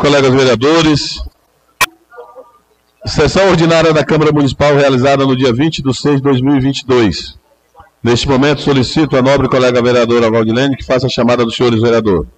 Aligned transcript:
colegas 0.00 0.32
vereadores. 0.32 1.22
Sessão 3.06 3.48
ordinária 3.50 3.92
da 3.92 4.04
Câmara 4.04 4.32
Municipal 4.32 4.74
realizada 4.74 5.24
no 5.24 5.36
dia 5.36 5.52
20 5.52 5.82
de 5.82 5.94
6 5.94 6.16
de 6.16 6.22
2022. 6.22 7.38
Neste 8.02 8.28
momento, 8.28 8.60
solicito 8.60 9.16
a 9.16 9.22
nobre 9.22 9.48
colega 9.48 9.82
vereadora 9.82 10.30
Valdilene 10.30 10.76
que 10.76 10.84
faça 10.84 11.06
a 11.06 11.10
chamada 11.10 11.44
dos 11.44 11.56
senhores 11.56 11.80
vereadores. 11.80 12.28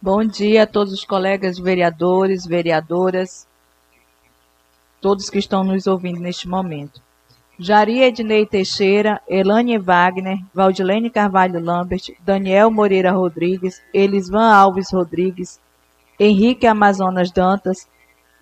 Bom 0.00 0.24
dia 0.24 0.62
a 0.62 0.66
todos 0.66 0.92
os 0.92 1.04
colegas 1.04 1.58
vereadores, 1.58 2.46
vereadoras, 2.46 3.46
todos 5.00 5.28
que 5.28 5.38
estão 5.38 5.64
nos 5.64 5.86
ouvindo 5.86 6.20
neste 6.20 6.46
momento. 6.46 7.05
Jari 7.58 8.02
Ednei 8.02 8.44
Teixeira, 8.44 9.20
Elane 9.26 9.78
Wagner, 9.78 10.38
Valdilene 10.54 11.08
Carvalho 11.08 11.58
Lambert, 11.58 12.10
Daniel 12.24 12.70
Moreira 12.70 13.12
Rodrigues, 13.12 13.80
Elisvan 13.94 14.52
Alves 14.52 14.92
Rodrigues, 14.92 15.58
Henrique 16.20 16.66
Amazonas 16.66 17.30
Dantas, 17.30 17.88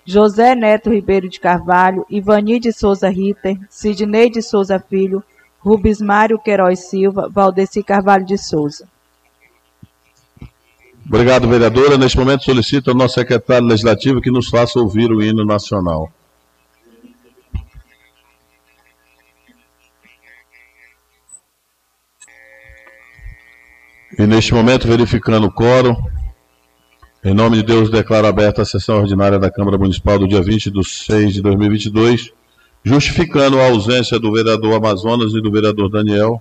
José 0.07 0.55
Neto 0.55 0.91
Ribeiro 0.91 1.29
de 1.29 1.39
Carvalho, 1.39 2.05
Ivani 2.11 2.59
de 2.59 2.73
Souza 2.73 3.09
Ritter, 3.09 3.57
Sidney 3.71 4.31
de 4.31 4.43
Souza 4.43 4.79
Filho, 4.79 5.23
Rubens 5.61 6.01
Mário 6.01 6.39
Queiroz 6.39 6.91
Silva, 6.91 7.29
Valdeci 7.31 7.83
Carvalho 7.83 8.27
de 8.27 8.37
Souza. 8.37 8.87
Obrigado, 11.07 11.49
vereadora. 11.49 11.97
Neste 11.97 12.19
momento 12.19 12.45
solicito 12.45 12.91
ao 12.91 12.97
nosso 12.97 13.15
secretário 13.15 13.67
legislativo 13.67 14.21
que 14.21 14.31
nos 14.31 14.49
faça 14.49 14.81
ouvir 14.81 15.11
o 15.11 15.23
hino 15.23 15.45
nacional. 15.45 16.11
E 24.17 24.27
neste 24.27 24.55
momento, 24.55 24.87
verificando 24.87 25.49
o 25.49 25.53
quórum, 25.53 25.97
em 27.25 27.35
nome 27.35 27.57
de 27.57 27.63
Deus, 27.65 27.91
declaro 27.91 28.27
aberta 28.27 28.63
a 28.63 28.65
sessão 28.65 28.99
ordinária 28.99 29.39
da 29.39 29.51
Câmara 29.51 29.77
Municipal 29.77 30.19
do 30.19 30.29
dia 30.29 30.41
20 30.41 30.71
de 30.71 30.85
6 30.85 31.35
de 31.35 31.43
2022, 31.43 32.33
justificando 32.85 33.59
a 33.59 33.67
ausência 33.67 34.19
do 34.19 34.33
vereador 34.33 34.75
Amazonas 34.75 35.33
e 35.33 35.41
do 35.41 35.51
vereador 35.51 35.89
Daniel, 35.89 36.41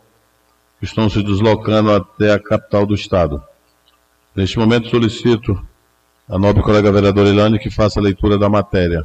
que 0.77 0.85
estão 0.85 1.09
se 1.09 1.23
deslocando 1.23 1.91
até 1.91 2.31
a 2.31 2.39
capital 2.39 2.85
do 2.85 2.93
Estado. 2.93 3.41
Neste 4.35 4.59
momento, 4.59 4.89
solicito 4.89 5.59
a 6.29 6.37
nobre 6.37 6.61
colega 6.61 6.91
vereadora 6.91 7.29
Ilane 7.29 7.57
que 7.57 7.71
faça 7.71 7.99
a 7.99 8.03
leitura 8.03 8.37
da 8.37 8.49
matéria. 8.49 9.03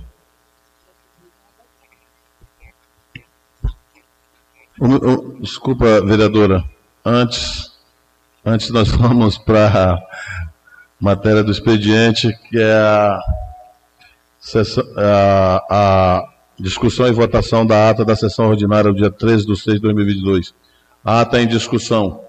Desculpa, 5.41 6.01
vereadora, 6.03 6.65
antes 7.05 7.78
Antes 8.49 8.71
nós 8.71 8.89
vamos 8.97 9.37
para 9.37 9.93
a 9.93 10.03
matéria 10.99 11.45
do 11.45 11.53
expediente, 11.53 12.35
que 12.49 12.59
é 12.59 12.73
a, 12.73 13.21
a, 14.97 15.65
a, 15.71 16.29
discussão 16.59 17.07
e 17.07 17.13
votação 17.13 17.67
da 17.67 17.91
ata 17.91 18.07
da 18.07 18.17
sessão 18.17 18.49
ordinária 18.49 18.91
do 18.91 18.97
dia 18.97 19.11
13 19.11 19.45
de 19.45 19.55
6 19.55 19.77
de 19.77 19.83
2022. 19.83 20.55
A 21.05 21.21
ata 21.21 21.39
é 21.39 21.43
em 21.43 21.47
discussão. 21.47 22.25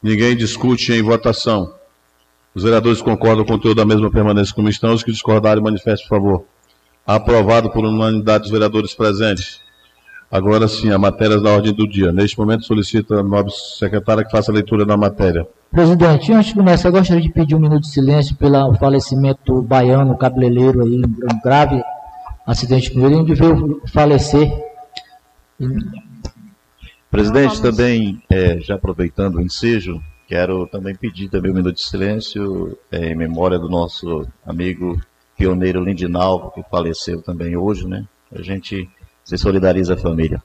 Ninguém 0.00 0.36
discute 0.36 0.92
em 0.92 1.02
votação. 1.02 1.74
Os 2.54 2.62
vereadores 2.62 3.02
concordam 3.02 3.44
com 3.44 3.54
o 3.54 3.56
conteúdo 3.56 3.78
da 3.78 3.84
mesma 3.84 4.12
permanência 4.12 4.54
como 4.54 4.68
estão. 4.68 4.94
Os 4.94 5.02
que 5.02 5.10
discordarem, 5.10 5.60
manifestem, 5.60 6.08
por 6.08 6.16
favor. 6.16 6.44
Aprovado 7.04 7.68
por 7.70 7.84
unanimidade 7.84 8.42
dos 8.42 8.52
vereadores 8.52 8.94
presentes. 8.94 9.60
Agora 10.30 10.68
sim, 10.68 10.92
a 10.92 10.98
matéria 10.98 11.40
da 11.40 11.50
ordem 11.50 11.74
do 11.74 11.88
dia. 11.88 12.12
Neste 12.12 12.38
momento, 12.38 12.64
solicito 12.64 13.14
a 13.14 13.22
nobre 13.22 13.52
secretária 13.52 14.24
que 14.24 14.30
faça 14.30 14.52
a 14.52 14.54
leitura 14.54 14.86
da 14.86 14.96
matéria. 14.96 15.44
Presidente, 15.72 16.32
antes 16.32 16.50
de 16.50 16.54
começar, 16.54 16.88
eu 16.88 16.92
gostaria 16.92 17.22
de 17.22 17.32
pedir 17.32 17.56
um 17.56 17.60
minuto 17.60 17.82
de 17.82 17.90
silêncio 17.90 18.36
pelo 18.36 18.72
falecimento 18.74 19.60
baiano, 19.60 20.16
cabeleireiro 20.16 20.84
aí, 20.84 21.00
um 21.00 21.40
grave 21.42 21.82
acidente 22.46 22.92
com 22.92 23.04
ele, 23.04 23.16
onde 23.16 23.34
veio 23.34 23.82
falecer. 23.92 24.52
Presidente, 27.10 27.60
também, 27.60 28.22
é, 28.30 28.60
já 28.60 28.76
aproveitando 28.76 29.36
o 29.36 29.40
ensejo, 29.40 30.00
quero 30.28 30.64
também 30.68 30.94
pedir 30.94 31.28
também 31.28 31.50
um 31.50 31.56
minuto 31.56 31.74
de 31.74 31.82
silêncio 31.82 32.78
é, 32.90 33.10
em 33.10 33.16
memória 33.16 33.58
do 33.58 33.68
nosso 33.68 34.28
amigo 34.46 34.96
pioneiro 35.36 35.82
Lindinalvo, 35.82 36.52
que 36.52 36.62
faleceu 36.70 37.20
também 37.20 37.56
hoje, 37.56 37.88
né? 37.88 38.04
A 38.32 38.40
gente 38.42 38.88
se 39.30 39.38
solidariza 39.38 39.94
a 39.94 39.96
família. 39.96 40.42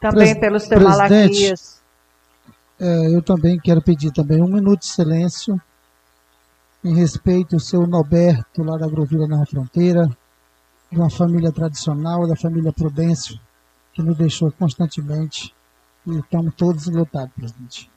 Também 0.00 0.38
pelos 0.38 0.62
seus 0.62 0.80
Malaquias. 0.80 1.80
É, 2.78 3.14
eu 3.14 3.20
também 3.20 3.58
quero 3.58 3.82
pedir 3.82 4.12
também 4.12 4.40
um 4.40 4.46
minuto 4.46 4.80
de 4.80 4.86
silêncio 4.86 5.60
em 6.84 6.94
respeito 6.94 7.56
ao 7.56 7.60
seu 7.60 7.84
Norberto, 7.88 8.62
lá 8.62 8.78
da 8.78 8.86
Grovila 8.86 9.26
na 9.26 9.44
Fronteira, 9.44 10.08
de 10.90 10.96
uma 10.96 11.10
família 11.10 11.50
tradicional, 11.50 12.26
da 12.28 12.36
família 12.36 12.72
Prudêncio, 12.72 13.38
que 13.92 14.00
nos 14.00 14.16
deixou 14.16 14.52
constantemente. 14.52 15.52
E 16.06 16.16
estamos 16.16 16.54
todos 16.54 16.86
lutados, 16.86 17.34
presidente. 17.34 17.89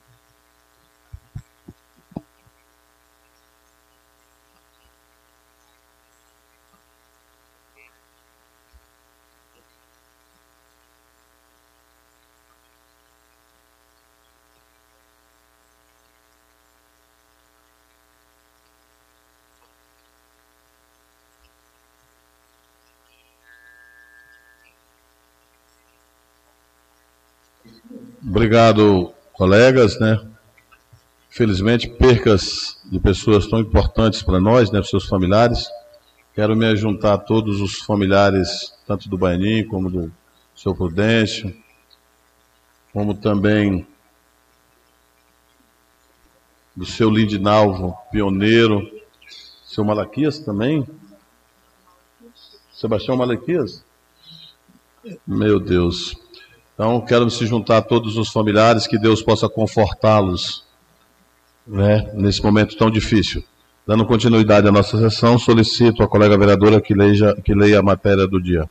Obrigado, 28.44 29.14
colegas, 29.31 29.98
né? 30.02 30.20
Felizmente, 31.30 31.88
percas 31.88 32.78
de 32.84 33.00
pessoas 33.00 33.48
tão 33.48 33.59
importantes 33.59 34.22
para 34.22 34.38
nós, 34.38 34.70
né, 34.70 34.84
seus 34.84 35.06
familiares. 35.06 35.70
Quero 36.36 36.54
me 36.54 36.76
juntar 36.76 37.14
a 37.14 37.18
todos 37.18 37.62
os 37.62 37.78
familiares, 37.80 38.74
tanto 38.86 39.08
do 39.08 39.18
Baianinho 39.18 39.66
como 39.70 39.90
do 39.90 40.12
seu 40.54 40.76
Prudêncio, 40.76 41.56
como 42.92 43.14
também 43.14 43.88
do 46.75 46.86
seu 46.86 47.10
Lindinalvo, 47.10 47.98
pioneiro, 48.12 48.92
seu 49.64 49.86
Malaquias 49.86 50.40
também. 50.40 50.86
Sebastião 52.74 53.16
Malaquias? 53.16 53.86
Meu 55.25 55.62
Deus. 55.62 56.22
Então, 56.73 57.01
quero 57.01 57.29
se 57.29 57.45
juntar 57.45 57.78
a 57.78 57.81
todos 57.81 58.17
os 58.17 58.31
familiares, 58.31 58.88
que 58.88 58.97
Deus 58.97 59.22
possa 59.22 59.47
confortá-los 59.47 60.66
né, 61.67 62.11
nesse 62.13 62.44
momento 62.44 62.75
tão 62.75 62.89
difícil. 62.89 63.44
Dando 63.85 64.06
continuidade 64.06 64.67
à 64.67 64.72
nossa 64.72 64.97
sessão, 64.97 65.38
solicito 65.38 66.01
à 66.01 66.07
colega 66.07 66.38
vereadora 66.38 66.81
que 66.81 66.94
leia, 66.94 67.35
que 67.44 67.53
leia 67.53 67.79
a 67.79 67.83
matéria 67.83 68.25
do 68.28 68.41
dia. 68.41 68.67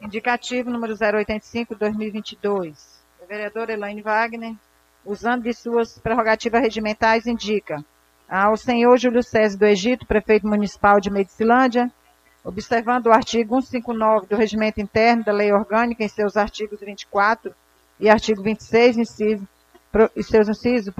Indicativo 0.00 0.70
número 0.70 0.94
085, 0.94 1.74
2022. 1.74 3.00
A 3.22 3.26
vereadora 3.26 3.72
Elaine 3.72 4.02
Wagner, 4.02 4.54
usando 5.04 5.44
de 5.44 5.52
suas 5.52 5.98
prerrogativas 5.98 6.60
regimentais, 6.60 7.26
indica 7.26 7.84
ao 8.28 8.56
senhor 8.56 8.96
Júlio 8.96 9.22
César 9.22 9.58
do 9.58 9.66
Egito, 9.66 10.06
prefeito 10.06 10.46
municipal 10.46 11.00
de 11.00 11.10
Medicilândia, 11.10 11.90
observando 12.44 13.06
o 13.06 13.12
artigo 13.12 13.60
159 13.60 14.28
do 14.28 14.36
Regimento 14.36 14.80
Interno 14.80 15.24
da 15.24 15.32
Lei 15.32 15.52
Orgânica 15.52 16.04
em 16.04 16.08
seus 16.08 16.36
artigos 16.36 16.80
24 16.80 17.52
e 17.98 18.08
artigo 18.08 18.42
26, 18.42 18.98
inciso, 18.98 19.48
e 20.14 20.22
seus 20.22 20.48
incisos, 20.48 20.94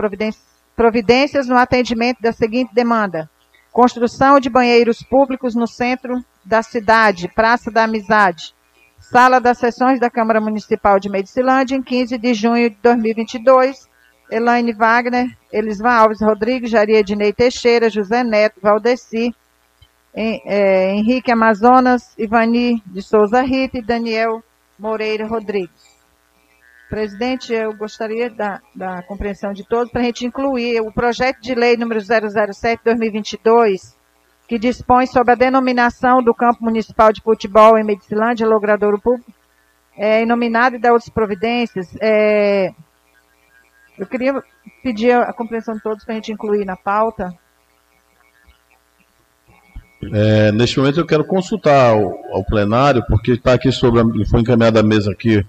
providências, 0.75 1.47
no 1.47 1.57
atendimento 1.57 2.21
da 2.21 2.33
seguinte 2.33 2.75
demanda: 2.75 3.31
construção 3.73 4.41
de 4.41 4.51
banheiros 4.51 5.03
públicos 5.03 5.55
no 5.55 5.67
centro 5.67 6.25
da 6.45 6.63
cidade, 6.63 7.29
Praça 7.29 7.71
da 7.71 7.85
Amizade, 7.85 8.55
Sala 8.99 9.41
das 9.41 9.59
Sessões 9.59 9.99
da 9.99 10.11
Câmara 10.11 10.41
Municipal 10.41 11.01
de 11.01 11.09
Medicilândia, 11.09 11.77
em 11.77 11.83
15 11.83 12.19
de 12.19 12.35
junho 12.35 12.71
de 12.71 12.77
2022, 12.83 13.89
Elaine 14.31 14.73
Wagner, 14.73 15.27
Elisvan 15.53 15.93
Alves 15.93 16.21
Rodrigues, 16.21 16.71
Jaria 16.71 17.01
Ednei 17.01 17.33
Teixeira, 17.33 17.91
José 17.91 18.23
Neto, 18.23 18.61
Valdeci, 18.61 19.35
é, 20.15 20.95
Henrique 20.95 21.31
Amazonas, 21.31 22.15
Ivani 22.19 22.83
de 22.87 23.03
Souza 23.03 23.43
Rita 23.43 23.79
e 23.79 23.83
Daniel 23.83 24.43
Moreira 24.79 25.27
Rodrigues. 25.27 26.01
Presidente, 26.89 27.53
eu 27.53 27.73
gostaria 27.77 28.29
da, 28.29 28.61
da 28.75 29.03
compreensão 29.03 29.53
de 29.53 29.65
todos 29.65 29.93
para 29.93 30.01
a 30.01 30.05
gente 30.05 30.27
incluir 30.27 30.81
o 30.81 30.93
projeto 30.93 31.41
de 31.41 31.55
lei 31.55 31.77
número 31.77 32.01
007-2022, 32.01 33.95
que 34.49 34.59
dispõe 34.59 35.07
sobre 35.07 35.33
a 35.33 35.37
denominação 35.37 36.21
do 36.21 36.35
campo 36.35 36.65
municipal 36.65 37.13
de 37.13 37.23
futebol 37.23 37.79
em 37.79 37.85
Medicilândia, 37.85 38.45
Logradouro 38.45 39.01
Público, 39.01 39.33
é, 39.97 40.23
e 40.23 40.79
da 40.81 40.93
outras 40.93 41.11
providências. 41.11 41.87
É, 42.01 42.73
eu 44.01 44.07
queria 44.07 44.43
pedir 44.83 45.13
a 45.13 45.33
compreensão 45.33 45.75
de 45.75 45.83
todos 45.83 46.05
para 46.05 46.15
a 46.15 46.17
gente 46.17 46.33
incluir 46.33 46.65
na 46.65 46.75
pauta. 46.75 47.33
É, 50.13 50.51
neste 50.53 50.79
momento 50.79 50.99
eu 50.99 51.07
quero 51.07 51.23
consultar 51.23 51.91
ao, 51.91 52.35
ao 52.35 52.43
plenário, 52.43 53.05
porque 53.07 53.33
está 53.33 53.53
aqui 53.53 53.71
sobre, 53.71 54.01
a, 54.01 54.05
foi 54.27 54.41
encaminhada 54.41 54.81
a 54.81 54.83
mesa 54.83 55.13
aqui 55.13 55.45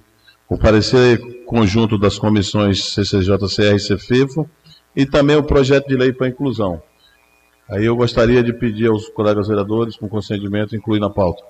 o 0.50 0.57
parecer 0.57 1.45
conjunto 1.45 1.98
das 1.98 2.19
comissões 2.19 2.94
CCJ, 2.94 3.38
CR 3.38 3.75
e 3.77 3.95
CFIFO 3.95 4.50
e 4.94 5.06
também 5.06 5.38
o 5.38 5.44
projeto 5.44 5.88
de 5.88 5.95
lei 5.95 6.12
para 6.12 6.27
inclusão. 6.27 6.83
Aí 7.69 7.86
eu 7.86 7.95
gostaria 7.95 8.44
de 8.44 8.51
pedir 8.51 8.88
aos 8.88 9.07
colegas 9.07 9.48
vereadores, 9.48 9.95
com 9.95 10.09
consentimento, 10.09 10.75
incluir 10.75 11.00
na 11.00 11.09
pauta. 11.09 11.42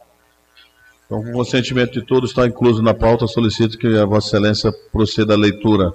Então, 1.08 1.24
com 1.24 1.32
consentimento 1.32 1.94
de 1.94 2.06
todos, 2.06 2.30
está 2.30 2.46
incluso 2.46 2.84
na 2.84 2.94
pauta, 2.94 3.26
solicito 3.26 3.76
que 3.76 3.88
a 3.98 4.06
Vossa 4.06 4.28
Excelência 4.28 4.72
proceda 4.92 5.34
à 5.34 5.38
leitura, 5.38 5.92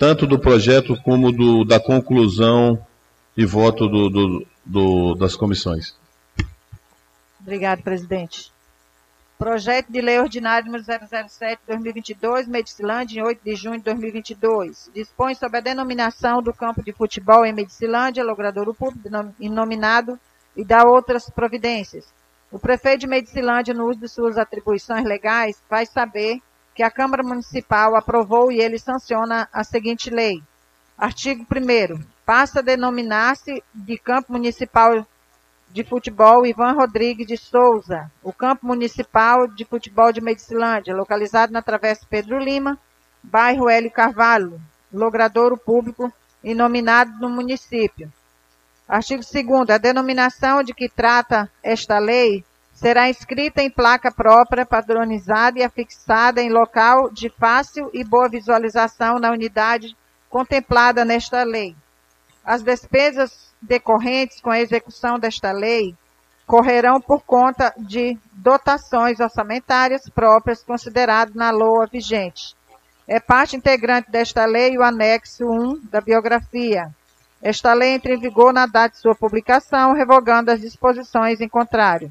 tanto 0.00 0.26
do 0.26 0.38
projeto 0.38 0.98
como 1.02 1.30
do, 1.30 1.62
da 1.62 1.78
conclusão 1.78 2.82
e 3.36 3.44
voto 3.44 3.86
do, 3.86 4.08
do, 4.08 4.46
do, 4.64 5.14
das 5.14 5.36
comissões. 5.36 5.94
Obrigado, 7.38 7.82
presidente. 7.82 8.50
Projeto 9.38 9.92
de 9.92 10.00
Lei 10.00 10.18
Ordinária 10.18 10.64
número 10.64 10.82
007-2022, 10.84 12.46
Medicilândia, 12.46 13.20
em 13.20 13.22
8 13.22 13.40
de 13.44 13.54
junho 13.54 13.76
de 13.76 13.84
2022. 13.84 14.90
Dispõe 14.94 15.34
sobre 15.34 15.58
a 15.58 15.60
denominação 15.60 16.42
do 16.42 16.54
campo 16.54 16.82
de 16.82 16.94
futebol 16.94 17.44
em 17.44 17.52
Medicilândia, 17.52 18.24
logradouro 18.24 18.72
público 18.72 19.06
inominado 19.38 20.18
e 20.56 20.64
dá 20.64 20.82
outras 20.82 21.28
providências. 21.28 22.06
O 22.50 22.58
prefeito 22.58 23.00
de 23.00 23.06
Medicilândia, 23.06 23.74
no 23.74 23.86
uso 23.86 24.00
de 24.00 24.08
suas 24.08 24.38
atribuições 24.38 25.04
legais, 25.04 25.62
vai 25.68 25.84
saber 25.84 26.40
que 26.80 26.84
a 26.84 26.90
Câmara 26.90 27.22
Municipal 27.22 27.94
aprovou 27.94 28.50
e 28.50 28.58
ele 28.58 28.78
sanciona 28.78 29.46
a 29.52 29.62
seguinte 29.62 30.08
lei. 30.08 30.42
Artigo 30.96 31.44
1 31.44 32.02
Passa 32.24 32.60
a 32.60 32.62
denominar-se 32.62 33.62
de 33.74 33.98
Campo 33.98 34.32
Municipal 34.32 35.06
de 35.68 35.84
Futebol 35.84 36.46
Ivan 36.46 36.72
Rodrigues 36.72 37.26
de 37.26 37.36
Souza, 37.36 38.10
o 38.22 38.32
Campo 38.32 38.66
Municipal 38.66 39.46
de 39.46 39.66
Futebol 39.66 40.10
de 40.10 40.22
Medicilândia, 40.22 40.96
localizado 40.96 41.52
na 41.52 41.60
Travessa 41.60 42.06
Pedro 42.08 42.38
Lima, 42.38 42.78
bairro 43.22 43.68
Hélio 43.68 43.90
Carvalho, 43.90 44.58
logradouro 44.90 45.58
público 45.58 46.10
e 46.42 46.54
nominado 46.54 47.12
no 47.20 47.28
município. 47.28 48.10
Artigo 48.88 49.22
2 49.22 49.68
A 49.68 49.76
denominação 49.76 50.62
de 50.62 50.72
que 50.72 50.88
trata 50.88 51.46
esta 51.62 51.98
lei 51.98 52.42
será 52.80 53.10
inscrita 53.10 53.62
em 53.62 53.68
placa 53.68 54.10
própria, 54.10 54.64
padronizada 54.64 55.58
e 55.58 55.62
afixada 55.62 56.40
em 56.40 56.48
local 56.48 57.10
de 57.10 57.28
fácil 57.28 57.90
e 57.92 58.02
boa 58.02 58.26
visualização 58.26 59.18
na 59.18 59.30
unidade 59.30 59.94
contemplada 60.30 61.04
nesta 61.04 61.42
lei. 61.42 61.76
As 62.42 62.62
despesas 62.62 63.52
decorrentes 63.60 64.40
com 64.40 64.50
a 64.50 64.58
execução 64.58 65.18
desta 65.18 65.52
lei 65.52 65.94
correrão 66.46 67.02
por 67.02 67.20
conta 67.20 67.70
de 67.76 68.16
dotações 68.32 69.20
orçamentárias 69.20 70.08
próprias 70.08 70.64
considerado 70.64 71.34
na 71.34 71.50
LOA 71.50 71.86
vigente. 71.86 72.56
É 73.06 73.20
parte 73.20 73.56
integrante 73.56 74.10
desta 74.10 74.46
lei 74.46 74.78
o 74.78 74.82
anexo 74.82 75.44
1 75.44 75.82
da 75.90 76.00
biografia. 76.00 76.88
Esta 77.42 77.74
lei 77.74 77.90
entra 77.90 78.14
em 78.14 78.18
vigor 78.18 78.54
na 78.54 78.64
data 78.64 78.94
de 78.94 79.00
sua 79.02 79.14
publicação, 79.14 79.92
revogando 79.92 80.50
as 80.50 80.62
disposições 80.62 81.42
em 81.42 81.48
contrário. 81.48 82.10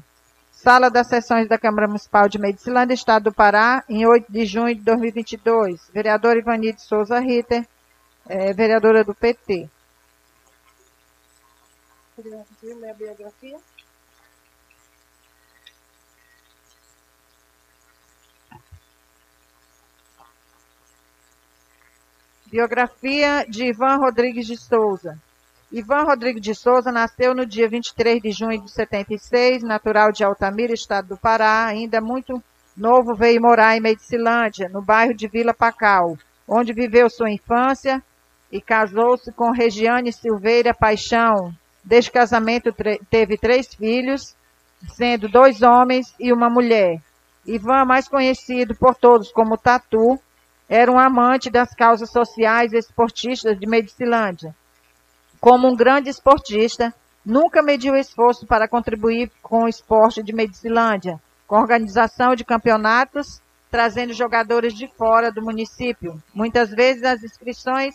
Sala 0.62 0.90
das 0.90 1.06
Sessões 1.06 1.48
da 1.48 1.58
Câmara 1.58 1.86
Municipal 1.86 2.28
de 2.28 2.38
Medicilândia, 2.38 2.94
Estado 2.94 3.24
do 3.24 3.32
Pará, 3.32 3.82
em 3.88 4.06
8 4.06 4.30
de 4.30 4.44
junho 4.44 4.74
de 4.74 4.82
2022. 4.82 5.90
Vereador 5.92 6.36
Ivanide 6.36 6.82
Souza 6.82 7.18
Ritter, 7.18 7.66
é, 8.28 8.52
vereadora 8.52 9.02
do 9.02 9.14
PT 9.14 9.68
ler 12.22 12.90
a 12.90 12.94
biografia? 12.94 13.58
Biografia 22.46 23.46
de 23.48 23.66
Ivan 23.66 23.96
Rodrigues 23.96 24.46
de 24.46 24.56
Souza. 24.56 25.18
Ivan 25.72 26.02
Rodrigues 26.02 26.42
de 26.42 26.54
Souza 26.54 26.90
nasceu 26.90 27.34
no 27.34 27.46
dia 27.46 27.68
23 27.68 28.20
de 28.20 28.32
junho 28.32 28.62
de 28.62 28.70
76, 28.70 29.62
natural 29.62 30.10
de 30.10 30.24
Altamira, 30.24 30.74
estado 30.74 31.08
do 31.08 31.16
Pará. 31.16 31.66
Ainda 31.66 32.00
muito 32.00 32.42
novo, 32.76 33.14
veio 33.14 33.40
morar 33.40 33.76
em 33.76 33.80
Medicilândia, 33.80 34.68
no 34.68 34.82
bairro 34.82 35.14
de 35.14 35.28
Vila 35.28 35.54
Pacal, 35.54 36.18
onde 36.46 36.72
viveu 36.72 37.08
sua 37.08 37.30
infância 37.30 38.02
e 38.50 38.60
casou-se 38.60 39.30
com 39.32 39.52
Regiane 39.52 40.12
Silveira 40.12 40.74
Paixão, 40.74 41.54
Deste 41.82 42.12
casamento 42.12 42.74
teve 43.08 43.38
três 43.38 43.74
filhos, 43.74 44.34
sendo 44.88 45.28
dois 45.28 45.62
homens 45.62 46.14
e 46.20 46.32
uma 46.32 46.50
mulher. 46.50 47.00
Ivan, 47.46 47.84
mais 47.84 48.06
conhecido 48.06 48.74
por 48.74 48.94
todos 48.94 49.32
como 49.32 49.56
Tatu, 49.56 50.18
era 50.68 50.92
um 50.92 50.98
amante 50.98 51.50
das 51.50 51.74
causas 51.74 52.10
sociais 52.10 52.72
e 52.72 52.78
esportistas 52.78 53.58
de 53.58 53.66
Medicilândia. 53.66 54.54
Como 55.40 55.68
um 55.68 55.74
grande 55.74 56.10
esportista, 56.10 56.94
nunca 57.24 57.62
mediu 57.62 57.96
esforço 57.96 58.46
para 58.46 58.68
contribuir 58.68 59.30
com 59.42 59.64
o 59.64 59.68
esporte 59.68 60.22
de 60.22 60.34
Medicilândia, 60.34 61.18
com 61.46 61.56
organização 61.56 62.34
de 62.34 62.44
campeonatos, 62.44 63.40
trazendo 63.70 64.12
jogadores 64.12 64.74
de 64.74 64.86
fora 64.86 65.32
do 65.32 65.42
município. 65.42 66.22
Muitas 66.34 66.70
vezes 66.70 67.04
as 67.04 67.22
inscrições 67.22 67.94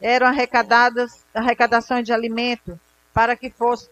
eram 0.00 0.28
arrecadadas, 0.28 1.24
arrecadações 1.34 2.04
de 2.04 2.12
alimento, 2.12 2.78
para 3.12 3.34
que 3.34 3.50
fossem 3.50 3.88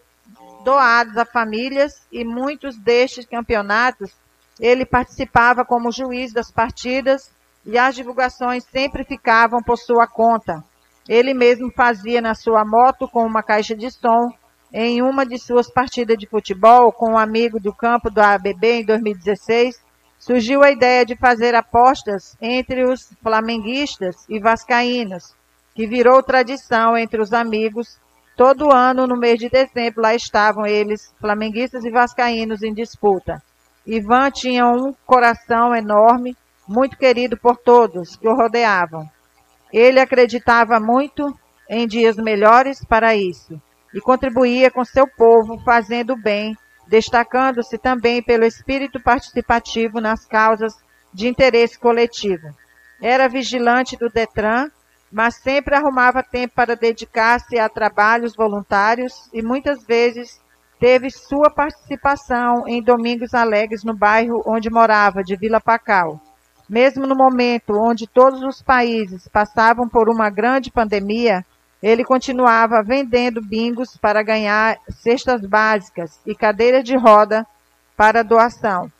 doados 0.63 1.17
a 1.17 1.25
famílias 1.25 2.07
e 2.11 2.23
muitos 2.23 2.77
destes 2.77 3.25
campeonatos 3.25 4.11
ele 4.59 4.85
participava 4.85 5.65
como 5.65 5.91
juiz 5.91 6.31
das 6.31 6.51
partidas 6.51 7.31
e 7.65 7.77
as 7.77 7.95
divulgações 7.95 8.63
sempre 8.63 9.03
ficavam 9.03 9.61
por 9.61 9.77
sua 9.77 10.07
conta. 10.07 10.63
Ele 11.07 11.33
mesmo 11.33 11.71
fazia 11.71 12.21
na 12.21 12.33
sua 12.33 12.63
moto 12.65 13.07
com 13.07 13.25
uma 13.25 13.43
caixa 13.43 13.75
de 13.75 13.91
som 13.91 14.31
em 14.71 15.01
uma 15.01 15.25
de 15.25 15.37
suas 15.37 15.69
partidas 15.69 16.17
de 16.17 16.27
futebol 16.27 16.91
com 16.91 17.11
um 17.11 17.17
amigo 17.17 17.59
do 17.59 17.73
campo 17.73 18.09
do 18.09 18.19
ABB 18.19 18.81
em 18.81 18.85
2016. 18.85 19.79
Surgiu 20.17 20.63
a 20.63 20.71
ideia 20.71 21.05
de 21.05 21.15
fazer 21.15 21.53
apostas 21.53 22.35
entre 22.41 22.83
os 22.83 23.11
flamenguistas 23.21 24.15
e 24.29 24.39
vascaínos, 24.39 25.35
que 25.75 25.85
virou 25.85 26.23
tradição 26.23 26.97
entre 26.97 27.21
os 27.21 27.33
amigos 27.33 27.99
Todo 28.35 28.71
ano, 28.71 29.05
no 29.05 29.15
mês 29.15 29.37
de 29.37 29.47
dezembro, 29.47 30.01
lá 30.01 30.15
estavam 30.15 30.65
eles, 30.65 31.13
flamenguistas 31.19 31.85
e 31.85 31.91
vascaínos, 31.91 32.63
em 32.63 32.73
disputa. 32.73 33.41
Ivan 33.85 34.31
tinha 34.31 34.65
um 34.65 34.91
coração 35.05 35.75
enorme, 35.75 36.35
muito 36.67 36.97
querido 36.97 37.37
por 37.37 37.57
todos 37.57 38.15
que 38.15 38.27
o 38.27 38.35
rodeavam. 38.35 39.07
Ele 39.73 39.99
acreditava 39.99 40.79
muito 40.79 41.37
em 41.67 41.85
dias 41.87 42.15
melhores 42.15 42.85
para 42.85 43.15
isso 43.15 43.61
e 43.93 43.99
contribuía 43.99 44.71
com 44.71 44.85
seu 44.85 45.05
povo, 45.07 45.59
fazendo 45.65 46.15
bem, 46.15 46.55
destacando-se 46.87 47.77
também 47.77 48.21
pelo 48.21 48.45
espírito 48.45 49.01
participativo 49.01 49.99
nas 49.99 50.25
causas 50.25 50.73
de 51.11 51.27
interesse 51.27 51.77
coletivo. 51.77 52.47
Era 53.01 53.27
vigilante 53.27 53.97
do 53.97 54.09
Detran 54.09 54.69
mas 55.13 55.35
sempre 55.35 55.75
arrumava 55.75 56.23
tempo 56.23 56.55
para 56.55 56.75
dedicar-se 56.75 57.59
a 57.59 57.69
trabalhos 57.69 58.35
voluntários 58.35 59.29
e 59.31 59.43
muitas 59.43 59.83
vezes 59.85 60.41
teve 60.79 61.11
sua 61.11 61.51
participação 61.51 62.67
em 62.67 62.81
Domingos 62.81 63.35
Alegres 63.35 63.83
no 63.83 63.95
bairro 63.95 64.41
onde 64.43 64.71
morava, 64.71 65.23
de 65.23 65.35
Vila 65.35 65.61
Pacal. 65.61 66.19
Mesmo 66.73 67.05
no 67.05 67.15
momento 67.15 67.77
onde 67.79 68.07
todos 68.07 68.41
os 68.41 68.59
países 68.63 69.27
passavam 69.27 69.87
por 69.87 70.09
uma 70.09 70.27
grande 70.31 70.71
pandemia, 70.71 71.45
ele 71.83 72.03
continuava 72.03 72.81
vendendo 72.81 73.45
bingos 73.45 73.95
para 73.95 74.23
ganhar 74.23 74.79
cestas 74.89 75.41
básicas 75.45 76.19
e 76.25 76.33
cadeiras 76.33 76.83
de 76.83 76.97
roda 76.97 77.45
para 77.95 78.23
doação. 78.23 78.91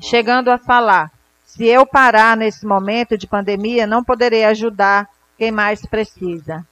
Chegando 0.00 0.48
a 0.48 0.58
falar: 0.58 1.10
se 1.44 1.66
eu 1.66 1.84
parar 1.84 2.36
nesse 2.36 2.64
momento 2.64 3.18
de 3.18 3.26
pandemia, 3.26 3.84
não 3.84 4.04
poderei 4.04 4.44
ajudar 4.44 5.08
quem 5.36 5.50
mais 5.50 5.84
precisa. 5.84 6.64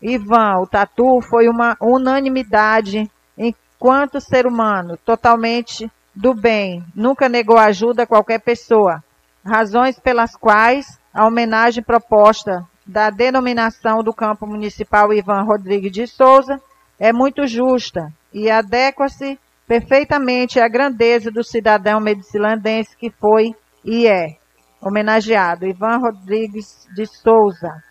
Ivan, 0.00 0.60
o 0.60 0.68
tatu 0.68 1.20
foi 1.20 1.48
uma 1.48 1.76
unanimidade 1.80 3.10
enquanto 3.36 4.20
ser 4.20 4.46
humano, 4.46 4.96
totalmente 5.04 5.90
do 6.14 6.32
bem, 6.32 6.84
nunca 6.94 7.28
negou 7.28 7.58
ajuda 7.58 8.04
a 8.04 8.06
qualquer 8.06 8.38
pessoa. 8.38 9.02
Razões 9.44 9.98
pelas 9.98 10.34
quais 10.34 10.98
a 11.12 11.26
homenagem 11.26 11.84
proposta 11.84 12.66
da 12.86 13.10
denominação 13.10 14.02
do 14.02 14.14
campo 14.14 14.46
municipal 14.46 15.12
Ivan 15.12 15.42
Rodrigues 15.42 15.92
de 15.92 16.06
Souza 16.06 16.60
é 16.98 17.12
muito 17.12 17.46
justa 17.46 18.10
e 18.32 18.50
adequa-se 18.50 19.38
perfeitamente 19.66 20.58
à 20.58 20.66
grandeza 20.66 21.30
do 21.30 21.44
cidadão 21.44 22.00
medicilandense 22.00 22.96
que 22.96 23.10
foi 23.10 23.54
e 23.84 24.06
é 24.06 24.38
homenageado, 24.80 25.66
Ivan 25.66 25.98
Rodrigues 25.98 26.86
de 26.94 27.06
Souza. 27.06 27.82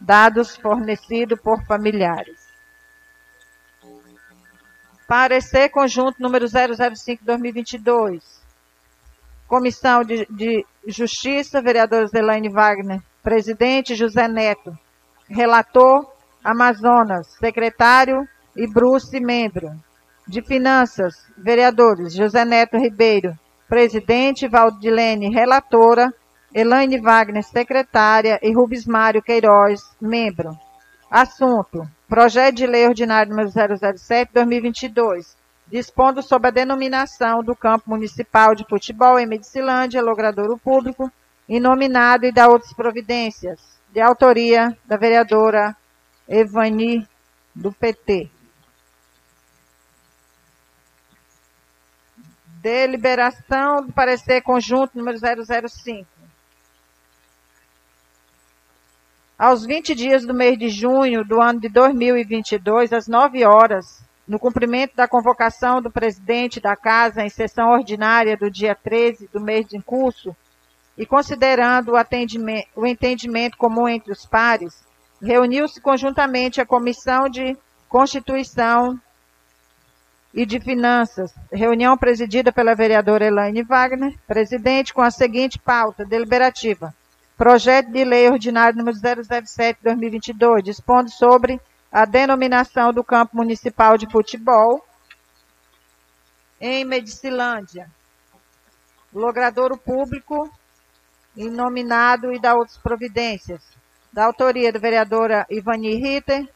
Dados 0.00 0.56
fornecidos 0.56 1.40
por 1.40 1.62
familiares. 1.66 2.46
Parecer 5.06 5.68
conjunto 5.70 6.20
número 6.20 6.46
005-2022. 6.46 8.35
Comissão 9.46 10.02
de, 10.02 10.26
de 10.30 10.64
Justiça, 10.86 11.62
vereadora 11.62 12.06
Elaine 12.14 12.48
Wagner. 12.48 13.00
Presidente 13.22 13.94
José 13.94 14.28
Neto. 14.28 14.72
Relator 15.28 16.06
Amazonas. 16.42 17.26
Secretário 17.38 18.26
e 18.56 18.66
Bruce, 18.66 19.20
membro. 19.20 19.70
De 20.28 20.42
Finanças, 20.42 21.14
vereadores 21.38 22.12
José 22.12 22.44
Neto 22.44 22.76
Ribeiro, 22.76 23.32
presidente, 23.68 24.48
Valdilene, 24.48 25.32
relatora, 25.32 26.12
Elaine 26.52 27.00
Wagner, 27.00 27.44
secretária 27.44 28.38
e 28.42 28.52
Rubens 28.52 28.86
Mário 28.86 29.22
Queiroz, 29.22 29.80
membro. 30.00 30.50
Assunto: 31.08 31.86
Projeto 32.08 32.56
de 32.56 32.66
Lei 32.66 32.88
Ordinário 32.88 33.30
número 33.30 33.50
007-2022, 33.50 35.36
dispondo 35.66 36.22
sobre 36.22 36.48
a 36.48 36.52
denominação 36.52 37.42
do 37.42 37.54
campo 37.54 37.90
municipal 37.90 38.54
de 38.54 38.64
futebol 38.64 39.18
em 39.18 39.26
Medicilândia, 39.26 40.02
logradouro 40.02 40.56
público, 40.58 41.10
inominado 41.48 42.24
e 42.24 42.32
da 42.32 42.48
outras 42.48 42.72
providências, 42.72 43.60
de 43.92 44.00
autoria 44.00 44.76
da 44.84 44.96
vereadora 44.96 45.76
Evani, 46.28 47.06
do 47.54 47.72
PT. 47.72 48.30
Deliberação 52.60 53.86
do 53.86 53.92
parecer 53.92 54.42
conjunto 54.42 54.98
número 54.98 55.18
005. 55.18 56.06
Aos 59.38 59.64
20 59.64 59.94
dias 59.94 60.24
do 60.24 60.32
mês 60.32 60.58
de 60.58 60.68
junho 60.68 61.24
do 61.24 61.40
ano 61.40 61.60
de 61.60 61.68
2022, 61.68 62.92
às 62.92 63.06
9 63.06 63.44
horas, 63.44 64.05
no 64.26 64.38
cumprimento 64.38 64.96
da 64.96 65.06
convocação 65.06 65.80
do 65.80 65.90
presidente 65.90 66.60
da 66.60 66.74
Casa 66.74 67.22
em 67.22 67.28
sessão 67.28 67.70
ordinária 67.70 68.36
do 68.36 68.50
dia 68.50 68.74
13 68.74 69.28
do 69.32 69.40
mês 69.40 69.72
em 69.72 69.80
curso, 69.80 70.34
e 70.98 71.06
considerando 71.06 71.92
o, 71.92 72.80
o 72.80 72.86
entendimento 72.86 73.56
comum 73.56 73.88
entre 73.88 74.10
os 74.10 74.26
pares, 74.26 74.82
reuniu-se 75.22 75.80
conjuntamente 75.80 76.60
a 76.60 76.66
Comissão 76.66 77.28
de 77.28 77.56
Constituição 77.88 78.98
e 80.34 80.44
de 80.44 80.60
Finanças, 80.60 81.32
reunião 81.50 81.96
presidida 81.96 82.52
pela 82.52 82.74
vereadora 82.74 83.26
Elaine 83.26 83.62
Wagner, 83.62 84.14
presidente, 84.26 84.92
com 84.92 85.00
a 85.00 85.10
seguinte 85.10 85.58
pauta 85.58 86.04
deliberativa. 86.04 86.94
Projeto 87.38 87.90
de 87.90 88.04
Lei 88.04 88.28
Ordinário 88.28 88.78
número 88.78 88.96
007-2022, 88.98 90.62
dispondo 90.62 91.10
sobre 91.10 91.60
a 91.90 92.04
denominação 92.04 92.92
do 92.92 93.04
campo 93.04 93.36
municipal 93.36 93.96
de 93.96 94.10
futebol 94.10 94.84
em 96.60 96.84
Medicilândia. 96.84 97.90
Logradouro 99.12 99.76
público, 99.76 100.50
inominado 101.36 102.32
e 102.32 102.38
da 102.38 102.54
outras 102.54 102.78
providências. 102.78 103.62
Da 104.12 104.24
autoria 104.24 104.72
da 104.72 104.78
vereadora 104.78 105.46
Ivani 105.50 105.94
Ritter, 105.94 106.48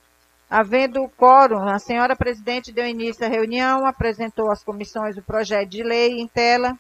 Havendo 0.51 1.09
quórum, 1.17 1.69
a 1.69 1.79
senhora 1.79 2.17
presidente 2.17 2.73
deu 2.73 2.85
início 2.85 3.25
à 3.25 3.29
reunião, 3.29 3.87
apresentou 3.87 4.51
às 4.51 4.65
comissões 4.65 5.17
o 5.17 5.23
projeto 5.23 5.69
de 5.69 5.85
lei 5.85 6.21
em 6.21 6.27
tela, 6.27 6.77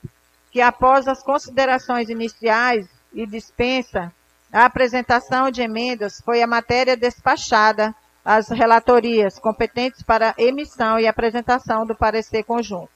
que 0.50 0.60
após 0.60 1.06
as 1.06 1.22
considerações 1.22 2.08
iniciais 2.08 2.88
e 3.12 3.24
dispensa 3.24 4.12
a 4.52 4.64
apresentação 4.64 5.52
de 5.52 5.62
emendas, 5.62 6.20
foi 6.20 6.42
a 6.42 6.48
matéria 6.48 6.96
despachada 6.96 7.94
às 8.24 8.48
relatorias 8.48 9.38
competentes 9.38 10.02
para 10.02 10.34
emissão 10.36 10.98
e 10.98 11.06
apresentação 11.06 11.86
do 11.86 11.94
parecer 11.94 12.44
conjunto. 12.44 12.90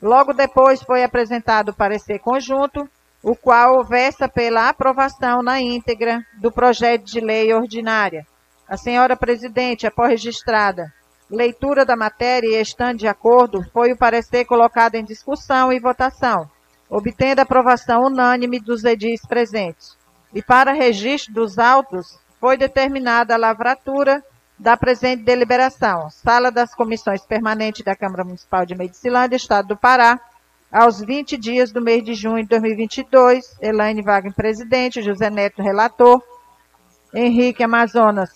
Logo 0.00 0.32
depois 0.32 0.82
foi 0.82 1.02
apresentado 1.02 1.70
o 1.70 1.74
parecer 1.74 2.18
conjunto, 2.20 2.88
o 3.22 3.34
qual 3.34 3.84
versa 3.84 4.28
pela 4.28 4.68
aprovação 4.68 5.42
na 5.42 5.60
íntegra 5.60 6.24
do 6.40 6.52
projeto 6.52 7.04
de 7.04 7.20
lei 7.20 7.52
ordinária 7.52 8.24
a 8.68 8.76
senhora 8.76 9.16
presidente, 9.16 9.86
após 9.86 10.10
registrada 10.10 10.92
leitura 11.30 11.84
da 11.84 11.96
matéria 11.96 12.48
e 12.48 12.60
estando 12.60 12.98
de 12.98 13.08
acordo, 13.08 13.62
foi 13.72 13.92
o 13.92 13.96
parecer 13.96 14.44
colocado 14.44 14.94
em 14.94 15.04
discussão 15.04 15.72
e 15.72 15.78
votação, 15.78 16.48
obtendo 16.88 17.40
aprovação 17.40 18.02
unânime 18.02 18.58
dos 18.58 18.84
edis 18.84 19.20
presentes. 19.26 19.96
E 20.34 20.42
para 20.42 20.72
registro 20.72 21.34
dos 21.34 21.58
autos, 21.58 22.18
foi 22.40 22.56
determinada 22.56 23.34
a 23.34 23.38
lavratura 23.38 24.22
da 24.58 24.76
presente 24.76 25.22
deliberação, 25.22 26.10
Sala 26.10 26.50
das 26.50 26.74
Comissões 26.74 27.24
Permanentes 27.24 27.84
da 27.84 27.94
Câmara 27.94 28.24
Municipal 28.24 28.66
de 28.66 28.74
Medicilândia, 28.74 29.36
Estado 29.36 29.68
do 29.68 29.76
Pará, 29.76 30.20
aos 30.70 31.00
20 31.00 31.36
dias 31.36 31.72
do 31.72 31.80
mês 31.80 32.04
de 32.04 32.14
junho 32.14 32.42
de 32.42 32.48
2022, 32.48 33.56
Elaine 33.60 34.02
Wagner, 34.02 34.34
presidente, 34.34 35.02
José 35.02 35.30
Neto, 35.30 35.62
relator, 35.62 36.22
Henrique 37.14 37.62
Amazonas, 37.62 38.34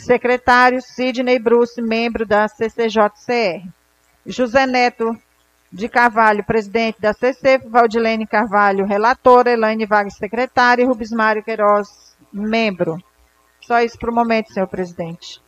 secretário, 0.00 0.80
Sidney 0.82 1.38
Bruce, 1.38 1.80
membro 1.80 2.26
da 2.26 2.48
CCJCR. 2.48 3.68
José 4.26 4.66
Neto 4.66 5.16
de 5.70 5.88
Carvalho, 5.88 6.42
presidente 6.42 7.00
da 7.00 7.12
CC, 7.12 7.58
Valdilene 7.58 8.26
Carvalho, 8.26 8.84
relatora, 8.84 9.52
Elaine 9.52 9.86
Wagner, 9.86 10.12
secretária, 10.12 10.86
Rubens 10.86 11.10
Mário 11.12 11.44
Queiroz, 11.44 12.16
membro. 12.32 13.00
Só 13.66 13.80
isso 13.80 13.98
para 13.98 14.10
o 14.10 14.14
momento, 14.14 14.52
senhor 14.52 14.68
presidente. 14.68 15.40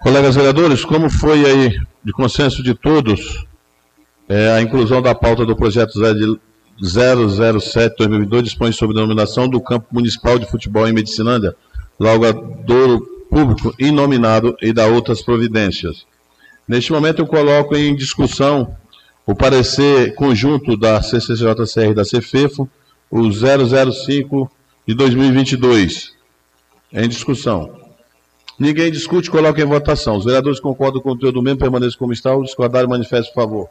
Colegas 0.00 0.34
vereadores, 0.34 0.84
como 0.84 1.08
foi 1.08 1.44
aí 1.46 1.78
de 2.02 2.12
consenso 2.12 2.64
de 2.64 2.74
todos 2.74 3.46
é, 4.28 4.50
a 4.50 4.60
inclusão 4.60 5.00
da 5.00 5.14
pauta 5.14 5.46
do 5.46 5.54
projeto 5.54 5.92
007-2002 6.80 8.42
dispõe 8.42 8.72
sobre 8.72 8.96
a 8.96 9.00
denominação 9.00 9.48
do 9.48 9.60
campo 9.60 9.86
municipal 9.92 10.40
de 10.40 10.50
futebol 10.50 10.88
em 10.88 10.92
Medicinândia, 10.92 11.54
Laugadouro 11.96 13.06
Público 13.30 13.72
inominado 13.78 14.56
e 14.60 14.72
da 14.72 14.86
outras 14.86 15.22
providências. 15.22 16.04
Neste 16.66 16.90
momento 16.90 17.20
eu 17.20 17.26
coloco 17.26 17.76
em 17.76 17.94
discussão 17.94 18.76
o 19.26 19.34
parecer 19.34 20.14
conjunto 20.14 20.76
da 20.76 21.00
CCJCR 21.02 21.90
e 21.90 21.94
da 21.94 22.04
CFEFO, 22.04 22.68
o 23.10 23.30
005 23.30 24.50
de 24.86 24.94
2022. 24.94 26.12
Em 26.92 27.08
discussão. 27.08 27.80
Ninguém 28.58 28.90
discute, 28.90 29.30
coloca 29.30 29.60
em 29.60 29.64
votação. 29.64 30.16
Os 30.16 30.24
vereadores 30.24 30.60
concordam 30.60 31.00
com 31.00 31.10
o 31.10 31.12
conteúdo 31.12 31.42
mesmo, 31.42 31.58
permaneçam 31.58 31.98
como 31.98 32.12
está. 32.12 32.34
O 32.34 32.42
discordar 32.42 32.86
manifeste 32.88 33.32
por 33.32 33.42
favor. 33.42 33.68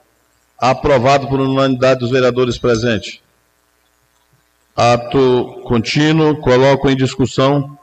Aprovado 0.58 1.28
por 1.28 1.40
unanimidade 1.40 2.00
dos 2.00 2.12
vereadores 2.12 2.58
presentes. 2.58 3.20
Ato 4.76 5.62
contínuo. 5.64 6.38
Coloco 6.38 6.90
em 6.90 6.96
discussão 6.96 7.78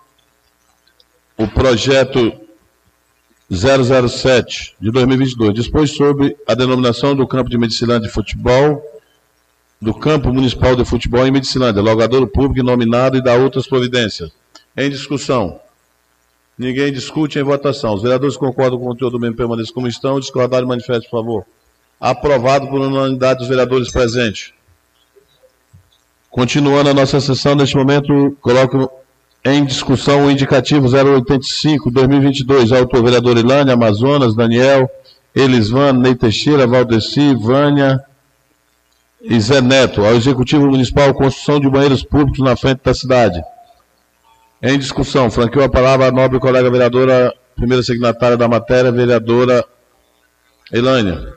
o 1.37 1.46
projeto 1.46 2.32
007 3.50 4.76
de 4.78 4.90
2022. 4.90 5.55
Dispôs 5.55 5.93
sobre 5.93 6.37
a 6.47 6.55
denominação 6.55 7.14
do 7.14 7.26
campo 7.26 7.49
de 7.49 7.57
Medicilândia 7.57 8.09
de 8.09 8.14
futebol, 8.14 8.83
do 9.81 9.95
campo 9.95 10.33
municipal 10.33 10.76
de 10.76 10.85
futebol 10.85 11.26
em 11.26 11.31
Medicilândia, 11.31 11.81
logador 11.81 12.26
público 12.26 12.67
nominado 12.67 13.17
e 13.17 13.23
da 13.23 13.35
outras 13.35 13.67
providências. 13.67 14.31
Em 14.76 14.90
discussão. 14.90 15.61
Ninguém 16.59 16.93
discute 16.93 17.38
em 17.38 17.43
votação. 17.43 17.95
Os 17.95 18.02
vereadores 18.02 18.37
concordam 18.37 18.78
com 18.78 18.85
o 18.85 18.88
conteúdo 18.88 19.12
do 19.12 19.21
mesmo 19.21 19.37
permaneçam 19.37 19.73
como 19.73 19.87
estão. 19.87 20.19
Discordarem, 20.19 20.67
manifeste, 20.67 21.09
por 21.09 21.19
favor. 21.19 21.47
Aprovado 22.00 22.69
por 22.69 22.81
unanimidade 22.81 23.38
dos 23.38 23.49
vereadores 23.49 23.90
presentes. 23.90 24.52
Continuando 26.28 26.90
a 26.90 26.95
nossa 26.95 27.21
sessão, 27.21 27.55
neste 27.55 27.76
momento, 27.76 28.37
coloco 28.40 28.90
em 29.55 29.64
discussão 29.64 30.26
o 30.26 30.31
indicativo 30.31 30.87
085-2022, 30.88 32.76
autor 32.76 33.02
vereador 33.02 33.37
Ilânia, 33.37 33.75
Amazonas, 33.75 34.35
Daniel, 34.35 34.90
Elisvan, 35.35 35.93
Ney 35.95 36.14
Teixeira, 36.14 36.67
Valdeci, 36.67 37.35
Vânia 37.35 38.05
e 39.21 39.40
Zé 39.40 39.61
Neto, 39.61 40.05
ao 40.05 40.14
Executivo 40.14 40.67
Municipal, 40.67 41.14
construção 41.14 41.61
de 41.61 41.69
banheiros 41.69 42.02
públicos 42.02 42.40
na 42.40 42.57
frente 42.57 42.83
da 42.83 42.95
cidade. 42.95 43.43
Em 44.62 44.78
discussão, 44.78 45.31
franqueou 45.31 45.64
a 45.64 45.71
palavra 45.71 46.09
a 46.09 46.12
nobre 46.12 46.40
colega 46.40 46.71
vereadora, 46.71 47.33
primeira 47.55 47.83
signatária 47.83 48.37
da 48.37 48.49
matéria, 48.49 48.90
vereadora 48.90 49.64
Elânia. 50.73 51.35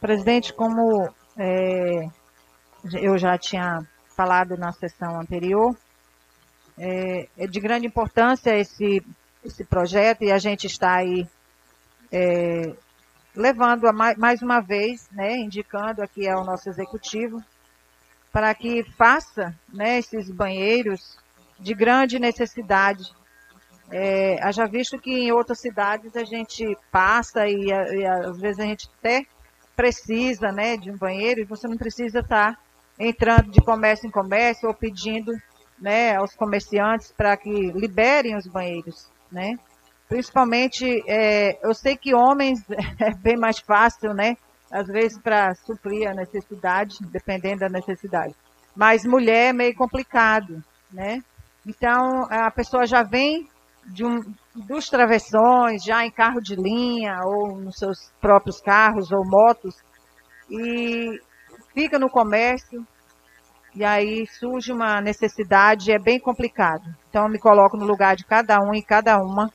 Presidente, 0.00 0.52
como 0.52 1.08
é, 1.38 2.06
eu 2.94 3.16
já 3.16 3.38
tinha 3.38 3.86
falado 4.16 4.56
na 4.56 4.72
sessão 4.72 5.20
anterior, 5.20 5.76
É, 6.78 7.28
é 7.38 7.46
de 7.46 7.58
grande 7.58 7.86
importância 7.86 8.56
esse, 8.56 9.02
esse 9.44 9.64
projeto 9.64 10.22
e 10.22 10.30
a 10.30 10.38
gente 10.38 10.66
está 10.66 10.96
aí 10.96 11.26
é, 12.12 12.74
levando 13.34 13.92
mais, 13.92 14.16
mais 14.16 14.42
uma 14.42 14.60
vez, 14.60 15.08
né, 15.12 15.36
indicando 15.36 16.02
aqui 16.02 16.28
ao 16.28 16.44
nosso 16.44 16.68
executivo 16.68 17.42
para 18.32 18.54
que 18.54 18.82
faça 18.82 19.54
né, 19.72 19.98
esses 19.98 20.30
banheiros 20.30 21.18
de 21.58 21.74
grande 21.74 22.18
necessidade. 22.18 23.10
É, 23.90 24.38
haja 24.42 24.66
visto 24.66 24.98
que 24.98 25.10
em 25.10 25.32
outras 25.32 25.60
cidades 25.60 26.14
a 26.16 26.24
gente 26.24 26.76
passa 26.90 27.48
e, 27.48 27.68
e 27.68 28.06
às 28.06 28.38
vezes 28.38 28.58
a 28.58 28.64
gente 28.64 28.90
até 28.98 29.24
precisa 29.74 30.50
né, 30.50 30.76
de 30.76 30.90
um 30.90 30.96
banheiro 30.96 31.40
e 31.40 31.44
você 31.44 31.68
não 31.68 31.76
precisa 31.76 32.20
estar 32.20 32.58
entrando 32.98 33.50
de 33.50 33.60
comércio 33.60 34.06
em 34.06 34.10
comércio 34.10 34.68
ou 34.68 34.74
pedindo 34.74 35.32
né, 35.80 36.16
aos 36.16 36.34
comerciantes 36.34 37.12
para 37.12 37.36
que 37.36 37.50
liberem 37.72 38.36
os 38.36 38.46
banheiros. 38.46 39.10
Né? 39.30 39.56
Principalmente, 40.08 41.02
é, 41.06 41.58
eu 41.66 41.74
sei 41.74 41.96
que 41.96 42.14
homens 42.14 42.60
é 43.00 43.14
bem 43.14 43.36
mais 43.36 43.58
fácil, 43.58 44.14
né? 44.14 44.36
Às 44.70 44.86
vezes 44.86 45.18
para 45.18 45.54
suprir 45.54 46.08
a 46.08 46.14
necessidade, 46.14 46.96
dependendo 47.10 47.60
da 47.60 47.68
necessidade. 47.68 48.34
Mas 48.74 49.04
mulher 49.04 49.50
é 49.50 49.52
meio 49.52 49.74
complicado, 49.74 50.62
né? 50.92 51.22
Então, 51.64 52.26
a 52.30 52.50
pessoa 52.50 52.86
já 52.86 53.02
vem 53.02 53.48
de 53.86 54.04
um, 54.04 54.20
dos 54.54 54.88
travessões, 54.88 55.84
já 55.84 56.04
em 56.04 56.10
carro 56.10 56.40
de 56.40 56.54
linha, 56.54 57.20
ou 57.24 57.56
nos 57.56 57.76
seus 57.76 58.12
próprios 58.20 58.60
carros 58.60 59.10
ou 59.12 59.24
motos, 59.24 59.74
e 60.50 61.20
fica 61.74 61.98
no 61.98 62.10
comércio, 62.10 62.86
e 63.76 63.84
aí 63.84 64.26
surge 64.26 64.72
uma 64.72 65.02
necessidade, 65.02 65.92
é 65.92 65.98
bem 65.98 66.18
complicado. 66.18 66.82
Então, 67.10 67.24
eu 67.24 67.28
me 67.28 67.38
coloco 67.38 67.76
no 67.76 67.84
lugar 67.84 68.16
de 68.16 68.24
cada 68.24 68.58
um 68.58 68.74
e 68.74 68.82
cada 68.82 69.18
uma 69.18 69.52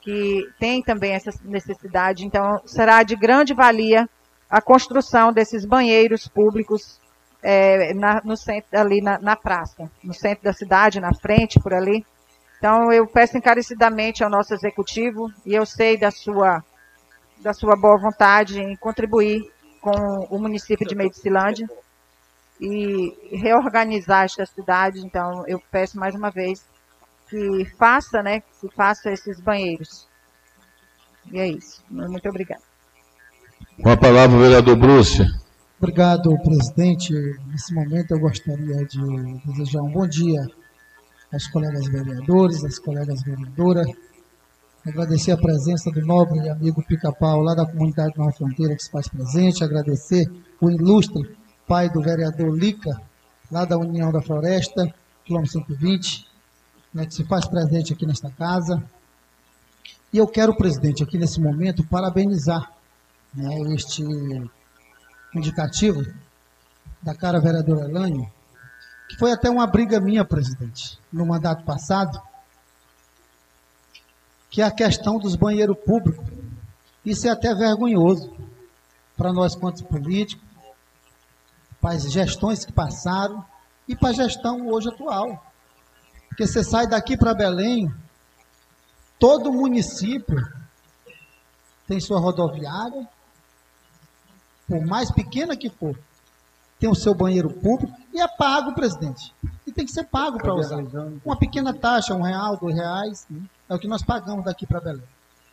que 0.00 0.48
tem 0.58 0.82
também 0.82 1.12
essa 1.12 1.30
necessidade. 1.44 2.24
Então, 2.24 2.62
será 2.64 3.02
de 3.02 3.14
grande 3.14 3.52
valia 3.52 4.08
a 4.48 4.62
construção 4.62 5.30
desses 5.30 5.66
banheiros 5.66 6.26
públicos 6.26 6.98
é, 7.42 7.92
na, 7.92 8.22
no 8.24 8.34
centro, 8.34 8.66
ali 8.72 9.02
na, 9.02 9.18
na, 9.18 9.36
praça, 9.36 9.90
no 10.02 10.14
centro 10.14 10.44
da 10.44 10.54
cidade, 10.54 10.98
na 10.98 11.12
frente, 11.12 11.60
por 11.60 11.74
ali. 11.74 12.02
Então, 12.56 12.90
eu 12.90 13.06
peço 13.06 13.36
encarecidamente 13.36 14.24
ao 14.24 14.30
nosso 14.30 14.54
executivo, 14.54 15.30
e 15.44 15.54
eu 15.54 15.66
sei 15.66 15.98
da 15.98 16.10
sua, 16.10 16.64
da 17.40 17.52
sua 17.52 17.76
boa 17.76 17.98
vontade 17.98 18.58
em 18.58 18.74
contribuir 18.76 19.42
com 19.82 20.26
o 20.30 20.38
município 20.38 20.86
de 20.88 20.94
Medicilândia 20.94 21.68
e 22.60 23.36
reorganizar 23.36 24.24
esta 24.24 24.44
cidade. 24.44 25.00
Então, 25.00 25.44
eu 25.46 25.60
peço 25.70 25.98
mais 25.98 26.14
uma 26.14 26.30
vez 26.30 26.62
que 27.28 27.64
faça, 27.78 28.22
né, 28.22 28.40
que 28.60 28.68
faça 28.74 29.10
esses 29.10 29.40
banheiros. 29.40 30.06
E 31.32 31.38
é 31.38 31.48
isso. 31.48 31.82
Muito 31.88 32.28
obrigada. 32.28 32.62
Com 33.82 33.90
a 33.90 33.96
palavra, 33.96 34.36
o 34.36 34.40
vereador 34.40 34.76
Bruce. 34.76 35.22
Obrigado, 35.78 36.36
presidente. 36.42 37.14
Nesse 37.46 37.72
momento 37.72 38.10
eu 38.10 38.20
gostaria 38.20 38.84
de 38.84 39.00
desejar 39.46 39.80
um 39.80 39.90
bom 39.90 40.06
dia 40.06 40.46
aos 41.32 41.46
colegas 41.46 41.86
vereadores, 41.86 42.64
às 42.64 42.78
colegas 42.78 43.22
vereadoras. 43.22 43.86
Agradecer 44.86 45.32
a 45.32 45.36
presença 45.36 45.90
do 45.90 46.04
nobre 46.04 46.48
amigo 46.48 46.82
Pica-Pau 46.82 47.40
lá 47.40 47.54
da 47.54 47.66
comunidade 47.66 48.16
Nova 48.16 48.32
Fronteira 48.32 48.74
que 48.74 48.82
se 48.82 48.90
faz 48.90 49.08
presente. 49.08 49.62
Agradecer 49.62 50.30
o 50.60 50.70
ilustre 50.70 51.39
pai 51.70 51.88
do 51.88 52.02
vereador 52.02 52.52
Lica, 52.52 53.00
lá 53.48 53.64
da 53.64 53.78
União 53.78 54.10
da 54.10 54.20
Floresta, 54.20 54.92
quilômetro 55.24 55.52
120 55.52 56.28
né, 56.92 57.06
que 57.06 57.14
se 57.14 57.22
faz 57.22 57.46
presente 57.46 57.92
aqui 57.92 58.04
nesta 58.04 58.28
casa. 58.28 58.82
E 60.12 60.18
eu 60.18 60.26
quero, 60.26 60.52
presidente, 60.56 61.04
aqui 61.04 61.16
nesse 61.16 61.40
momento, 61.40 61.86
parabenizar 61.86 62.72
né, 63.32 63.56
este 63.72 64.02
indicativo 65.32 66.04
da 67.00 67.14
cara 67.14 67.38
vereadora 67.38 67.88
Elânio, 67.88 68.28
que 69.08 69.16
foi 69.16 69.30
até 69.30 69.48
uma 69.48 69.64
briga 69.64 70.00
minha, 70.00 70.24
presidente, 70.24 70.98
no 71.12 71.24
mandato 71.24 71.64
passado, 71.64 72.20
que 74.50 74.60
é 74.60 74.64
a 74.64 74.72
questão 74.72 75.20
dos 75.20 75.36
banheiros 75.36 75.78
públicos. 75.86 76.26
Isso 77.04 77.28
é 77.28 77.30
até 77.30 77.54
vergonhoso 77.54 78.28
para 79.16 79.32
nós, 79.32 79.54
quanto 79.54 79.84
políticos, 79.84 80.49
para 81.80 81.94
as 81.94 82.10
gestões 82.10 82.64
que 82.64 82.72
passaram 82.72 83.44
e 83.88 83.96
para 83.96 84.10
a 84.10 84.12
gestão 84.12 84.68
hoje 84.68 84.88
atual. 84.88 85.44
Porque 86.28 86.46
você 86.46 86.62
sai 86.62 86.86
daqui 86.86 87.16
para 87.16 87.34
Belém, 87.34 87.92
todo 89.18 89.52
município 89.52 90.36
tem 91.86 91.98
sua 92.00 92.20
rodoviária, 92.20 93.08
por 94.68 94.86
mais 94.86 95.10
pequena 95.10 95.56
que 95.56 95.68
for, 95.68 95.98
tem 96.78 96.88
o 96.88 96.94
seu 96.94 97.14
banheiro 97.14 97.50
público 97.50 97.92
e 98.14 98.20
é 98.20 98.28
pago, 98.28 98.72
presidente. 98.72 99.34
E 99.66 99.72
tem 99.72 99.84
que 99.84 99.92
ser 99.92 100.04
pago 100.04 100.38
para 100.38 100.54
usar. 100.54 100.78
Uma 101.24 101.36
pequena 101.36 101.74
taxa, 101.74 102.14
um 102.14 102.22
real, 102.22 102.56
dois 102.56 102.76
reais, 102.76 103.26
né? 103.28 103.42
é 103.68 103.74
o 103.74 103.78
que 103.78 103.88
nós 103.88 104.02
pagamos 104.02 104.44
daqui 104.44 104.66
para 104.66 104.80
Belém. 104.80 105.02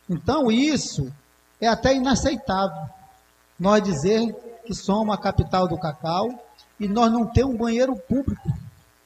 Então 0.08 0.50
isso 0.50 1.12
é 1.60 1.66
até 1.66 1.94
inaceitável. 1.94 2.88
Nós 3.58 3.82
dizer 3.82 4.34
que 4.68 4.74
somos 4.74 5.14
a 5.14 5.18
capital 5.18 5.66
do 5.66 5.78
cacau 5.78 6.28
e 6.78 6.86
nós 6.86 7.10
não 7.10 7.24
temos 7.24 7.54
um 7.54 7.56
banheiro 7.56 7.96
público 7.96 8.52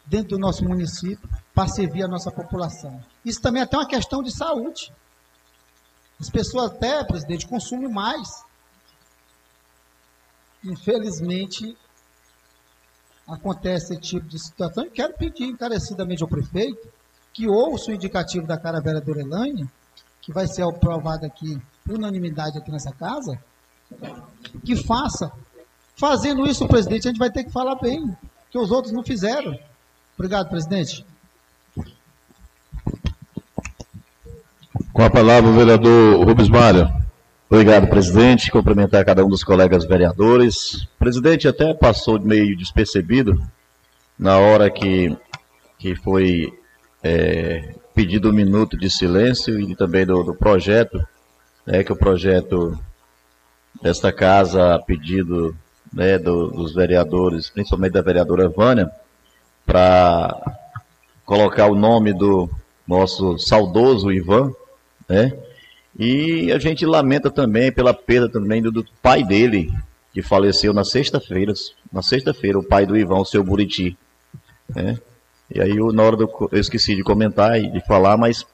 dentro 0.04 0.30
do 0.30 0.38
nosso 0.38 0.64
município 0.64 1.30
para 1.54 1.68
servir 1.68 2.02
a 2.02 2.08
nossa 2.08 2.32
população. 2.32 3.00
Isso 3.24 3.40
também 3.40 3.62
é 3.62 3.64
até 3.64 3.76
uma 3.76 3.86
questão 3.86 4.24
de 4.24 4.36
saúde. 4.36 4.92
As 6.18 6.28
pessoas 6.28 6.72
até, 6.72 7.04
presidente, 7.04 7.46
consumem 7.46 7.88
mais. 7.88 8.44
Infelizmente, 10.64 11.78
acontece 13.28 13.92
esse 13.92 14.02
tipo 14.02 14.26
de 14.26 14.40
situação. 14.40 14.84
E 14.84 14.90
quero 14.90 15.14
pedir 15.14 15.44
encarecidamente 15.44 16.24
ao 16.24 16.28
prefeito 16.28 16.88
que 17.32 17.48
ouça 17.48 17.92
o 17.92 17.94
indicativo 17.94 18.48
da 18.48 18.58
cara 18.58 18.80
vereadora 18.80 19.20
Elaine, 19.20 19.70
que 20.20 20.32
vai 20.32 20.48
ser 20.48 20.62
aprovado 20.62 21.24
aqui 21.24 21.56
unanimidade 21.88 22.58
aqui 22.58 22.72
nessa 22.72 22.92
casa, 22.92 23.38
que 24.64 24.74
faça. 24.84 25.30
Fazendo 25.96 26.46
isso, 26.46 26.66
presidente, 26.66 27.08
a 27.08 27.10
gente 27.10 27.18
vai 27.18 27.30
ter 27.30 27.44
que 27.44 27.50
falar 27.50 27.76
bem, 27.76 28.16
que 28.50 28.58
os 28.58 28.70
outros 28.70 28.92
não 28.92 29.02
fizeram. 29.02 29.58
Obrigado, 30.16 30.48
presidente. 30.48 31.04
Com 34.92 35.02
a 35.02 35.10
palavra 35.10 35.50
o 35.50 35.54
vereador 35.54 36.24
Rubens 36.24 36.48
Mário. 36.48 36.92
Obrigado, 37.48 37.86
presidente. 37.88 38.50
Cumprimentar 38.50 39.04
cada 39.04 39.24
um 39.24 39.28
dos 39.28 39.44
colegas 39.44 39.84
vereadores. 39.84 40.82
O 40.82 40.98
presidente 40.98 41.48
até 41.48 41.72
passou 41.74 42.20
meio 42.20 42.56
despercebido 42.56 43.40
na 44.18 44.38
hora 44.38 44.70
que, 44.70 45.16
que 45.78 45.94
foi 45.94 46.52
é, 47.02 47.74
pedido 47.94 48.30
um 48.30 48.32
minuto 48.32 48.76
de 48.76 48.88
silêncio 48.88 49.58
e 49.60 49.74
também 49.74 50.06
do, 50.06 50.22
do 50.22 50.34
projeto, 50.34 51.04
né, 51.66 51.82
que 51.82 51.92
o 51.92 51.96
projeto 51.96 52.78
desta 53.82 54.12
casa, 54.12 54.74
a 54.74 54.78
pedido 54.78 55.56
né, 55.92 56.18
do, 56.18 56.48
dos 56.48 56.74
vereadores, 56.74 57.50
principalmente 57.50 57.92
da 57.92 58.02
vereadora 58.02 58.48
Vânia, 58.48 58.90
para 59.66 60.58
colocar 61.24 61.66
o 61.66 61.74
nome 61.74 62.12
do 62.12 62.48
nosso 62.86 63.38
saudoso 63.38 64.10
Ivan, 64.10 64.52
né? 65.08 65.32
E 65.98 66.50
a 66.50 66.58
gente 66.58 66.86
lamenta 66.86 67.30
também 67.30 67.70
pela 67.70 67.92
perda 67.92 68.28
também 68.28 68.62
do, 68.62 68.72
do 68.72 68.84
pai 69.02 69.22
dele, 69.22 69.72
que 70.12 70.22
faleceu 70.22 70.72
na 70.72 70.84
sexta-feira, 70.84 71.52
na 71.92 72.02
sexta-feira, 72.02 72.58
o 72.58 72.64
pai 72.64 72.86
do 72.86 72.96
Ivan, 72.96 73.18
o 73.18 73.24
seu 73.24 73.44
Buriti, 73.44 73.96
né? 74.68 74.98
E 75.54 75.60
aí 75.60 75.76
eu, 75.76 75.92
na 75.92 76.02
hora 76.02 76.16
do, 76.16 76.48
eu 76.50 76.58
esqueci 76.58 76.96
de 76.96 77.02
comentar 77.02 77.60
e 77.60 77.70
de 77.70 77.80
falar, 77.86 78.16
mas 78.16 78.46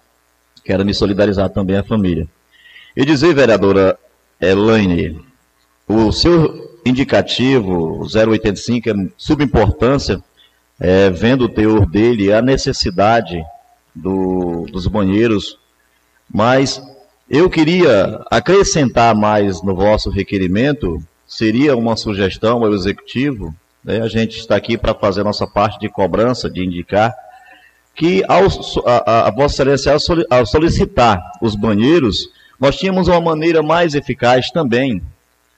quero 0.64 0.84
me 0.84 0.92
solidarizar 0.92 1.48
também 1.50 1.76
à 1.76 1.84
família. 1.84 2.26
E 2.96 3.04
dizer, 3.04 3.34
vereadora 3.34 3.96
Elaine, 4.40 5.24
o 5.86 6.10
seu 6.10 6.67
indicativo 6.88 8.06
085 8.06 8.90
é 8.90 8.92
subimportância, 9.16 10.22
é, 10.80 11.10
vendo 11.10 11.44
o 11.44 11.48
teor 11.48 11.86
dele, 11.86 12.32
a 12.32 12.40
necessidade 12.40 13.42
do, 13.94 14.66
dos 14.70 14.86
banheiros 14.86 15.58
mas 16.32 16.82
eu 17.28 17.48
queria 17.48 18.24
acrescentar 18.30 19.14
mais 19.14 19.62
no 19.62 19.74
vosso 19.74 20.10
requerimento, 20.10 21.02
seria 21.26 21.76
uma 21.76 21.96
sugestão 21.96 22.64
ao 22.64 22.74
executivo, 22.74 23.54
né? 23.82 24.02
a 24.02 24.08
gente 24.08 24.38
está 24.38 24.56
aqui 24.56 24.76
para 24.76 24.94
fazer 24.94 25.22
a 25.22 25.24
nossa 25.24 25.46
parte 25.46 25.78
de 25.78 25.88
cobrança, 25.88 26.50
de 26.50 26.64
indicar, 26.64 27.14
que 27.94 28.22
ao, 28.28 28.44
a, 28.86 29.28
a 29.28 29.30
Vossa 29.30 29.62
Excelência, 29.62 30.26
ao 30.30 30.46
solicitar 30.46 31.20
os 31.42 31.56
banheiros, 31.56 32.28
nós 32.60 32.76
tínhamos 32.76 33.08
uma 33.08 33.20
maneira 33.20 33.62
mais 33.62 33.94
eficaz 33.94 34.50
também, 34.50 35.02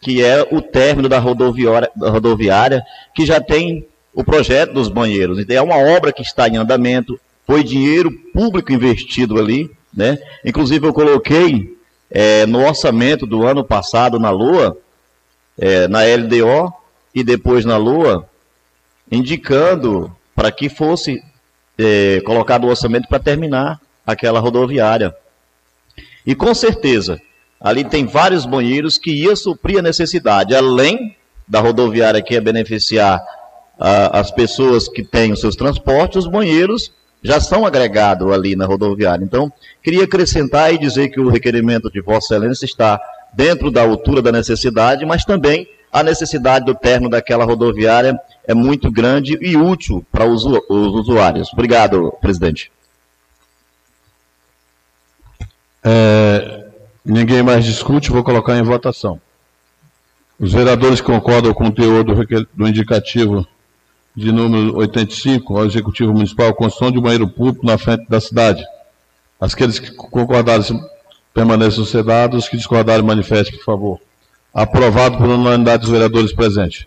que 0.00 0.24
é 0.24 0.46
o 0.50 0.62
término 0.62 1.08
da 1.08 1.18
rodoviária, 1.18 1.90
da 1.94 2.10
rodoviária 2.10 2.82
que 3.14 3.26
já 3.26 3.40
tem 3.40 3.86
o 4.14 4.24
projeto 4.24 4.72
dos 4.72 4.88
banheiros. 4.88 5.38
Então, 5.38 5.56
é 5.56 5.62
uma 5.62 5.76
obra 5.76 6.12
que 6.12 6.22
está 6.22 6.48
em 6.48 6.56
andamento, 6.56 7.20
foi 7.46 7.62
dinheiro 7.62 8.10
público 8.32 8.72
investido 8.72 9.38
ali, 9.38 9.70
né? 9.92 10.18
Inclusive 10.44 10.86
eu 10.86 10.92
coloquei 10.92 11.76
é, 12.10 12.46
no 12.46 12.66
orçamento 12.66 13.26
do 13.26 13.46
ano 13.46 13.64
passado 13.64 14.18
na 14.18 14.30
Lua, 14.30 14.76
é, 15.58 15.86
na 15.86 16.00
LDO 16.02 16.72
e 17.14 17.22
depois 17.22 17.64
na 17.64 17.76
Lua, 17.76 18.28
indicando 19.10 20.14
para 20.34 20.50
que 20.50 20.68
fosse 20.68 21.22
é, 21.76 22.20
colocado 22.24 22.64
o 22.64 22.68
orçamento 22.68 23.08
para 23.08 23.18
terminar 23.18 23.80
aquela 24.06 24.40
rodoviária. 24.40 25.14
E 26.26 26.34
com 26.34 26.54
certeza, 26.54 27.20
ali 27.60 27.84
tem 27.84 28.06
vários 28.06 28.46
banheiros 28.46 28.96
que 28.96 29.10
ia 29.10 29.36
suprir 29.36 29.78
a 29.78 29.82
necessidade, 29.82 30.54
além 30.54 31.16
da 31.46 31.60
rodoviária 31.60 32.22
que 32.22 32.34
ia 32.34 32.40
beneficiar 32.40 33.20
as 33.78 34.30
pessoas 34.30 34.88
que 34.88 35.02
têm 35.02 35.32
os 35.32 35.40
seus 35.40 35.56
transportes, 35.56 36.24
os 36.24 36.30
banheiros 36.30 36.92
já 37.22 37.40
são 37.40 37.66
agregados 37.66 38.30
ali 38.30 38.54
na 38.54 38.66
rodoviária. 38.66 39.24
Então, 39.24 39.52
queria 39.82 40.04
acrescentar 40.04 40.72
e 40.72 40.78
dizer 40.78 41.08
que 41.08 41.20
o 41.20 41.28
requerimento 41.28 41.90
de 41.90 42.00
Vossa 42.00 42.34
Excelência 42.34 42.64
está 42.64 43.00
dentro 43.32 43.70
da 43.70 43.82
altura 43.82 44.22
da 44.22 44.32
necessidade, 44.32 45.04
mas 45.04 45.24
também 45.24 45.66
a 45.92 46.02
necessidade 46.02 46.64
do 46.64 46.74
término 46.74 47.10
daquela 47.10 47.44
rodoviária 47.44 48.18
é 48.46 48.54
muito 48.54 48.90
grande 48.90 49.38
e 49.40 49.56
útil 49.56 50.04
para 50.10 50.24
os, 50.24 50.44
os 50.44 50.94
usuários. 50.94 51.52
Obrigado, 51.52 52.12
presidente. 52.20 52.70
É, 55.82 56.59
ninguém 57.10 57.42
mais 57.42 57.64
discute, 57.64 58.10
vou 58.10 58.22
colocar 58.22 58.56
em 58.56 58.62
votação. 58.62 59.20
Os 60.38 60.52
vereadores 60.52 61.00
concordam 61.00 61.52
com 61.52 61.66
o 61.66 61.72
teor 61.72 62.04
do, 62.04 62.14
do 62.54 62.68
indicativo 62.68 63.46
de 64.16 64.32
número 64.32 64.76
85 64.76 65.56
ao 65.56 65.66
Executivo 65.66 66.12
Municipal 66.12 66.54
construção 66.54 66.90
de 66.90 66.98
um 66.98 67.02
banheiro 67.02 67.28
público 67.28 67.64
na 67.64 67.78
frente 67.78 68.08
da 68.08 68.20
cidade. 68.20 68.64
Aqueles 69.40 69.78
que 69.78 69.94
concordarem 69.94 70.80
permaneçam 71.32 71.84
sedados, 71.84 72.48
que 72.48 72.56
discordarem 72.56 73.04
manifestem, 73.04 73.56
por 73.56 73.64
favor. 73.64 74.00
Aprovado 74.52 75.16
por 75.16 75.28
unanimidade 75.28 75.82
dos 75.82 75.90
vereadores 75.90 76.32
presentes. 76.32 76.86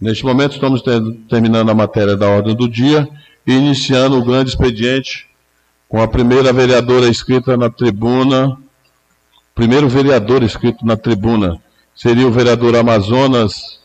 Neste 0.00 0.24
momento 0.24 0.52
estamos 0.52 0.82
terminando 1.28 1.70
a 1.70 1.74
matéria 1.74 2.16
da 2.16 2.28
ordem 2.28 2.54
do 2.54 2.68
dia 2.68 3.08
e 3.46 3.52
iniciando 3.52 4.18
o 4.18 4.24
grande 4.24 4.50
expediente 4.50 5.26
com 5.88 6.00
a 6.00 6.06
primeira 6.06 6.52
vereadora 6.52 7.08
inscrita 7.08 7.56
na 7.56 7.70
tribuna. 7.70 8.56
Primeiro 9.58 9.88
vereador 9.88 10.44
inscrito 10.44 10.86
na 10.86 10.96
tribuna 10.96 11.60
seria 11.92 12.28
o 12.28 12.30
vereador 12.30 12.76
Amazonas, 12.76 13.80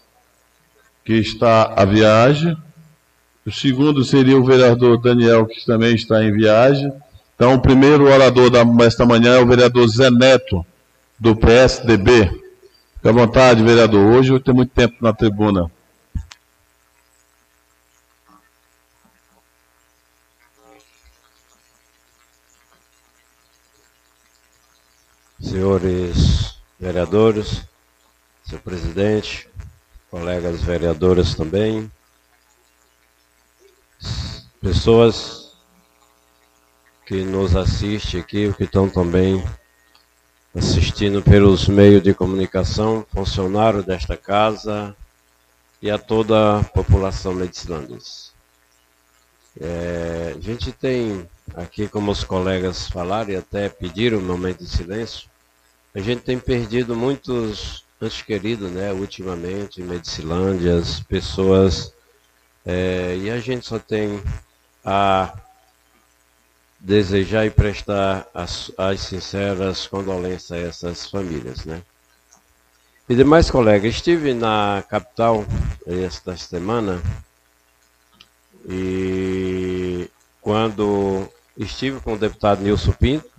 que 1.04 1.14
está 1.14 1.74
à 1.76 1.84
viagem. 1.84 2.56
O 3.44 3.52
segundo 3.52 4.06
seria 4.06 4.38
o 4.38 4.44
vereador 4.44 5.02
Daniel, 5.02 5.48
que 5.48 5.66
também 5.66 5.96
está 5.96 6.24
em 6.24 6.32
viagem. 6.32 6.94
Então, 7.36 7.56
o 7.56 7.60
primeiro 7.60 8.06
orador 8.06 8.52
desta 8.78 9.04
manhã 9.04 9.34
é 9.34 9.40
o 9.40 9.48
vereador 9.48 9.88
Zé 9.88 10.12
Neto, 10.12 10.64
do 11.20 11.36
PSDB. 11.36 12.26
Fique 12.28 13.10
à 13.10 13.12
vontade, 13.12 13.64
vereador. 13.64 14.14
Hoje 14.14 14.32
eu 14.32 14.40
tenho 14.40 14.58
muito 14.58 14.74
tempo 14.76 14.98
na 15.02 15.12
tribuna. 15.12 15.72
Senhores 25.44 26.56
vereadores, 26.80 27.64
senhor 28.46 28.62
presidente, 28.62 29.48
colegas 30.10 30.62
vereadoras 30.62 31.36
também, 31.36 31.92
pessoas 34.62 35.52
que 37.06 37.24
nos 37.24 37.56
assistem 37.56 38.22
aqui, 38.22 38.54
que 38.54 38.64
estão 38.64 38.88
também 38.88 39.44
assistindo 40.56 41.22
pelos 41.22 41.68
meios 41.68 42.02
de 42.02 42.14
comunicação, 42.14 43.06
funcionário 43.14 43.84
desta 43.84 44.16
casa 44.16 44.96
e 45.82 45.92
a 45.92 45.98
toda 45.98 46.60
a 46.60 46.64
população 46.64 47.34
medicilandense. 47.34 48.32
É, 49.60 50.34
a 50.38 50.40
gente 50.40 50.72
tem 50.72 51.30
aqui, 51.54 51.88
como 51.88 52.12
os 52.12 52.24
colegas 52.24 52.88
falaram 52.88 53.32
e 53.32 53.36
até 53.36 53.68
pediram 53.68 54.20
um 54.20 54.26
momento 54.26 54.60
de 54.60 54.70
silêncio, 54.70 55.33
a 55.94 56.00
gente 56.00 56.22
tem 56.22 56.40
perdido 56.40 56.96
muitos 56.96 57.84
antes 58.02 58.22
queridos, 58.22 58.70
né, 58.72 58.92
ultimamente, 58.92 59.82
em 59.82 59.86
Medicilândia, 59.86 60.78
as 60.78 61.00
pessoas, 61.00 61.94
é, 62.66 63.16
e 63.18 63.30
a 63.30 63.40
gente 63.40 63.66
só 63.66 63.80
tem 63.80 64.22
a 64.84 65.34
desejar 66.80 67.46
e 67.46 67.50
prestar 67.50 68.28
as, 68.34 68.72
as 68.78 69.00
sinceras 69.00 69.88
condolências 69.88 70.52
a 70.52 70.58
essas 70.58 71.08
famílias, 71.08 71.64
né? 71.64 71.82
E 73.08 73.16
demais 73.16 73.50
colegas, 73.50 73.96
estive 73.96 74.34
na 74.34 74.84
capital 74.90 75.46
esta 75.86 76.36
semana 76.36 77.02
e 78.68 80.10
quando 80.42 81.30
estive 81.58 82.00
com 82.00 82.14
o 82.14 82.18
deputado 82.18 82.62
Nilson 82.62 82.94
Pinto, 82.94 83.30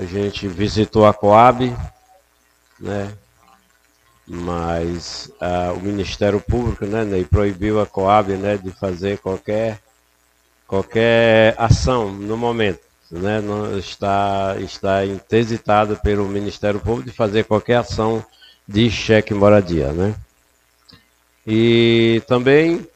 a 0.00 0.04
gente 0.06 0.48
visitou 0.48 1.04
a 1.04 1.12
Coab, 1.12 1.76
né? 2.80 3.12
mas 4.26 5.30
ah, 5.38 5.74
o 5.76 5.80
Ministério 5.80 6.40
Público 6.40 6.86
né, 6.86 7.04
Ney, 7.04 7.22
proibiu 7.22 7.78
a 7.78 7.86
Coab 7.86 8.32
né, 8.32 8.56
de 8.56 8.70
fazer 8.70 9.18
qualquer, 9.18 9.78
qualquer 10.66 11.54
ação 11.58 12.10
no 12.10 12.34
momento. 12.34 12.80
Né, 13.10 13.42
não 13.42 13.76
está, 13.76 14.56
está 14.60 15.04
intesitado 15.04 15.98
pelo 15.98 16.26
Ministério 16.26 16.80
Público 16.80 17.10
de 17.10 17.16
fazer 17.16 17.44
qualquer 17.44 17.76
ação 17.76 18.24
de 18.66 18.90
cheque 18.90 19.34
moradia. 19.34 19.92
Né? 19.92 20.14
E 21.46 22.22
também 22.26 22.88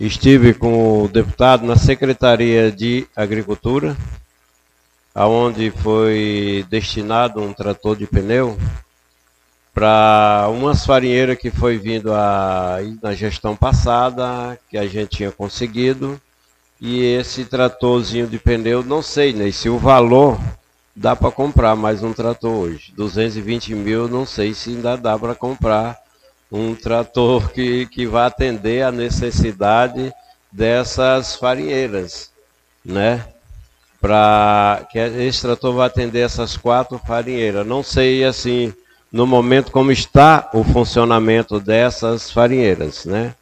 estive 0.00 0.54
com 0.54 1.02
o 1.02 1.08
deputado 1.08 1.66
na 1.66 1.76
Secretaria 1.76 2.72
de 2.72 3.06
Agricultura, 3.14 3.94
aonde 5.14 5.70
foi 5.70 6.66
destinado 6.68 7.40
um 7.40 7.52
trator 7.52 7.96
de 7.96 8.06
pneu 8.06 8.58
para 9.72 10.48
umas 10.50 10.84
farinheiras 10.86 11.36
que 11.36 11.50
foi 11.50 11.78
vindo 11.78 12.12
a, 12.12 12.78
na 13.02 13.12
gestão 13.12 13.56
passada, 13.56 14.58
que 14.70 14.78
a 14.78 14.86
gente 14.86 15.16
tinha 15.16 15.32
conseguido, 15.32 16.20
e 16.80 17.02
esse 17.02 17.44
tratorzinho 17.44 18.26
de 18.26 18.38
pneu, 18.38 18.84
não 18.84 19.02
sei 19.02 19.32
né, 19.32 19.50
se 19.50 19.68
o 19.68 19.78
valor 19.78 20.38
dá 20.94 21.16
para 21.16 21.30
comprar 21.30 21.74
mais 21.74 22.02
um 22.02 22.12
trator 22.12 22.52
hoje. 22.52 22.92
220 22.96 23.74
mil, 23.74 24.08
não 24.08 24.24
sei 24.24 24.54
se 24.54 24.70
ainda 24.70 24.96
dá 24.96 25.18
para 25.18 25.34
comprar 25.34 25.98
um 26.50 26.74
trator 26.74 27.50
que, 27.54 27.86
que 27.86 28.06
vai 28.06 28.26
atender 28.26 28.82
a 28.82 28.92
necessidade 28.92 30.12
dessas 30.52 31.34
farinheiras, 31.34 32.30
né? 32.84 33.33
Para 34.04 34.86
que 34.90 34.98
esse 34.98 35.40
trator 35.40 35.72
vai 35.72 35.86
atender 35.86 36.20
essas 36.20 36.58
quatro 36.58 37.00
farinheiras. 37.06 37.66
Não 37.66 37.82
sei 37.82 38.22
assim 38.22 38.70
no 39.10 39.26
momento 39.26 39.72
como 39.72 39.90
está 39.90 40.50
o 40.52 40.62
funcionamento 40.62 41.58
dessas 41.58 42.30
farinheiras, 42.30 43.06
né? 43.06 43.34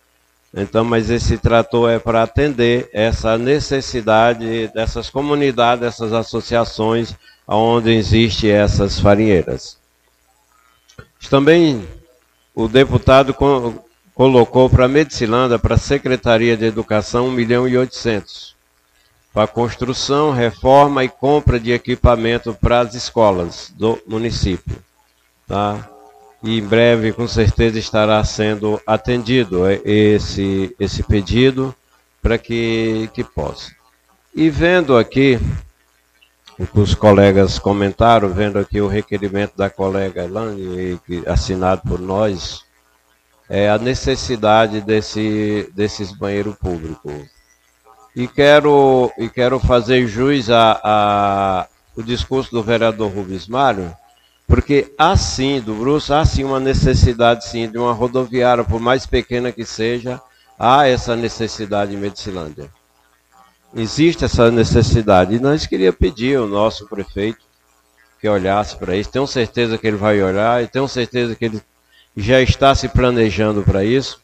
Então, 0.55 0.85
mas 0.85 1.11
esse 1.11 1.37
trator 1.37 1.91
é 1.91 1.99
para 1.99 2.23
atender 2.23 2.89
essa 2.93 3.37
necessidade 3.37 4.69
dessas 4.69 5.11
comunidades, 5.11 5.81
dessas 5.81 6.13
associações 6.13 7.13
onde 7.45 7.91
existem 7.91 8.51
essas 8.51 9.01
farinheiras. 9.01 9.77
Também 11.29 11.85
o 12.55 12.69
deputado 12.69 13.35
colocou 14.15 14.71
para 14.71 14.85
a 14.85 14.89
Medicilândia, 14.89 15.59
para 15.59 15.75
a 15.75 15.79
Secretaria 15.79 16.57
de 16.57 16.67
Educação, 16.67 17.27
1 17.27 17.31
milhão 17.33 17.67
e 17.67 17.77
800 17.77 18.52
para 19.33 19.47
construção, 19.47 20.31
reforma 20.31 21.05
e 21.05 21.09
compra 21.09 21.59
de 21.59 21.73
equipamento 21.73 22.55
para 22.55 22.81
as 22.81 22.95
escolas 22.95 23.73
do 23.77 23.99
município 24.07 24.83
tá? 25.53 25.87
E 26.43 26.59
em 26.59 26.63
breve, 26.63 27.13
com 27.13 27.29
certeza, 27.29 27.79
estará 27.79 28.25
sendo 28.25 28.81
atendido 28.87 29.71
esse, 29.85 30.75
esse 30.81 31.03
pedido 31.03 31.75
para 32.23 32.39
que, 32.39 33.11
que 33.13 33.23
possa. 33.23 33.71
E 34.35 34.49
vendo 34.49 34.97
aqui 34.97 35.39
o 36.59 36.67
que 36.67 36.81
os 36.81 36.95
colegas 36.95 37.59
comentaram, 37.59 38.31
vendo 38.31 38.59
aqui 38.59 38.81
o 38.81 38.89
requerimento 38.89 39.57
da 39.57 39.69
colega 39.69 40.25
Elane, 40.25 40.99
assinado 41.27 41.83
por 41.83 42.01
nós, 42.01 42.65
é 43.49 43.69
a 43.69 43.79
necessidade 43.79 44.81
desse, 44.81 45.71
desses 45.75 46.13
banheiros 46.13 46.57
públicos. 46.57 47.13
E 48.15 48.29
quero, 48.29 49.11
e 49.17 49.29
quero 49.29 49.59
fazer 49.59 50.07
jus 50.07 50.51
a, 50.51 50.81
a 50.83 51.67
o 51.97 52.03
discurso 52.03 52.51
do 52.51 52.63
vereador 52.63 53.11
Rubens 53.11 53.47
Mário, 53.47 53.95
porque 54.47 54.93
há 54.99 55.17
sim, 55.17 55.61
do 55.61 55.75
Bruce, 55.75 56.13
há 56.13 56.25
sim 56.25 56.45
uma 56.45 56.61
necessidade 56.61 57.47
sim 57.47 57.71
de 57.71 57.79
uma 57.79 57.93
rodoviária, 57.93 58.65
por 58.65 58.81
mais 58.81 59.07
pequena 59.07 59.53
que 59.53 59.65
seja, 59.65 60.21
há 60.59 60.87
essa 60.87 61.17
necessidade 61.17 61.95
em 61.95 61.99
Medicilândia. 61.99 62.71
existe 63.75 64.25
essa 64.25 64.51
necessidade. 64.51 65.35
E 65.35 65.39
nós 65.39 65.67
queríamos 65.67 65.99
pedir 65.99 66.37
ao 66.37 66.47
nosso 66.47 66.87
prefeito 66.87 67.41
que 68.21 68.29
olhasse 68.29 68.77
para 68.77 68.97
isso. 68.97 69.11
Tenho 69.11 69.27
certeza 69.27 69.79
que 69.79 69.87
ele 69.87 69.97
vai 69.97 70.23
olhar 70.23 70.63
e 70.63 70.69
tenho 70.69 70.87
certeza 70.87 71.35
que 71.35 71.47
ele 71.47 71.63
já 72.17 72.41
está 72.41 72.75
se 72.75 72.89
planejando 72.89 73.63
para 73.63 73.85
isso, 73.85 74.21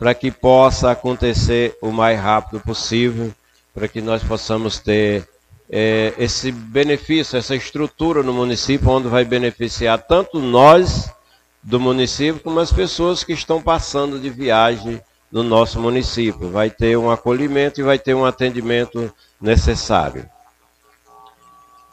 para 0.00 0.14
que 0.14 0.30
possa 0.30 0.92
acontecer 0.92 1.76
o 1.82 1.92
mais 1.92 2.18
rápido 2.18 2.58
possível, 2.60 3.30
para 3.74 3.86
que 3.86 4.00
nós 4.00 4.22
possamos 4.24 4.78
ter 4.78 5.28
é, 5.68 6.14
esse 6.16 6.50
benefício, 6.50 7.36
essa 7.36 7.54
estrutura 7.54 8.22
no 8.22 8.32
município, 8.32 8.88
onde 8.88 9.08
vai 9.08 9.26
beneficiar 9.26 9.98
tanto 9.98 10.40
nós 10.40 11.12
do 11.62 11.78
município, 11.78 12.40
como 12.40 12.60
as 12.60 12.72
pessoas 12.72 13.22
que 13.22 13.34
estão 13.34 13.60
passando 13.60 14.18
de 14.18 14.30
viagem 14.30 15.02
no 15.30 15.42
nosso 15.42 15.78
município. 15.78 16.50
Vai 16.50 16.70
ter 16.70 16.96
um 16.96 17.10
acolhimento 17.10 17.78
e 17.78 17.84
vai 17.84 17.98
ter 17.98 18.14
um 18.14 18.24
atendimento 18.24 19.12
necessário. 19.38 20.26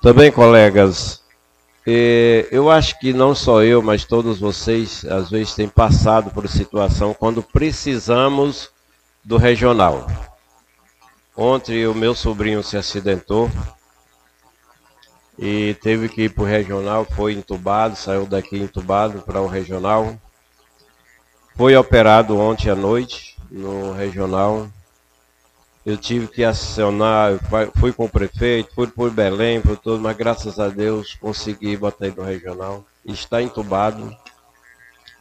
Também, 0.01 0.31
colegas, 0.31 1.21
eh, 1.87 2.47
eu 2.51 2.69
acho 2.69 2.99
que 2.99 3.13
não 3.13 3.33
só 3.33 3.63
eu, 3.63 3.81
mas 3.81 4.03
todos 4.03 4.39
vocês, 4.39 5.05
às 5.05 5.29
vezes, 5.29 5.55
têm 5.55 5.69
passado 5.69 6.29
por 6.31 6.47
situação 6.49 7.13
quando 7.13 7.41
precisamos 7.41 8.69
do 9.23 9.37
regional. 9.37 10.05
Ontem 11.35 11.87
o 11.87 11.95
meu 11.95 12.13
sobrinho 12.13 12.61
se 12.61 12.75
acidentou 12.75 13.49
e 15.39 15.75
teve 15.75 16.09
que 16.09 16.23
ir 16.23 16.29
para 16.33 16.43
o 16.43 16.47
regional, 16.47 17.05
foi 17.05 17.33
entubado, 17.33 17.95
saiu 17.95 18.25
daqui 18.25 18.57
entubado 18.57 19.21
para 19.21 19.39
o 19.39 19.47
regional. 19.47 20.19
Foi 21.55 21.75
operado 21.75 22.37
ontem 22.37 22.69
à 22.69 22.75
noite 22.75 23.37
no 23.49 23.93
regional. 23.93 24.67
Eu 25.87 25.95
tive 25.95 26.27
que 26.27 26.43
acionar, 26.43 27.39
fui 27.79 27.93
com 27.93 28.03
o 28.03 28.09
prefeito, 28.09 28.75
fui 28.75 28.87
por 28.87 29.09
Belém, 29.09 29.61
por 29.61 29.77
tudo, 29.77 30.01
mas 30.01 30.17
graças 30.17 30.59
a 30.59 30.67
Deus 30.67 31.13
consegui 31.13 31.77
botar 31.77 32.07
ele 32.07 32.15
no 32.17 32.23
regional. 32.23 32.85
Está 33.05 33.41
entubado 33.41 34.13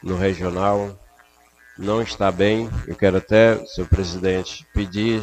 no 0.03 0.17
regional, 0.17 0.99
não 1.79 2.03
está 2.03 2.33
bem. 2.33 2.69
Eu 2.85 2.97
quero 2.97 3.19
até, 3.19 3.65
seu 3.67 3.87
presidente, 3.87 4.67
pedir 4.75 5.23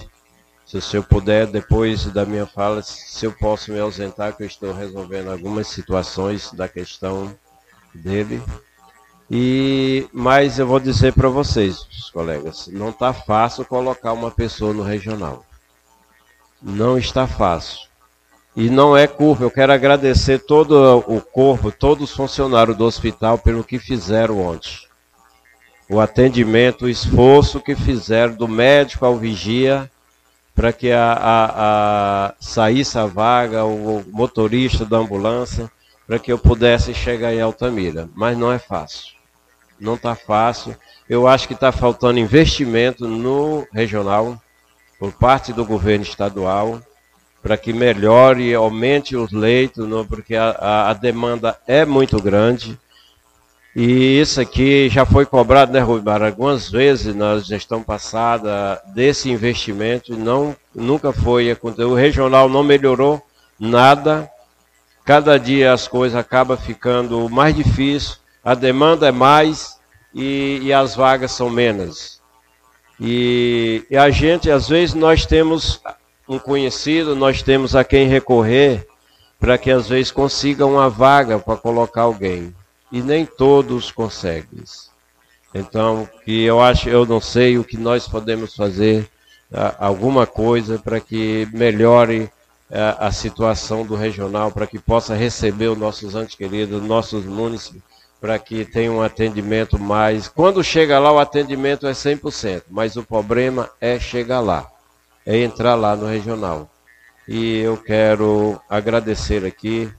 se 0.66 0.78
o 0.78 0.82
senhor 0.82 1.04
puder, 1.04 1.46
depois 1.46 2.06
da 2.06 2.26
minha 2.26 2.46
fala, 2.46 2.82
se 2.82 3.26
eu 3.26 3.34
posso 3.34 3.70
me 3.70 3.82
ausentar, 3.82 4.38
que 4.38 4.44
eu 4.44 4.48
estou 4.48 4.72
resolvendo 4.72 5.30
algumas 5.30 5.68
situações 5.68 6.54
da 6.54 6.70
questão 6.70 7.38
dele. 7.94 8.42
E 9.30 10.08
mas 10.12 10.60
eu 10.60 10.68
vou 10.68 10.80
dizer 10.80 11.14
para 11.14 11.30
vocês, 11.30 11.88
colegas, 12.14 12.68
não 12.68 12.90
está 12.90 13.14
fácil 13.14 13.66
colocar 13.66 14.14
uma 14.14 14.30
pessoa 14.30 14.74
no 14.74 14.84
regional. 14.84 15.46
Não 16.62 16.98
está 16.98 17.26
fácil. 17.26 17.80
E 18.56 18.70
não 18.70 18.96
é 18.96 19.08
curva. 19.08 19.44
Eu 19.44 19.52
quero 19.52 19.74
agradecer 19.74 20.40
todo 20.40 21.04
o 21.08 21.20
corpo, 21.20 21.72
todos 21.72 22.12
os 22.12 22.16
funcionários 22.16 22.78
do 22.78 22.86
hospital 22.86 23.38
pelo 23.38 23.64
que 23.64 23.80
fizeram 23.80 24.40
ontem. 24.40 24.72
O 25.90 26.00
atendimento, 26.00 26.86
o 26.86 26.90
esforço 26.90 27.60
que 27.60 27.76
fizeram 27.76 28.36
do 28.36 28.48
médico 28.48 29.06
ao 29.06 29.18
vigia 29.18 29.90
para 30.56 30.72
que 30.72 30.92
a, 30.92 31.14
a, 31.14 32.28
a, 32.28 32.34
saísse 32.40 32.98
a 32.98 33.06
vaga, 33.06 33.66
o 33.66 34.04
motorista 34.12 34.86
da 34.86 34.98
ambulância, 34.98 35.70
para 36.08 36.20
que 36.20 36.32
eu 36.32 36.38
pudesse 36.38 36.94
chegar 36.94 37.34
em 37.34 37.42
Altamira. 37.42 38.10
Mas 38.14 38.38
não 38.38 38.52
é 38.52 38.60
fácil. 38.60 39.14
Não 39.80 39.96
está 39.96 40.16
fácil. 40.16 40.76
Eu 41.10 41.28
acho 41.28 41.48
que 41.48 41.54
está 41.54 41.72
faltando 41.72 42.20
investimento 42.20 43.08
no 43.08 43.68
regional, 43.74 44.42
por 45.00 45.12
parte 45.12 45.52
do 45.52 45.66
governo 45.66 46.04
estadual, 46.04 46.82
para 47.42 47.58
que 47.58 47.74
melhore, 47.74 48.54
aumente 48.54 49.18
os 49.18 49.32
leitos, 49.32 49.86
não, 49.88 50.06
porque 50.06 50.36
a, 50.36 50.90
a 50.90 50.94
demanda 50.94 51.60
é 51.68 51.84
muito 51.86 52.22
grande. 52.22 52.80
E 53.76 54.22
isso 54.22 54.40
aqui 54.40 54.88
já 54.88 55.04
foi 55.04 55.26
cobrado, 55.26 55.74
né, 55.74 55.80
Rubimar, 55.80 56.22
algumas 56.22 56.70
vezes 56.70 57.14
na 57.16 57.40
gestão 57.40 57.82
passada 57.82 58.80
desse 58.94 59.30
investimento, 59.32 60.16
não, 60.16 60.56
nunca 60.74 61.12
foi. 61.12 61.58
O 61.80 61.96
regional 61.96 62.48
não 62.48 62.64
melhorou 62.64 63.22
nada, 63.60 64.30
cada 65.06 65.38
dia 65.38 65.74
as 65.74 65.88
coisas 65.88 66.18
acabam 66.18 66.58
ficando 66.58 67.30
mais 67.30 67.56
difíceis, 67.56 68.20
a 68.44 68.54
demanda 68.54 69.08
é 69.08 69.12
mais 69.12 69.78
e, 70.14 70.60
e 70.64 70.74
as 70.74 70.96
vagas 70.96 71.32
são 71.32 71.50
menos. 71.50 72.22
E, 73.00 73.86
e 73.90 73.98
a 73.98 74.10
gente, 74.10 74.50
às 74.50 74.70
vezes, 74.70 74.94
nós 74.94 75.26
temos 75.26 75.82
um 76.28 76.40
conhecido, 76.40 77.16
nós 77.16 77.42
temos 77.42 77.76
a 77.76 77.84
quem 77.84 78.08
recorrer 78.08 78.88
para 79.40 79.58
que 79.58 79.72
às 79.72 79.90
vezes 79.90 80.12
consiga 80.12 80.66
uma 80.66 80.90
vaga 80.90 81.38
para 81.38 81.58
colocar 81.58 82.04
alguém 82.04 82.56
e 82.92 83.02
nem 83.02 83.26
todos 83.26 83.92
conseguem. 83.92 84.64
Então, 85.54 86.08
que 86.24 86.44
eu 86.44 86.62
acho, 86.62 86.88
eu 86.88 87.06
não 87.06 87.20
sei 87.20 87.58
o 87.58 87.64
que 87.64 87.78
nós 87.78 88.08
podemos 88.08 88.56
fazer, 88.56 89.10
alguma 89.78 90.26
coisa 90.26 90.80
para 90.80 91.00
que 91.00 91.48
melhore 91.54 92.32
a, 92.74 93.08
a 93.08 93.12
situação 93.12 93.86
do 93.86 93.96
regional, 93.96 94.52
para 94.52 94.66
que 94.66 94.80
possa 94.80 95.16
receber 95.16 95.68
os 95.68 95.78
nossos 95.78 96.16
antes 96.16 96.36
queridos, 96.36 96.82
nossos 96.82 97.24
municípios, 97.24 97.84
para 98.20 98.40
que 98.40 98.66
tenha 98.66 98.92
um 98.92 99.02
atendimento 99.02 99.78
mais. 99.78 100.28
Quando 100.28 100.64
chega 100.64 100.98
lá, 100.98 101.12
o 101.12 101.20
atendimento 101.20 101.86
é 101.86 101.92
100%, 101.92 102.64
mas 102.70 102.96
o 102.96 103.04
problema 103.04 103.70
é 103.80 104.00
chegar 104.00 104.40
lá, 104.40 104.68
é 105.26 105.38
entrar 105.38 105.76
lá 105.76 105.96
no 105.96 106.08
regional. 106.08 106.70
E 107.28 107.60
eu 107.60 107.78
quero 107.78 108.60
agradecer 108.70 109.46
aqui 109.46 109.90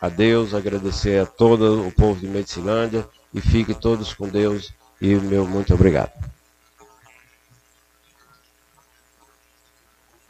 a 0.00 0.08
Deus, 0.08 0.54
agradecer 0.54 1.20
a 1.20 1.26
todo 1.26 1.86
o 1.86 1.92
povo 1.92 2.18
de 2.18 2.26
Medicilândia 2.26 3.06
e 3.32 3.40
fiquem 3.40 3.74
todos 3.74 4.14
com 4.14 4.28
Deus 4.28 4.72
e 5.00 5.14
meu 5.14 5.46
muito 5.46 5.74
obrigado. 5.74 6.35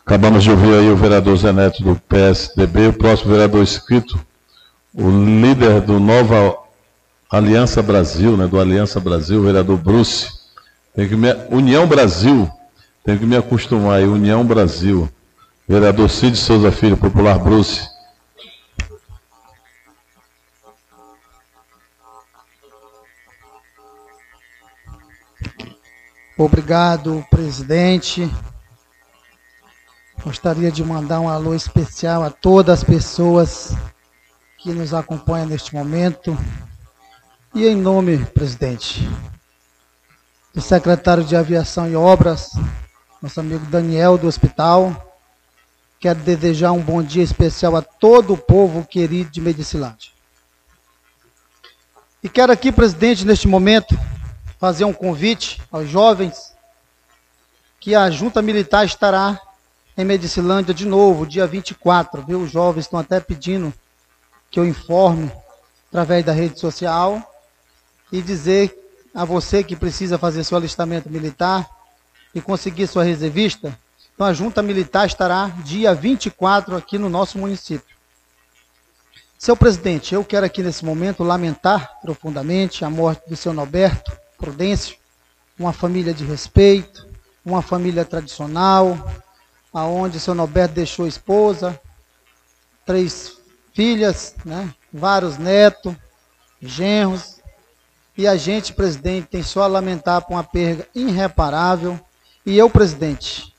Acabamos 0.06 0.44
de 0.44 0.52
ouvir 0.52 0.72
aí 0.72 0.88
o 0.88 0.96
vereador 0.96 1.36
Zé 1.36 1.52
Neto 1.52 1.82
do 1.82 1.96
PSDB, 1.96 2.86
o 2.86 2.92
próximo 2.92 3.32
vereador 3.32 3.60
inscrito, 3.60 4.16
o 4.94 5.10
líder 5.10 5.80
do 5.80 5.98
Nova 5.98 6.56
Aliança 7.28 7.82
Brasil, 7.82 8.36
né, 8.36 8.46
do 8.46 8.60
Aliança 8.60 9.00
Brasil, 9.00 9.40
o 9.40 9.42
vereador 9.42 9.76
Bruce. 9.76 10.28
Tem 10.94 11.08
que 11.08 11.16
me... 11.16 11.34
União 11.50 11.88
Brasil, 11.88 12.48
tem 13.04 13.18
que 13.18 13.26
me 13.26 13.36
acostumar 13.36 13.96
aí, 13.96 14.06
União 14.06 14.44
Brasil. 14.44 15.10
Vereador 15.66 16.08
Cid 16.08 16.36
Souza 16.36 16.70
Filho, 16.70 16.96
popular 16.96 17.40
Bruce. 17.40 17.88
Obrigado, 26.38 27.26
presidente. 27.28 28.30
Gostaria 30.26 30.72
de 30.72 30.82
mandar 30.82 31.20
um 31.20 31.28
alô 31.28 31.54
especial 31.54 32.24
a 32.24 32.30
todas 32.30 32.80
as 32.80 32.84
pessoas 32.84 33.76
que 34.58 34.72
nos 34.72 34.92
acompanham 34.92 35.46
neste 35.46 35.72
momento. 35.72 36.36
E 37.54 37.64
em 37.64 37.76
nome, 37.76 38.18
presidente, 38.26 39.08
do 40.52 40.60
secretário 40.60 41.22
de 41.22 41.36
Aviação 41.36 41.88
e 41.88 41.94
Obras, 41.94 42.50
nosso 43.22 43.38
amigo 43.38 43.64
Daniel 43.66 44.18
do 44.18 44.26
hospital, 44.26 45.16
quero 46.00 46.18
desejar 46.18 46.72
um 46.72 46.82
bom 46.82 47.04
dia 47.04 47.22
especial 47.22 47.76
a 47.76 47.80
todo 47.82 48.32
o 48.32 48.36
povo 48.36 48.84
querido 48.84 49.30
de 49.30 49.40
Medicilândia. 49.40 50.10
E 52.20 52.28
quero 52.28 52.50
aqui, 52.50 52.72
presidente, 52.72 53.24
neste 53.24 53.46
momento, 53.46 53.96
fazer 54.58 54.86
um 54.86 54.92
convite 54.92 55.62
aos 55.70 55.88
jovens 55.88 56.52
que 57.78 57.94
a 57.94 58.10
junta 58.10 58.42
militar 58.42 58.84
estará 58.84 59.45
em 59.96 60.04
Medicilândia 60.04 60.74
de 60.74 60.84
novo, 60.84 61.26
dia 61.26 61.46
24, 61.46 62.22
viu? 62.22 62.42
Os 62.42 62.50
jovens 62.50 62.84
estão 62.84 62.98
até 62.98 63.18
pedindo 63.18 63.72
que 64.50 64.60
eu 64.60 64.66
informe 64.66 65.32
através 65.88 66.24
da 66.24 66.32
rede 66.32 66.60
social 66.60 67.34
e 68.12 68.20
dizer 68.20 68.76
a 69.14 69.24
você 69.24 69.64
que 69.64 69.74
precisa 69.74 70.18
fazer 70.18 70.44
seu 70.44 70.58
alistamento 70.58 71.08
militar 71.08 71.66
e 72.34 72.40
conseguir 72.40 72.86
sua 72.86 73.04
reservista. 73.04 73.76
Então 74.14 74.26
a 74.26 74.34
junta 74.34 74.62
militar 74.62 75.06
estará 75.06 75.48
dia 75.64 75.94
24 75.94 76.76
aqui 76.76 76.98
no 76.98 77.08
nosso 77.08 77.38
município. 77.38 77.96
Seu 79.38 79.56
presidente, 79.56 80.14
eu 80.14 80.24
quero 80.24 80.44
aqui 80.44 80.62
nesse 80.62 80.84
momento 80.84 81.22
lamentar 81.22 82.00
profundamente 82.02 82.84
a 82.84 82.90
morte 82.90 83.28
do 83.28 83.36
seu 83.36 83.52
Norberto, 83.52 84.12
Prudêncio, 84.36 84.96
uma 85.58 85.72
família 85.72 86.12
de 86.12 86.24
respeito, 86.24 87.06
uma 87.44 87.62
família 87.62 88.04
tradicional, 88.04 88.98
aonde 89.76 90.18
seu 90.18 90.34
Norberto 90.34 90.74
deixou 90.74 91.06
esposa, 91.06 91.78
três 92.86 93.36
filhas, 93.74 94.34
né, 94.42 94.72
vários 94.90 95.36
netos, 95.36 95.94
genros, 96.62 97.36
e 98.16 98.26
a 98.26 98.36
gente, 98.36 98.72
presidente, 98.72 99.28
tem 99.28 99.42
só 99.42 99.64
a 99.64 99.66
lamentar 99.66 100.22
por 100.22 100.32
uma 100.32 100.42
perda 100.42 100.88
irreparável. 100.94 102.00
E 102.46 102.56
eu, 102.56 102.70
presidente, 102.70 103.54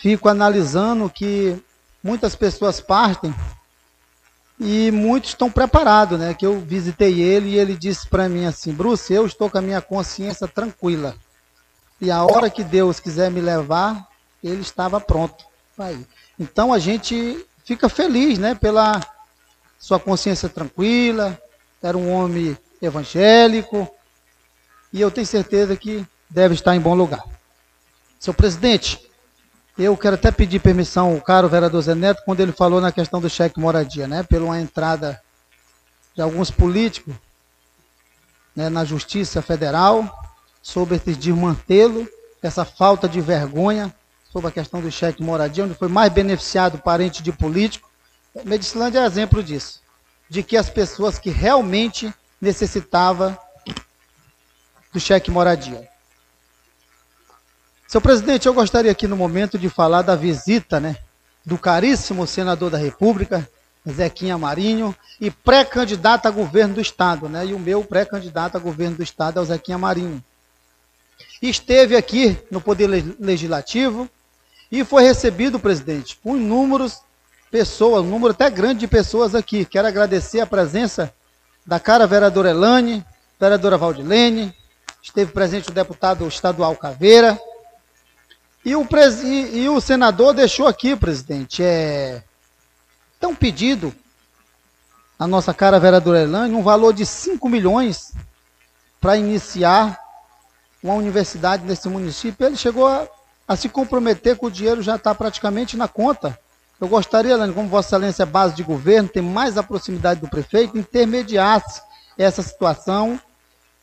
fico 0.00 0.30
analisando 0.30 1.10
que 1.10 1.62
muitas 2.02 2.34
pessoas 2.34 2.80
partem 2.80 3.34
e 4.58 4.90
muitos 4.90 5.30
estão 5.30 5.50
preparados, 5.50 6.18
né? 6.18 6.32
Que 6.32 6.46
eu 6.46 6.58
visitei 6.60 7.20
ele 7.20 7.50
e 7.50 7.58
ele 7.58 7.76
disse 7.76 8.08
para 8.08 8.26
mim 8.26 8.46
assim, 8.46 8.72
Bruce, 8.72 9.12
eu 9.12 9.26
estou 9.26 9.50
com 9.50 9.58
a 9.58 9.62
minha 9.62 9.82
consciência 9.82 10.48
tranquila. 10.48 11.14
E 12.00 12.10
a 12.10 12.24
hora 12.24 12.48
que 12.48 12.64
Deus 12.64 12.98
quiser 12.98 13.30
me 13.30 13.42
levar, 13.42 14.08
ele 14.48 14.62
estava 14.62 15.00
pronto. 15.00 15.44
Aí. 15.78 16.04
Então 16.38 16.72
a 16.72 16.78
gente 16.78 17.44
fica 17.64 17.88
feliz, 17.88 18.38
né? 18.38 18.54
Pela 18.54 19.00
sua 19.78 19.98
consciência 19.98 20.48
tranquila. 20.48 21.40
Era 21.82 21.96
um 21.96 22.12
homem 22.12 22.56
evangélico. 22.80 23.88
E 24.92 25.00
eu 25.00 25.10
tenho 25.10 25.26
certeza 25.26 25.76
que 25.76 26.06
deve 26.28 26.54
estar 26.54 26.74
em 26.76 26.80
bom 26.80 26.94
lugar. 26.94 27.24
Seu 28.18 28.34
presidente, 28.34 29.00
eu 29.78 29.96
quero 29.96 30.14
até 30.14 30.30
pedir 30.30 30.60
permissão 30.60 31.14
ao 31.14 31.20
caro 31.20 31.48
vereador 31.48 31.82
Zé 31.82 31.94
Neto, 31.94 32.22
quando 32.24 32.40
ele 32.40 32.52
falou 32.52 32.80
na 32.80 32.92
questão 32.92 33.20
do 33.20 33.28
cheque 33.28 33.58
moradia, 33.58 34.06
né? 34.06 34.22
Pela 34.22 34.60
entrada 34.60 35.20
de 36.14 36.20
alguns 36.20 36.50
políticos 36.50 37.14
né, 38.54 38.68
na 38.68 38.84
Justiça 38.84 39.40
Federal 39.40 40.08
sobre 40.62 40.96
esse 40.96 41.14
desmantelo, 41.14 42.06
essa 42.42 42.64
falta 42.64 43.08
de 43.08 43.20
vergonha 43.20 43.92
sobre 44.32 44.48
a 44.48 44.52
questão 44.52 44.80
do 44.80 44.90
cheque 44.90 45.22
moradia, 45.22 45.64
onde 45.64 45.74
foi 45.74 45.88
mais 45.88 46.10
beneficiado 46.10 46.78
parente 46.78 47.22
de 47.22 47.30
político. 47.30 47.90
Medicilândia 48.44 49.00
é 49.00 49.04
exemplo 49.04 49.42
disso, 49.42 49.82
de 50.28 50.42
que 50.42 50.56
as 50.56 50.70
pessoas 50.70 51.18
que 51.18 51.28
realmente 51.28 52.12
necessitavam 52.40 53.36
do 54.90 54.98
cheque 54.98 55.30
moradia. 55.30 55.86
Seu 57.86 58.00
presidente, 58.00 58.48
eu 58.48 58.54
gostaria 58.54 58.90
aqui 58.90 59.06
no 59.06 59.18
momento 59.18 59.58
de 59.58 59.68
falar 59.68 60.00
da 60.00 60.16
visita, 60.16 60.80
né, 60.80 60.96
do 61.44 61.58
caríssimo 61.58 62.26
senador 62.26 62.70
da 62.70 62.78
República, 62.78 63.46
Zequinha 63.86 64.38
Marinho, 64.38 64.96
e 65.20 65.30
pré-candidato 65.30 66.26
a 66.26 66.30
governo 66.30 66.76
do 66.76 66.80
estado, 66.80 67.28
né? 67.28 67.46
E 67.46 67.52
o 67.52 67.58
meu 67.58 67.84
pré-candidato 67.84 68.56
a 68.56 68.60
governo 68.60 68.96
do 68.96 69.02
estado 69.02 69.40
é 69.40 69.42
o 69.42 69.44
Zequinha 69.44 69.76
Marinho. 69.76 70.24
Esteve 71.42 71.96
aqui 71.96 72.38
no 72.50 72.60
Poder 72.60 72.86
Legislativo 73.18 74.08
e 74.72 74.82
foi 74.84 75.02
recebido, 75.02 75.60
presidente, 75.60 76.16
por 76.16 76.38
inúmeros 76.38 77.02
pessoas, 77.50 78.02
um 78.02 78.08
número 78.08 78.32
até 78.32 78.48
grande 78.48 78.80
de 78.80 78.88
pessoas 78.88 79.34
aqui. 79.34 79.66
Quero 79.66 79.86
agradecer 79.86 80.40
a 80.40 80.46
presença 80.46 81.12
da 81.66 81.78
cara 81.78 82.06
vereadora 82.06 82.48
Elane, 82.48 83.04
vereadora 83.38 83.76
Valdilene, 83.76 84.54
esteve 85.02 85.30
presente 85.30 85.68
o 85.68 85.74
deputado 85.74 86.26
estadual 86.26 86.74
Caveira, 86.74 87.38
e 88.64 88.74
o, 88.74 88.86
pres... 88.86 89.22
e, 89.22 89.58
e 89.58 89.68
o 89.68 89.78
senador 89.78 90.32
deixou 90.32 90.66
aqui, 90.66 90.96
presidente, 90.96 91.62
é... 91.62 92.22
tem 93.20 93.34
pedido 93.34 93.94
a 95.18 95.26
nossa 95.26 95.52
cara 95.52 95.78
vereadora 95.78 96.22
Elane, 96.22 96.54
um 96.54 96.62
valor 96.62 96.94
de 96.94 97.04
5 97.04 97.46
milhões 97.46 98.14
para 98.98 99.18
iniciar 99.18 99.98
uma 100.82 100.94
universidade 100.94 101.62
nesse 101.64 101.90
município. 101.90 102.46
Ele 102.46 102.56
chegou 102.56 102.86
a, 102.86 103.06
a 103.46 103.56
se 103.56 103.68
comprometer 103.68 104.38
que 104.38 104.46
o 104.46 104.50
dinheiro 104.50 104.82
já 104.82 104.96
está 104.96 105.14
praticamente 105.14 105.76
na 105.76 105.88
conta. 105.88 106.38
Eu 106.80 106.88
gostaria, 106.88 107.32
Elane, 107.32 107.52
como 107.52 107.68
Vossa 107.68 107.96
Excelência 107.96 108.24
é 108.24 108.26
base 108.26 108.54
de 108.54 108.62
governo, 108.62 109.08
tem 109.08 109.22
mais 109.22 109.56
a 109.56 109.62
proximidade 109.62 110.20
do 110.20 110.28
prefeito, 110.28 110.76
intermediasse 110.76 111.80
essa 112.18 112.42
situação, 112.42 113.20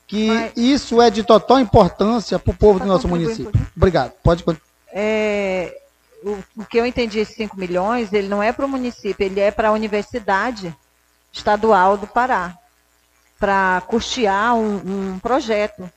que 0.06 0.28
Mas... 0.28 0.54
isso 0.58 1.02
é 1.02 1.10
de 1.10 1.24
total 1.24 1.60
importância 1.60 2.38
para 2.38 2.52
o 2.52 2.58
povo 2.58 2.80
do 2.80 2.86
nosso 2.86 3.08
município. 3.08 3.52
Obrigado. 3.76 4.12
Pode 4.24 4.44
é, 4.92 5.78
o, 6.24 6.38
o, 6.58 6.66
que 6.66 6.78
eu 6.78 6.86
entendi, 6.86 7.20
esses 7.20 7.36
5 7.36 7.58
milhões, 7.58 8.12
ele 8.12 8.28
não 8.28 8.42
é 8.42 8.52
para 8.52 8.66
o 8.66 8.70
município, 8.70 9.26
ele 9.26 9.40
é 9.40 9.52
para 9.52 9.70
a 9.70 9.72
Universidade 9.72 10.76
Estadual 11.32 11.96
do 11.96 12.08
Pará, 12.08 12.58
para 13.40 13.82
custear 13.88 14.56
um, 14.56 15.14
um, 15.14 15.20
projeto. 15.20 15.90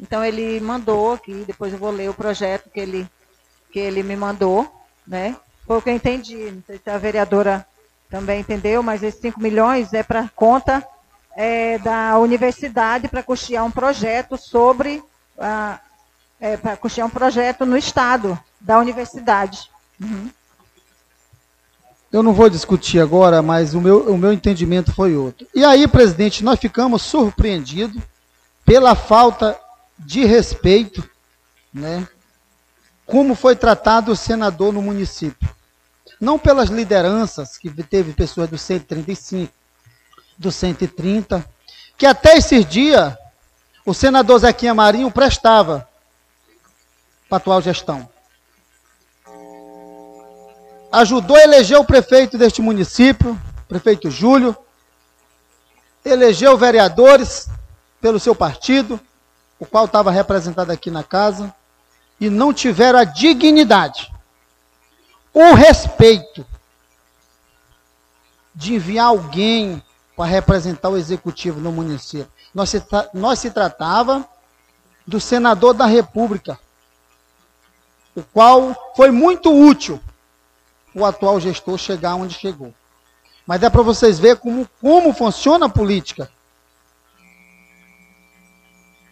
Então 0.00 0.24
ele 0.24 0.58
mandou 0.60 1.12
aqui, 1.12 1.44
depois 1.46 1.72
eu 1.72 1.78
vou 1.78 1.90
ler 1.90 2.08
o 2.08 2.14
projeto 2.14 2.70
que 2.70 2.80
ele, 2.80 3.08
que 3.70 3.78
ele 3.78 4.02
me 4.02 4.16
mandou, 4.16 4.66
né? 5.06 5.36
Foi 5.66 5.76
o 5.76 5.82
que 5.82 5.90
eu 5.90 5.94
entendi, 5.94 6.50
não 6.50 6.62
sei 6.66 6.80
se 6.82 6.90
a 6.90 6.98
vereadora 6.98 7.66
também 8.08 8.40
entendeu, 8.40 8.82
mas 8.82 9.02
esses 9.02 9.20
5 9.20 9.40
milhões 9.40 9.92
é 9.92 10.02
para 10.02 10.28
conta 10.34 10.84
é, 11.36 11.78
da 11.78 12.18
universidade 12.18 13.08
para 13.08 13.22
custear 13.22 13.64
um 13.64 13.70
projeto 13.70 14.36
sobre 14.36 15.02
a, 15.38 15.78
é, 16.40 16.56
para 16.56 16.76
custear 16.76 17.06
um 17.06 17.10
projeto 17.10 17.66
no 17.66 17.76
estado 17.76 18.38
da 18.60 18.78
universidade. 18.78 19.70
Uhum. 20.00 20.30
Eu 22.10 22.22
não 22.22 22.32
vou 22.32 22.50
discutir 22.50 22.98
agora, 22.98 23.40
mas 23.40 23.74
o 23.74 23.80
meu, 23.80 24.12
o 24.12 24.18
meu 24.18 24.32
entendimento 24.32 24.92
foi 24.92 25.14
outro. 25.14 25.46
E 25.54 25.64
aí, 25.64 25.86
presidente, 25.86 26.42
nós 26.42 26.58
ficamos 26.58 27.02
surpreendidos 27.02 28.02
pela 28.64 28.96
falta 28.96 29.56
de 30.04 30.24
respeito, 30.24 31.08
né? 31.72 32.06
Como 33.06 33.34
foi 33.34 33.54
tratado 33.54 34.12
o 34.12 34.16
senador 34.16 34.72
no 34.72 34.82
município. 34.82 35.48
Não 36.20 36.38
pelas 36.38 36.68
lideranças, 36.68 37.56
que 37.56 37.70
teve 37.82 38.12
pessoas 38.12 38.48
do 38.48 38.58
135, 38.58 39.52
do 40.36 40.50
130, 40.50 41.44
que 41.96 42.06
até 42.06 42.36
esses 42.36 42.64
dias 42.64 43.14
o 43.84 43.94
senador 43.94 44.38
Zequinha 44.38 44.74
Marinho 44.74 45.10
prestava 45.10 45.88
para 47.28 47.36
a 47.36 47.38
atual 47.38 47.62
gestão. 47.62 48.08
Ajudou 50.92 51.36
a 51.36 51.42
eleger 51.42 51.78
o 51.78 51.84
prefeito 51.84 52.36
deste 52.36 52.60
município, 52.60 53.40
prefeito 53.68 54.10
Júlio, 54.10 54.56
elegeu 56.04 56.56
vereadores 56.56 57.48
pelo 58.00 58.18
seu 58.18 58.34
partido, 58.34 59.00
o 59.60 59.66
qual 59.66 59.84
estava 59.84 60.10
representado 60.10 60.72
aqui 60.72 60.90
na 60.90 61.04
casa, 61.04 61.54
e 62.18 62.28
não 62.28 62.52
tiveram 62.52 62.98
a 62.98 63.04
dignidade, 63.04 64.12
o 65.32 65.54
respeito 65.54 66.44
de 68.54 68.74
enviar 68.74 69.06
alguém 69.06 69.82
para 70.16 70.24
representar 70.24 70.88
o 70.88 70.96
executivo 70.96 71.60
no 71.60 71.70
município. 71.70 72.30
Nós 72.54 72.70
se, 72.70 72.82
nós 73.14 73.38
se 73.38 73.50
tratava 73.50 74.26
do 75.06 75.20
senador 75.20 75.72
da 75.72 75.86
República, 75.86 76.58
o 78.14 78.22
qual 78.22 78.92
foi 78.96 79.10
muito 79.10 79.52
útil 79.52 80.00
o 80.94 81.04
atual 81.04 81.38
gestor 81.38 81.78
chegar 81.78 82.16
onde 82.16 82.34
chegou. 82.34 82.74
Mas 83.46 83.62
é 83.62 83.70
para 83.70 83.82
vocês 83.82 84.18
verem 84.18 84.36
como, 84.36 84.68
como 84.80 85.14
funciona 85.14 85.66
a 85.66 85.70
política. 85.70 86.30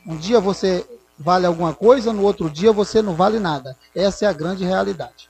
Um 0.08 0.16
dia 0.16 0.40
você 0.40 0.88
vale 1.18 1.44
alguma 1.44 1.74
coisa, 1.74 2.14
no 2.14 2.22
outro 2.22 2.48
dia 2.48 2.72
você 2.72 3.02
não 3.02 3.14
vale 3.14 3.38
nada. 3.38 3.76
Essa 3.94 4.24
é 4.24 4.28
a 4.28 4.32
grande 4.32 4.64
realidade. 4.64 5.28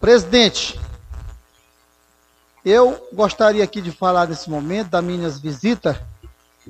Presidente, 0.00 0.80
eu 2.64 3.08
gostaria 3.12 3.64
aqui 3.64 3.80
de 3.80 3.90
falar 3.90 4.28
nesse 4.28 4.48
momento 4.48 4.90
das 4.90 5.02
minhas 5.02 5.40
visitas 5.40 5.96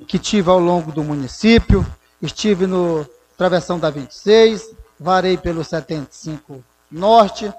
que 0.06 0.18
tive 0.18 0.48
ao 0.48 0.58
longo 0.58 0.90
do 0.90 1.04
município, 1.04 1.86
estive 2.22 2.66
no 2.66 3.06
Travessão 3.36 3.78
da 3.78 3.90
26, 3.90 4.74
varei 4.98 5.36
pelo 5.36 5.62
75 5.62 6.64
Norte. 6.90 7.52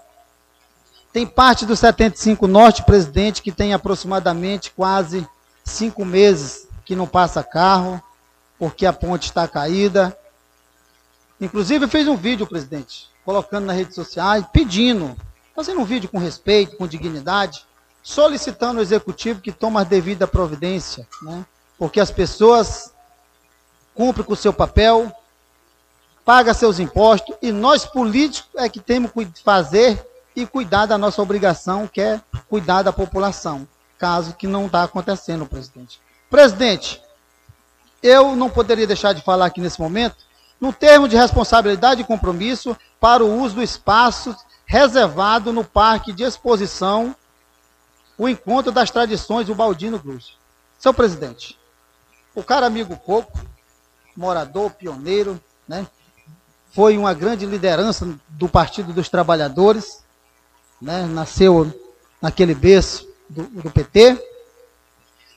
Tem 1.13 1.27
parte 1.27 1.63
do 1.63 1.75
75 1.75 2.47
Norte, 2.47 2.83
presidente, 2.83 3.43
que 3.43 3.51
tem 3.51 3.71
aproximadamente 3.71 4.71
quase 4.71 5.27
cinco 5.69 6.03
meses 6.03 6.67
que 6.85 6.95
não 6.95 7.07
passa 7.07 7.43
carro, 7.43 8.01
porque 8.57 8.85
a 8.85 8.93
ponte 8.93 9.25
está 9.25 9.47
caída. 9.47 10.17
Inclusive, 11.39 11.87
fiz 11.87 12.07
um 12.07 12.17
vídeo, 12.17 12.47
presidente, 12.47 13.09
colocando 13.23 13.65
nas 13.65 13.77
redes 13.77 13.95
sociais, 13.95 14.45
pedindo, 14.51 15.15
fazendo 15.55 15.79
um 15.79 15.85
vídeo 15.85 16.09
com 16.09 16.17
respeito, 16.17 16.75
com 16.75 16.87
dignidade, 16.87 17.65
solicitando 18.01 18.79
ao 18.79 18.83
executivo 18.83 19.41
que 19.41 19.51
tome 19.51 19.77
a 19.77 19.83
devida 19.83 20.27
providência, 20.27 21.07
né? 21.21 21.45
porque 21.77 21.99
as 21.99 22.11
pessoas 22.11 22.93
cumpre 23.95 24.23
com 24.23 24.33
o 24.33 24.37
seu 24.37 24.51
papel, 24.51 25.11
paga 26.25 26.53
seus 26.53 26.79
impostos 26.79 27.35
e 27.41 27.51
nós 27.51 27.85
políticos 27.85 28.49
é 28.55 28.67
que 28.69 28.79
temos 28.79 29.11
que 29.11 29.27
fazer 29.43 30.05
e 30.35 30.45
cuidar 30.45 30.85
da 30.85 30.97
nossa 30.97 31.21
obrigação, 31.21 31.87
que 31.87 32.01
é 32.01 32.21
cuidar 32.47 32.81
da 32.81 32.93
população, 32.93 33.67
caso 33.99 34.33
que 34.33 34.47
não 34.47 34.65
está 34.65 34.83
acontecendo, 34.83 35.45
presidente. 35.45 36.01
Presidente, 36.29 37.01
eu 38.01 38.35
não 38.35 38.49
poderia 38.49 38.87
deixar 38.87 39.13
de 39.13 39.21
falar 39.21 39.45
aqui 39.45 39.59
nesse 39.59 39.79
momento, 39.79 40.15
no 40.59 40.71
termo 40.71 41.07
de 41.07 41.17
responsabilidade 41.17 42.01
e 42.01 42.05
compromisso 42.05 42.75
para 42.99 43.23
o 43.23 43.41
uso 43.41 43.55
do 43.55 43.61
espaço 43.61 44.35
reservado 44.65 45.51
no 45.51 45.63
Parque 45.63 46.13
de 46.13 46.23
Exposição, 46.23 47.15
o 48.17 48.27
Encontro 48.27 48.71
das 48.71 48.89
Tradições 48.89 49.47
do 49.47 49.55
Baldino 49.55 49.99
Cruz. 49.99 50.33
Seu 50.77 50.93
presidente, 50.93 51.57
o 52.33 52.43
cara 52.43 52.65
amigo 52.65 52.95
Coco 52.97 53.37
morador, 54.15 54.71
pioneiro, 54.71 55.41
né? 55.67 55.87
foi 56.71 56.97
uma 56.97 57.13
grande 57.13 57.45
liderança 57.45 58.07
do 58.27 58.49
Partido 58.49 58.91
dos 58.91 59.07
Trabalhadores, 59.07 60.03
né? 60.81 61.05
nasceu 61.05 61.73
naquele 62.21 62.53
berço 62.53 63.08
do, 63.29 63.43
do 63.43 63.71
PT, 63.71 64.17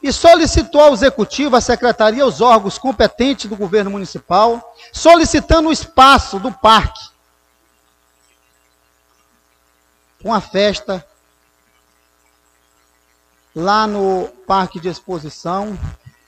e 0.02 0.12
solicitou 0.12 0.80
ao 0.80 0.92
Executivo, 0.92 1.54
à 1.54 1.60
Secretaria, 1.60 2.26
os 2.26 2.40
órgãos 2.40 2.76
competentes 2.76 3.48
do 3.48 3.56
governo 3.56 3.90
municipal, 3.90 4.74
solicitando 4.92 5.68
o 5.68 5.72
espaço 5.72 6.40
do 6.40 6.50
parque. 6.50 7.12
Uma 10.24 10.40
festa 10.40 11.06
lá 13.54 13.86
no 13.86 14.28
parque 14.46 14.80
de 14.80 14.88
exposição. 14.88 15.78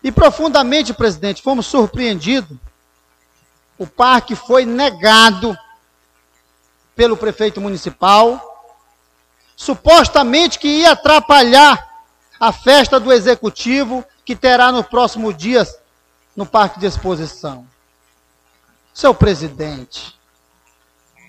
E 0.03 0.13
profundamente, 0.13 0.93
presidente, 0.93 1.43
fomos 1.43 1.67
surpreendidos. 1.67 2.57
O 3.79 3.87
parque 3.87 4.37
foi 4.37 4.65
negado 4.65 5.57
pelo 6.95 7.17
prefeito 7.17 7.61
municipal, 7.61 8.54
supostamente 9.57 10.59
que 10.59 10.69
ia 10.69 10.93
atrapalhar 10.93 11.95
a 12.39 12.53
festa 12.53 12.99
do 12.99 13.13
executivo 13.13 14.05
que 14.25 14.35
terá 14.35 14.73
nos 14.73 14.87
próximos 14.87 15.37
dias 15.37 15.79
no 16.37 16.45
parque 16.45 16.81
de 16.81 16.87
exposição. 16.87 17.67
Seu 18.93 19.15
presidente, 19.15 20.19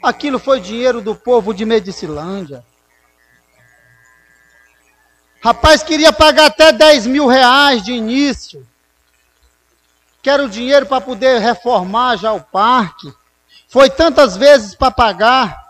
aquilo 0.02 0.40
foi 0.40 0.60
dinheiro 0.60 1.02
do 1.02 1.16
povo 1.16 1.54
de 1.54 1.66
Medicilândia. 1.66 2.64
Rapaz 5.44 5.84
queria 5.84 6.12
pagar 6.12 6.48
até 6.48 6.72
10 6.72 7.08
mil 7.08 7.28
reais 7.28 7.84
de 7.84 7.92
início. 7.92 8.68
Quero 10.22 10.50
dinheiro 10.50 10.88
para 10.88 11.00
poder 11.00 11.40
reformar 11.40 12.18
já 12.18 12.34
o 12.34 12.42
parque. 12.42 13.14
Foi 13.68 13.90
tantas 13.90 14.36
vezes 14.36 14.74
para 14.74 14.90
pagar 14.90 15.65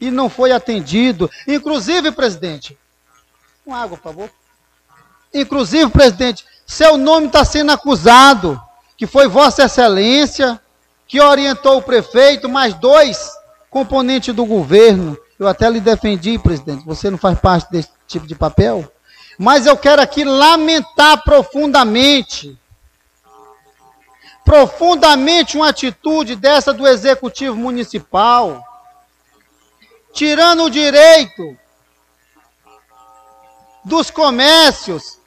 e 0.00 0.10
não 0.10 0.30
foi 0.30 0.52
atendido. 0.52 1.30
Inclusive, 1.46 2.10
presidente, 2.12 2.78
uma 3.66 3.78
água, 3.78 3.96
por 3.96 4.02
favor. 4.02 4.30
Inclusive, 5.32 5.90
presidente, 5.90 6.44
seu 6.66 6.96
nome 6.96 7.26
está 7.26 7.44
sendo 7.44 7.72
acusado, 7.72 8.60
que 8.96 9.06
foi 9.06 9.28
Vossa 9.28 9.64
Excelência 9.64 10.60
que 11.06 11.20
orientou 11.20 11.78
o 11.78 11.82
prefeito, 11.82 12.48
mais 12.48 12.72
dois 12.72 13.32
componentes 13.68 14.32
do 14.32 14.44
governo. 14.44 15.18
Eu 15.40 15.48
até 15.48 15.68
lhe 15.68 15.80
defendi, 15.80 16.38
presidente. 16.38 16.86
Você 16.86 17.10
não 17.10 17.18
faz 17.18 17.36
parte 17.36 17.68
desse 17.68 17.88
tipo 18.06 18.28
de 18.28 18.36
papel. 18.36 18.90
Mas 19.36 19.66
eu 19.66 19.76
quero 19.76 20.00
aqui 20.00 20.22
lamentar 20.22 21.24
profundamente 21.24 22.56
profundamente 24.44 25.56
uma 25.56 25.68
atitude 25.68 26.34
dessa 26.34 26.72
do 26.72 26.86
executivo 26.86 27.56
municipal, 27.56 28.64
tirando 30.12 30.64
o 30.64 30.70
direito 30.70 31.56
dos 33.84 34.10
comércios. 34.10 35.18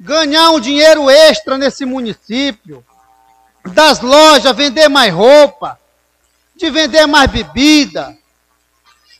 Ganhar 0.00 0.50
um 0.50 0.60
dinheiro 0.60 1.10
extra 1.10 1.58
nesse 1.58 1.84
município, 1.84 2.84
das 3.64 4.00
lojas, 4.00 4.56
vender 4.56 4.88
mais 4.88 5.12
roupa, 5.12 5.78
de 6.54 6.70
vender 6.70 7.06
mais 7.06 7.30
bebida, 7.30 8.16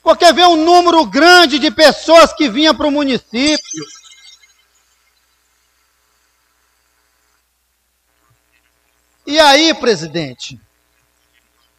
porque 0.03 0.33
vê 0.33 0.45
um 0.47 0.57
número 0.57 1.05
grande 1.05 1.59
de 1.59 1.71
pessoas 1.71 2.33
que 2.33 2.49
vinham 2.49 2.75
para 2.75 2.87
o 2.87 2.93
município. 2.93 3.85
E 9.29 9.39
aí, 9.39 9.74
presidente, 9.74 10.59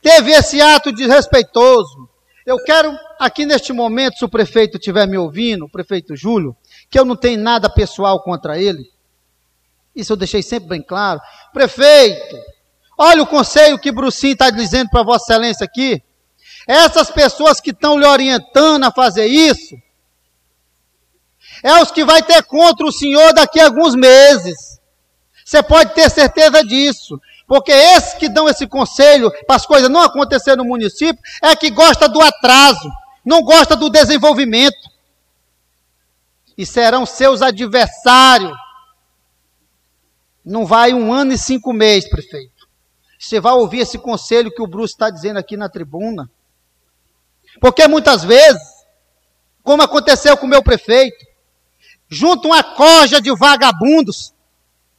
teve 0.03 0.31
esse 0.31 0.61
ato 0.61 0.91
desrespeitoso, 0.91 2.07
eu 2.45 2.63
quero, 2.63 2.95
aqui 3.19 3.43
neste 3.43 3.73
momento, 3.73 4.19
se 4.19 4.23
o 4.23 4.29
prefeito 4.29 4.77
estiver 4.77 5.07
me 5.07 5.17
ouvindo, 5.17 5.65
o 5.65 5.69
prefeito 5.69 6.15
Júlio, 6.15 6.55
que 6.91 6.99
eu 6.99 7.03
não 7.03 7.15
tenho 7.15 7.41
nada 7.41 7.67
pessoal 7.67 8.21
contra 8.21 8.61
ele, 8.61 8.91
isso 9.95 10.13
eu 10.13 10.15
deixei 10.15 10.43
sempre 10.43 10.69
bem 10.69 10.81
claro. 10.83 11.19
Prefeito, 11.51 12.37
olha 12.95 13.23
o 13.23 13.27
conselho 13.27 13.79
que 13.79 13.91
Brucinho 13.91 14.33
está 14.33 14.51
dizendo 14.51 14.91
para 14.91 15.01
Vossa 15.01 15.33
Excelência 15.33 15.65
aqui. 15.65 16.03
Essas 16.67 17.09
pessoas 17.09 17.59
que 17.59 17.71
estão 17.71 17.97
lhe 17.97 18.05
orientando 18.05 18.83
a 18.83 18.91
fazer 18.91 19.25
isso, 19.25 19.75
é 21.63 21.81
os 21.81 21.89
que 21.89 22.05
vai 22.05 22.21
ter 22.21 22.43
contra 22.43 22.85
o 22.85 22.91
senhor 22.91 23.33
daqui 23.33 23.59
a 23.59 23.65
alguns 23.65 23.95
meses. 23.95 24.79
Você 25.43 25.63
pode 25.63 25.95
ter 25.95 26.11
certeza 26.11 26.63
disso. 26.63 27.19
Porque 27.49 27.71
esses 27.71 28.13
que 28.13 28.29
dão 28.29 28.47
esse 28.47 28.67
conselho 28.67 29.31
para 29.47 29.55
as 29.55 29.65
coisas 29.65 29.89
não 29.89 30.01
acontecerem 30.01 30.59
no 30.59 30.69
município 30.69 31.19
é 31.41 31.55
que 31.55 31.71
gosta 31.71 32.07
do 32.07 32.21
atraso, 32.21 32.87
não 33.25 33.41
gosta 33.41 33.75
do 33.75 33.89
desenvolvimento. 33.89 34.77
E 36.55 36.63
serão 36.63 37.07
seus 37.07 37.41
adversários. 37.41 38.55
Não 40.45 40.63
vai 40.63 40.93
um 40.93 41.11
ano 41.11 41.33
e 41.33 41.39
cinco 41.39 41.73
meses, 41.73 42.07
prefeito. 42.07 42.69
Você 43.17 43.39
vai 43.39 43.53
ouvir 43.53 43.79
esse 43.79 43.97
conselho 43.97 44.53
que 44.53 44.61
o 44.61 44.67
Bruce 44.67 44.93
está 44.93 45.09
dizendo 45.09 45.37
aqui 45.37 45.57
na 45.57 45.67
tribuna. 45.67 46.29
Porque 47.59 47.87
muitas 47.87 48.23
vezes, 48.23 48.61
como 49.63 49.81
aconteceu 49.81 50.37
com 50.37 50.45
o 50.45 50.49
meu 50.49 50.61
prefeito, 50.61 51.25
junto 52.07 52.49
uma 52.49 52.63
corja 52.63 53.19
de 53.19 53.35
vagabundos, 53.35 54.35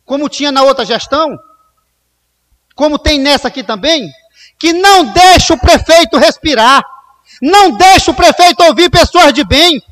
como 0.05 0.29
tinha 0.29 0.51
na 0.51 0.65
outra 0.65 0.85
gestão, 0.85 1.39
como 2.75 2.99
tem 2.99 3.19
nessa 3.19 3.49
aqui 3.49 3.63
também, 3.63 4.11
que 4.59 4.73
não 4.73 5.05
deixa 5.13 5.55
o 5.55 5.61
prefeito 5.61 6.19
respirar, 6.19 6.83
não 7.41 7.73
deixa 7.77 8.11
o 8.11 8.15
prefeito 8.15 8.63
ouvir 8.63 8.91
pessoas 8.91 9.33
de 9.33 9.45
bem, 9.45 9.83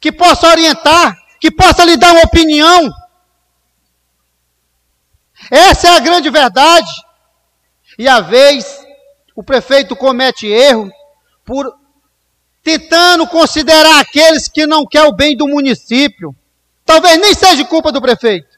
que 0.00 0.12
possa 0.12 0.48
orientar, 0.48 1.16
que 1.40 1.50
possa 1.50 1.84
lhe 1.84 1.96
dar 1.96 2.12
uma 2.12 2.24
opinião. 2.24 2.90
Essa 5.50 5.88
é 5.88 5.96
a 5.96 6.00
grande 6.00 6.28
verdade. 6.30 6.90
E 7.98 8.08
às 8.08 8.26
vezes 8.26 8.78
o 9.34 9.42
prefeito 9.42 9.96
comete 9.96 10.46
erro 10.46 10.90
por 11.44 11.74
tentando 12.62 13.26
considerar 13.28 14.00
aqueles 14.00 14.48
que 14.48 14.66
não 14.66 14.84
querem 14.84 15.08
o 15.08 15.14
bem 15.14 15.36
do 15.36 15.46
município. 15.46 16.34
Talvez 16.84 17.18
nem 17.20 17.34
seja 17.34 17.64
culpa 17.64 17.92
do 17.92 18.00
prefeito, 18.00 18.48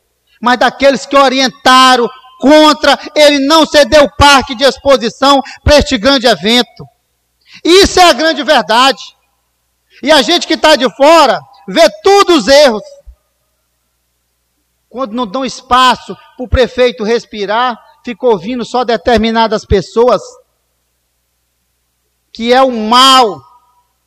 mas 0.40 0.58
daqueles 0.58 1.04
que 1.04 1.16
orientaram, 1.16 2.08
contra 2.38 2.98
ele 3.14 3.46
não 3.46 3.66
ceder 3.66 4.02
o 4.02 4.16
parque 4.16 4.54
de 4.54 4.64
exposição 4.64 5.42
para 5.62 5.78
este 5.78 5.98
grande 5.98 6.26
evento. 6.26 6.86
Isso 7.64 7.98
é 7.98 8.04
a 8.04 8.12
grande 8.12 8.42
verdade. 8.42 9.02
E 10.02 10.10
a 10.12 10.22
gente 10.22 10.46
que 10.46 10.54
está 10.54 10.76
de 10.76 10.88
fora 10.94 11.40
vê 11.66 11.88
todos 12.02 12.44
os 12.44 12.48
erros. 12.48 12.82
Quando 14.88 15.12
não 15.12 15.26
dão 15.26 15.44
espaço 15.44 16.16
para 16.36 16.44
o 16.44 16.48
prefeito 16.48 17.04
respirar, 17.04 17.78
fica 18.04 18.26
ouvindo 18.26 18.64
só 18.64 18.84
determinadas 18.84 19.64
pessoas, 19.66 20.22
que 22.32 22.52
é 22.52 22.62
o 22.62 22.70
mal 22.70 23.42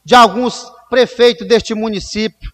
de 0.03 0.15
alguns 0.15 0.65
prefeitos 0.89 1.47
deste 1.47 1.75
município. 1.75 2.51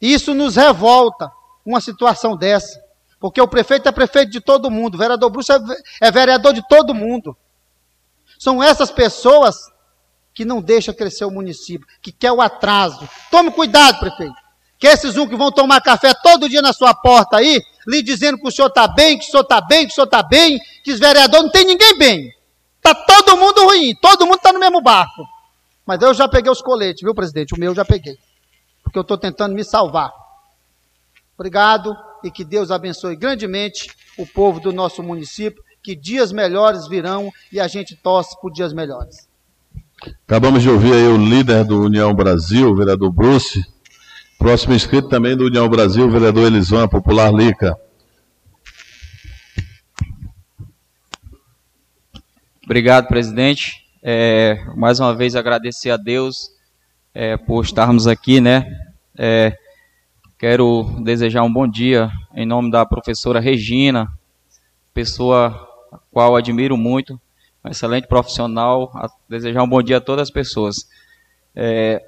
Isso 0.00 0.32
nos 0.34 0.56
revolta, 0.56 1.30
uma 1.64 1.80
situação 1.80 2.36
dessa. 2.36 2.85
Porque 3.18 3.40
o 3.40 3.48
prefeito 3.48 3.88
é 3.88 3.92
prefeito 3.92 4.30
de 4.30 4.40
todo 4.40 4.70
mundo, 4.70 4.94
o 4.94 4.98
vereador 4.98 5.30
bruxo 5.30 5.52
é, 5.52 5.58
é 6.02 6.10
vereador 6.10 6.52
de 6.52 6.66
todo 6.68 6.94
mundo. 6.94 7.36
São 8.38 8.62
essas 8.62 8.90
pessoas 8.90 9.56
que 10.34 10.44
não 10.44 10.60
deixam 10.60 10.94
crescer 10.94 11.24
o 11.24 11.30
município, 11.30 11.86
que 12.02 12.12
quer 12.12 12.30
o 12.30 12.42
atraso. 12.42 13.08
Tome 13.30 13.50
cuidado, 13.50 13.98
prefeito. 13.98 14.34
Que 14.78 14.86
esses 14.86 15.16
um 15.16 15.26
que 15.26 15.34
vão 15.34 15.50
tomar 15.50 15.80
café 15.80 16.12
todo 16.22 16.48
dia 16.48 16.60
na 16.60 16.74
sua 16.74 16.92
porta 16.92 17.38
aí, 17.38 17.62
lhe 17.86 18.02
dizendo 18.02 18.36
que 18.36 18.46
o 18.46 18.50
senhor 18.50 18.68
está 18.68 18.86
bem, 18.86 19.18
que 19.18 19.24
o 19.24 19.30
senhor 19.30 19.42
está 19.42 19.62
bem, 19.62 19.86
que 19.86 19.92
o 19.92 19.94
senhor 19.94 20.04
está 20.04 20.22
bem, 20.22 20.60
que 20.84 20.92
os 20.92 21.00
vereadores 21.00 21.44
não 21.44 21.50
tem 21.50 21.64
ninguém 21.64 21.96
bem. 21.96 22.30
Está 22.76 22.94
todo 22.94 23.38
mundo 23.38 23.64
ruim, 23.64 23.94
todo 23.94 24.26
mundo 24.26 24.36
está 24.36 24.52
no 24.52 24.60
mesmo 24.60 24.82
barco. 24.82 25.26
Mas 25.86 26.02
eu 26.02 26.12
já 26.12 26.28
peguei 26.28 26.52
os 26.52 26.60
coletes, 26.60 27.02
viu, 27.02 27.14
presidente? 27.14 27.54
O 27.54 27.58
meu 27.58 27.70
eu 27.70 27.74
já 27.74 27.84
peguei. 27.84 28.18
Porque 28.82 28.98
eu 28.98 29.02
estou 29.02 29.16
tentando 29.16 29.54
me 29.54 29.64
salvar. 29.64 30.12
Obrigado 31.34 31.96
e 32.22 32.30
que 32.30 32.44
Deus 32.44 32.70
abençoe 32.70 33.16
grandemente 33.16 33.88
o 34.18 34.26
povo 34.26 34.60
do 34.60 34.72
nosso 34.72 35.02
município, 35.02 35.62
que 35.82 35.94
dias 35.94 36.32
melhores 36.32 36.88
virão 36.88 37.32
e 37.52 37.60
a 37.60 37.68
gente 37.68 37.94
torce 37.96 38.38
por 38.40 38.52
dias 38.52 38.72
melhores. 38.72 39.28
Acabamos 40.26 40.62
de 40.62 40.68
ouvir 40.68 40.92
aí 40.92 41.06
o 41.06 41.16
líder 41.16 41.64
do 41.64 41.80
União 41.82 42.14
Brasil, 42.14 42.70
o 42.70 42.76
vereador 42.76 43.12
Bruce. 43.12 43.64
Próximo 44.38 44.74
inscrito 44.74 45.08
também 45.08 45.36
do 45.36 45.46
União 45.46 45.68
Brasil, 45.68 46.06
o 46.06 46.10
vereador 46.10 46.46
Elisan, 46.46 46.86
Popular 46.86 47.32
Lica. 47.32 47.74
Obrigado, 52.64 53.06
presidente. 53.06 53.86
É, 54.02 54.64
mais 54.76 55.00
uma 55.00 55.14
vez 55.14 55.34
agradecer 55.34 55.90
a 55.90 55.96
Deus 55.96 56.50
é, 57.14 57.36
por 57.36 57.64
estarmos 57.64 58.06
aqui, 58.06 58.40
né? 58.40 58.66
É, 59.16 59.56
Quero 60.38 60.84
desejar 61.02 61.42
um 61.44 61.52
bom 61.52 61.66
dia 61.66 62.10
em 62.34 62.44
nome 62.44 62.70
da 62.70 62.84
professora 62.84 63.40
Regina, 63.40 64.06
pessoa 64.92 65.66
a 65.90 65.98
qual 66.12 66.36
admiro 66.36 66.76
muito, 66.76 67.18
excelente 67.64 68.06
profissional. 68.06 68.92
desejar 69.26 69.62
um 69.62 69.68
bom 69.68 69.82
dia 69.82 69.96
a 69.96 70.00
todas 70.00 70.28
as 70.28 70.30
pessoas. 70.30 70.90
É, 71.54 72.04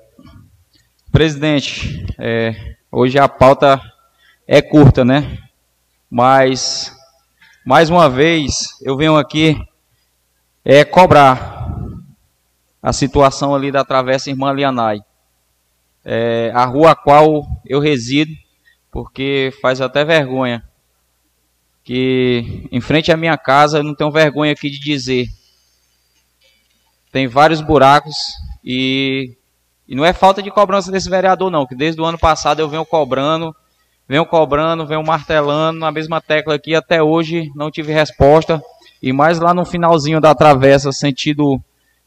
presidente, 1.11 2.07
é, 2.19 2.77
hoje 2.93 3.19
a 3.19 3.27
pauta 3.27 3.81
é 4.47 4.61
curta, 4.61 5.07
né? 5.07 5.39
Mas, 6.11 6.95
mais 7.65 7.89
uma 7.89 8.11
vez, 8.11 8.79
eu 8.83 8.95
venho 8.95 9.17
aqui 9.17 9.59
é, 10.63 10.85
cobrar 10.85 11.79
a 12.83 12.93
situação 12.93 13.55
ali 13.55 13.73
da 13.73 13.87
Travessa 13.87 14.29
Irmã 14.29 14.53
Lianai. 14.53 15.01
É, 16.05 16.51
a 16.55 16.65
rua 16.65 16.93
a 16.93 16.97
qual 16.97 17.47
eu 17.67 17.81
resido, 17.81 18.33
porque 18.91 19.53
faz 19.61 19.81
até 19.81 20.05
vergonha 20.05 20.65
que 21.85 22.69
em 22.71 22.81
frente 22.81 23.11
à 23.11 23.17
minha 23.17 23.37
casa 23.39 23.79
eu 23.79 23.83
não 23.83 23.95
tenho 23.95 24.11
vergonha 24.11 24.53
aqui 24.53 24.69
de 24.69 24.79
dizer. 24.79 25.27
Tem 27.11 27.27
vários 27.27 27.63
buracos 27.63 28.15
e, 28.63 29.37
e 29.87 29.95
não 29.95 30.05
é 30.05 30.13
falta 30.13 30.43
de 30.43 30.51
cobrança 30.51 30.93
desse 30.93 31.09
vereador 31.09 31.51
não, 31.51 31.67
que 31.67 31.75
desde 31.75 32.01
o 32.01 32.05
ano 32.05 32.19
passado 32.19 32.61
eu 32.61 32.69
venho 32.69 32.85
cobrando 32.85 33.55
venho 34.09 34.25
cobrando, 34.25 34.87
venho 34.87 35.05
martelando 35.05 35.79
na 35.79 35.93
mesma 35.93 36.21
tecla 36.21 36.55
aqui, 36.55 36.75
até 36.75 37.03
hoje 37.03 37.53
não 37.55 37.71
tive 37.71 37.93
resposta. 37.93 38.61
E 39.03 39.13
mais 39.13 39.39
lá 39.39 39.53
no 39.53 39.65
finalzinho 39.65 40.21
da 40.21 40.35
travessa, 40.35 40.91
sentido 40.91 41.61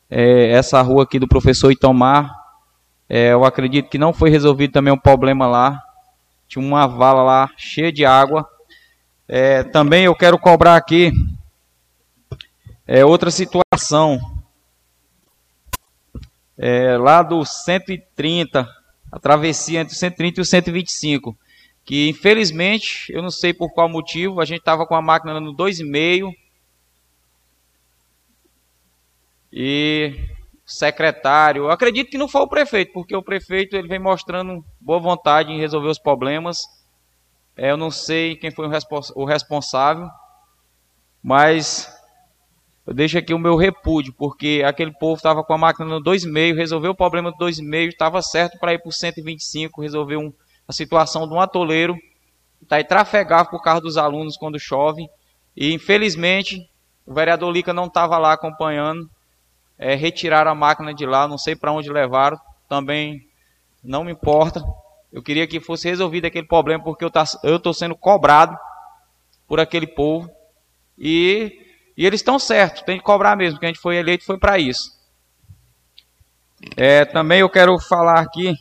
é, 0.10 0.52
essa 0.52 0.82
rua 0.82 1.04
aqui 1.04 1.20
do 1.20 1.28
professor 1.28 1.72
Itomar, 1.72 2.34
é, 3.14 3.34
eu 3.34 3.44
acredito 3.44 3.90
que 3.90 3.98
não 3.98 4.14
foi 4.14 4.30
resolvido 4.30 4.72
também 4.72 4.94
um 4.94 4.98
problema 4.98 5.46
lá. 5.46 5.84
Tinha 6.48 6.66
uma 6.66 6.88
vala 6.88 7.22
lá 7.22 7.52
cheia 7.58 7.92
de 7.92 8.06
água. 8.06 8.50
É, 9.28 9.64
também 9.64 10.06
eu 10.06 10.16
quero 10.16 10.40
cobrar 10.40 10.78
aqui 10.78 11.12
é, 12.88 13.04
outra 13.04 13.30
situação. 13.30 14.18
É, 16.58 16.96
lá 16.96 17.22
do 17.22 17.44
130, 17.44 18.66
a 19.12 19.20
travessia 19.20 19.82
entre 19.82 19.94
o 19.94 19.98
130 19.98 20.40
e 20.40 20.42
o 20.42 20.46
125 20.46 21.38
que 21.84 22.08
infelizmente, 22.08 23.12
eu 23.12 23.22
não 23.22 23.32
sei 23.32 23.54
por 23.54 23.74
qual 23.74 23.90
motivo, 23.90 24.40
a 24.40 24.46
gente 24.46 24.60
estava 24.60 24.86
com 24.86 24.96
a 24.96 25.02
máquina 25.02 25.38
no 25.42 25.54
2,5 25.54 26.32
e 29.52 30.16
secretário, 30.66 31.70
acredito 31.70 32.10
que 32.10 32.18
não 32.18 32.28
foi 32.28 32.42
o 32.42 32.48
prefeito, 32.48 32.94
porque 32.94 33.16
o 33.16 33.24
prefeito 33.24 33.76
ele 33.76 33.88
vem 33.88 34.00
mostrando 34.00 34.64
boa 34.80 35.00
vontade 35.00 35.52
em 35.52 35.60
resolver 35.60 35.90
os 35.90 36.00
problemas. 36.00 36.60
É, 37.58 37.72
eu 37.72 37.78
não 37.78 37.92
sei 37.92 38.36
quem 38.36 38.52
foi 38.52 38.68
o, 38.68 38.70
respons 38.70 39.12
o 39.16 39.26
responsável, 39.26 40.08
mas 41.22 41.92
eu 42.86 42.94
deixo 42.94 43.18
aqui 43.18 43.34
o 43.34 43.40
meu 43.40 43.56
repúdio, 43.56 44.14
porque 44.18 44.64
aquele 44.66 44.92
povo 44.94 45.18
estava 45.18 45.44
com 45.44 45.54
a 45.54 45.58
máquina 45.58 45.86
no 45.86 46.02
2,5, 46.02 46.56
resolveu 46.56 46.92
o 46.92 46.96
problema 46.96 47.32
do 47.32 47.38
2,5, 47.38 47.90
estava 47.90 48.22
certo 48.22 48.58
para 48.60 48.74
ir 48.74 48.80
para 48.80 48.90
o 48.90 48.94
125, 48.94 49.82
resolveu 49.82 50.20
um 50.20 50.34
a 50.68 50.74
situação 50.74 51.28
de 51.28 51.34
um 51.34 51.42
atoleiro 51.42 51.98
está 52.62 52.78
aí 52.78 52.84
trafegar 52.84 53.50
por 53.50 53.62
carro 53.62 53.82
dos 53.82 53.98
alunos 53.98 54.38
quando 54.38 54.60
chove. 54.60 55.08
E 55.56 55.74
infelizmente 55.74 56.70
o 57.06 57.14
vereador 57.14 57.52
Lica 57.52 57.74
não 57.74 57.86
estava 57.86 58.18
lá 58.18 58.34
acompanhando. 58.34 59.10
É, 59.82 59.96
retiraram 59.96 60.52
a 60.52 60.56
máquina 60.56 60.94
de 60.94 61.08
lá, 61.08 61.28
não 61.28 61.40
sei 61.40 61.56
para 61.56 61.72
onde 61.72 61.92
levaram. 61.92 62.40
Também 62.70 63.28
não 63.84 64.04
me 64.04 64.12
importa. 64.12 64.64
Eu 65.12 65.24
queria 65.24 65.48
que 65.48 65.60
fosse 65.60 65.90
resolvido 65.90 66.26
aquele 66.26 66.46
problema 66.46 66.84
porque 66.84 67.04
eu 67.04 67.56
estou 67.56 67.74
sendo 67.74 67.96
cobrado 67.96 68.56
por 69.48 69.60
aquele 69.60 69.88
povo. 69.88 70.30
E, 70.96 71.66
e 71.98 72.06
eles 72.06 72.20
estão 72.20 72.38
certos, 72.38 72.84
tem 72.84 73.00
que 73.00 73.04
cobrar 73.04 73.36
mesmo, 73.36 73.56
porque 73.56 73.66
a 73.66 73.70
gente 73.70 73.82
foi 73.82 73.98
eleito 73.98 74.24
foi 74.24 74.38
para 74.38 74.60
isso. 74.60 74.92
É, 76.78 77.04
também 77.04 77.40
eu 77.40 77.50
quero 77.50 77.78
falar 77.80 78.20
aqui 78.20 78.54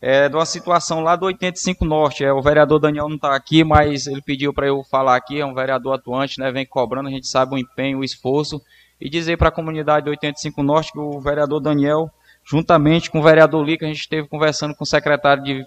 é, 0.00 0.30
de 0.30 0.34
uma 0.34 0.46
situação 0.46 1.00
lá 1.00 1.14
do 1.14 1.26
85 1.26 1.84
Norte. 1.84 2.24
É, 2.24 2.32
o 2.32 2.40
vereador 2.40 2.80
Daniel 2.80 3.06
não 3.06 3.16
está 3.16 3.36
aqui, 3.36 3.62
mas 3.62 4.06
ele 4.06 4.22
pediu 4.22 4.54
para 4.54 4.66
eu 4.66 4.82
falar 4.82 5.14
aqui. 5.14 5.40
É 5.40 5.44
um 5.44 5.52
vereador 5.52 5.94
atuante, 5.94 6.40
né, 6.40 6.50
vem 6.50 6.66
cobrando, 6.66 7.08
a 7.08 7.12
gente 7.12 7.28
sabe 7.28 7.54
o 7.54 7.58
empenho, 7.58 7.98
o 7.98 8.04
esforço. 8.04 8.62
E 9.00 9.08
dizer 9.08 9.36
para 9.36 9.48
a 9.48 9.52
comunidade 9.52 10.04
do 10.04 10.10
85 10.10 10.62
Norte 10.62 10.92
que 10.92 10.98
o 10.98 11.20
vereador 11.20 11.60
Daniel, 11.60 12.10
juntamente 12.44 13.10
com 13.10 13.20
o 13.20 13.22
vereador 13.22 13.64
Lica, 13.64 13.84
a 13.84 13.88
gente 13.88 14.00
esteve 14.00 14.26
conversando 14.28 14.74
com 14.74 14.84
o 14.84 14.86
secretário 14.86 15.42
de, 15.42 15.64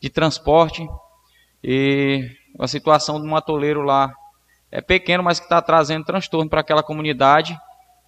de 0.00 0.10
transporte. 0.10 0.86
E 1.62 2.28
a 2.58 2.68
situação 2.68 3.18
do 3.20 3.26
matoleiro 3.26 3.82
lá 3.82 4.12
é 4.70 4.80
pequeno, 4.80 5.22
mas 5.22 5.38
que 5.38 5.46
está 5.46 5.62
trazendo 5.62 6.04
transtorno 6.04 6.50
para 6.50 6.60
aquela 6.60 6.82
comunidade. 6.82 7.56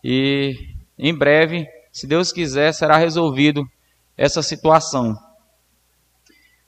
E 0.05 0.55
em 0.99 1.15
breve, 1.15 1.67
se 1.91 2.07
Deus 2.07 2.33
quiser, 2.33 2.73
será 2.73 2.97
resolvido 2.97 3.65
essa 4.17 4.43
situação. 4.43 5.17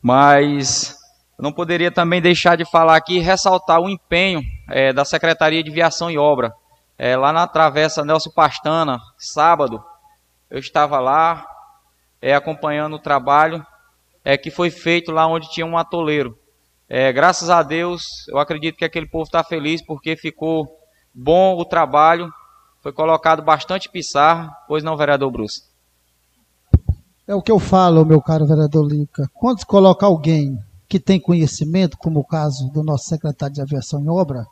Mas 0.00 0.96
não 1.38 1.52
poderia 1.52 1.90
também 1.90 2.20
deixar 2.20 2.56
de 2.56 2.64
falar 2.64 2.96
aqui 2.96 3.16
e 3.16 3.20
ressaltar 3.20 3.80
o 3.80 3.88
empenho 3.88 4.40
é, 4.68 4.92
da 4.92 5.04
Secretaria 5.04 5.62
de 5.62 5.70
Viação 5.70 6.10
e 6.10 6.18
Obra. 6.18 6.52
É, 6.98 7.16
lá 7.16 7.32
na 7.32 7.46
Travessa 7.46 8.04
Nelson 8.04 8.30
Pastana, 8.30 8.98
sábado, 9.16 9.80
eu 10.50 10.58
estava 10.58 10.98
lá 10.98 11.46
é, 12.20 12.34
acompanhando 12.34 12.96
o 12.96 12.98
trabalho 12.98 13.64
é, 14.24 14.36
que 14.36 14.50
foi 14.50 14.68
feito 14.68 15.12
lá 15.12 15.26
onde 15.26 15.48
tinha 15.50 15.64
um 15.64 15.78
atoleiro. 15.78 16.36
É, 16.88 17.12
graças 17.12 17.50
a 17.50 17.62
Deus, 17.62 18.02
eu 18.28 18.38
acredito 18.38 18.76
que 18.76 18.84
aquele 18.84 19.06
povo 19.06 19.24
está 19.24 19.44
feliz 19.44 19.80
porque 19.84 20.16
ficou 20.16 20.66
bom 21.14 21.56
o 21.56 21.64
trabalho, 21.64 22.32
foi 22.82 22.92
colocado 22.92 23.42
bastante 23.42 23.88
pissarra, 23.88 24.50
pois 24.66 24.82
não, 24.82 24.96
vereador 24.96 25.30
Bruce? 25.30 25.62
É 27.28 27.34
o 27.34 27.42
que 27.42 27.52
eu 27.52 27.58
falo, 27.58 28.04
meu 28.04 28.20
caro 28.20 28.46
vereador 28.46 28.86
Lica. 28.86 29.30
Quando 29.34 29.60
se 29.60 29.66
coloca 29.66 30.06
alguém 30.06 30.58
que 30.88 30.98
tem 30.98 31.20
conhecimento, 31.20 31.98
como 31.98 32.20
o 32.20 32.24
caso 32.24 32.70
do 32.70 32.82
nosso 32.82 33.04
secretário 33.04 33.54
de 33.54 33.60
aviação 33.60 34.00
em 34.00 34.08
obra, 34.08 34.46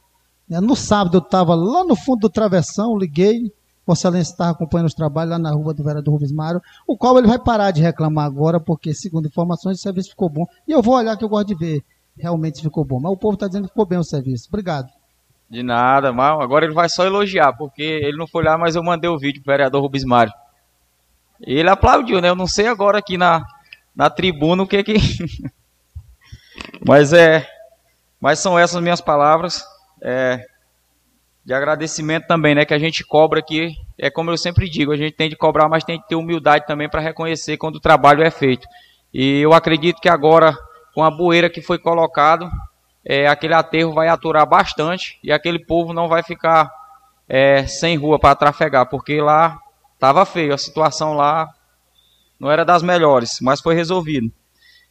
no 0.48 0.76
sábado 0.76 1.18
eu 1.18 1.22
estava 1.22 1.54
lá 1.54 1.84
no 1.84 1.96
fundo 1.96 2.20
do 2.20 2.30
travessão, 2.30 2.96
liguei, 2.96 3.52
Vossa 3.86 4.08
Excelência 4.08 4.32
estava 4.32 4.50
acompanhando 4.50 4.88
os 4.88 4.94
trabalhos 4.94 5.30
lá 5.30 5.38
na 5.38 5.52
rua 5.52 5.72
do 5.72 5.84
vereador 5.84 6.14
Rubens 6.14 6.32
Mário, 6.32 6.60
o 6.86 6.96
qual 6.96 7.16
ele 7.18 7.28
vai 7.28 7.38
parar 7.38 7.70
de 7.70 7.80
reclamar 7.80 8.26
agora, 8.26 8.58
porque, 8.58 8.92
segundo 8.92 9.28
informações, 9.28 9.78
o 9.78 9.82
serviço 9.82 10.10
ficou 10.10 10.28
bom. 10.28 10.44
E 10.66 10.72
eu 10.72 10.82
vou 10.82 10.96
olhar 10.96 11.16
que 11.16 11.24
eu 11.24 11.28
gosto 11.28 11.48
de 11.48 11.54
ver, 11.54 11.84
realmente 12.18 12.60
ficou 12.60 12.84
bom. 12.84 12.98
Mas 12.98 13.12
o 13.12 13.16
povo 13.16 13.34
está 13.34 13.46
dizendo 13.46 13.64
que 13.64 13.70
ficou 13.70 13.86
bem 13.86 13.98
o 13.98 14.04
serviço. 14.04 14.48
Obrigado. 14.48 14.88
De 15.48 15.62
nada, 15.62 16.12
mal. 16.12 16.42
Agora 16.42 16.64
ele 16.64 16.74
vai 16.74 16.88
só 16.88 17.06
elogiar, 17.06 17.52
porque 17.52 17.82
ele 17.82 18.16
não 18.16 18.26
foi 18.26 18.42
lá, 18.42 18.58
mas 18.58 18.74
eu 18.74 18.82
mandei 18.82 19.08
o 19.08 19.18
vídeo 19.18 19.40
pro 19.40 19.52
vereador 19.52 19.80
Rubens 19.80 20.04
Mário. 20.04 20.32
Ele 21.40 21.70
aplaudiu, 21.70 22.20
né? 22.20 22.28
Eu 22.28 22.34
não 22.34 22.48
sei 22.48 22.66
agora 22.66 22.98
aqui 22.98 23.16
na, 23.16 23.44
na 23.94 24.10
tribuna 24.10 24.64
o 24.64 24.66
que 24.66 24.82
que. 24.82 24.94
mas 26.84 27.12
é. 27.12 27.46
Mas 28.20 28.40
são 28.40 28.58
essas 28.58 28.82
minhas 28.82 29.00
palavras. 29.00 29.62
É, 30.02 30.44
de 31.44 31.54
agradecimento 31.54 32.26
também, 32.26 32.54
né? 32.54 32.64
Que 32.64 32.74
a 32.74 32.78
gente 32.78 33.04
cobra 33.04 33.40
aqui. 33.40 33.74
É 33.98 34.10
como 34.10 34.30
eu 34.30 34.36
sempre 34.36 34.68
digo, 34.68 34.92
a 34.92 34.96
gente 34.96 35.14
tem 35.14 35.28
de 35.28 35.36
cobrar, 35.36 35.68
mas 35.68 35.84
tem 35.84 36.00
que 36.00 36.08
ter 36.08 36.16
humildade 36.16 36.66
também 36.66 36.88
para 36.88 37.00
reconhecer 37.00 37.56
quando 37.56 37.76
o 37.76 37.80
trabalho 37.80 38.22
é 38.22 38.30
feito. 38.30 38.66
E 39.12 39.40
eu 39.40 39.52
acredito 39.52 40.00
que 40.00 40.08
agora, 40.08 40.56
com 40.94 41.02
a 41.02 41.10
bueira 41.10 41.48
que 41.48 41.62
foi 41.62 41.78
colocado, 41.78 42.50
é, 43.04 43.26
aquele 43.26 43.54
aterro 43.54 43.94
vai 43.94 44.08
aturar 44.08 44.46
bastante 44.46 45.18
e 45.22 45.32
aquele 45.32 45.58
povo 45.58 45.92
não 45.92 46.08
vai 46.08 46.22
ficar 46.22 46.70
é, 47.28 47.66
sem 47.66 47.96
rua 47.96 48.18
para 48.18 48.34
trafegar, 48.34 48.88
porque 48.88 49.20
lá 49.20 49.58
Tava 49.98 50.26
feio, 50.26 50.52
a 50.52 50.58
situação 50.58 51.14
lá 51.14 51.48
não 52.38 52.50
era 52.50 52.64
das 52.64 52.82
melhores, 52.82 53.38
mas 53.40 53.60
foi 53.60 53.74
resolvido. 53.74 54.30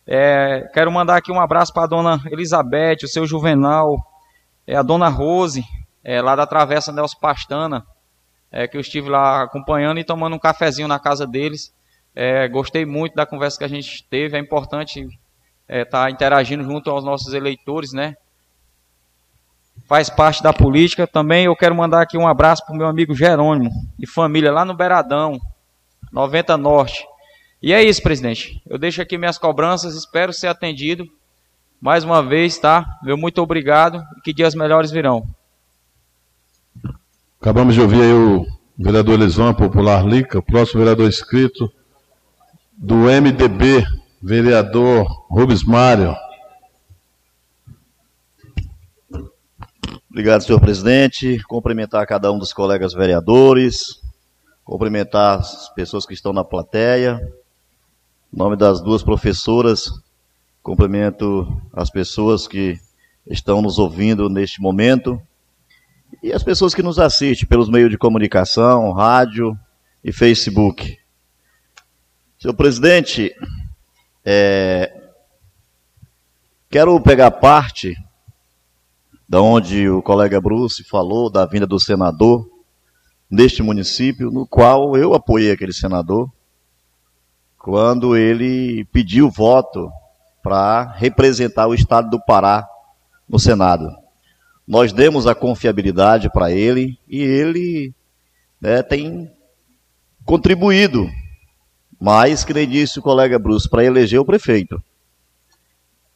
É, 0.08 0.68
quero 0.74 0.92
mandar 0.92 1.18
aqui 1.18 1.32
um 1.32 1.40
abraço 1.40 1.72
para 1.72 1.84
a 1.84 1.88
dona 1.88 2.22
Elizabeth, 2.32 3.04
o 3.04 3.08
seu 3.08 3.26
Juvenal, 3.26 3.98
é, 4.68 4.76
a 4.76 4.82
dona 4.82 5.08
Rose, 5.08 5.64
é, 6.04 6.22
lá 6.22 6.36
da 6.36 6.46
Travessa 6.46 6.92
Nelson 6.92 7.18
Pastana, 7.20 7.86
é, 8.52 8.68
que 8.68 8.78
eu 8.78 8.82
estive 8.82 9.10
lá 9.10 9.44
acompanhando 9.44 10.00
e 10.00 10.04
tomando 10.04 10.36
um 10.36 10.40
cafezinho 10.40 10.88
na 10.88 11.00
casa 11.00 11.26
deles. 11.28 11.74
É, 12.16 12.48
gostei 12.48 12.86
muito 12.86 13.16
da 13.16 13.26
conversa 13.26 13.58
que 13.58 13.64
a 13.66 13.70
gente 13.70 14.04
teve, 14.10 14.38
é 14.38 14.40
importante 14.40 15.02
estar 15.02 15.18
é, 15.68 15.84
tá 15.84 16.10
interagindo 16.10 16.64
junto 16.64 16.90
aos 16.90 17.04
nossos 17.04 17.34
eleitores, 17.34 17.92
né? 17.92 18.16
faz 19.88 20.10
parte 20.10 20.42
da 20.42 20.54
política. 20.54 21.08
Também 21.08 21.46
eu 21.46 21.56
quero 21.56 21.76
mandar 21.76 22.02
aqui 22.02 22.18
um 22.18 22.28
abraço 22.28 22.66
para 22.66 22.74
o 22.74 22.78
meu 22.78 22.88
amigo 22.88 23.14
Jerônimo 23.14 23.70
e 24.00 24.08
família 24.08 24.52
lá 24.52 24.66
no 24.66 24.74
Beradão, 24.74 25.40
90 26.12 26.58
Norte. 26.58 27.06
E 27.62 27.74
é 27.74 27.84
isso, 27.84 28.02
presidente. 28.02 28.62
Eu 28.68 28.78
deixo 28.78 29.02
aqui 29.02 29.18
minhas 29.18 29.38
cobranças, 29.38 29.96
espero 29.96 30.32
ser 30.32 30.48
atendido. 30.48 31.08
Mais 31.80 32.04
uma 32.04 32.24
vez, 32.24 32.58
tá? 32.58 32.86
Meu 33.04 33.18
muito 33.18 33.42
obrigado 33.42 34.04
e 34.18 34.22
que 34.22 34.34
dias 34.34 34.56
melhores 34.56 34.92
virão. 34.92 35.28
Acabamos 37.40 37.76
de 37.76 37.82
ouvir 37.82 38.02
aí 38.02 38.14
o 38.14 38.46
vereador 38.78 39.16
Elisão, 39.16 39.54
popular 39.54 40.06
Lica, 40.06 40.40
o 40.40 40.44
próximo 40.44 40.80
vereador 40.80 41.08
inscrito 41.08 41.72
do 42.78 42.96
MDB 42.96 43.86
Vereador 44.22 45.06
Rubens 45.30 45.64
Mário. 45.64 46.16
Obrigado, 50.10 50.42
senhor 50.42 50.60
presidente. 50.60 51.44
Cumprimentar 51.44 52.08
cada 52.08 52.32
um 52.32 52.40
dos 52.40 52.52
colegas 52.54 52.94
vereadores, 52.94 54.02
cumprimentar 54.64 55.40
as 55.40 55.70
pessoas 55.76 56.06
que 56.06 56.14
estão 56.14 56.34
na 56.34 56.44
plateia. 56.44 57.20
Em 58.34 58.38
nome 58.38 58.56
das 58.56 58.82
duas 58.82 59.04
professoras, 59.04 59.92
cumprimento 60.66 61.48
as 61.72 61.92
pessoas 61.92 62.48
que 62.48 62.80
estão 63.28 63.62
nos 63.62 63.78
ouvindo 63.78 64.28
neste 64.28 64.60
momento 64.60 65.22
e 66.24 66.34
as 66.34 66.42
pessoas 66.42 66.74
que 66.74 66.82
nos 66.82 66.98
assistem 66.98 67.48
pelos 67.48 67.70
meios 67.70 67.92
de 67.92 68.00
comunicação, 68.00 68.92
rádio 68.92 69.56
e 70.04 70.12
Facebook. 70.12 70.98
Senhor 72.40 72.56
presidente, 72.56 73.32
é, 74.26 74.92
quero 76.68 77.00
pegar 77.00 77.30
parte 77.30 77.96
da 79.30 79.44
onde 79.44 79.88
o 79.88 80.02
colega 80.02 80.42
Bruce 80.42 80.84
falou 80.84 81.30
da 81.30 81.46
vinda 81.46 81.68
do 81.68 81.80
senador 81.80 82.50
neste 83.30 83.62
município, 83.62 84.32
no 84.32 84.48
qual 84.48 84.98
eu 84.98 85.14
apoiei 85.14 85.52
aquele 85.52 85.74
senador 85.74 86.28
quando 87.56 88.18
ele 88.18 88.84
pediu 88.86 89.30
voto 89.30 89.92
para 90.46 90.92
representar 90.98 91.66
o 91.66 91.74
estado 91.74 92.08
do 92.08 92.24
Pará 92.24 92.70
no 93.28 93.40
Senado. 93.40 93.90
Nós 94.68 94.94
demos 94.94 95.26
a 95.26 95.34
confiabilidade 95.34 96.30
para 96.30 96.52
ele 96.52 97.00
e 97.08 97.20
ele 97.24 97.96
né, 98.62 98.84
tem 98.84 99.32
contribuído 100.24 101.10
mais, 102.00 102.44
que 102.44 102.54
nem 102.54 102.70
disse 102.70 103.00
o 103.00 103.02
colega 103.02 103.40
Bruce, 103.40 103.68
para 103.68 103.84
eleger 103.84 104.20
o 104.20 104.26
prefeito. 104.26 104.80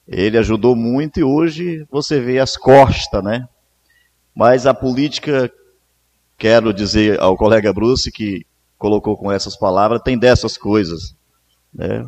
Ele 0.08 0.38
ajudou 0.38 0.76
muito 0.76 1.20
e 1.20 1.24
hoje 1.24 1.88
você 1.90 2.20
vê 2.20 2.38
as 2.38 2.56
costas, 2.56 3.24
né? 3.24 3.50
Mas 4.36 4.68
a 4.68 4.76
política, 4.76 5.52
quero 6.38 6.72
dizer 6.72 7.20
ao 7.20 7.36
colega 7.36 7.74
Bruce, 7.74 8.12
que 8.12 8.46
colocou 8.78 9.18
com 9.18 9.32
essas 9.32 9.58
palavras, 9.58 10.04
tem 10.04 10.20
dessas 10.20 10.56
coisas. 10.56 11.16
Né? 11.74 12.08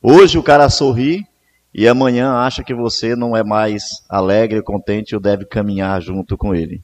Hoje 0.00 0.38
o 0.38 0.42
cara 0.42 0.70
sorri 0.70 1.26
e 1.72 1.86
amanhã 1.86 2.32
acha 2.32 2.64
que 2.64 2.74
você 2.74 3.14
não 3.14 3.36
é 3.36 3.44
mais 3.44 3.82
alegre, 4.08 4.62
contente 4.62 5.14
ou 5.14 5.20
deve 5.20 5.44
caminhar 5.44 6.00
junto 6.00 6.36
com 6.36 6.54
ele. 6.54 6.82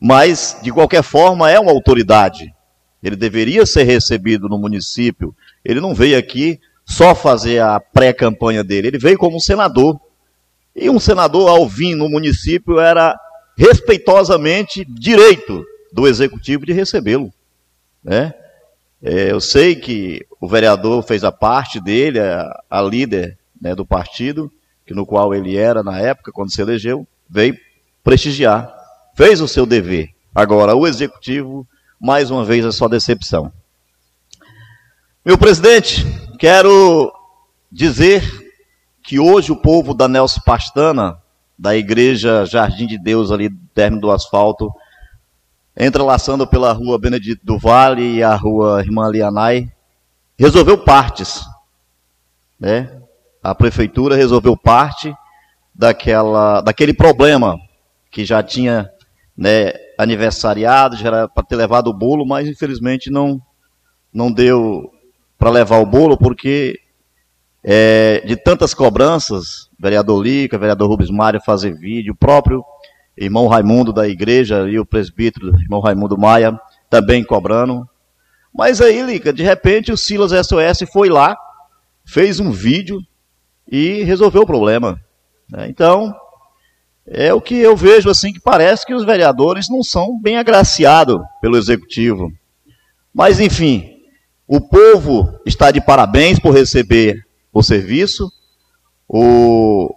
Mas, 0.00 0.58
de 0.62 0.72
qualquer 0.72 1.02
forma, 1.02 1.50
é 1.50 1.60
uma 1.60 1.70
autoridade. 1.70 2.54
Ele 3.02 3.16
deveria 3.16 3.66
ser 3.66 3.84
recebido 3.84 4.48
no 4.48 4.58
município. 4.58 5.34
Ele 5.64 5.80
não 5.80 5.94
veio 5.94 6.18
aqui 6.18 6.58
só 6.84 7.14
fazer 7.14 7.60
a 7.60 7.78
pré-campanha 7.78 8.64
dele, 8.64 8.88
ele 8.88 8.98
veio 8.98 9.18
como 9.18 9.40
senador. 9.40 10.00
E 10.74 10.88
um 10.88 10.98
senador, 10.98 11.48
ao 11.48 11.68
vir 11.68 11.94
no 11.94 12.08
município, 12.08 12.80
era 12.80 13.18
respeitosamente 13.56 14.84
direito 14.84 15.64
do 15.92 16.08
executivo 16.08 16.64
de 16.64 16.72
recebê-lo. 16.72 17.32
Né? 18.02 18.32
É, 19.02 19.30
eu 19.30 19.40
sei 19.40 19.76
que 19.76 20.26
o 20.40 20.48
vereador 20.48 21.02
fez 21.02 21.22
a 21.22 21.30
parte 21.30 21.80
dele, 21.80 22.18
a, 22.18 22.62
a 22.70 22.82
líder 22.82 23.38
né, 23.60 23.74
do 23.74 23.84
partido, 23.84 24.50
que 24.86 24.94
no 24.94 25.06
qual 25.06 25.34
ele 25.34 25.56
era 25.56 25.82
na 25.82 25.98
época, 25.98 26.32
quando 26.32 26.52
se 26.52 26.60
elegeu, 26.60 27.06
veio 27.28 27.56
prestigiar, 28.02 28.72
fez 29.14 29.40
o 29.40 29.48
seu 29.48 29.66
dever. 29.66 30.10
Agora, 30.34 30.74
o 30.74 30.86
executivo 30.86 31.66
mais 32.00 32.30
uma 32.30 32.44
vez 32.44 32.64
a 32.64 32.72
sua 32.72 32.88
decepção. 32.88 33.52
Meu 35.24 35.36
presidente, 35.36 36.04
quero 36.38 37.12
dizer 37.70 38.22
que 39.02 39.18
hoje 39.18 39.52
o 39.52 39.56
povo 39.56 39.92
da 39.92 40.08
Nelson 40.08 40.40
Pastana, 40.44 41.18
da 41.58 41.76
igreja 41.76 42.46
Jardim 42.46 42.86
de 42.86 42.98
Deus 42.98 43.30
ali, 43.30 43.50
término 43.74 44.00
do 44.00 44.10
asfalto, 44.10 44.72
entrelaçando 45.76 46.46
pela 46.46 46.72
rua 46.72 46.98
Benedito 46.98 47.44
do 47.44 47.58
Vale 47.58 48.16
e 48.16 48.22
a 48.22 48.34
rua 48.34 48.80
Irmã 48.80 49.08
Lianai, 49.10 49.70
resolveu 50.38 50.78
partes. 50.78 51.42
Né? 52.58 52.99
A 53.42 53.54
prefeitura 53.54 54.16
resolveu 54.16 54.56
parte 54.56 55.14
daquela, 55.74 56.60
daquele 56.60 56.92
problema 56.92 57.56
que 58.10 58.24
já 58.24 58.42
tinha 58.42 58.90
né, 59.36 59.72
aniversariado, 59.98 60.96
já 60.96 61.06
era 61.06 61.28
para 61.28 61.44
ter 61.44 61.56
levado 61.56 61.88
o 61.88 61.96
bolo, 61.96 62.26
mas 62.26 62.48
infelizmente 62.48 63.10
não, 63.10 63.40
não 64.12 64.30
deu 64.30 64.90
para 65.38 65.48
levar 65.48 65.78
o 65.78 65.86
bolo, 65.86 66.18
porque 66.18 66.78
é, 67.64 68.22
de 68.26 68.36
tantas 68.36 68.74
cobranças, 68.74 69.70
vereador 69.78 70.22
Lica, 70.22 70.58
vereador 70.58 70.88
Rubens 70.88 71.10
Mário 71.10 71.40
fazer 71.40 71.72
vídeo, 71.74 72.12
o 72.12 72.16
próprio 72.16 72.62
irmão 73.16 73.46
Raimundo 73.46 73.92
da 73.92 74.08
igreja, 74.08 74.68
e 74.68 74.78
o 74.78 74.84
presbítero, 74.84 75.54
irmão 75.60 75.80
Raimundo 75.80 76.18
Maia, 76.18 76.58
também 76.88 77.24
cobrando. 77.24 77.88
Mas 78.54 78.80
aí, 78.80 79.02
Lica, 79.02 79.32
de 79.32 79.42
repente 79.42 79.92
o 79.92 79.96
Silas 79.96 80.32
SOS 80.32 80.90
foi 80.92 81.08
lá, 81.08 81.36
fez 82.04 82.40
um 82.40 82.50
vídeo 82.50 83.00
e 83.70 84.02
resolveu 84.02 84.42
o 84.42 84.46
problema. 84.46 85.00
Né? 85.48 85.68
Então, 85.68 86.14
é 87.06 87.32
o 87.32 87.40
que 87.40 87.54
eu 87.54 87.76
vejo 87.76 88.10
assim 88.10 88.32
que 88.32 88.40
parece 88.40 88.84
que 88.84 88.94
os 88.94 89.04
vereadores 89.04 89.68
não 89.68 89.82
são 89.82 90.20
bem 90.20 90.36
agraciados 90.36 91.20
pelo 91.40 91.56
executivo. 91.56 92.30
Mas 93.12 93.40
enfim, 93.40 94.00
o 94.46 94.60
povo 94.60 95.38
está 95.46 95.70
de 95.70 95.80
parabéns 95.80 96.38
por 96.38 96.54
receber 96.54 97.24
o 97.52 97.62
serviço. 97.62 98.30
O, 99.08 99.94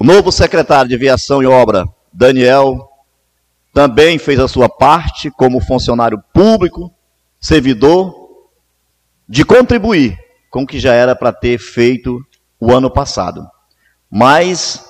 novo 0.00 0.30
secretário 0.30 0.88
de 0.88 0.94
Aviação 0.94 1.42
e 1.42 1.46
Obra, 1.46 1.84
Daniel, 2.12 2.88
também 3.72 4.18
fez 4.18 4.38
a 4.38 4.46
sua 4.46 4.68
parte 4.68 5.30
como 5.30 5.60
funcionário 5.60 6.22
público, 6.32 6.92
servidor, 7.40 8.14
de 9.28 9.44
contribuir 9.44 10.18
com 10.50 10.62
o 10.62 10.66
que 10.66 10.78
já 10.78 10.92
era 10.92 11.16
para 11.16 11.32
ter 11.32 11.58
feito 11.58 12.20
o 12.60 12.72
ano 12.72 12.90
passado. 12.90 13.46
Mas 14.10 14.84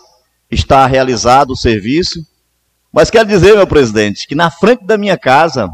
está 0.51 0.87
realizado 0.87 1.51
o 1.51 1.57
serviço. 1.57 2.21
Mas 2.93 3.11
quero 3.11 3.29
dizer, 3.29 3.57
meu 3.57 3.67
presidente, 3.67 4.27
que 4.27 4.35
na 4.35 4.51
frente 4.51 4.85
da 4.85 4.97
minha 4.97 5.19
casa, 5.19 5.69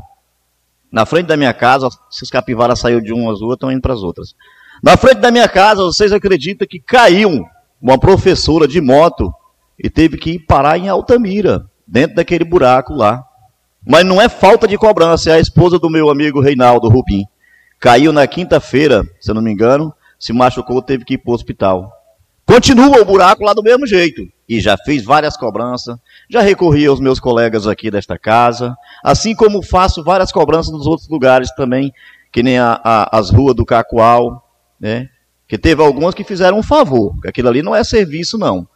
na 0.90 1.04
frente 1.04 1.26
da 1.26 1.36
minha 1.36 1.52
casa, 1.52 1.88
os 1.88 2.30
capivaras 2.30 2.78
saiu 2.78 3.00
de 3.00 3.12
umas 3.12 3.40
outras, 3.40 3.56
estão 3.56 3.72
indo 3.72 3.82
para 3.82 3.94
as 3.94 4.02
outras. 4.02 4.34
Na 4.82 4.96
frente 4.96 5.18
da 5.18 5.30
minha 5.30 5.48
casa, 5.48 5.82
vocês 5.82 6.12
acreditam 6.12 6.66
que 6.66 6.80
caiu 6.80 7.44
uma 7.80 7.98
professora 7.98 8.66
de 8.66 8.80
moto 8.80 9.32
e 9.78 9.90
teve 9.90 10.16
que 10.16 10.32
ir 10.32 10.38
parar 10.40 10.78
em 10.78 10.88
Altamira, 10.88 11.66
dentro 11.86 12.16
daquele 12.16 12.44
buraco 12.44 12.94
lá. 12.94 13.22
Mas 13.86 14.04
não 14.04 14.20
é 14.20 14.28
falta 14.28 14.66
de 14.66 14.78
cobrança, 14.78 15.30
é 15.30 15.34
a 15.34 15.40
esposa 15.40 15.78
do 15.78 15.90
meu 15.90 16.10
amigo 16.10 16.40
Reinaldo 16.40 16.88
Rubim. 16.88 17.24
Caiu 17.78 18.12
na 18.12 18.26
quinta-feira, 18.26 19.02
se 19.20 19.30
eu 19.30 19.34
não 19.34 19.42
me 19.42 19.50
engano, 19.50 19.92
se 20.20 20.34
machucou, 20.34 20.82
teve 20.82 21.04
que 21.04 21.14
ir 21.14 21.18
para 21.18 21.30
o 21.30 21.34
hospital. 21.34 21.90
Continua 22.44 23.00
o 23.00 23.04
buraco 23.04 23.42
lá 23.42 23.54
do 23.54 23.62
mesmo 23.62 23.86
jeito. 23.86 24.28
E 24.46 24.60
já 24.60 24.76
fiz 24.76 25.02
várias 25.02 25.36
cobranças, 25.36 25.96
já 26.28 26.42
recorri 26.42 26.84
aos 26.84 27.00
meus 27.00 27.18
colegas 27.18 27.66
aqui 27.66 27.90
desta 27.90 28.18
casa, 28.18 28.76
assim 29.02 29.34
como 29.34 29.62
faço 29.62 30.04
várias 30.04 30.30
cobranças 30.30 30.72
nos 30.72 30.86
outros 30.86 31.08
lugares 31.08 31.50
também, 31.54 31.92
que 32.30 32.42
nem 32.42 32.58
a, 32.58 32.78
a, 32.84 33.18
as 33.18 33.30
ruas 33.30 33.54
do 33.54 33.64
Cacoal, 33.64 34.46
né? 34.78 35.08
Que 35.48 35.56
teve 35.56 35.82
algumas 35.82 36.14
que 36.14 36.22
fizeram 36.22 36.58
um 36.58 36.62
favor, 36.62 37.18
que 37.22 37.28
aquilo 37.28 37.48
ali 37.48 37.62
não 37.62 37.74
é 37.74 37.82
serviço, 37.82 38.36
não. 38.36 38.68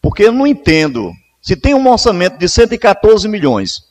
Porque 0.00 0.24
eu 0.24 0.32
não 0.32 0.46
entendo. 0.46 1.10
Se 1.42 1.56
tem 1.56 1.74
um 1.74 1.88
orçamento 1.88 2.38
de 2.38 2.48
114 2.48 3.26
milhões, 3.28 3.82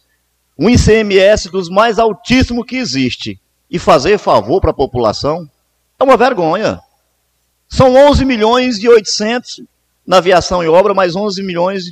um 0.58 0.70
ICMS 0.70 1.50
dos 1.50 1.70
mais 1.70 2.00
altíssimos 2.00 2.66
que 2.66 2.78
existe, 2.78 3.40
e 3.70 3.80
fazer 3.80 4.18
favor 4.18 4.62
para 4.62 4.72
a 4.72 4.76
população, 4.76 5.50
é 6.00 6.04
uma 6.04 6.18
vergonha. 6.18 6.80
São 7.76 7.94
11 7.94 8.24
milhões 8.24 8.78
e 8.80 8.88
800 8.88 9.62
na 10.08 10.20
aviação 10.20 10.64
e 10.64 10.68
obra, 10.70 10.94
mais 10.94 11.14
11 11.14 11.44
milhões 11.44 11.84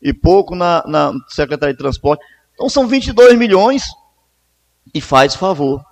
e 0.00 0.12
pouco 0.12 0.54
na, 0.54 0.84
na 0.86 1.12
Secretaria 1.28 1.74
de 1.74 1.78
Transporte. 1.78 2.24
Então 2.54 2.68
são 2.68 2.86
22 2.86 3.36
milhões 3.36 3.82
e 4.94 5.00
faz 5.00 5.34
favor. 5.34 5.84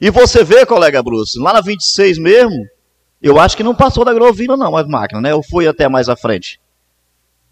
E 0.00 0.08
você 0.08 0.44
vê, 0.44 0.64
colega 0.64 1.02
Bruce, 1.02 1.36
lá 1.36 1.52
na 1.52 1.60
26 1.60 2.16
mesmo, 2.18 2.64
eu 3.20 3.40
acho 3.40 3.56
que 3.56 3.64
não 3.64 3.74
passou 3.74 4.04
da 4.04 4.14
Grovina 4.14 4.56
não, 4.56 4.76
as 4.76 4.86
máquinas, 4.86 5.20
né? 5.20 5.32
Eu 5.32 5.42
fui 5.42 5.66
até 5.66 5.88
mais 5.88 6.08
à 6.08 6.14
frente. 6.14 6.60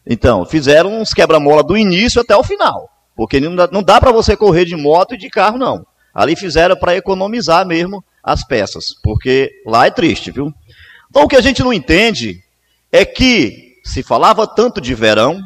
Então, 0.07 0.47
fizeram 0.47 1.01
uns 1.01 1.12
quebra-mola 1.12 1.64
do 1.64 1.76
início 1.76 2.20
até 2.20 2.37
o 2.37 2.45
final. 2.45 2.89
Porque 3.16 3.41
não 3.41 3.57
dá, 3.57 3.68
não 3.72 3.82
dá 3.82 4.01
para 4.01 4.12
você 4.12 4.37
correr 4.37 4.66
de 4.66 4.76
moto 4.76 5.16
e 5.16 5.18
de 5.18 5.28
carro, 5.28 5.59
não. 5.59 5.85
Ali 6.14 6.37
fizeram 6.37 6.76
para 6.76 6.95
economizar 6.95 7.66
mesmo 7.66 8.05
as 8.22 8.47
peças. 8.47 8.95
Porque 9.03 9.51
lá 9.66 9.87
é 9.87 9.91
triste, 9.91 10.30
viu? 10.30 10.55
Então 11.14 11.26
o 11.26 11.28
que 11.28 11.36
a 11.36 11.40
gente 11.40 11.62
não 11.62 11.72
entende 11.72 12.42
é 12.90 13.04
que 13.04 13.76
se 13.84 14.02
falava 14.02 14.48
tanto 14.48 14.80
de 14.80 14.96
verão, 14.96 15.38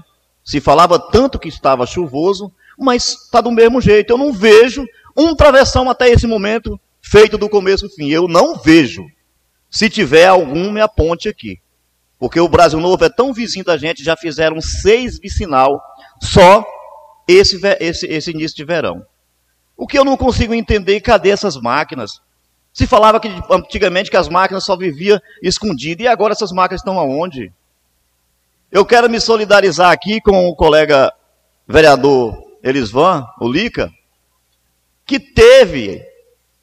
se 0.43 0.63
falava 0.63 0.99
tanto 0.99 1.39
que 1.39 1.51
estava 1.51 1.85
chuvoso, 1.85 2.51
mas 2.79 3.25
está 3.25 3.43
do 3.43 3.53
mesmo 3.53 3.79
jeito. 3.79 4.11
Eu 4.11 4.17
não 4.17 4.33
vejo 4.33 4.87
um 5.15 5.35
travessão 5.35 5.91
até 5.91 6.09
esse 6.09 6.27
momento 6.27 6.81
feito 7.03 7.37
do 7.37 7.51
começo 7.51 7.85
ao 7.85 7.91
fim. 7.91 8.09
Eu 8.09 8.27
não 8.27 8.57
vejo. 8.57 9.05
Se 9.71 9.91
tiver 9.91 10.25
algum, 10.25 10.73
me 10.73 10.81
aponte 10.81 11.29
aqui. 11.29 11.61
Porque 12.19 12.41
o 12.41 12.49
Brasil 12.49 12.81
Novo 12.81 13.05
é 13.05 13.11
tão 13.11 13.35
vizinho 13.35 13.67
da 13.67 13.77
gente, 13.77 14.03
já 14.03 14.17
fizeram 14.17 14.63
seis 14.63 15.19
vicinal 15.19 15.83
só 16.23 16.65
esse, 17.29 17.61
esse, 17.79 18.07
esse 18.07 18.31
início 18.31 18.57
de 18.57 18.65
verão. 18.65 19.05
O 19.77 19.87
que 19.87 19.99
eu 19.99 20.05
não 20.05 20.17
consigo 20.17 20.55
entender, 20.55 20.99
cadê 21.03 21.29
essas 21.29 21.59
máquinas? 21.59 22.23
Se 22.79 22.87
falava 22.87 23.19
que 23.19 23.29
antigamente 23.51 24.09
que 24.09 24.17
as 24.17 24.29
máquinas 24.29 24.63
só 24.63 24.77
viviam 24.77 25.21
escondidas, 25.43 26.05
e 26.05 26.07
agora 26.07 26.33
essas 26.33 26.53
máquinas 26.53 26.81
estão 26.81 26.97
aonde? 26.97 27.53
Eu 28.71 28.87
quero 28.87 29.11
me 29.11 29.21
solidarizar 29.21 29.91
aqui 29.91 30.21
com 30.21 30.47
o 30.47 30.55
colega 30.55 31.13
vereador 31.67 32.41
Elisvan, 32.63 33.27
o 33.41 33.49
Lica, 33.51 33.91
que 35.05 35.19
teve 35.19 36.07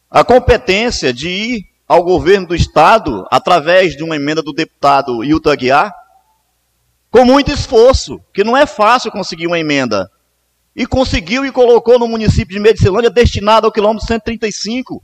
a 0.09 0.23
competência 0.23 1.11
de 1.11 1.27
ir 1.27 1.65
ao 1.85 2.01
governo 2.01 2.47
do 2.47 2.55
Estado, 2.55 3.27
através 3.29 3.93
de 3.97 4.01
uma 4.01 4.15
emenda 4.15 4.41
do 4.41 4.53
deputado 4.53 5.21
Hilton 5.21 5.49
Aguiar, 5.49 5.93
com 7.11 7.25
muito 7.25 7.51
esforço, 7.51 8.21
que 8.33 8.41
não 8.41 8.55
é 8.55 8.65
fácil 8.65 9.11
conseguir 9.11 9.47
uma 9.47 9.59
emenda. 9.59 10.09
E 10.73 10.85
conseguiu 10.85 11.45
e 11.45 11.51
colocou 11.51 11.99
no 11.99 12.07
município 12.07 12.55
de 12.55 12.61
Medicilândia, 12.61 13.09
destinado 13.09 13.67
ao 13.67 13.71
quilômetro 13.73 14.07
135, 14.07 15.03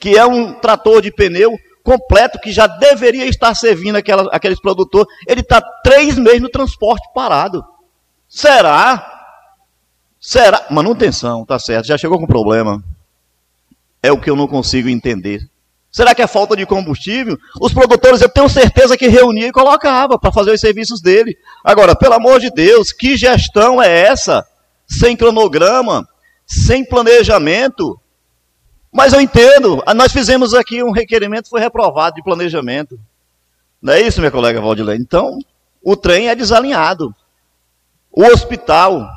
que 0.00 0.16
é 0.16 0.24
um 0.24 0.54
trator 0.54 1.02
de 1.02 1.12
pneu 1.12 1.56
completo, 1.84 2.40
que 2.40 2.50
já 2.50 2.66
deveria 2.66 3.26
estar 3.26 3.54
servindo 3.54 3.96
aquela, 3.96 4.28
aqueles 4.32 4.60
produtores. 4.60 5.12
Ele 5.28 5.42
está 5.42 5.60
três 5.84 6.16
meses 6.16 6.40
no 6.40 6.48
transporte 6.48 7.06
parado. 7.14 7.62
Será? 8.28 9.18
Será? 10.18 10.66
Manutenção, 10.70 11.44
tá 11.44 11.58
certo, 11.58 11.86
já 11.86 11.98
chegou 11.98 12.18
com 12.18 12.26
problema. 12.26 12.82
É 14.02 14.10
o 14.10 14.20
que 14.20 14.30
eu 14.30 14.36
não 14.36 14.48
consigo 14.48 14.88
entender. 14.88 15.40
Será 15.92 16.14
que 16.14 16.22
é 16.22 16.26
falta 16.26 16.56
de 16.56 16.64
combustível? 16.64 17.36
Os 17.60 17.72
produtores, 17.72 18.22
eu 18.22 18.28
tenho 18.28 18.48
certeza 18.48 18.96
que 18.96 19.08
reunia 19.08 19.48
e 19.48 19.52
colocava 19.52 20.18
para 20.18 20.32
fazer 20.32 20.52
os 20.52 20.60
serviços 20.60 21.02
dele. 21.02 21.36
Agora, 21.64 21.96
pelo 21.96 22.14
amor 22.14 22.38
de 22.38 22.48
Deus, 22.50 22.92
que 22.92 23.16
gestão 23.16 23.82
é 23.82 24.02
essa? 24.02 24.46
Sem 24.86 25.16
cronograma, 25.16 26.08
sem 26.46 26.84
planejamento. 26.84 27.99
Mas 28.92 29.12
eu 29.12 29.20
entendo, 29.20 29.82
nós 29.94 30.12
fizemos 30.12 30.52
aqui 30.52 30.82
um 30.82 30.90
requerimento, 30.90 31.48
foi 31.48 31.60
reprovado 31.60 32.16
de 32.16 32.22
planejamento. 32.22 32.98
Não 33.80 33.92
é 33.92 34.00
isso, 34.00 34.20
minha 34.20 34.30
colega 34.30 34.60
Valdilene? 34.60 35.02
Então, 35.02 35.38
o 35.82 35.96
trem 35.96 36.28
é 36.28 36.34
desalinhado. 36.34 37.14
O 38.10 38.24
hospital. 38.24 39.08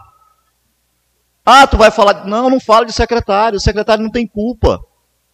Ah, 1.45 1.65
tu 1.65 1.76
vai 1.76 1.91
falar. 1.91 2.26
Não, 2.26 2.49
não 2.49 2.59
falo 2.59 2.86
de 2.86 2.93
secretário. 2.93 3.57
O 3.57 3.61
secretário 3.61 4.03
não 4.03 4.11
tem 4.11 4.28
culpa 4.28 4.80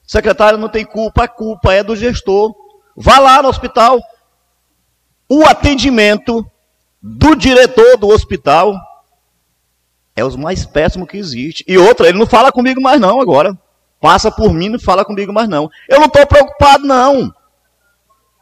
secretário 0.09 0.57
não 0.57 0.67
tem 0.67 0.83
culpa, 0.83 1.25
a 1.25 1.27
culpa 1.27 1.71
é 1.71 1.83
do 1.83 1.95
gestor. 1.95 2.55
Vá 2.97 3.19
lá 3.19 3.43
no 3.43 3.49
hospital. 3.49 3.99
O 5.29 5.45
atendimento 5.45 6.43
do 6.99 7.35
diretor 7.35 7.95
do 7.95 8.07
hospital 8.07 8.73
é 10.15 10.25
os 10.25 10.35
mais 10.35 10.65
péssimos 10.65 11.07
que 11.07 11.17
existe. 11.17 11.63
E 11.67 11.77
outra, 11.77 12.09
ele 12.09 12.17
não 12.17 12.25
fala 12.25 12.51
comigo 12.51 12.81
mais 12.81 12.99
não 12.99 13.21
agora. 13.21 13.55
Passa 14.00 14.32
por 14.32 14.54
mim, 14.54 14.70
não 14.70 14.80
fala 14.80 15.04
comigo 15.04 15.34
mais 15.34 15.50
não. 15.50 15.70
Eu 15.88 16.00
não 16.00 16.08
estou 16.08 16.26
preocupado 16.26 16.86
não. 16.86 17.34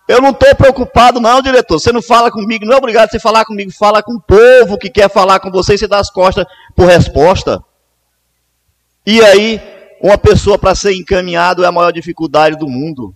Eu 0.08 0.22
não 0.22 0.30
estou 0.30 0.56
preocupado 0.56 1.20
não, 1.20 1.42
diretor. 1.42 1.80
Você 1.80 1.92
não 1.92 2.02
fala 2.02 2.32
comigo, 2.32 2.66
não 2.66 2.74
é 2.74 2.78
obrigado 2.78 3.10
você 3.10 3.20
falar 3.20 3.44
comigo. 3.44 3.72
Fala 3.72 4.02
com 4.02 4.14
o 4.14 4.22
povo 4.22 4.78
que 4.78 4.90
quer 4.90 5.10
falar 5.10 5.40
com 5.40 5.52
você 5.52 5.74
e 5.74 5.78
você 5.78 5.88
dá 5.88 6.00
as 6.00 6.10
costas 6.10 6.46
por 6.76 6.88
resposta. 6.88 7.62
E 9.06 9.22
aí, 9.22 9.62
uma 10.02 10.18
pessoa 10.18 10.58
para 10.58 10.76
ser 10.76 10.94
encaminhado 10.94 11.64
é 11.64 11.68
a 11.68 11.72
maior 11.72 11.92
dificuldade 11.92 12.58
do 12.58 12.68
mundo. 12.68 13.16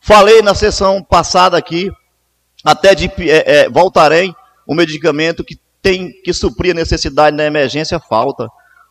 Falei 0.00 0.42
na 0.42 0.54
sessão 0.54 1.02
passada 1.02 1.56
aqui, 1.56 1.90
até 2.64 2.94
de 2.94 3.10
é, 3.28 3.64
é, 3.64 3.68
um 4.66 4.74
medicamento 4.74 5.44
que 5.44 5.58
tem 5.80 6.12
que 6.22 6.32
suprir 6.32 6.72
a 6.72 6.74
necessidade 6.74 7.36
na 7.36 7.44
emergência, 7.44 7.98
falta. 7.98 8.48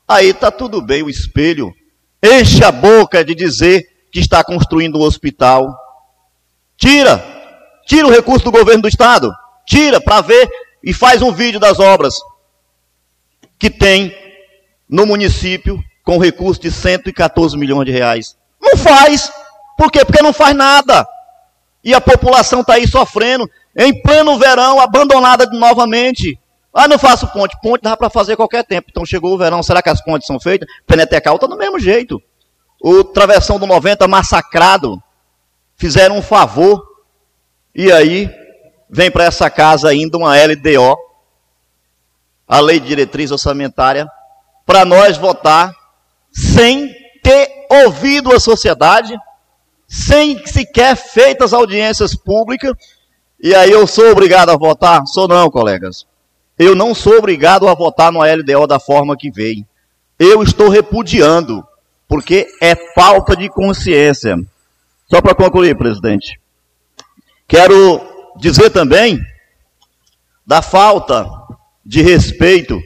Aí 0.07 0.29
está 0.29 0.49
tudo 0.49 0.81
bem, 0.81 1.03
o 1.03 1.09
espelho. 1.09 1.73
Enche 2.23 2.63
a 2.63 2.71
boca 2.71 3.23
de 3.23 3.35
dizer 3.35 3.85
que 4.11 4.19
está 4.19 4.43
construindo 4.43 4.97
um 4.97 5.03
hospital. 5.03 5.75
Tira, 6.77 7.23
tira 7.85 8.07
o 8.07 8.11
recurso 8.11 8.45
do 8.45 8.51
governo 8.51 8.83
do 8.83 8.87
estado. 8.87 9.31
Tira 9.65 10.01
para 10.01 10.21
ver 10.21 10.49
e 10.83 10.93
faz 10.93 11.21
um 11.21 11.31
vídeo 11.31 11.59
das 11.59 11.79
obras 11.79 12.15
que 13.59 13.69
tem 13.69 14.15
no 14.89 15.05
município 15.05 15.83
com 16.03 16.17
recurso 16.17 16.61
de 16.61 16.71
114 16.71 17.57
milhões 17.57 17.85
de 17.85 17.91
reais. 17.91 18.37
Não 18.61 18.77
faz. 18.77 19.31
Por 19.77 19.91
quê? 19.91 20.05
Porque 20.05 20.21
não 20.21 20.33
faz 20.33 20.55
nada. 20.55 21.05
E 21.83 21.93
a 21.93 22.01
população 22.01 22.61
está 22.61 22.73
aí 22.73 22.87
sofrendo, 22.87 23.49
em 23.75 24.01
pleno 24.01 24.37
verão, 24.37 24.79
abandonada 24.79 25.45
novamente. 25.51 26.39
Ah, 26.79 26.87
não 26.87 26.99
faço 26.99 27.27
ponte. 27.29 27.57
Ponte 27.59 27.81
dá 27.81 27.97
para 27.97 28.07
fazer 28.07 28.35
qualquer 28.35 28.63
tempo. 28.63 28.89
Então 28.91 29.03
chegou 29.03 29.33
o 29.33 29.37
verão, 29.37 29.63
será 29.63 29.81
que 29.81 29.89
as 29.89 29.99
pontes 29.99 30.27
são 30.27 30.39
feitas? 30.39 30.69
Penetecal 30.85 31.33
está 31.33 31.47
do 31.47 31.57
mesmo 31.57 31.79
jeito. 31.79 32.21
O 32.79 33.03
Travessão 33.03 33.57
do 33.57 33.65
90 33.65 34.07
massacrado. 34.07 35.01
Fizeram 35.75 36.17
um 36.17 36.21
favor. 36.21 36.85
E 37.73 37.91
aí, 37.91 38.29
vem 38.89 39.09
para 39.09 39.25
essa 39.25 39.49
casa 39.49 39.89
ainda 39.89 40.17
uma 40.17 40.35
LDO, 40.35 40.97
a 42.47 42.59
Lei 42.59 42.79
de 42.79 42.87
Diretriz 42.87 43.31
Orçamentária, 43.31 44.07
para 44.65 44.85
nós 44.85 45.17
votar 45.17 45.73
sem 46.31 46.93
ter 47.23 47.67
ouvido 47.69 48.33
a 48.33 48.39
sociedade, 48.39 49.15
sem 49.87 50.45
sequer 50.45 50.95
feitas 50.95 51.53
audiências 51.53 52.15
públicas, 52.15 52.71
e 53.39 53.53
aí 53.53 53.71
eu 53.71 53.85
sou 53.85 54.09
obrigado 54.11 54.49
a 54.49 54.57
votar? 54.57 55.05
Sou 55.05 55.27
não, 55.27 55.49
colegas. 55.51 56.05
Eu 56.57 56.73
não 56.73 56.95
sou 56.95 57.17
obrigado 57.17 57.67
a 57.67 57.73
votar 57.73 58.11
no 58.11 58.21
LDO 58.21 58.65
da 58.65 58.79
forma 58.79 59.15
que 59.15 59.29
veio. 59.29 59.65
Eu 60.17 60.41
estou 60.41 60.69
repudiando, 60.69 61.63
porque 62.07 62.47
é 62.61 62.75
falta 62.93 63.35
de 63.35 63.47
consciência. 63.49 64.35
Só 65.07 65.21
para 65.21 65.35
concluir, 65.35 65.77
presidente. 65.77 66.39
Quero 67.47 68.01
dizer 68.37 68.71
também 68.71 69.19
da 70.45 70.61
falta 70.61 71.29
de 71.85 72.01
respeito 72.01 72.81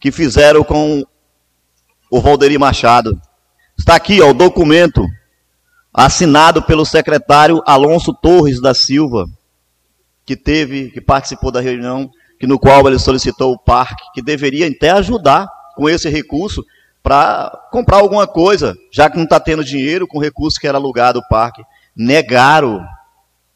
que 0.00 0.10
fizeram 0.10 0.64
com 0.64 1.04
o 2.10 2.20
Valderi 2.20 2.56
Machado. 2.56 3.20
Está 3.78 3.94
aqui 3.94 4.20
ó, 4.20 4.30
o 4.30 4.34
documento 4.34 5.06
assinado 5.92 6.62
pelo 6.62 6.84
secretário 6.84 7.62
Alonso 7.66 8.14
Torres 8.14 8.60
da 8.60 8.72
Silva, 8.72 9.26
que 10.24 10.36
teve, 10.36 10.90
que 10.90 11.00
participou 11.00 11.50
da 11.50 11.60
reunião, 11.60 12.10
que 12.42 12.46
no 12.48 12.58
qual 12.58 12.88
ele 12.88 12.98
solicitou 12.98 13.52
o 13.52 13.56
parque, 13.56 14.02
que 14.12 14.20
deveria 14.20 14.66
até 14.66 14.90
ajudar 14.90 15.48
com 15.76 15.88
esse 15.88 16.08
recurso 16.08 16.64
para 17.00 17.56
comprar 17.70 17.98
alguma 17.98 18.26
coisa, 18.26 18.74
já 18.92 19.08
que 19.08 19.16
não 19.16 19.22
está 19.22 19.38
tendo 19.38 19.62
dinheiro 19.62 20.08
com 20.08 20.18
o 20.18 20.20
recurso 20.20 20.58
que 20.58 20.66
era 20.66 20.76
alugado 20.76 21.20
o 21.20 21.28
parque. 21.28 21.62
Negaram. 21.94 22.84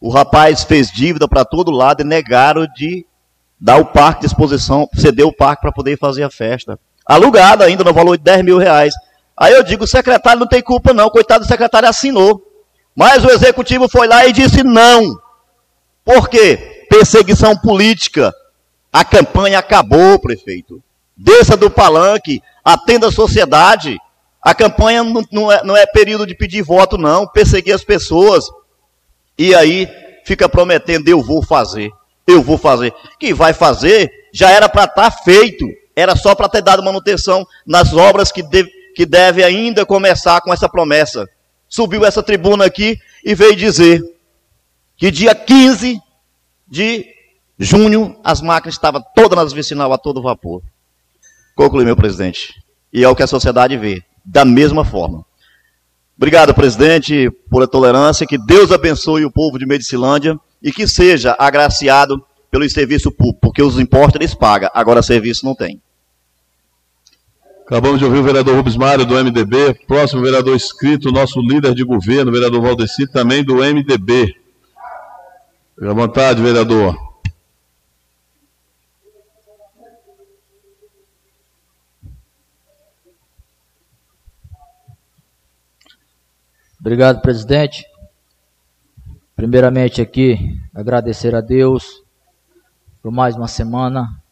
O 0.01 0.09
rapaz 0.09 0.63
fez 0.63 0.89
dívida 0.89 1.27
para 1.27 1.45
todo 1.45 1.73
lado 1.73 2.03
e 2.03 2.05
negaram 2.05 2.65
de 2.77 3.05
dar 3.61 3.79
o 3.79 3.87
parque 3.87 4.21
de 4.21 4.27
exposição, 4.27 4.89
ceder 4.95 5.27
o 5.27 5.35
parque 5.35 5.63
para 5.63 5.73
poder 5.73 5.99
fazer 5.99 6.23
a 6.23 6.31
festa 6.31 6.79
alugado 7.05 7.65
ainda 7.65 7.83
no 7.83 7.93
valor 7.93 8.17
de 8.17 8.23
10 8.23 8.45
mil 8.45 8.57
reais. 8.57 8.95
Aí 9.37 9.53
eu 9.53 9.65
digo, 9.65 9.83
o 9.83 9.89
secretário 9.89 10.39
não 10.39 10.47
tem 10.47 10.63
culpa 10.63 10.95
não, 10.95 11.11
coitado 11.11 11.45
do 11.45 11.49
secretário 11.49 11.89
assinou. 11.89 12.41
Mas 12.95 13.25
o 13.25 13.31
executivo 13.33 13.89
foi 13.89 14.07
lá 14.07 14.25
e 14.29 14.33
disse 14.33 14.63
não. 14.63 15.19
Por 16.05 16.29
quê? 16.29 16.87
Perseguição 16.89 17.57
política. 17.57 18.33
A 18.97 19.05
campanha 19.05 19.59
acabou, 19.59 20.19
prefeito. 20.19 20.83
Desça 21.15 21.55
do 21.55 21.71
palanque, 21.71 22.43
atenda 22.65 23.09
a 23.09 23.13
sociedade. 23.13 23.99
A 24.41 24.55
campanha 24.55 25.05
não, 25.05 25.23
não, 25.31 25.53
é, 25.53 25.63
não 25.63 25.77
é 25.77 25.85
período 25.85 26.27
de 26.27 26.35
pedir 26.35 26.63
voto, 26.63 26.97
não. 26.97 27.27
Perseguir 27.27 27.75
as 27.75 27.85
pessoas. 27.85 28.47
E 29.37 29.55
aí 29.55 29.87
fica 30.25 30.49
prometendo, 30.49 31.09
eu 31.09 31.23
vou 31.23 31.43
fazer. 31.43 31.91
Eu 32.27 32.41
vou 32.41 32.57
fazer. 32.57 32.95
Que 33.21 33.35
vai 33.35 33.53
fazer 33.53 34.11
já 34.33 34.51
era 34.51 34.67
para 34.67 34.85
estar 34.85 35.11
tá 35.11 35.23
feito 35.23 35.67
era 35.95 36.17
só 36.17 36.35
para 36.35 36.49
ter 36.49 36.63
dado 36.63 36.83
manutenção 36.83 37.47
nas 37.67 37.93
obras 37.93 38.33
que, 38.33 38.43
deve, 38.43 38.71
que 38.95 39.05
deve 39.05 39.45
ainda 39.45 39.85
começar 39.85 40.41
com 40.41 40.55
essa 40.55 40.71
promessa. 40.71 41.29
Subiu 41.69 42.03
essa 42.03 42.23
tribuna 42.23 42.65
aqui 42.65 42.99
e 43.23 43.35
veio 43.35 43.55
dizer 43.55 44.03
que 44.97 45.11
dia 45.11 45.35
15 45.35 46.01
de 46.67 47.16
junho 47.59 48.17
as 48.23 48.41
máquinas 48.41 48.75
estavam 48.75 49.03
todas 49.15 49.37
nas 49.37 49.53
vicinal 49.53 49.93
a 49.93 49.99
todo 49.99 50.23
vapor. 50.23 50.63
Conclui, 51.55 51.85
meu 51.85 51.97
presidente. 51.97 52.55
E 52.93 53.03
é 53.03 53.09
o 53.09 53.17
que 53.17 53.23
a 53.23 53.27
sociedade 53.27 53.77
vê, 53.77 54.03
da 54.25 54.45
mesma 54.45 54.85
forma. 54.85 55.25
Obrigado, 56.17 56.55
presidente, 56.55 57.31
por 57.51 57.63
a 57.63 57.67
tolerância. 57.67 58.27
Que 58.27 58.39
Deus 58.39 58.73
abençoe 58.73 59.25
o 59.25 59.31
povo 59.31 59.59
de 59.59 59.67
Medicilândia 59.67 60.39
e 60.63 60.73
que 60.73 60.87
seja 60.87 61.37
agraciado 61.39 62.25
pelo 62.51 62.69
serviço 62.71 63.11
público, 63.13 63.41
porque 63.41 63.63
os 63.63 63.79
impostos 63.79 64.17
eles 64.17 64.35
pagam, 64.35 64.71
agora 64.73 65.03
serviço 65.03 65.45
não 65.45 65.55
tem. 65.55 65.81
Acabamos 67.67 67.99
de 67.99 68.05
ouvir 68.05 68.19
o 68.19 68.23
vereador 68.23 68.55
Rubens 68.55 68.77
Mário, 68.77 69.05
do 69.05 69.15
MDB. 69.15 69.75
Próximo 69.89 70.23
vereador 70.23 70.55
inscrito, 70.55 71.11
nosso 71.11 71.41
líder 71.41 71.75
de 71.75 71.85
governo, 71.85 72.31
vereador 72.31 72.63
Valdeci, 72.63 73.11
também 73.11 73.43
do 73.43 73.57
MDB. 73.57 74.37
Fique 75.75 75.87
à 75.87 75.93
vontade, 75.93 76.41
vereador. 76.41 77.06
Obrigado, 86.87 87.21
presidente. 87.21 87.85
Primeiramente 89.35 90.01
aqui, 90.01 90.57
agradecer 90.73 91.35
a 91.35 91.41
Deus 91.41 92.01
por 93.03 93.11
mais 93.11 93.35
uma 93.35 93.49
semana 93.49 94.23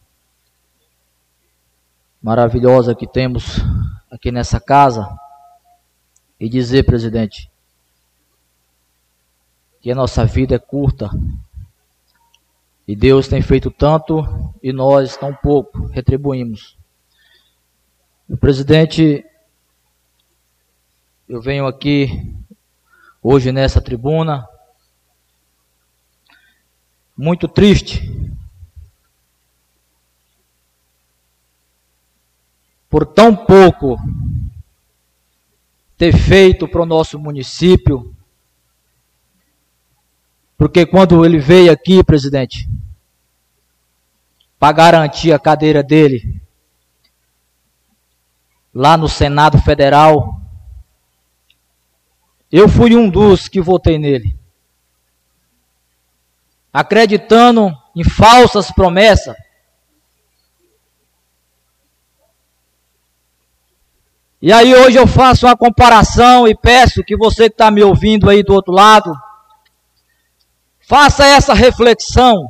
maravilhosa 2.23 2.95
que 2.95 3.09
temos 3.09 3.57
aqui 4.09 4.31
nessa 4.31 4.61
casa 4.61 5.05
e 6.39 6.49
dizer, 6.49 6.85
presidente, 6.85 7.51
que 9.81 9.91
a 9.91 9.97
nossa 9.97 10.25
vida 10.25 10.55
é 10.55 10.59
curta 10.61 11.11
e 12.87 12.95
Deus 12.95 13.27
tem 13.27 13.43
feito 13.43 13.69
tanto 13.69 14.25
e 14.63 14.73
nós 14.73 15.17
tão 15.17 15.35
pouco 15.35 15.87
retribuímos. 15.87 16.79
O 18.29 18.37
presidente, 18.37 19.27
eu 21.29 21.43
venho 21.43 21.67
aqui 21.67 22.33
hoje 23.27 23.51
nessa 23.51 23.81
tribuna 23.81 24.47
muito 27.17 27.49
triste 27.49 28.03
por 32.91 33.07
tão 33.07 33.35
pouco 33.35 33.97
ter 35.97 36.13
feito 36.13 36.69
para 36.69 36.83
o 36.83 36.87
nosso 36.87 37.19
município. 37.19 38.15
Porque 40.57 40.85
quando 40.85 41.25
ele 41.25 41.39
veio 41.39 41.73
aqui, 41.73 42.05
presidente, 42.05 42.69
para 44.59 44.73
garantir 44.73 45.33
a 45.33 45.39
cadeira 45.39 45.83
dele 45.83 46.43
lá 48.73 48.97
no 48.99 49.09
Senado 49.09 49.61
Federal, 49.63 50.44
eu 52.57 52.69
fui 52.69 52.95
um 52.95 53.11
dos 53.11 53.49
que 53.49 53.61
votei 53.61 53.99
nele. 53.99 54.39
Acreditando 56.73 57.77
em 57.97 58.05
falsas 58.05 58.71
promessas 58.71 59.35
E 64.41 64.53
aí 64.53 64.75
hoje 64.75 64.99
eu 64.99 65.07
faço 65.07 65.47
uma 65.47 65.57
comparação 65.57 66.47
e 66.47 66.55
peço 66.55 67.03
que 67.03 67.17
você 67.17 67.49
que 67.49 67.55
está 67.55 67.71
me 67.71 67.83
ouvindo 67.83 68.29
aí 68.29 68.43
do 68.43 68.53
outro 68.53 68.75
lado, 68.75 69.11
faça 70.81 71.25
essa 71.25 71.55
reflexão 71.55 72.47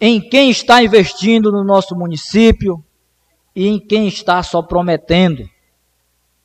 em 0.00 0.20
quem 0.20 0.48
está 0.48 0.80
investindo 0.80 1.50
no 1.50 1.64
nosso 1.64 1.96
município 1.96 2.82
e 3.54 3.66
em 3.66 3.80
quem 3.80 4.06
está 4.06 4.40
só 4.44 4.62
prometendo 4.62 5.50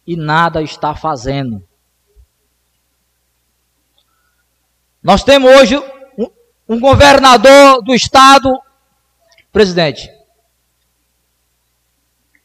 e 0.06 0.16
nada 0.16 0.62
está 0.62 0.96
fazendo. 0.96 1.64
Nós 5.02 5.24
temos 5.24 5.52
hoje 5.52 5.78
um, 6.18 6.28
um 6.68 6.80
governador 6.80 7.82
do 7.84 7.94
estado, 7.94 8.50
presidente, 9.52 10.10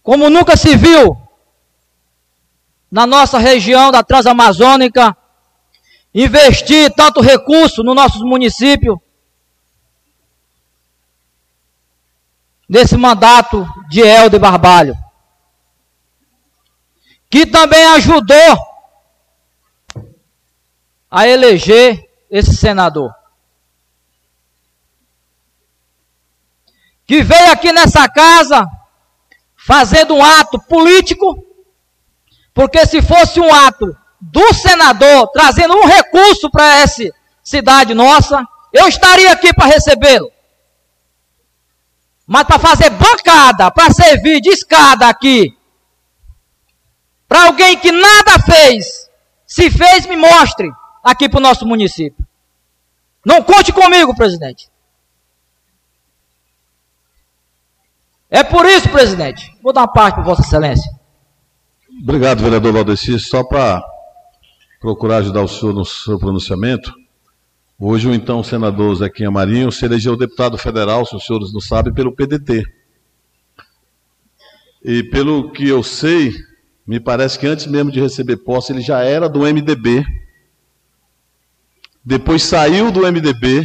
como 0.02 0.28
nunca 0.30 0.56
se 0.56 0.76
viu 0.76 1.16
na 2.90 3.06
nossa 3.06 3.38
região 3.38 3.92
da 3.92 4.02
Transamazônica, 4.02 5.16
investir 6.12 6.92
tanto 6.94 7.20
recurso 7.20 7.82
no 7.82 7.94
nossos 7.94 8.22
municípios, 8.22 8.98
nesse 12.68 12.96
mandato 12.96 13.66
de 13.88 14.00
Helder 14.00 14.40
Barbalho, 14.40 14.96
que 17.31 17.47
também 17.47 17.87
ajudou 17.87 18.59
a 21.09 21.28
eleger 21.28 22.11
esse 22.28 22.57
senador. 22.57 23.14
Que 27.07 27.22
veio 27.22 27.53
aqui 27.53 27.72
nessa 27.72 28.09
casa 28.09 28.66
fazendo 29.57 30.14
um 30.14 30.24
ato 30.24 30.59
político, 30.59 31.45
porque 32.53 32.85
se 32.87 33.01
fosse 33.01 33.41
um 33.41 33.55
ato 33.55 33.97
do 34.20 34.53
senador 34.53 35.28
trazendo 35.28 35.74
um 35.74 35.87
recurso 35.87 36.51
para 36.51 36.76
essa 36.76 37.03
cidade 37.43 37.95
nossa, 37.95 38.45
eu 38.72 38.89
estaria 38.89 39.33
aqui 39.33 39.53
para 39.55 39.66
recebê-lo. 39.66 40.31
Mas 42.26 42.45
para 42.45 42.59
fazer 42.59 42.91
bancada, 42.91 43.70
para 43.70 43.93
servir 43.93 44.41
de 44.41 44.51
escada 44.51 45.09
aqui, 45.09 45.57
para 47.31 47.47
alguém 47.47 47.78
que 47.78 47.93
nada 47.93 48.41
fez, 48.41 49.09
se 49.47 49.70
fez, 49.70 50.05
me 50.05 50.16
mostre 50.16 50.68
aqui 51.01 51.28
para 51.28 51.39
o 51.39 51.43
nosso 51.43 51.64
município. 51.64 52.26
Não 53.24 53.41
conte 53.41 53.72
comigo, 53.72 54.16
presidente. 54.16 54.68
É 58.28 58.43
por 58.43 58.66
isso, 58.66 58.89
presidente, 58.89 59.57
vou 59.62 59.72
dar 59.72 59.83
uma 59.83 59.93
parte 59.93 60.16
para 60.16 60.24
Vossa 60.24 60.43
Excelência. 60.43 60.91
Obrigado, 62.03 62.43
vereador 62.43 62.72
Valdeci. 62.72 63.16
Só 63.20 63.45
para 63.45 63.81
procurar 64.81 65.18
ajudar 65.18 65.43
o 65.43 65.49
senhor 65.49 65.72
no 65.72 65.85
seu 65.85 66.18
pronunciamento, 66.18 66.93
hoje 67.78 68.09
o 68.09 68.14
então 68.14 68.43
senador 68.43 68.93
Zequinha 68.97 69.31
Marinho 69.31 69.70
se 69.70 69.85
elegeu 69.85 70.16
deputado 70.16 70.59
federal, 70.59 71.07
se 71.07 71.14
os 71.14 71.24
senhores 71.24 71.53
não 71.53 71.61
sabem, 71.61 71.95
pelo 71.95 72.12
PDT. 72.12 72.64
E 74.83 75.05
pelo 75.05 75.53
que 75.53 75.68
eu 75.68 75.85
sei, 75.85 76.33
me 76.91 76.99
parece 76.99 77.38
que 77.38 77.47
antes 77.47 77.68
mesmo 77.68 77.88
de 77.88 78.01
receber 78.01 78.38
posse, 78.38 78.72
ele 78.72 78.80
já 78.80 78.99
era 79.05 79.28
do 79.28 79.43
MDB. 79.43 80.05
Depois 82.05 82.43
saiu 82.43 82.91
do 82.91 83.03
MDB 83.03 83.64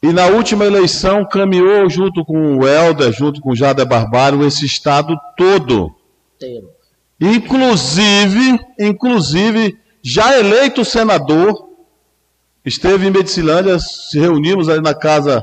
e 0.00 0.12
na 0.12 0.26
última 0.26 0.64
eleição 0.64 1.28
caminhou 1.28 1.90
junto 1.90 2.24
com 2.24 2.58
o 2.58 2.68
Helder, 2.68 3.12
junto 3.12 3.40
com 3.40 3.50
o 3.50 3.56
Jader 3.56 3.84
Barbário, 3.84 4.46
esse 4.46 4.64
estado 4.64 5.16
todo. 5.36 5.92
Inclusive, 7.20 8.60
inclusive, 8.78 9.76
já 10.00 10.38
eleito 10.38 10.84
senador, 10.84 11.70
esteve 12.64 13.08
em 13.08 13.10
Medicilândia, 13.10 13.80
se 13.80 14.16
reunimos 14.16 14.68
ali 14.68 14.80
na 14.80 14.94
casa, 14.94 15.42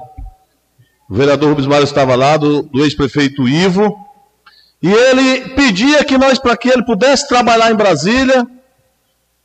o 1.09 1.13
vereador 1.13 1.49
Rubens 1.49 1.67
Mário 1.67 1.83
estava 1.83 2.15
lá, 2.15 2.37
do, 2.37 2.63
do 2.63 2.85
ex-prefeito 2.85 3.49
Ivo, 3.49 4.08
e 4.81 4.91
ele 4.91 5.49
pedia 5.55 6.03
que 6.05 6.17
nós, 6.17 6.39
para 6.39 6.55
que 6.55 6.69
ele 6.69 6.85
pudesse 6.85 7.27
trabalhar 7.27 7.71
em 7.71 7.75
Brasília, 7.75 8.47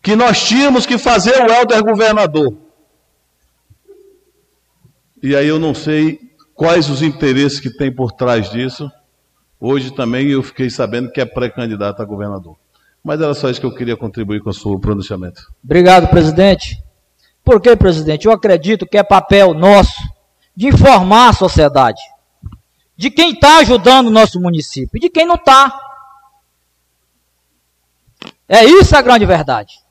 que 0.01 0.15
nós 0.15 0.43
tínhamos 0.47 0.87
que 0.87 0.97
fazer 0.97 1.43
o 1.43 1.53
Helder 1.53 1.83
governador. 1.83 2.57
E 5.23 5.35
aí 5.35 5.49
eu 5.49 5.59
não 5.59 5.75
sei 5.75 6.21
quais 6.55 6.89
os 6.89 7.03
interesses 7.03 7.59
que 7.59 7.71
tem 7.71 7.93
por 7.93 8.13
trás 8.13 8.51
disso. 8.51 8.89
Hoje 9.59 9.91
também 9.91 10.29
eu 10.29 10.43
fiquei 10.43 10.71
sabendo 10.71 11.11
que 11.11 11.21
é 11.21 11.25
pré-candidato 11.25 12.01
a 12.01 12.05
governador. 12.05 12.57
Mas 13.03 13.21
era 13.21 13.35
só 13.35 13.51
isso 13.51 13.61
que 13.61 13.67
eu 13.67 13.75
queria 13.75 13.97
contribuir 13.97 14.41
com 14.41 14.51
o 14.51 14.55
seu 14.55 14.79
pronunciamento. 14.79 15.51
Obrigado, 15.65 16.09
presidente. 16.09 16.83
Por 17.45 17.61
que, 17.61 17.75
presidente? 17.75 18.27
Eu 18.27 18.33
acredito 18.33 18.87
que 18.87 18.97
é 18.97 19.03
papel 19.03 19.53
nosso 19.53 20.01
de 20.57 20.69
informar 20.69 21.31
a 21.31 21.33
sociedade 21.33 22.01
de 22.97 23.11
quem 23.11 23.33
está 23.33 23.59
ajudando 23.59 24.09
o 24.09 24.11
nosso 24.11 24.41
município 24.41 24.97
e 24.97 25.01
de 25.01 25.11
quem 25.11 25.27
não 25.27 25.35
está. 25.35 25.81
É 28.49 28.65
isso 28.65 28.97
a 28.97 29.03
grande 29.03 29.27
verdade. 29.27 29.83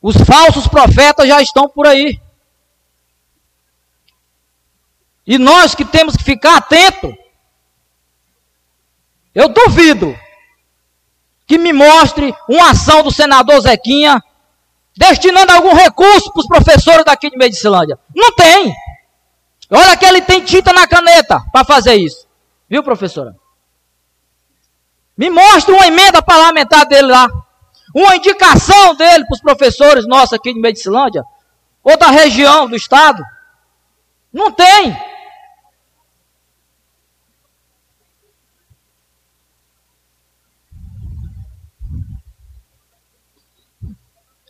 Os 0.00 0.16
falsos 0.16 0.68
profetas 0.68 1.26
já 1.26 1.40
estão 1.40 1.68
por 1.68 1.86
aí. 1.86 2.20
E 5.26 5.38
nós 5.38 5.74
que 5.74 5.84
temos 5.84 6.16
que 6.16 6.24
ficar 6.24 6.56
atento. 6.56 7.12
Eu 9.34 9.48
duvido 9.48 10.18
que 11.46 11.58
me 11.58 11.72
mostre 11.72 12.34
uma 12.48 12.70
ação 12.70 13.02
do 13.02 13.10
senador 13.10 13.60
Zequinha 13.60 14.22
destinando 14.96 15.52
algum 15.52 15.74
recurso 15.74 16.32
para 16.32 16.40
os 16.40 16.46
professores 16.46 17.04
daqui 17.04 17.30
de 17.30 17.36
Medicilândia. 17.36 17.98
Não 18.14 18.34
tem. 18.34 18.74
Olha 19.70 19.96
que 19.96 20.04
ele 20.04 20.22
tem 20.22 20.42
tinta 20.42 20.72
na 20.72 20.86
caneta 20.86 21.40
para 21.52 21.64
fazer 21.64 21.94
isso. 21.94 22.26
Viu, 22.68 22.82
professora? 22.82 23.36
Me 25.16 25.28
mostra 25.28 25.74
uma 25.74 25.86
emenda 25.86 26.22
parlamentar 26.22 26.86
dele 26.86 27.08
lá. 27.08 27.28
Uma 27.94 28.16
indicação 28.16 28.94
dele 28.94 29.24
para 29.24 29.34
os 29.34 29.40
professores 29.40 30.06
nossos 30.06 30.32
aqui 30.34 30.54
de 30.54 30.60
Medicilândia. 30.60 31.22
Ou 31.82 31.98
da 31.98 32.08
região, 32.08 32.68
do 32.68 32.76
estado. 32.76 33.22
Não 34.32 34.50
tem. 34.52 34.96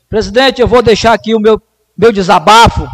Presidente, 0.09 0.61
eu 0.61 0.69
vou 0.69 0.83
deixar 0.83 1.13
aqui 1.13 1.35
o 1.35 1.41
meu, 1.41 1.61
meu 1.97 2.13
desabafo 2.13 2.89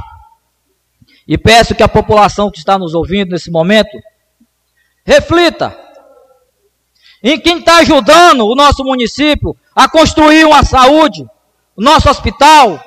e 1.27 1.39
peço 1.39 1.75
que 1.75 1.83
a 1.83 1.89
população 1.89 2.51
que 2.51 2.59
está 2.59 2.79
nos 2.79 2.95
ouvindo 2.95 3.31
nesse 3.31 3.51
momento 3.51 3.99
reflita 5.05 5.77
em 7.23 7.41
quem 7.41 7.59
está 7.59 7.79
ajudando 7.79 8.47
o 8.47 8.55
nosso 8.55 8.85
município 8.85 9.57
a 9.75 9.89
construir 9.89 10.45
uma 10.45 10.63
saúde, 10.63 11.25
o 11.75 11.83
nosso 11.83 12.09
hospital, 12.11 12.79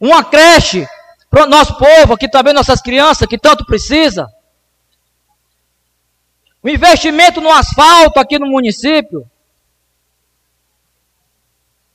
uma 0.00 0.22
creche 0.22 0.86
para 1.28 1.44
o 1.44 1.48
nosso 1.48 1.76
povo, 1.76 2.14
aqui 2.14 2.28
também 2.28 2.54
nossas 2.54 2.80
crianças 2.80 3.26
que 3.26 3.36
tanto 3.36 3.64
precisa. 3.64 4.28
O 6.62 6.68
investimento 6.68 7.40
no 7.40 7.50
asfalto 7.50 8.20
aqui 8.20 8.38
no 8.38 8.46
município. 8.46 9.28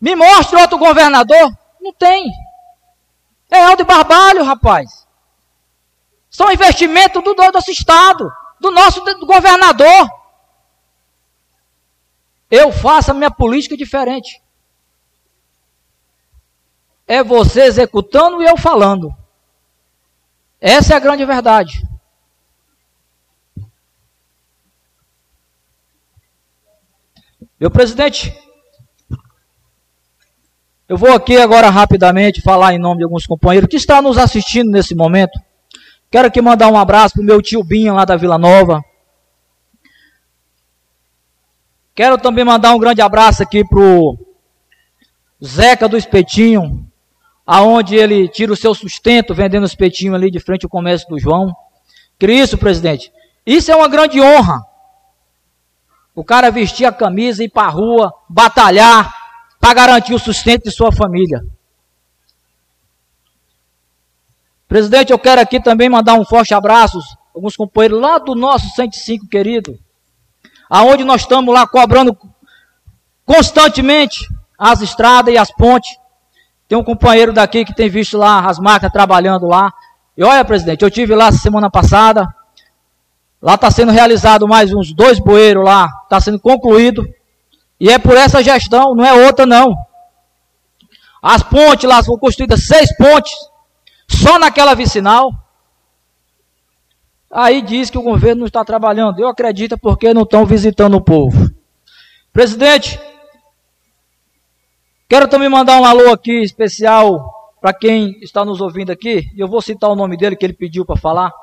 Me 0.01 0.15
mostre 0.15 0.59
outro 0.59 0.77
governador. 0.77 1.55
Não 1.79 1.93
tem. 1.93 2.31
É 3.51 3.63
Aldo 3.63 3.85
Barbalho, 3.85 4.43
rapaz. 4.43 5.04
São 6.35 6.51
investimentos 6.51 7.23
do, 7.23 7.33
nosso 7.33 7.71
estado, 7.71 8.29
do 8.59 8.69
nosso 8.69 8.99
do 9.01 9.25
governador 9.25 10.09
eu 12.49 12.71
faço 12.71 13.11
a 13.11 13.13
minha 13.13 13.31
política 13.31 13.75
diferente. 13.75 14.41
É 17.07 17.23
você 17.23 17.61
executando 17.61 18.41
e 18.41 18.45
eu 18.45 18.57
falando. 18.57 19.13
Essa 20.59 20.93
é 20.93 20.97
a 20.97 20.99
grande 20.99 21.25
verdade. 21.25 21.83
Meu 27.59 27.71
presidente, 27.71 28.37
eu 30.87 30.97
vou 30.97 31.13
aqui 31.13 31.37
agora 31.37 31.69
rapidamente 31.69 32.41
falar 32.41 32.73
em 32.73 32.79
nome 32.79 32.97
de 32.97 33.03
alguns 33.05 33.25
companheiros 33.25 33.69
que 33.69 33.77
estão 33.77 34.01
nos 34.01 34.17
assistindo 34.17 34.69
nesse 34.69 34.93
momento. 34.93 35.39
Quero 36.15 36.29
aqui 36.29 36.41
mandar 36.41 36.69
um 36.69 36.77
abraço 36.77 37.15
para 37.15 37.23
o 37.23 37.25
meu 37.25 37.41
tio 37.41 37.61
Binha 37.61 37.91
lá 37.91 38.05
da 38.05 38.15
Vila 38.15 38.37
Nova. 38.37 38.81
Quero 41.93 42.17
também 42.17 42.45
mandar 42.45 42.73
um 42.73 42.79
grande 42.79 43.01
abraço 43.01 43.43
aqui 43.43 43.67
pro 43.67 44.17
Zeca 45.43 45.89
do 45.89 45.97
Espetinho, 45.97 46.89
aonde 47.45 47.97
ele 47.97 48.29
tira 48.29 48.53
o 48.53 48.55
seu 48.55 48.73
sustento 48.73 49.35
vendendo 49.35 49.65
espetinho 49.65 50.15
ali 50.15 50.31
de 50.31 50.39
frente 50.39 50.63
ao 50.63 50.69
comércio 50.69 51.09
do 51.09 51.19
João. 51.19 51.53
Que 52.17 52.31
isso, 52.31 52.57
presidente? 52.57 53.11
Isso 53.45 53.69
é 53.69 53.75
uma 53.75 53.89
grande 53.89 54.21
honra. 54.21 54.61
O 56.15 56.23
cara 56.23 56.49
vestir 56.49 56.85
a 56.85 56.93
camisa 56.93 57.43
e 57.43 57.47
ir 57.47 57.49
para 57.49 57.67
a 57.67 57.71
rua, 57.71 58.13
batalhar 58.29 59.13
para 59.59 59.73
garantir 59.73 60.13
o 60.13 60.19
sustento 60.19 60.63
de 60.63 60.71
sua 60.71 60.93
família. 60.93 61.41
Presidente, 64.67 65.11
eu 65.11 65.19
quero 65.19 65.41
aqui 65.41 65.61
também 65.61 65.89
mandar 65.89 66.15
um 66.15 66.25
forte 66.25 66.53
abraço 66.53 66.99
alguns 67.35 67.55
companheiros 67.55 67.99
lá 67.99 68.17
do 68.17 68.33
nosso 68.33 68.69
105 68.69 69.27
querido, 69.27 69.77
aonde 70.69 71.03
nós 71.03 71.21
estamos 71.21 71.53
lá 71.53 71.67
cobrando 71.67 72.17
constantemente 73.25 74.25
as 74.57 74.81
estradas 74.81 75.33
e 75.33 75.37
as 75.37 75.51
pontes. 75.51 75.97
Tem 76.67 76.77
um 76.77 76.83
companheiro 76.83 77.33
daqui 77.33 77.65
que 77.65 77.75
tem 77.75 77.89
visto 77.89 78.17
lá 78.17 78.45
as 78.45 78.57
máquinas 78.57 78.91
trabalhando 78.91 79.47
lá. 79.47 79.71
E 80.17 80.23
olha, 80.23 80.45
presidente, 80.45 80.81
eu 80.83 80.89
tive 80.89 81.13
lá 81.13 81.31
semana 81.31 81.69
passada. 81.69 82.25
Lá 83.41 83.55
está 83.55 83.69
sendo 83.69 83.91
realizado 83.91 84.47
mais 84.47 84.73
uns 84.73 84.93
dois 84.93 85.19
bueiros 85.19 85.63
lá, 85.63 85.87
está 86.03 86.19
sendo 86.19 86.39
concluído. 86.39 87.05
E 87.79 87.89
é 87.89 87.99
por 87.99 88.15
essa 88.15 88.41
gestão, 88.41 88.95
não 88.95 89.05
é 89.05 89.13
outra 89.25 89.45
não. 89.45 89.75
As 91.21 91.43
pontes 91.43 91.87
lá 91.87 92.01
foram 92.01 92.17
construídas 92.17 92.63
seis 92.65 92.95
pontes, 92.95 93.33
só 94.07 94.39
naquela 94.39 94.73
vicinal. 94.73 95.31
Aí 97.31 97.61
diz 97.61 97.89
que 97.89 97.97
o 97.97 98.03
governo 98.03 98.39
não 98.39 98.47
está 98.47 98.63
trabalhando. 98.63 99.19
Eu 99.19 99.27
acredito 99.27 99.77
porque 99.77 100.13
não 100.13 100.23
estão 100.23 100.45
visitando 100.45 100.95
o 100.95 101.01
povo. 101.01 101.51
Presidente, 102.31 102.99
quero 105.09 105.27
também 105.27 105.49
mandar 105.49 105.79
um 105.79 105.85
alô 105.85 106.11
aqui 106.11 106.41
especial 106.41 107.33
para 107.59 107.73
quem 107.73 108.19
está 108.21 108.45
nos 108.45 108.61
ouvindo 108.61 108.91
aqui. 108.91 109.27
Eu 109.35 109.47
vou 109.47 109.61
citar 109.61 109.89
o 109.89 109.95
nome 109.95 110.15
dele 110.15 110.35
que 110.35 110.45
ele 110.45 110.53
pediu 110.53 110.85
para 110.85 110.95
falar. 110.95 111.33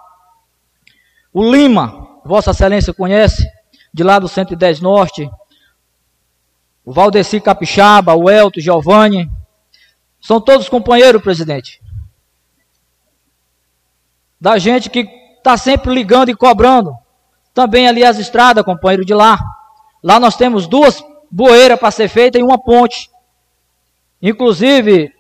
O 1.33 1.51
Lima, 1.51 2.21
Vossa 2.25 2.53
Excelência 2.53 2.95
conhece, 2.95 3.45
de 3.93 4.05
lá 4.05 4.19
do 4.19 4.29
110 4.29 4.81
Norte. 4.81 5.29
O 6.85 6.93
Valdeci 6.93 7.41
Capixaba, 7.41 8.15
o 8.15 8.31
Elton, 8.31 8.61
Giovanni. 8.61 9.29
São 10.21 10.41
todos 10.41 10.69
companheiros, 10.69 11.21
presidente. 11.21 11.82
Da 14.43 14.59
gente 14.59 14.91
que 14.91 15.09
está 15.39 15.57
sempre 15.57 15.95
ligando 15.95 16.29
e 16.29 16.35
cobrando. 16.35 16.93
Também 17.55 17.87
ali 17.87 18.05
as 18.05 18.19
estradas, 18.19 18.65
companheiro 18.65 19.05
de 19.05 19.15
lá. 19.15 19.39
Lá 20.03 20.19
nós 20.19 20.35
temos 20.35 20.67
duas 20.67 21.01
bueiras 21.31 21.79
para 21.79 21.93
ser 21.93 22.09
feitas 22.09 22.41
e 22.41 22.45
uma 22.45 22.61
ponte. 22.61 23.09
Inclusive, 24.21 25.13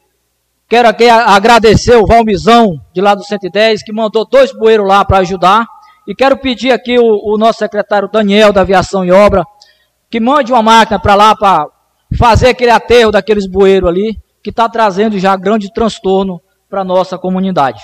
quero 0.68 0.88
aqui 0.88 1.08
agradecer 1.08 1.94
o 1.94 2.04
Valmizão, 2.04 2.80
de 2.92 3.00
lá 3.00 3.14
do 3.14 3.22
110, 3.22 3.84
que 3.84 3.92
mandou 3.92 4.26
dois 4.28 4.50
bueiros 4.50 4.88
lá 4.88 5.04
para 5.04 5.18
ajudar. 5.18 5.68
E 6.04 6.16
quero 6.16 6.36
pedir 6.36 6.72
aqui 6.72 6.98
o, 6.98 7.32
o, 7.32 7.38
nosso 7.38 7.60
secretário 7.60 8.10
Daniel, 8.10 8.52
da 8.52 8.62
Aviação 8.62 9.04
e 9.04 9.12
Obra, 9.12 9.44
que 10.10 10.18
mande 10.18 10.52
uma 10.52 10.64
máquina 10.64 10.98
para 10.98 11.14
lá 11.14 11.36
para 11.36 11.68
fazer 12.18 12.48
aquele 12.48 12.72
aterro 12.72 13.12
daqueles 13.12 13.46
bueiros 13.46 13.88
ali, 13.88 14.18
que 14.42 14.50
está 14.50 14.68
trazendo 14.68 15.16
já 15.16 15.36
grande 15.36 15.72
transtorno 15.72 16.42
para 16.68 16.80
a 16.80 16.84
nossa 16.84 17.16
comunidade. 17.16 17.80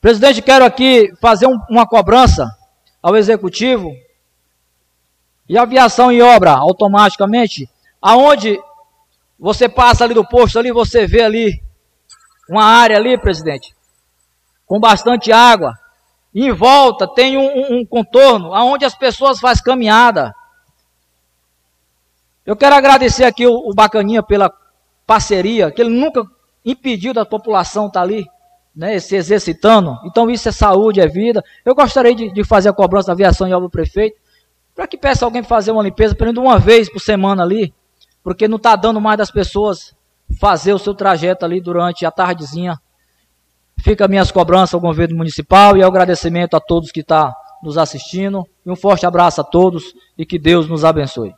Presidente, 0.00 0.40
quero 0.40 0.64
aqui 0.64 1.12
fazer 1.20 1.46
um, 1.46 1.58
uma 1.68 1.86
cobrança 1.86 2.48
ao 3.02 3.16
executivo 3.16 3.92
e 5.48 5.58
aviação 5.58 6.12
em 6.12 6.22
obra 6.22 6.52
automaticamente, 6.52 7.68
aonde 8.00 8.60
você 9.38 9.68
passa 9.68 10.04
ali 10.04 10.14
do 10.14 10.24
posto 10.24 10.58
ali, 10.58 10.70
você 10.70 11.06
vê 11.06 11.22
ali 11.22 11.62
uma 12.48 12.64
área 12.64 12.96
ali, 12.96 13.18
presidente, 13.18 13.74
com 14.66 14.78
bastante 14.78 15.32
água. 15.32 15.74
E 16.32 16.46
em 16.46 16.52
volta 16.52 17.12
tem 17.12 17.36
um, 17.36 17.46
um, 17.46 17.78
um 17.80 17.86
contorno 17.86 18.54
aonde 18.54 18.84
as 18.84 18.94
pessoas 18.94 19.40
fazem 19.40 19.64
caminhada. 19.64 20.32
Eu 22.46 22.56
quero 22.56 22.76
agradecer 22.76 23.24
aqui 23.24 23.46
o, 23.46 23.68
o 23.68 23.74
Bacaninha 23.74 24.22
pela 24.22 24.52
parceria, 25.04 25.72
que 25.72 25.80
ele 25.80 25.90
nunca 25.90 26.22
impediu 26.64 27.12
da 27.12 27.24
população 27.24 27.86
estar 27.88 28.00
tá 28.00 28.04
ali 28.04 28.26
né, 28.78 28.96
se 29.00 29.16
exercitando. 29.16 29.98
Então 30.04 30.30
isso 30.30 30.48
é 30.48 30.52
saúde, 30.52 31.00
é 31.00 31.08
vida. 31.08 31.42
Eu 31.64 31.74
gostaria 31.74 32.14
de, 32.14 32.32
de 32.32 32.44
fazer 32.44 32.68
a 32.68 32.72
cobrança 32.72 33.08
da 33.08 33.12
aviação 33.12 33.48
e 33.48 33.52
obra 33.52 33.66
do 33.66 33.70
prefeito, 33.70 34.16
para 34.72 34.86
que 34.86 34.96
peça 34.96 35.24
alguém 35.24 35.42
fazer 35.42 35.72
uma 35.72 35.82
limpeza, 35.82 36.14
pelo 36.14 36.32
menos 36.32 36.48
uma 36.48 36.60
vez 36.60 36.88
por 36.88 37.00
semana 37.00 37.42
ali, 37.42 37.74
porque 38.22 38.46
não 38.46 38.56
está 38.56 38.76
dando 38.76 39.00
mais 39.00 39.18
das 39.18 39.32
pessoas 39.32 39.96
fazer 40.40 40.72
o 40.72 40.78
seu 40.78 40.94
trajeto 40.94 41.44
ali 41.44 41.60
durante 41.60 42.06
a 42.06 42.10
tardezinha. 42.12 42.78
Fica 43.80 44.06
minhas 44.06 44.30
cobranças 44.30 44.74
ao 44.74 44.80
governo 44.80 45.16
municipal 45.16 45.76
e 45.76 45.82
agradecimento 45.82 46.54
a 46.54 46.60
todos 46.60 46.92
que 46.92 47.00
estão 47.00 47.30
tá 47.30 47.36
nos 47.60 47.76
assistindo. 47.76 48.46
E 48.64 48.70
um 48.70 48.76
forte 48.76 49.04
abraço 49.04 49.40
a 49.40 49.44
todos 49.44 49.92
e 50.16 50.24
que 50.24 50.38
Deus 50.38 50.68
nos 50.68 50.84
abençoe. 50.84 51.32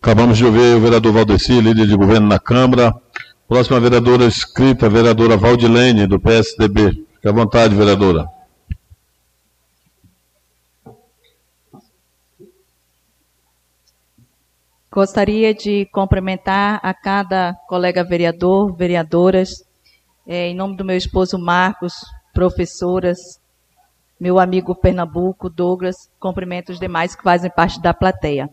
Acabamos 0.00 0.36
de 0.36 0.44
ouvir 0.44 0.76
o 0.76 0.80
vereador 0.80 1.12
Valdeci, 1.12 1.60
líder 1.60 1.86
de 1.86 1.96
governo 1.96 2.28
na 2.28 2.38
Câmara. 2.38 2.94
Próxima 3.48 3.80
vereadora 3.80 4.26
escrita, 4.26 4.90
vereadora 4.90 5.34
Valdilene, 5.34 6.06
do 6.06 6.20
PSDB. 6.20 6.90
Fique 7.14 7.26
à 7.26 7.32
vontade, 7.32 7.74
vereadora. 7.74 8.26
Gostaria 14.92 15.54
de 15.54 15.86
cumprimentar 15.86 16.78
a 16.82 16.92
cada 16.92 17.54
colega 17.66 18.04
vereador, 18.04 18.76
vereadoras, 18.76 19.64
é, 20.26 20.48
em 20.48 20.54
nome 20.54 20.76
do 20.76 20.84
meu 20.84 20.98
esposo 20.98 21.38
Marcos, 21.38 21.94
professoras, 22.34 23.40
meu 24.20 24.38
amigo 24.38 24.74
Pernambuco, 24.74 25.48
Douglas, 25.48 26.10
cumprimento 26.20 26.70
os 26.70 26.78
demais 26.78 27.16
que 27.16 27.22
fazem 27.22 27.50
parte 27.50 27.80
da 27.80 27.94
plateia 27.94 28.50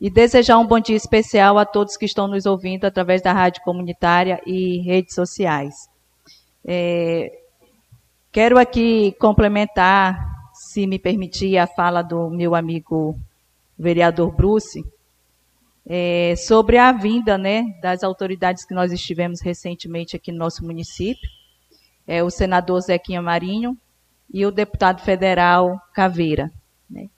e 0.00 0.08
desejar 0.08 0.58
um 0.58 0.66
bom 0.66 0.80
dia 0.80 0.96
especial 0.96 1.58
a 1.58 1.66
todos 1.66 1.96
que 1.96 2.06
estão 2.06 2.26
nos 2.26 2.46
ouvindo 2.46 2.86
através 2.86 3.20
da 3.20 3.32
rádio 3.32 3.62
comunitária 3.62 4.40
e 4.46 4.80
redes 4.80 5.14
sociais. 5.14 5.74
É, 6.64 7.30
quero 8.32 8.58
aqui 8.58 9.12
complementar, 9.20 10.18
se 10.54 10.86
me 10.86 10.98
permitir, 10.98 11.58
a 11.58 11.66
fala 11.66 12.00
do 12.00 12.30
meu 12.30 12.54
amigo 12.54 13.14
vereador 13.78 14.34
Bruce, 14.34 14.82
é, 15.86 16.34
sobre 16.36 16.78
a 16.78 16.92
vinda 16.92 17.36
né, 17.36 17.64
das 17.82 18.02
autoridades 18.02 18.64
que 18.64 18.74
nós 18.74 18.92
estivemos 18.92 19.42
recentemente 19.42 20.16
aqui 20.16 20.32
no 20.32 20.38
nosso 20.38 20.64
município, 20.64 21.28
é, 22.06 22.22
o 22.22 22.30
senador 22.30 22.80
Zequinha 22.80 23.20
Marinho 23.20 23.76
e 24.32 24.46
o 24.46 24.50
deputado 24.50 25.02
federal 25.02 25.78
Caveira. 25.92 26.50
Né? 26.88 27.08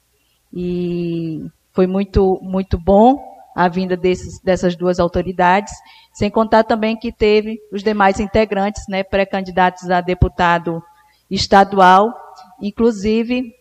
E 0.53 1.47
foi 1.73 1.87
muito, 1.87 2.39
muito 2.43 2.79
bom 2.79 3.33
a 3.55 3.69
vinda 3.69 3.97
desses, 3.97 4.41
dessas 4.41 4.77
duas 4.77 4.99
autoridades, 4.99 5.73
sem 6.13 6.31
contar 6.31 6.65
também 6.65 6.97
que 6.97 7.13
teve 7.13 7.59
os 7.73 7.83
demais 7.83 8.21
integrantes, 8.21 8.85
né, 8.89 9.03
pré-candidatos 9.03 9.91
a 9.91 10.01
deputado 10.01 10.83
estadual, 11.31 12.13
inclusive 12.61 13.55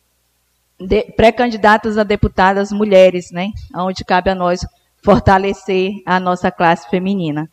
pré-candidatas 1.15 1.97
a 1.97 2.03
deputadas 2.03 2.71
mulheres, 2.71 3.31
né, 3.31 3.51
onde 3.75 4.03
cabe 4.03 4.29
a 4.29 4.35
nós 4.35 4.65
fortalecer 5.03 5.91
a 6.05 6.19
nossa 6.19 6.51
classe 6.51 6.89
feminina. 6.89 7.49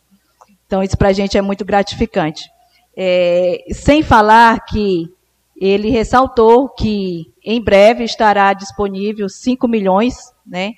Então, 0.65 0.83
isso 0.83 0.97
para 0.97 1.09
a 1.09 1.13
gente 1.13 1.37
é 1.37 1.41
muito 1.41 1.65
gratificante. 1.65 2.49
É, 2.95 3.63
sem 3.71 4.03
falar 4.03 4.65
que 4.65 5.11
ele 5.59 5.89
ressaltou 5.89 6.69
que 6.69 7.33
em 7.43 7.61
breve 7.61 8.05
estará 8.05 8.53
disponível 8.53 9.27
5 9.27 9.67
milhões 9.67 10.15
né, 10.47 10.71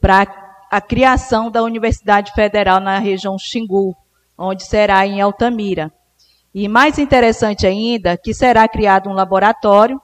para 0.00 0.24
a 0.70 0.80
criação 0.80 1.50
da 1.50 1.64
Universidade 1.64 2.32
Federal 2.32 2.78
na 2.78 3.00
região 3.00 3.36
Xingu, 3.36 3.92
onde 4.38 4.64
será 4.64 5.04
em 5.04 5.20
Altamira. 5.20 5.92
E 6.54 6.68
mais 6.68 6.96
interessante 6.96 7.66
ainda, 7.66 8.16
que 8.16 8.32
será 8.32 8.68
criado 8.68 9.10
um 9.10 9.12
laboratório, 9.12 10.00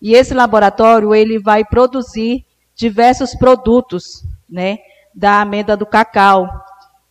e 0.00 0.14
esse 0.14 0.34
laboratório 0.34 1.14
ele 1.14 1.38
vai 1.38 1.64
produzir 1.64 2.44
diversos 2.74 3.34
produtos, 3.34 4.22
né, 4.48 4.76
da 5.14 5.40
amenda 5.40 5.74
do 5.74 5.86
cacau. 5.86 6.46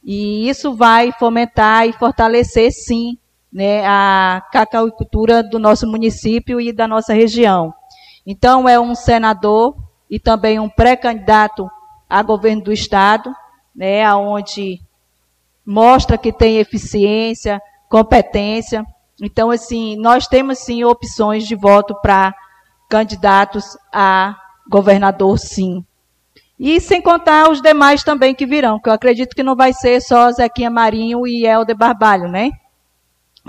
E 0.04 0.48
isso 0.48 0.76
vai 0.76 1.12
fomentar 1.12 1.88
e 1.88 1.94
fortalecer, 1.94 2.72
sim, 2.72 3.18
né, 3.52 3.86
a 3.86 4.42
cacauicultura 4.52 5.42
do 5.44 5.58
nosso 5.58 5.88
município 5.88 6.62
e 6.62 6.72
da 6.72 6.88
nossa 6.88 7.14
região. 7.14 7.74
Então, 8.26 8.70
é 8.70 8.80
um 8.80 8.94
senador 8.94 9.76
e 10.10 10.20
também 10.20 10.60
um 10.60 10.70
pré-candidato 10.70 11.70
a 12.10 12.22
governo 12.22 12.64
do 12.64 12.72
Estado, 12.72 13.34
né, 13.76 14.12
onde 14.14 14.80
mostra 15.66 16.18
que 16.18 16.32
tem 16.32 16.58
eficiência, 16.58 17.62
competência. 17.90 18.84
Então, 19.22 19.52
assim, 19.52 19.96
nós 19.98 20.28
temos 20.28 20.60
sim 20.60 20.84
opções 20.84 21.46
de 21.46 21.56
voto 21.56 21.96
para 22.02 22.34
candidatos 22.90 23.78
a 23.94 24.36
governador, 24.70 25.38
sim. 25.38 25.84
E 26.60 26.82
sem 26.82 27.02
contar 27.02 27.50
os 27.50 27.62
demais 27.62 28.04
também 28.04 28.36
que 28.36 28.46
virão, 28.46 28.80
que 28.80 28.90
eu 28.90 28.94
acredito 28.94 29.36
que 29.36 29.44
não 29.44 29.56
vai 29.56 29.72
ser 29.72 30.02
só 30.02 30.30
Zequinha 30.32 30.70
Marinho 30.70 31.26
e 31.26 31.46
Helder 31.46 31.78
Barbalho, 31.78 32.28
né? 32.28 32.50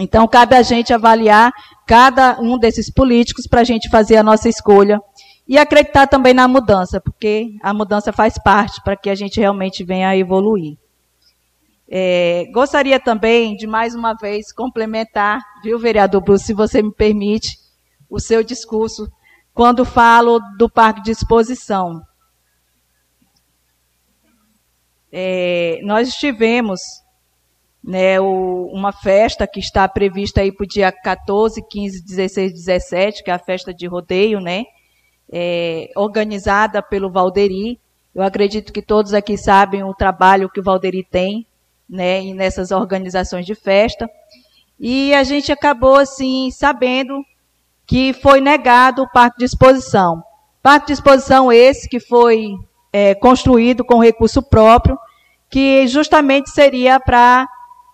Então, 0.01 0.27
cabe 0.27 0.57
a 0.57 0.63
gente 0.63 0.93
avaliar 0.95 1.53
cada 1.87 2.41
um 2.41 2.59
desses 2.59 2.91
políticos 2.91 3.47
para 3.47 3.61
a 3.61 3.65
gente 3.65 3.91
fazer 3.91 4.17
a 4.17 4.23
nossa 4.23 4.49
escolha 4.49 4.99
e 5.47 5.59
acreditar 5.59 6.07
também 6.07 6.33
na 6.33 6.49
mudança, 6.49 7.01
porque 7.01 7.57
a 7.63 7.75
mudança 7.75 8.13
faz 8.13 8.39
parte 8.39 8.81
para 8.83 8.97
que 8.97 9.11
a 9.11 9.15
gente 9.15 9.39
realmente 9.39 9.85
venha 9.85 10.09
a 10.09 10.17
evoluir. 10.17 10.79
É, 11.87 12.47
gostaria 12.53 12.99
também 12.99 13.57
de 13.57 13.67
mais 13.67 13.95
uma 13.95 14.15
vez 14.15 14.53
complementar, 14.53 15.41
viu, 15.63 15.79
vereador 15.79 16.23
Bruce, 16.23 16.45
se 16.45 16.55
você 16.55 16.81
me 16.81 16.95
permite, 16.95 17.59
o 18.09 18.19
seu 18.19 18.43
discurso 18.43 19.07
quando 19.53 19.85
falo 19.85 20.41
do 20.57 20.71
parque 20.71 21.03
de 21.03 21.11
exposição. 21.11 22.01
É, 25.13 25.81
nós 25.83 26.09
estivemos 26.09 26.81
né, 27.83 28.21
o, 28.21 28.71
uma 28.73 28.93
festa 28.93 29.47
que 29.47 29.59
está 29.59 29.89
prevista 29.89 30.41
aí 30.41 30.53
para 30.53 30.65
o 30.65 30.69
dia 30.69 30.93
14, 30.93 31.63
15, 31.69 32.05
16, 32.05 32.53
17, 32.53 33.25
que 33.25 33.31
é 33.31 33.35
a 33.35 33.39
festa 33.39 33.73
de 33.73 33.87
rodeio, 33.87 34.41
né, 34.41 34.65
é, 35.33 35.91
organizada 35.97 36.83
pelo 36.83 37.11
Valderi. 37.11 37.81
Eu 38.15 38.23
acredito 38.23 38.73
que 38.73 38.83
todos 38.83 39.15
aqui 39.15 39.37
sabem 39.39 39.83
o 39.83 39.95
trabalho 39.95 40.51
que 40.51 40.61
o 40.61 40.63
Valderi 40.63 41.05
tem 41.05 41.47
né, 41.89 42.23
nessas 42.35 42.71
organizações 42.71 43.47
de 43.47 43.55
festa. 43.55 44.09
E 44.79 45.13
a 45.15 45.23
gente 45.25 45.53
acabou, 45.53 45.97
assim, 45.97 46.51
sabendo 46.51 47.23
que 47.87 48.13
foi 48.13 48.41
negado 48.41 49.03
o 49.03 49.11
parque 49.11 49.39
de 49.39 49.45
exposição. 49.45 50.23
Parque 50.63 50.87
de 50.87 50.93
exposição 50.95 51.53
esse 51.53 51.89
que 51.89 51.99
foi 51.99 52.55
é, 52.93 53.15
construído 53.15 53.85
com 53.85 53.99
recurso 53.99 54.43
próprio, 54.43 54.99
que 55.49 55.87
justamente 55.87 56.51
seria 56.51 57.01
para 57.01 57.49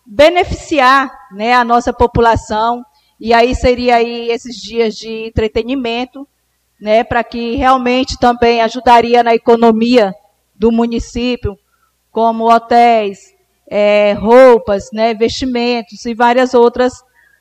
beneficiar 0.06 1.10
né, 1.32 1.54
a 1.54 1.64
nossa 1.64 1.92
população, 1.92 2.84
e 3.18 3.34
aí 3.34 3.54
seria 3.54 3.96
aí 3.96 4.30
esses 4.30 4.56
dias 4.56 4.94
de 4.94 5.26
entretenimento, 5.26 6.26
né, 6.80 7.02
para 7.02 7.24
que 7.24 7.56
realmente 7.56 8.18
também 8.18 8.62
ajudaria 8.62 9.22
na 9.22 9.34
economia 9.34 10.14
do 10.54 10.70
município, 10.70 11.56
como 12.12 12.50
hotéis, 12.50 13.34
é, 13.68 14.12
roupas, 14.12 14.90
né, 14.92 15.12
vestimentos 15.14 16.04
e 16.04 16.14
várias 16.14 16.54
outras 16.54 16.92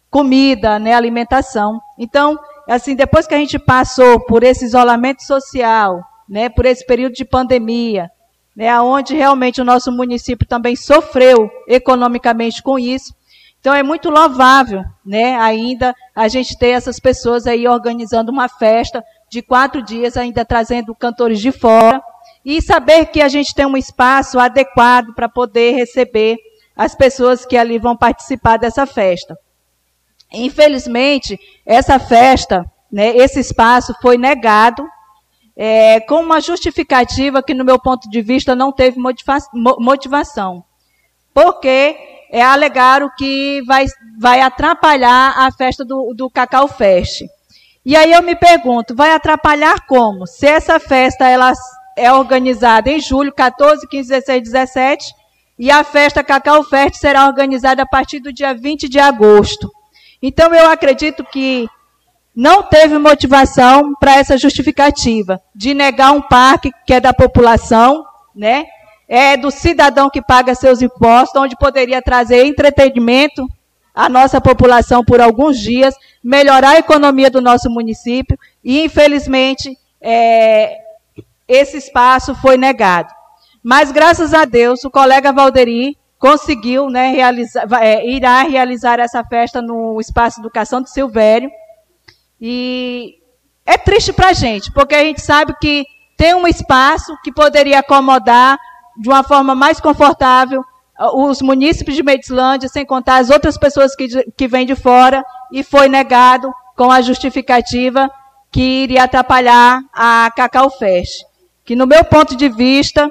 comida, 0.10 0.80
né, 0.80 0.94
alimentação. 0.94 1.80
Então, 2.00 2.40
assim, 2.68 2.96
depois 2.96 3.28
que 3.28 3.36
a 3.36 3.38
gente 3.38 3.60
passou 3.60 4.20
por 4.26 4.44
esse 4.44 4.66
isolamento 4.66 5.22
social, 5.24 6.02
né, 6.28 6.50
por 6.50 6.66
esse 6.66 6.86
período 6.86 7.14
de 7.14 7.26
pandemia, 7.26 8.10
né, 8.56 8.80
onde 8.80 9.14
realmente 9.14 9.60
o 9.60 9.66
nosso 9.66 9.92
município 9.92 10.48
também 10.48 10.76
sofreu 10.76 11.52
economicamente 11.68 12.64
com 12.64 12.80
isso. 12.80 13.14
Então 13.60 13.74
é 13.74 13.84
muito 13.84 14.10
louvável, 14.10 14.84
né, 15.06 15.36
ainda 15.36 15.94
a 16.16 16.28
gente 16.28 16.58
ter 16.58 16.70
essas 16.70 17.00
pessoas 17.00 17.48
aí 17.48 17.68
organizando 17.68 18.32
uma 18.32 18.48
festa 18.48 19.04
de 19.30 19.42
quatro 19.42 19.82
dias, 19.82 20.16
ainda 20.16 20.46
trazendo 20.46 20.96
cantores 20.96 21.40
de 21.40 21.52
fora 21.52 22.02
e 22.46 22.62
saber 22.62 23.08
que 23.08 23.22
a 23.22 23.28
gente 23.28 23.54
tem 23.56 23.66
um 23.66 23.76
espaço 23.76 24.40
adequado 24.40 25.14
para 25.16 25.28
poder 25.28 25.74
receber 25.74 26.38
as 26.76 26.94
pessoas 26.94 27.46
que 27.46 27.58
ali 27.58 27.80
vão 27.80 27.98
participar 27.98 28.58
dessa 28.58 28.86
festa. 28.86 29.38
Infelizmente, 30.32 31.40
essa 31.66 31.98
festa, 31.98 32.64
né, 32.92 33.16
esse 33.18 33.40
espaço 33.40 33.96
foi 34.02 34.18
negado 34.18 34.88
é, 35.56 36.00
com 36.02 36.22
uma 36.22 36.42
justificativa 36.42 37.42
que, 37.42 37.54
no 37.54 37.64
meu 37.64 37.80
ponto 37.80 38.10
de 38.10 38.22
vista, 38.22 38.56
não 38.56 38.72
teve 38.72 38.98
motivação. 39.80 40.64
Porque 41.34 41.96
é, 42.32 42.42
alegaram 42.42 43.10
que 43.18 43.62
vai, 43.66 43.86
vai 44.20 44.42
atrapalhar 44.42 45.34
a 45.38 45.52
festa 45.52 45.86
do, 45.86 46.14
do 46.14 46.30
Cacau 46.30 46.68
Fest. 46.68 47.24
E 47.86 47.96
aí 47.96 48.12
eu 48.12 48.24
me 48.24 48.36
pergunto, 48.36 48.96
vai 48.96 49.12
atrapalhar 49.12 49.86
como? 49.88 50.26
Se 50.26 50.48
essa 50.48 50.80
festa 50.80 51.28
ela 51.28 51.54
é 51.96 52.12
organizada 52.12 52.90
em 52.90 53.00
julho, 53.00 53.32
14, 53.32 53.88
15, 53.88 54.10
16, 54.10 54.44
17, 54.44 55.06
e 55.58 55.72
a 55.72 55.84
festa 55.84 56.24
Cacau 56.24 56.64
Fest 56.64 56.96
será 56.96 57.26
organizada 57.28 57.84
a 57.84 57.86
partir 57.86 58.20
do 58.20 58.34
dia 58.34 58.54
20 58.54 58.90
de 58.90 59.00
agosto. 59.00 59.72
Então 60.22 60.54
eu 60.54 60.70
acredito 60.70 61.24
que 61.24 61.68
não 62.36 62.64
teve 62.64 62.98
motivação 62.98 63.94
para 64.00 64.18
essa 64.18 64.38
justificativa 64.38 65.42
de 65.56 65.74
negar 65.74 66.12
um 66.12 66.22
parque 66.22 66.70
que 66.86 66.94
é 66.94 67.00
da 67.00 67.14
população, 67.14 68.04
né? 68.36 68.66
É 69.08 69.38
do 69.38 69.50
cidadão 69.50 70.10
que 70.10 70.22
paga 70.22 70.54
seus 70.54 70.82
impostos, 70.82 71.40
onde 71.40 71.56
poderia 71.56 72.02
trazer 72.02 72.46
entretenimento 72.46 73.48
à 73.94 74.10
nossa 74.10 74.42
população 74.42 75.06
por 75.06 75.22
alguns 75.22 75.58
dias, 75.60 75.96
melhorar 76.24 76.72
a 76.72 76.80
economia 76.80 77.30
do 77.30 77.40
nosso 77.40 77.70
município 77.70 78.38
e, 78.64 78.84
infelizmente, 78.84 79.78
é, 80.02 80.76
esse 81.48 81.78
espaço 81.78 82.36
foi 82.36 82.58
negado. 82.58 83.14
Mas, 83.64 83.92
graças 83.92 84.34
a 84.34 84.44
Deus, 84.44 84.84
o 84.84 84.92
colega 84.92 85.32
Valderi 85.32 85.98
conseguiu, 86.20 86.90
né, 86.90 87.12
realizar, 87.12 87.68
é, 87.82 88.06
irá 88.08 88.42
realizar 88.42 89.00
essa 89.00 89.24
festa 89.24 89.62
no 89.62 90.00
Espaço 90.02 90.40
Educação 90.40 90.82
do 90.82 90.90
Silvério, 90.90 91.50
e 92.40 93.16
é 93.66 93.78
triste 93.78 94.14
para 94.14 94.30
a 94.30 94.34
gente, 94.34 94.72
porque 94.72 94.96
a 94.96 95.04
gente 95.04 95.22
sabe 95.22 95.56
que 95.60 95.86
tem 96.18 96.34
um 96.34 96.48
espaço 96.48 97.16
que 97.24 97.32
poderia 97.32 97.80
acomodar 97.80 98.58
de 98.98 99.10
uma 99.10 99.24
forma 99.24 99.54
mais 99.54 99.80
confortável 99.80 100.64
uh, 101.00 101.28
os 101.28 101.42
munícipes 101.42 101.96
de 101.96 102.04
Medilândia, 102.04 102.70
sem 102.70 102.86
contar 102.86 103.18
as 103.18 103.30
outras 103.30 103.58
pessoas 103.58 103.96
que, 103.96 104.08
que 104.32 104.48
vêm 104.48 104.66
de 104.66 104.76
fora, 104.76 105.24
e 105.52 105.64
foi 105.64 105.90
negado 105.90 106.54
com 106.76 106.92
a 106.92 107.02
justificativa 107.02 108.10
que 108.52 108.84
iria 108.84 109.04
atrapalhar 109.04 109.82
a 109.94 110.32
Cacau 110.36 110.70
Fest. 110.70 111.24
Que, 111.64 111.76
no 111.76 111.88
meu 111.88 112.04
ponto 112.06 112.36
de 112.36 112.48
vista, 112.48 113.10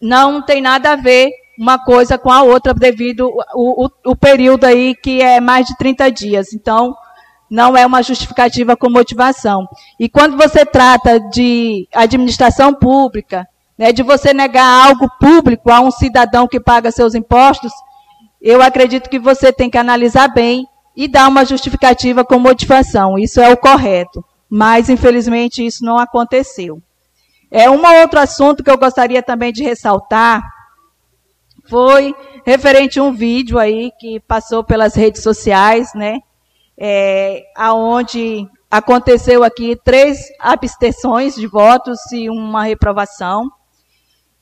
não 0.00 0.40
tem 0.40 0.60
nada 0.60 0.92
a 0.92 0.96
ver 0.96 1.30
uma 1.58 1.78
coisa 1.78 2.16
com 2.16 2.30
a 2.30 2.42
outra, 2.42 2.72
devido 2.72 3.28
o, 3.54 3.84
o, 3.84 3.90
o 4.06 4.16
período 4.16 4.64
aí 4.64 4.94
que 4.94 5.20
é 5.20 5.40
mais 5.40 5.66
de 5.66 5.76
30 5.76 6.10
dias. 6.10 6.54
Então, 6.54 6.96
não 7.50 7.76
é 7.76 7.84
uma 7.84 8.02
justificativa 8.02 8.76
com 8.76 8.88
motivação. 8.88 9.66
E 9.98 10.08
quando 10.08 10.36
você 10.36 10.64
trata 10.64 11.18
de 11.18 11.88
administração 11.92 12.72
pública, 12.72 13.46
né, 13.76 13.92
de 13.92 14.02
você 14.02 14.32
negar 14.32 14.86
algo 14.86 15.10
público 15.18 15.70
a 15.70 15.80
um 15.80 15.90
cidadão 15.90 16.46
que 16.46 16.60
paga 16.60 16.92
seus 16.92 17.14
impostos, 17.14 17.72
eu 18.40 18.62
acredito 18.62 19.10
que 19.10 19.18
você 19.18 19.52
tem 19.52 19.68
que 19.68 19.78
analisar 19.78 20.28
bem 20.28 20.66
e 20.96 21.08
dar 21.08 21.28
uma 21.28 21.44
justificativa 21.44 22.24
com 22.24 22.38
motivação. 22.38 23.18
Isso 23.18 23.40
é 23.40 23.52
o 23.52 23.56
correto. 23.56 24.24
Mas, 24.48 24.88
infelizmente, 24.88 25.64
isso 25.64 25.84
não 25.84 25.98
aconteceu. 25.98 26.82
É 27.50 27.68
um 27.70 27.80
outro 28.00 28.20
assunto 28.20 28.62
que 28.62 28.70
eu 28.70 28.78
gostaria 28.78 29.22
também 29.22 29.52
de 29.52 29.62
ressaltar 29.62 30.42
foi 31.68 32.14
referente 32.44 32.98
a 32.98 33.02
um 33.02 33.12
vídeo 33.12 33.58
aí 33.58 33.92
que 33.98 34.18
passou 34.20 34.64
pelas 34.64 34.94
redes 34.94 35.22
sociais, 35.22 35.92
né? 35.94 36.18
É, 36.82 37.44
aonde 37.54 38.48
aconteceu 38.70 39.44
aqui 39.44 39.76
três 39.84 40.18
abstenções 40.38 41.34
de 41.34 41.46
votos 41.46 41.98
e 42.12 42.30
uma 42.30 42.64
reprovação. 42.64 43.50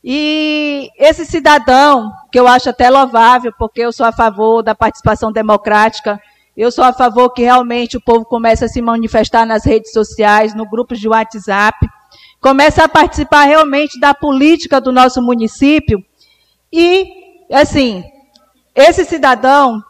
E 0.05 0.89
esse 0.97 1.27
cidadão, 1.27 2.12
que 2.31 2.39
eu 2.39 2.47
acho 2.47 2.70
até 2.70 2.89
louvável, 2.89 3.52
porque 3.59 3.81
eu 3.81 3.93
sou 3.93 4.06
a 4.06 4.12
favor 4.12 4.62
da 4.62 4.74
participação 4.74 5.32
democrática, 5.32 6.20
eu 6.56 6.70
sou 6.70 6.85
a 6.85 6.93
favor 6.93 7.31
que 7.31 7.43
realmente 7.43 7.97
o 7.97 8.01
povo 8.01 8.24
comece 8.24 8.65
a 8.65 8.69
se 8.69 8.81
manifestar 8.82 9.47
nas 9.47 9.65
redes 9.65 9.93
sociais, 9.93 10.55
no 10.55 10.69
grupos 10.69 11.01
de 11.01 11.09
WhatsApp, 11.09 11.89
comece 12.40 12.81
a 12.81 12.89
participar 12.89 13.44
realmente 13.44 13.98
da 13.98 14.15
política 14.15 14.81
do 14.81 14.93
nosso 14.93 15.23
município. 15.23 15.98
E, 16.73 17.06
assim, 17.51 18.05
esse 18.74 19.05
cidadão 19.05 19.82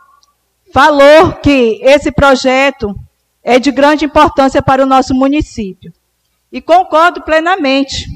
falou 0.73 1.33
que 1.35 1.81
esse 1.83 2.11
projeto 2.11 2.95
é 3.43 3.59
de 3.59 3.71
grande 3.71 4.05
importância 4.05 4.63
para 4.63 4.83
o 4.83 4.87
nosso 4.87 5.15
município. 5.15 5.93
E 6.53 6.61
concordo 6.61 7.23
plenamente. 7.23 8.07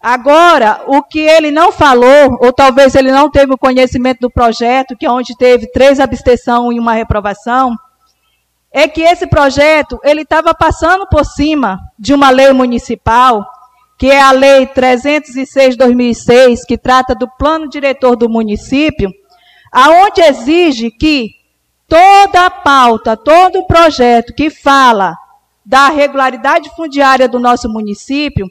Agora, 0.00 0.82
o 0.86 1.02
que 1.02 1.18
ele 1.20 1.50
não 1.50 1.72
falou, 1.72 2.38
ou 2.40 2.52
talvez 2.52 2.94
ele 2.94 3.10
não 3.10 3.30
teve 3.30 3.52
o 3.52 3.58
conhecimento 3.58 4.20
do 4.20 4.30
projeto, 4.30 4.96
que 4.96 5.04
é 5.06 5.10
onde 5.10 5.36
teve 5.36 5.66
três 5.70 5.98
abstenção 5.98 6.72
e 6.72 6.78
uma 6.78 6.92
reprovação, 6.92 7.74
é 8.72 8.86
que 8.86 9.00
esse 9.00 9.26
projeto 9.26 9.98
ele 10.04 10.22
estava 10.22 10.54
passando 10.54 11.06
por 11.08 11.24
cima 11.24 11.80
de 11.98 12.14
uma 12.14 12.30
lei 12.30 12.52
municipal, 12.52 13.44
que 13.98 14.08
é 14.08 14.20
a 14.20 14.30
Lei 14.30 14.66
306/2006, 14.68 16.64
que 16.64 16.78
trata 16.78 17.14
do 17.14 17.28
plano 17.36 17.68
diretor 17.68 18.14
do 18.14 18.28
município, 18.28 19.10
aonde 19.72 20.20
exige 20.20 20.90
que 20.92 21.37
toda 21.88 22.50
pauta, 22.50 23.16
todo 23.16 23.60
o 23.60 23.66
projeto 23.66 24.34
que 24.34 24.50
fala 24.50 25.16
da 25.64 25.88
regularidade 25.88 26.70
fundiária 26.76 27.28
do 27.28 27.38
nosso 27.38 27.68
município 27.68 28.46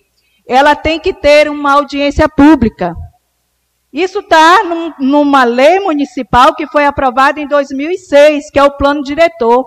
ela 0.47 0.75
tem 0.75 0.99
que 0.99 1.13
ter 1.13 1.49
uma 1.49 1.73
audiência 1.73 2.29
pública. 2.29 2.95
Isso 3.91 4.19
está 4.19 4.63
num, 4.63 4.93
numa 4.99 5.43
lei 5.43 5.79
municipal 5.79 6.55
que 6.55 6.65
foi 6.67 6.85
aprovada 6.85 7.39
em 7.39 7.47
2006, 7.47 8.49
que 8.49 8.57
é 8.57 8.63
o 8.63 8.77
plano 8.77 9.03
diretor. 9.03 9.65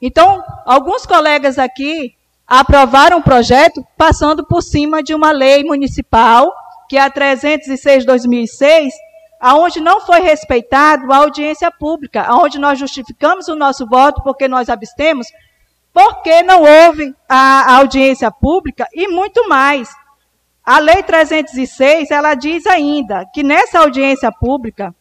Então, 0.00 0.42
alguns 0.64 1.04
colegas 1.04 1.58
aqui 1.58 2.14
aprovaram 2.46 3.18
um 3.18 3.22
projeto 3.22 3.84
passando 3.96 4.46
por 4.46 4.62
cima 4.62 5.02
de 5.02 5.14
uma 5.14 5.32
lei 5.32 5.64
municipal, 5.64 6.52
que 6.88 6.96
é 6.96 7.00
a 7.00 7.10
306/2006, 7.10 8.90
aonde 9.40 9.80
não 9.80 10.00
foi 10.02 10.20
respeitado 10.20 11.10
a 11.10 11.16
audiência 11.16 11.70
pública, 11.70 12.22
aonde 12.22 12.58
nós 12.58 12.78
justificamos 12.78 13.48
o 13.48 13.56
nosso 13.56 13.86
voto 13.86 14.22
porque 14.22 14.46
nós 14.46 14.68
abstemos, 14.68 15.26
porque 15.92 16.42
não 16.42 16.62
houve 16.62 17.14
a 17.28 17.76
audiência 17.76 18.30
pública 18.30 18.86
e 18.92 19.08
muito 19.08 19.48
mais. 19.48 19.88
A 20.64 20.78
Lei 20.78 21.02
306, 21.02 22.10
ela 22.10 22.34
diz 22.34 22.66
ainda 22.66 23.24
que 23.32 23.42
nessa 23.42 23.80
audiência 23.80 24.30
pública, 24.30 24.94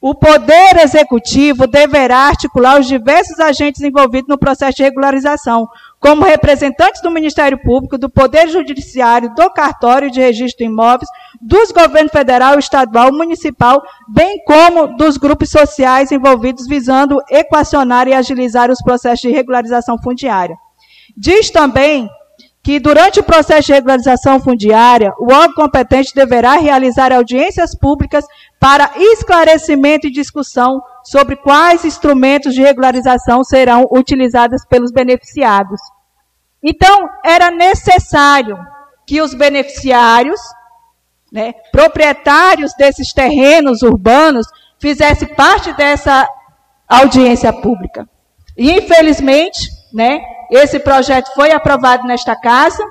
o 0.00 0.14
Poder 0.14 0.76
Executivo 0.82 1.66
deverá 1.66 2.26
articular 2.26 2.80
os 2.80 2.86
diversos 2.86 3.38
agentes 3.38 3.80
envolvidos 3.80 4.28
no 4.28 4.38
processo 4.38 4.76
de 4.76 4.82
regularização, 4.82 5.68
como 6.04 6.22
representantes 6.22 7.00
do 7.00 7.10
Ministério 7.10 7.58
Público, 7.62 7.96
do 7.96 8.10
Poder 8.10 8.46
Judiciário, 8.50 9.34
do 9.34 9.48
Cartório 9.48 10.10
de 10.10 10.20
Registro 10.20 10.58
de 10.58 10.70
Imóveis, 10.70 11.08
dos 11.40 11.72
governos 11.72 12.12
federal, 12.12 12.58
estadual, 12.58 13.10
municipal, 13.10 13.82
bem 14.12 14.38
como 14.44 14.98
dos 14.98 15.16
grupos 15.16 15.48
sociais 15.48 16.12
envolvidos 16.12 16.66
visando 16.66 17.16
equacionar 17.30 18.06
e 18.06 18.12
agilizar 18.12 18.70
os 18.70 18.82
processos 18.82 19.22
de 19.22 19.30
regularização 19.30 19.96
fundiária. 19.96 20.54
Diz 21.16 21.48
também 21.48 22.06
que 22.62 22.78
durante 22.78 23.20
o 23.20 23.24
processo 23.24 23.68
de 23.68 23.72
regularização 23.72 24.38
fundiária, 24.38 25.10
o 25.18 25.32
órgão 25.32 25.54
competente 25.54 26.14
deverá 26.14 26.56
realizar 26.56 27.14
audiências 27.14 27.74
públicas 27.74 28.26
para 28.60 28.90
esclarecimento 28.94 30.06
e 30.06 30.12
discussão 30.12 30.82
sobre 31.04 31.36
quais 31.36 31.84
instrumentos 31.84 32.54
de 32.54 32.62
regularização 32.62 33.44
serão 33.44 33.86
utilizados 33.90 34.64
pelos 34.64 34.90
beneficiados. 34.90 35.80
Então, 36.62 37.08
era 37.22 37.50
necessário 37.50 38.58
que 39.06 39.20
os 39.20 39.34
beneficiários, 39.34 40.40
né, 41.30 41.52
proprietários 41.70 42.72
desses 42.74 43.12
terrenos 43.12 43.82
urbanos, 43.82 44.46
fizessem 44.80 45.28
parte 45.34 45.72
dessa 45.74 46.26
audiência 46.88 47.52
pública. 47.52 48.08
E, 48.56 48.72
infelizmente, 48.72 49.68
né, 49.92 50.20
esse 50.50 50.78
projeto 50.78 51.32
foi 51.34 51.50
aprovado 51.50 52.06
nesta 52.06 52.34
casa, 52.34 52.82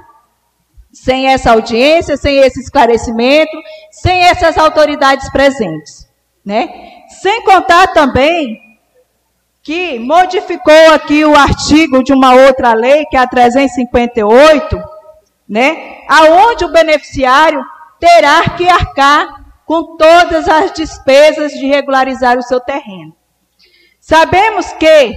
sem 0.91 1.27
essa 1.27 1.52
audiência, 1.52 2.15
sem 2.15 2.38
esse 2.38 2.60
esclarecimento, 2.60 3.57
sem 3.91 4.23
essas 4.26 4.57
autoridades 4.57 5.30
presentes. 5.31 6.07
Né? 6.45 7.02
Sem 7.23 7.41
contar 7.43 7.87
também 7.93 8.59
que 9.61 9.97
modificou 9.97 10.93
aqui 10.93 11.23
o 11.23 11.33
artigo 11.33 12.03
de 12.03 12.11
uma 12.11 12.35
outra 12.35 12.73
lei, 12.73 13.05
que 13.05 13.15
é 13.15 13.19
a 13.21 13.25
358, 13.25 14.77
né? 15.47 15.99
aonde 16.09 16.65
o 16.65 16.73
beneficiário 16.73 17.63
terá 17.97 18.49
que 18.57 18.67
arcar 18.67 19.25
com 19.65 19.95
todas 19.95 20.49
as 20.49 20.73
despesas 20.73 21.53
de 21.53 21.65
regularizar 21.65 22.37
o 22.37 22.43
seu 22.43 22.59
terreno. 22.59 23.15
Sabemos 24.01 24.73
que 24.73 25.15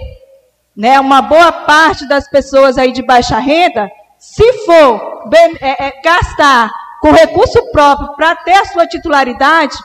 né, 0.77 1.01
uma 1.01 1.21
boa 1.21 1.51
parte 1.51 2.07
das 2.07 2.31
pessoas 2.31 2.79
aí 2.79 2.93
de 2.93 3.03
baixa 3.03 3.41
renda, 3.41 3.91
se 4.17 4.53
for 4.65 5.29
é, 5.61 5.89
é, 5.89 6.01
gastar 6.01 6.71
com 7.01 7.11
recurso 7.11 7.73
próprio 7.73 8.15
para 8.15 8.37
ter 8.37 8.55
a 8.55 8.65
sua 8.67 8.87
titularidade, 8.87 9.77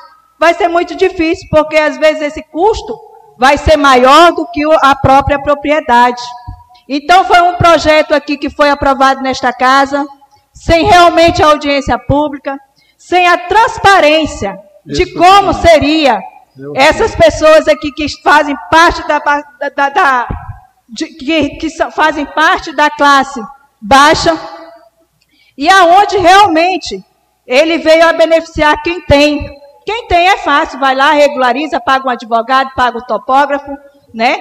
vai 0.42 0.56
ser 0.56 0.68
muito 0.68 0.96
difícil, 0.96 1.48
porque 1.52 1.78
às 1.78 2.00
vezes 2.00 2.24
esse 2.24 2.42
custo 2.42 3.00
vai 3.38 3.60
ser 3.60 3.78
maior 3.78 4.32
do 4.32 4.48
que 4.48 4.64
a 4.82 4.96
própria 4.96 5.40
propriedade. 5.40 6.22
Então 6.90 7.24
foi 7.26 7.40
um 7.42 7.58
projeto 7.58 8.12
aqui 8.16 8.36
que 8.38 8.50
foi 8.50 8.72
aprovado 8.72 9.22
nesta 9.22 9.54
casa, 9.54 10.04
sem 10.52 10.84
realmente 10.84 11.44
a 11.44 11.46
audiência 11.46 11.98
pública, 12.00 12.60
sem 12.98 13.28
a 13.28 13.38
transparência 13.38 14.58
de 14.84 15.14
como 15.14 15.54
seria 15.54 16.20
essas 16.76 17.14
pessoas 17.16 17.68
aqui 17.68 17.92
que 17.92 18.08
fazem 18.24 18.56
parte 18.72 19.08
da, 19.08 19.20
da, 19.20 19.90
da 19.90 20.28
de, 20.90 21.06
que, 21.06 21.50
que 21.58 21.70
fazem 21.92 22.26
parte 22.26 22.76
da 22.76 22.90
classe 22.90 23.40
baixa, 23.80 24.36
e 25.56 25.70
aonde 25.70 26.18
realmente 26.18 27.04
ele 27.46 27.78
veio 27.78 28.08
a 28.08 28.14
beneficiar 28.14 28.82
quem 28.82 29.02
tem. 29.02 29.61
Quem 29.92 30.08
tem 30.08 30.30
é 30.30 30.38
fácil, 30.38 30.80
vai 30.80 30.96
lá, 30.96 31.12
regulariza, 31.12 31.78
paga 31.78 32.08
um 32.08 32.10
advogado, 32.10 32.70
paga 32.74 32.98
o 32.98 33.06
topógrafo, 33.06 33.70
né? 34.14 34.38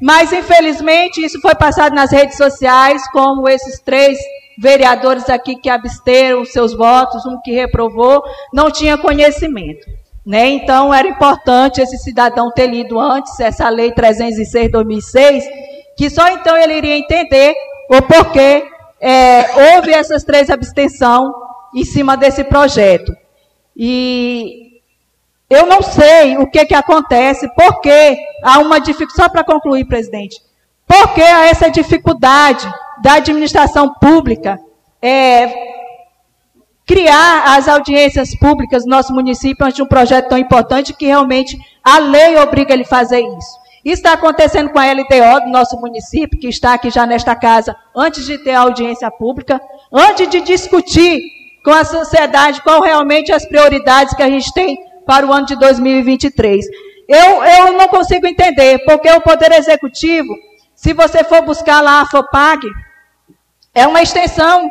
Mas, 0.00 0.32
infelizmente, 0.32 1.20
isso 1.20 1.40
foi 1.40 1.56
passado 1.56 1.96
nas 1.96 2.12
redes 2.12 2.36
sociais, 2.36 3.02
como 3.10 3.48
esses 3.48 3.80
três 3.80 4.16
vereadores 4.56 5.28
aqui 5.28 5.56
que 5.56 5.68
absteram 5.68 6.44
seus 6.44 6.72
votos, 6.76 7.26
um 7.26 7.40
que 7.42 7.50
reprovou, 7.50 8.22
não 8.52 8.70
tinha 8.70 8.96
conhecimento. 8.96 9.84
Né? 10.24 10.50
Então, 10.50 10.94
era 10.94 11.08
importante 11.08 11.80
esse 11.80 11.98
cidadão 11.98 12.52
ter 12.52 12.68
lido 12.68 13.00
antes 13.00 13.40
essa 13.40 13.68
lei 13.68 13.90
306-2006 13.92 15.42
que 15.96 16.08
só 16.08 16.28
então 16.28 16.56
ele 16.56 16.74
iria 16.74 16.96
entender 16.96 17.52
o 17.90 18.00
porquê 18.02 18.64
é, 19.00 19.74
houve 19.74 19.92
essas 19.92 20.22
três 20.22 20.50
abstenções 20.50 21.32
em 21.74 21.84
cima 21.84 22.16
desse 22.16 22.44
projeto. 22.44 23.12
E 23.76 24.63
eu 25.48 25.66
não 25.66 25.82
sei 25.82 26.36
o 26.38 26.50
que, 26.50 26.64
que 26.64 26.74
acontece, 26.74 27.48
porque 27.54 28.18
há 28.42 28.58
uma 28.58 28.78
dificuldade, 28.78 29.16
só 29.16 29.28
para 29.28 29.44
concluir, 29.44 29.84
presidente, 29.84 30.40
porque 30.86 31.22
há 31.22 31.46
essa 31.46 31.70
dificuldade 31.70 32.66
da 33.02 33.14
administração 33.14 33.92
pública 33.94 34.58
é, 35.02 35.52
criar 36.86 37.56
as 37.56 37.68
audiências 37.68 38.34
públicas 38.34 38.84
no 38.84 38.90
nosso 38.90 39.12
município 39.12 39.64
antes 39.64 39.76
de 39.76 39.82
um 39.82 39.86
projeto 39.86 40.28
tão 40.28 40.38
importante 40.38 40.94
que 40.94 41.06
realmente 41.06 41.58
a 41.82 41.98
lei 41.98 42.36
obriga 42.38 42.72
ele 42.72 42.84
a 42.84 42.86
fazer 42.86 43.20
isso. 43.20 43.64
Isso 43.84 44.00
está 44.00 44.14
acontecendo 44.14 44.70
com 44.70 44.78
a 44.78 44.90
LDO 44.90 45.44
do 45.44 45.50
nosso 45.50 45.78
município, 45.78 46.38
que 46.38 46.48
está 46.48 46.72
aqui 46.72 46.88
já 46.88 47.04
nesta 47.04 47.36
casa, 47.36 47.76
antes 47.94 48.24
de 48.24 48.38
ter 48.38 48.54
audiência 48.54 49.10
pública, 49.10 49.60
antes 49.92 50.26
de 50.28 50.40
discutir 50.40 51.20
com 51.62 51.70
a 51.70 51.84
sociedade 51.84 52.62
qual 52.62 52.80
realmente 52.80 53.30
as 53.30 53.44
prioridades 53.44 54.14
que 54.14 54.22
a 54.22 54.28
gente 54.28 54.52
tem 54.54 54.78
para 55.06 55.26
o 55.26 55.32
ano 55.32 55.46
de 55.46 55.56
2023. 55.56 56.64
Eu, 57.08 57.44
eu 57.44 57.72
não 57.72 57.88
consigo 57.88 58.26
entender, 58.26 58.78
porque 58.84 59.10
o 59.10 59.20
Poder 59.20 59.52
Executivo, 59.52 60.34
se 60.74 60.92
você 60.92 61.22
for 61.22 61.42
buscar 61.42 61.80
lá 61.80 62.00
a 62.00 62.06
FOPAG, 62.06 62.66
é 63.74 63.86
uma 63.86 64.02
extensão 64.02 64.70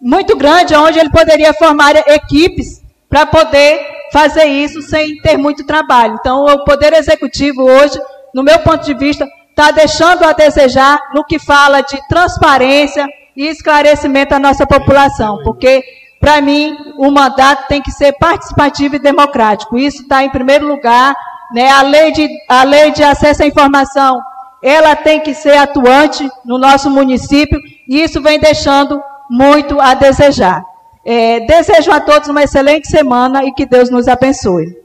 muito 0.00 0.36
grande, 0.36 0.74
onde 0.74 0.98
ele 0.98 1.10
poderia 1.10 1.52
formar 1.52 1.94
equipes 2.08 2.80
para 3.08 3.26
poder 3.26 3.80
fazer 4.12 4.44
isso 4.44 4.80
sem 4.82 5.16
ter 5.20 5.36
muito 5.36 5.64
trabalho. 5.64 6.16
Então, 6.18 6.44
o 6.44 6.64
Poder 6.64 6.92
Executivo 6.92 7.62
hoje, 7.62 8.00
no 8.34 8.42
meu 8.42 8.58
ponto 8.60 8.84
de 8.84 8.94
vista, 8.94 9.26
está 9.50 9.70
deixando 9.70 10.24
a 10.24 10.32
desejar 10.32 10.98
no 11.14 11.24
que 11.24 11.38
fala 11.38 11.82
de 11.82 11.96
transparência 12.08 13.06
e 13.36 13.46
esclarecimento 13.46 14.34
à 14.34 14.38
nossa 14.38 14.66
população, 14.66 15.38
porque, 15.44 15.82
para 16.20 16.42
mim, 16.42 16.76
o 16.98 17.10
mandato 17.10 17.66
tem 17.66 17.80
que 17.80 17.90
ser 17.90 18.12
participativo 18.12 18.96
e 18.96 18.98
democrático. 18.98 19.78
Isso 19.78 20.02
está 20.02 20.22
em 20.22 20.28
primeiro 20.28 20.68
lugar. 20.68 21.16
Né? 21.54 21.70
A, 21.70 21.80
lei 21.80 22.12
de, 22.12 22.28
a 22.46 22.62
lei 22.62 22.92
de 22.92 23.02
acesso 23.02 23.42
à 23.42 23.46
informação, 23.46 24.20
ela 24.62 24.94
tem 24.94 25.20
que 25.20 25.32
ser 25.32 25.56
atuante 25.56 26.28
no 26.44 26.58
nosso 26.58 26.90
município, 26.90 27.58
e 27.88 28.02
isso 28.02 28.20
vem 28.20 28.38
deixando 28.38 29.02
muito 29.30 29.80
a 29.80 29.94
desejar. 29.94 30.62
É, 31.02 31.40
desejo 31.40 31.90
a 31.90 31.98
todos 31.98 32.28
uma 32.28 32.42
excelente 32.42 32.86
semana 32.86 33.42
e 33.46 33.52
que 33.52 33.64
Deus 33.64 33.88
nos 33.88 34.06
abençoe. 34.06 34.76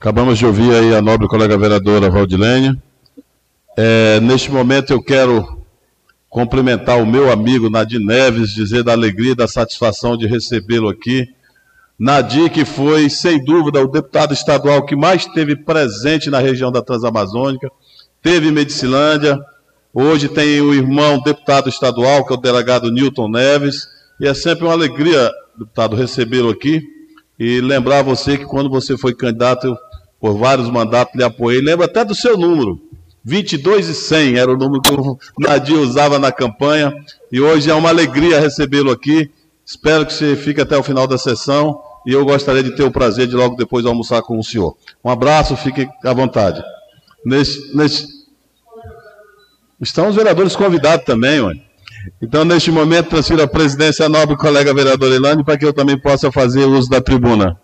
Acabamos 0.00 0.38
de 0.38 0.46
ouvir 0.46 0.72
aí 0.72 0.94
a 0.94 1.02
nobre 1.02 1.26
colega 1.26 1.58
vereadora 1.58 2.08
Valdilene. 2.08 2.80
É, 3.76 4.20
neste 4.20 4.52
momento 4.52 4.92
eu 4.92 5.02
quero 5.02 5.57
cumprimentar 6.28 7.02
o 7.02 7.06
meu 7.06 7.32
amigo 7.32 7.70
Nadir 7.70 8.00
Neves, 8.00 8.50
dizer 8.50 8.82
da 8.82 8.92
alegria 8.92 9.32
e 9.32 9.36
da 9.36 9.48
satisfação 9.48 10.16
de 10.16 10.26
recebê-lo 10.26 10.88
aqui. 10.88 11.26
Nadir, 11.98 12.50
que 12.50 12.64
foi, 12.64 13.08
sem 13.08 13.42
dúvida, 13.42 13.82
o 13.82 13.88
deputado 13.88 14.32
estadual 14.32 14.84
que 14.84 14.94
mais 14.94 15.26
esteve 15.26 15.56
presente 15.56 16.30
na 16.30 16.38
região 16.38 16.70
da 16.70 16.82
Transamazônica, 16.82 17.70
teve 18.22 18.48
em 18.48 18.52
Medicilândia, 18.52 19.38
hoje 19.92 20.28
tem 20.28 20.60
o 20.60 20.74
irmão 20.74 21.20
deputado 21.20 21.68
estadual, 21.68 22.24
que 22.24 22.32
é 22.32 22.36
o 22.36 22.40
delegado 22.40 22.90
Newton 22.90 23.28
Neves, 23.28 23.88
e 24.20 24.26
é 24.26 24.34
sempre 24.34 24.64
uma 24.64 24.74
alegria, 24.74 25.30
deputado, 25.58 25.96
recebê-lo 25.96 26.50
aqui 26.50 26.82
e 27.38 27.60
lembrar 27.60 28.02
você 28.02 28.36
que 28.36 28.44
quando 28.44 28.68
você 28.68 28.96
foi 28.98 29.14
candidato, 29.14 29.76
por 30.20 30.36
vários 30.36 30.68
mandatos 30.68 31.14
lhe 31.14 31.22
apoiei. 31.22 31.60
Lembra 31.60 31.86
até 31.86 32.04
do 32.04 32.14
seu 32.14 32.36
número. 32.36 32.80
22 33.24 33.88
e 33.88 33.94
100 33.94 34.36
era 34.36 34.52
o 34.52 34.56
número 34.56 34.80
que 34.80 34.92
o 34.92 35.18
Nadir 35.38 35.78
usava 35.78 36.18
na 36.18 36.32
campanha. 36.32 36.92
E 37.30 37.40
hoje 37.40 37.70
é 37.70 37.74
uma 37.74 37.88
alegria 37.88 38.40
recebê-lo 38.40 38.90
aqui. 38.90 39.30
Espero 39.64 40.06
que 40.06 40.12
você 40.12 40.34
fique 40.36 40.60
até 40.60 40.76
o 40.76 40.82
final 40.82 41.06
da 41.06 41.18
sessão. 41.18 41.80
E 42.06 42.12
eu 42.12 42.24
gostaria 42.24 42.62
de 42.62 42.74
ter 42.74 42.84
o 42.84 42.90
prazer 42.90 43.26
de 43.26 43.34
logo 43.34 43.56
depois 43.56 43.84
almoçar 43.84 44.22
com 44.22 44.38
o 44.38 44.44
senhor. 44.44 44.76
Um 45.04 45.10
abraço, 45.10 45.56
fique 45.56 45.88
à 46.04 46.12
vontade. 46.12 46.62
Neste, 47.24 47.76
neste... 47.76 48.06
Estão 49.80 50.08
os 50.08 50.16
vereadores 50.16 50.56
convidados 50.56 51.04
também, 51.04 51.40
ué. 51.40 51.54
Então, 52.22 52.44
neste 52.44 52.70
momento, 52.70 53.10
transfiro 53.10 53.42
a 53.42 53.48
presidência 53.48 54.06
à 54.06 54.08
nobre 54.08 54.36
colega 54.36 54.72
vereadora 54.72 55.14
Elane 55.14 55.44
para 55.44 55.58
que 55.58 55.64
eu 55.64 55.72
também 55.72 55.98
possa 55.98 56.32
fazer 56.32 56.64
uso 56.64 56.88
da 56.88 57.00
tribuna. 57.00 57.58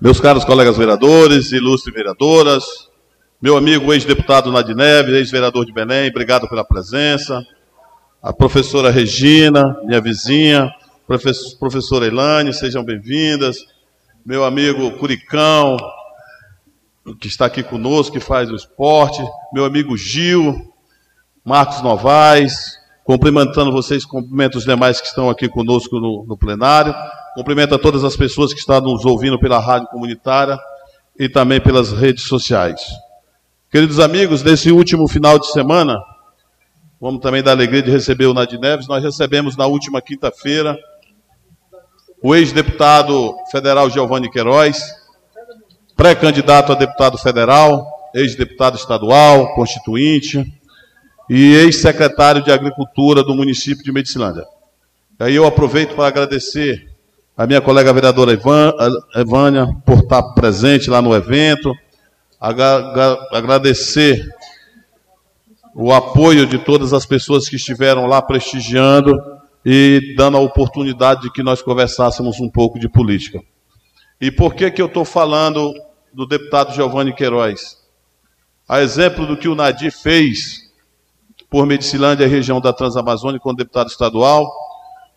Meus 0.00 0.20
caros 0.20 0.44
colegas 0.44 0.76
vereadores, 0.76 1.52
ilustres 1.52 1.94
vereadoras, 1.94 2.64
meu 3.40 3.56
amigo 3.56 3.92
ex-deputado 3.92 4.50
Nadir 4.50 4.74
Neves, 4.74 5.14
ex-vereador 5.14 5.66
de 5.66 5.72
Belém, 5.72 6.08
obrigado 6.08 6.48
pela 6.48 6.64
presença. 6.64 7.44
A 8.22 8.32
professora 8.32 8.90
Regina, 8.90 9.76
minha 9.84 10.00
vizinha, 10.00 10.70
professora 11.58 12.06
Elane, 12.06 12.54
sejam 12.54 12.82
bem-vindas. 12.82 13.58
Meu 14.24 14.44
amigo 14.44 14.92
Curicão, 14.92 15.76
que 17.20 17.28
está 17.28 17.44
aqui 17.44 17.62
conosco, 17.62 18.14
que 18.14 18.20
faz 18.20 18.50
o 18.50 18.56
esporte. 18.56 19.22
Meu 19.52 19.66
amigo 19.66 19.94
Gil, 19.94 20.72
Marcos 21.44 21.82
Novaes, 21.82 22.78
cumprimentando 23.04 23.70
vocês, 23.70 24.06
cumprimento 24.06 24.56
os 24.56 24.64
demais 24.64 25.02
que 25.02 25.06
estão 25.06 25.28
aqui 25.28 25.46
conosco 25.50 26.00
no, 26.00 26.24
no 26.26 26.38
plenário. 26.38 26.94
Cumprimento 27.34 27.74
a 27.74 27.78
todas 27.78 28.04
as 28.04 28.16
pessoas 28.16 28.52
que 28.52 28.60
estão 28.60 28.80
nos 28.80 29.04
ouvindo 29.04 29.38
pela 29.40 29.58
rádio 29.58 29.88
comunitária 29.88 30.56
e 31.18 31.28
também 31.28 31.60
pelas 31.60 31.90
redes 31.90 32.24
sociais. 32.28 32.80
Queridos 33.72 33.98
amigos, 33.98 34.44
nesse 34.44 34.70
último 34.70 35.08
final 35.08 35.36
de 35.36 35.50
semana, 35.50 35.96
vamos 37.00 37.20
também 37.20 37.42
dar 37.42 37.50
alegria 37.50 37.82
de 37.82 37.90
receber 37.90 38.26
o 38.26 38.34
Nadir 38.34 38.60
Neves. 38.60 38.86
Nós 38.86 39.02
recebemos 39.02 39.56
na 39.56 39.66
última 39.66 40.00
quinta-feira 40.00 40.78
o 42.22 42.36
ex-deputado 42.36 43.34
federal 43.50 43.90
Giovanni 43.90 44.30
Queiroz, 44.30 44.94
pré-candidato 45.96 46.70
a 46.70 46.76
deputado 46.76 47.18
federal, 47.18 47.84
ex-deputado 48.14 48.76
estadual, 48.76 49.54
constituinte 49.56 50.54
e 51.28 51.54
ex-secretário 51.56 52.44
de 52.44 52.52
Agricultura 52.52 53.24
do 53.24 53.34
município 53.34 53.82
de 53.82 53.90
Medicilândia. 53.90 54.44
Aí 55.18 55.34
eu 55.34 55.44
aproveito 55.44 55.96
para 55.96 56.06
agradecer 56.06 56.93
a 57.36 57.46
minha 57.46 57.60
colega 57.60 57.92
vereadora 57.92 58.32
Evânia 58.32 59.66
por 59.84 59.98
estar 59.98 60.22
presente 60.34 60.88
lá 60.88 61.02
no 61.02 61.14
evento, 61.14 61.72
agradecer 63.32 64.28
o 65.74 65.92
apoio 65.92 66.46
de 66.46 66.58
todas 66.58 66.92
as 66.92 67.04
pessoas 67.04 67.48
que 67.48 67.56
estiveram 67.56 68.06
lá 68.06 68.22
prestigiando 68.22 69.12
e 69.64 70.14
dando 70.16 70.36
a 70.36 70.40
oportunidade 70.40 71.22
de 71.22 71.32
que 71.32 71.42
nós 71.42 71.60
conversássemos 71.60 72.38
um 72.38 72.48
pouco 72.48 72.78
de 72.78 72.88
política. 72.88 73.40
E 74.20 74.30
por 74.30 74.54
que, 74.54 74.70
que 74.70 74.80
eu 74.80 74.86
estou 74.86 75.04
falando 75.04 75.74
do 76.12 76.26
deputado 76.26 76.72
Giovanni 76.72 77.12
Queiroz? 77.12 77.78
A 78.68 78.80
exemplo 78.80 79.26
do 79.26 79.36
que 79.36 79.48
o 79.48 79.54
Nadir 79.54 79.90
fez 79.90 80.70
por 81.50 81.66
Medicilândia, 81.66 82.28
região 82.28 82.60
da 82.60 82.72
Transamazônica, 82.72 83.42
como 83.42 83.56
deputado 83.56 83.88
estadual, 83.88 84.48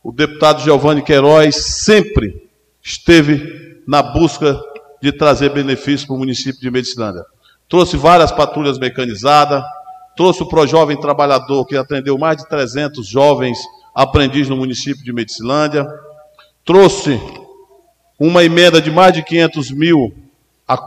o 0.04 0.12
deputado 0.12 0.62
Giovanni 0.62 1.02
Queiroz 1.02 1.56
sempre 1.56 2.50
esteve 2.84 3.82
na 3.88 4.02
busca 4.02 4.60
de 5.02 5.12
trazer 5.12 5.50
benefícios 5.50 6.06
para 6.06 6.16
o 6.16 6.20
município 6.20 6.60
de 6.62 6.72
Medicilândia. 6.72 7.24
Trouxe 7.70 7.98
várias 7.98 8.32
patrulhas 8.32 8.80
mecanizadas, 8.80 9.64
trouxe 10.16 10.44
o 10.44 10.48
Projovem 10.48 11.00
Trabalhador, 11.00 11.66
que 11.66 11.76
atendeu 11.76 12.18
mais 12.18 12.38
de 12.38 12.48
300 12.48 13.08
jovens 13.08 13.58
aprendizes 13.98 14.48
no 14.48 14.56
município 14.56 15.04
de 15.04 15.12
Medicilândia, 15.12 15.88
trouxe 16.64 17.20
uma 18.20 18.44
emenda 18.44 18.80
de 18.80 18.92
mais 18.92 19.12
de 19.12 19.24
500 19.24 19.72
mil 19.72 20.14
há 20.68 20.78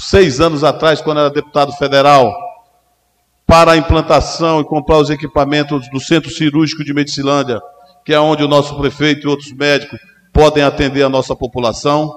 seis 0.00 0.40
anos 0.40 0.62
atrás, 0.62 1.00
quando 1.00 1.18
era 1.18 1.28
deputado 1.28 1.72
federal, 1.72 2.32
para 3.44 3.72
a 3.72 3.76
implantação 3.76 4.60
e 4.60 4.64
comprar 4.64 4.98
os 4.98 5.10
equipamentos 5.10 5.90
do 5.90 5.98
Centro 5.98 6.30
Cirúrgico 6.30 6.84
de 6.84 6.94
Medicilândia, 6.94 7.60
que 8.04 8.12
é 8.12 8.20
onde 8.20 8.42
o 8.42 8.48
nosso 8.48 8.76
prefeito 8.76 9.26
e 9.26 9.30
outros 9.30 9.52
médicos 9.52 9.98
podem 10.32 10.62
atender 10.62 11.02
a 11.02 11.08
nossa 11.08 11.36
população. 11.36 12.10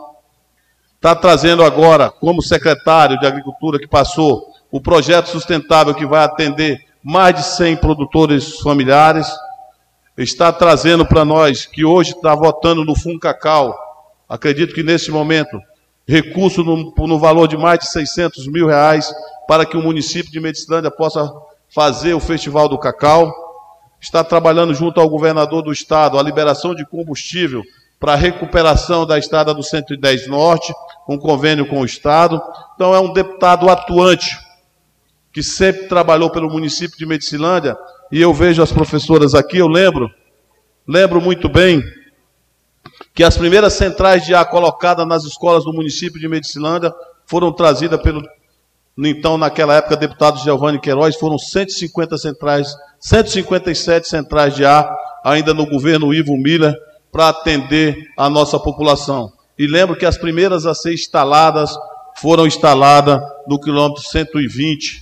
Está 0.96 1.16
trazendo 1.16 1.64
agora, 1.64 2.10
como 2.10 2.42
secretário 2.42 3.20
de 3.20 3.28
Agricultura 3.28 3.78
que 3.78 3.88
passou, 3.88 4.44
o 4.72 4.82
projeto 4.82 5.28
sustentável 5.28 5.94
que 5.94 6.06
vai 6.06 6.24
atender 6.24 6.80
mais 7.04 7.36
de 7.36 7.44
100 7.44 7.78
produtores 7.78 8.60
familiares. 8.62 9.28
Está 10.18 10.52
trazendo 10.52 11.06
para 11.06 11.24
nós, 11.24 11.66
que 11.66 11.86
hoje 11.86 12.12
está 12.12 12.34
votando 12.34 12.84
no 12.84 12.96
Funcacau, 12.96 13.78
acredito 14.28 14.74
que 14.74 14.82
nesse 14.82 15.12
momento, 15.12 15.60
recurso 16.08 16.64
no, 16.64 16.94
no 16.98 17.20
valor 17.20 17.48
de 17.48 17.58
mais 17.58 17.80
de 17.80 17.88
600 17.88 18.48
mil 18.48 18.68
reais 18.68 19.14
para 19.48 19.66
que 19.66 19.78
o 19.78 19.82
município 19.82 20.32
de 20.32 20.40
Medicilândia 20.40 20.90
possa 20.90 21.32
fazer 21.70 22.14
o 22.14 22.20
Festival 22.20 22.70
do 22.70 22.80
Cacau 22.80 23.45
está 24.06 24.24
trabalhando 24.24 24.72
junto 24.74 25.02
ao 25.02 25.10
governador 25.10 25.64
do 25.64 25.72
estado 25.72 26.20
a 26.20 26.24
liberação 26.24 26.76
de 26.76 26.86
combustível 26.86 27.64
para 28.00 28.14
a 28.14 28.16
recuperação 28.16 29.04
da 29.04 29.18
estrada 29.18 29.52
do 29.52 29.64
110 29.64 30.28
Norte, 30.28 30.72
um 31.10 31.18
convênio 31.18 31.68
com 31.68 31.82
o 31.82 31.86
estado. 31.86 32.40
Então 32.76 32.94
é 32.94 33.00
um 33.00 33.12
deputado 33.12 33.68
atuante 33.68 34.38
que 35.34 35.42
sempre 35.42 35.88
trabalhou 35.88 36.30
pelo 36.30 36.50
município 36.50 36.98
de 36.98 37.06
Medicilândia, 37.06 37.76
e 38.12 38.22
eu 38.22 38.34
vejo 38.34 38.62
as 38.62 38.72
professoras 38.72 39.34
aqui, 39.34 39.58
eu 39.58 39.68
lembro, 39.68 40.10
lembro 40.88 41.20
muito 41.20 41.50
bem 41.50 41.84
que 43.14 43.24
as 43.24 43.36
primeiras 43.36 43.74
centrais 43.74 44.24
de 44.24 44.36
ar 44.36 44.50
colocadas 44.50 45.06
nas 45.06 45.24
escolas 45.24 45.66
do 45.66 45.74
município 45.74 46.20
de 46.20 46.30
Medicilândia 46.30 46.94
foram 47.26 47.52
trazidas 47.52 48.00
pelo 48.02 48.22
então, 48.98 49.38
naquela 49.38 49.76
época, 49.76 49.98
deputado 49.98 50.40
Giovanni 50.40 50.80
Queiroz, 50.80 51.18
foram 51.18 51.38
150 51.38 52.18
centrais, 52.18 52.70
157 53.00 54.08
centrais 54.08 54.56
de 54.56 54.64
ar, 54.64 54.90
ainda 55.24 55.54
no 55.54 55.66
governo 55.66 56.14
Ivo 56.14 56.38
Miller, 56.38 56.74
para 57.12 57.30
atender 57.30 57.98
a 58.18 58.30
nossa 58.30 58.58
população. 58.58 59.32
E 59.60 59.68
lembro 59.68 59.98
que 59.98 60.06
as 60.06 60.18
primeiras 60.18 60.66
a 60.66 60.74
ser 60.74 60.94
instaladas 60.94 61.76
foram 62.18 62.48
instaladas 62.48 63.22
no 63.48 63.60
quilômetro 63.60 64.02
120, 64.02 65.02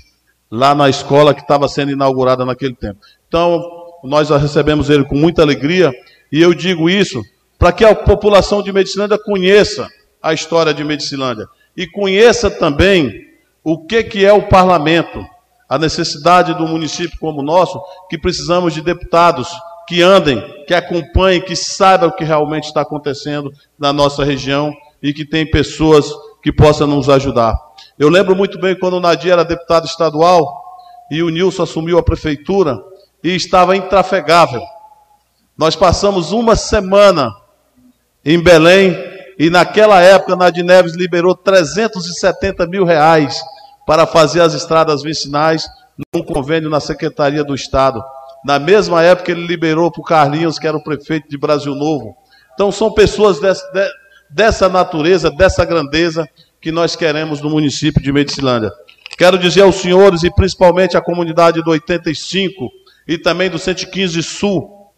lá 0.50 0.74
na 0.74 0.90
escola 0.90 1.34
que 1.34 1.42
estava 1.42 1.68
sendo 1.68 1.92
inaugurada 1.92 2.44
naquele 2.44 2.76
tempo. 2.76 3.00
Então, 3.28 3.64
nós 4.04 4.30
recebemos 4.30 4.90
ele 4.90 5.04
com 5.04 5.16
muita 5.16 5.44
alegria, 5.44 5.92
e 6.32 6.42
eu 6.42 6.54
digo 6.54 6.90
isso 6.90 7.22
para 7.60 7.72
que 7.72 7.86
a 7.86 7.94
população 7.94 8.62
de 8.62 8.74
Medicilândia 8.74 9.18
conheça 9.18 9.88
a 10.22 10.34
história 10.34 10.74
de 10.74 10.84
Medicilândia 10.84 11.48
e 11.78 11.88
conheça 11.88 12.50
também 12.50 13.33
o 13.64 13.86
que, 13.86 14.04
que 14.04 14.26
é 14.26 14.34
o 14.34 14.48
parlamento, 14.48 15.24
a 15.70 15.80
necessidade 15.80 16.54
do 16.54 16.68
município 16.68 17.18
como 17.20 17.40
o 17.40 17.44
nosso, 17.44 17.82
que 18.10 18.18
precisamos 18.18 18.74
de 18.74 18.82
deputados 18.82 19.50
que 19.88 20.02
andem, 20.02 20.42
que 20.66 20.74
acompanhem, 20.74 21.42
que 21.42 21.56
saibam 21.56 22.10
o 22.10 22.16
que 22.16 22.24
realmente 22.24 22.66
está 22.66 22.82
acontecendo 22.82 23.52
na 23.78 23.94
nossa 23.94 24.24
região 24.24 24.74
e 25.02 25.14
que 25.14 25.26
tem 25.26 25.50
pessoas 25.50 26.12
que 26.42 26.52
possam 26.52 26.88
nos 26.88 27.10
ajudar. 27.10 27.56
Eu 27.98 28.10
lembro 28.10 28.36
muito 28.36 28.60
bem 28.60 28.78
quando 28.78 28.96
o 28.96 29.00
Nadir 29.00 29.32
era 29.32 29.44
deputado 29.44 29.86
estadual 29.86 30.64
e 31.10 31.22
o 31.22 31.30
Nilson 31.30 31.64
assumiu 31.64 31.98
a 31.98 32.04
prefeitura 32.04 32.78
e 33.24 33.36
estava 33.36 33.76
intrafegável. 33.76 34.62
Nós 35.58 35.76
passamos 35.76 36.32
uma 36.32 36.56
semana 36.56 37.32
em 38.26 38.42
Belém 38.42 39.13
e 39.38 39.50
naquela 39.50 40.02
época 40.02 40.36
Nadir 40.36 40.64
Neves 40.64 40.96
liberou 40.96 41.36
370 41.36 42.68
mil 42.68 42.86
reais 42.86 43.40
para 43.86 44.06
fazer 44.06 44.42
as 44.42 44.54
estradas 44.54 45.02
vicinais 45.02 45.68
num 46.14 46.24
convênio 46.24 46.70
na 46.70 46.80
Secretaria 46.80 47.44
do 47.44 47.54
Estado. 47.54 48.04
Na 48.46 48.60
mesma 48.60 49.02
época 49.04 49.32
ele 49.32 49.46
liberou 49.46 49.92
para 49.92 50.02
o 50.02 50.04
Carlinhos, 50.04 50.60
que 50.60 50.68
era 50.68 50.78
o 50.78 50.84
prefeito 50.84 51.30
de 51.30 51.38
Brasil 51.38 51.74
Novo. 51.76 52.16
Então 52.54 52.72
são 52.72 52.92
pessoas 52.92 53.40
dessa, 53.40 53.66
dessa 54.30 54.70
natureza, 54.70 55.32
dessa 55.32 55.66
grandeza 55.66 56.28
que 56.62 56.72
nós 56.72 56.96
queremos 56.96 57.42
no 57.42 57.50
município 57.50 58.02
de 58.02 58.12
Medicilândia. 58.12 58.72
Quero 59.18 59.38
dizer 59.38 59.62
aos 59.62 59.76
senhores 59.76 60.24
e 60.24 60.32
principalmente 60.34 60.98
à 60.98 61.02
comunidade 61.02 61.62
do 61.62 61.72
85 61.72 62.70
e 63.08 63.18
também 63.18 63.50
do 63.50 63.60
115 63.60 64.22
Sul, 64.24 64.90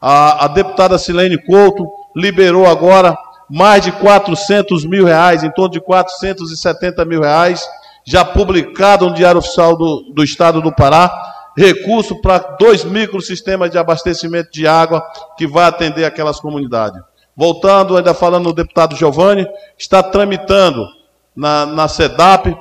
a, 0.00 0.44
a 0.44 0.48
deputada 0.48 0.96
Silene 0.96 1.36
Couto 1.44 1.86
liberou 2.16 2.66
agora 2.66 3.16
mais 3.48 3.82
de 3.82 3.92
400 3.92 4.84
mil 4.84 5.04
reais, 5.04 5.42
em 5.42 5.50
torno 5.50 5.70
de 5.70 5.80
470 5.80 7.04
mil 7.04 7.22
reais, 7.22 7.66
já 8.04 8.24
publicado 8.24 9.06
no 9.08 9.14
Diário 9.14 9.38
Oficial 9.38 9.76
do, 9.76 10.12
do 10.14 10.24
Estado 10.24 10.60
do 10.60 10.72
Pará, 10.72 11.10
recurso 11.56 12.20
para 12.20 12.38
dois 12.58 12.84
microsistemas 12.84 13.70
de 13.70 13.78
abastecimento 13.78 14.50
de 14.52 14.66
água 14.66 15.02
que 15.36 15.46
vai 15.46 15.64
atender 15.64 16.04
aquelas 16.04 16.40
comunidades. 16.40 17.00
Voltando, 17.36 17.96
ainda 17.96 18.14
falando 18.14 18.44
no 18.44 18.52
deputado 18.52 18.96
Giovanni, 18.96 19.46
está 19.76 20.02
tramitando 20.02 20.86
na, 21.34 21.66
na 21.66 21.88
SEDAP 21.88 22.56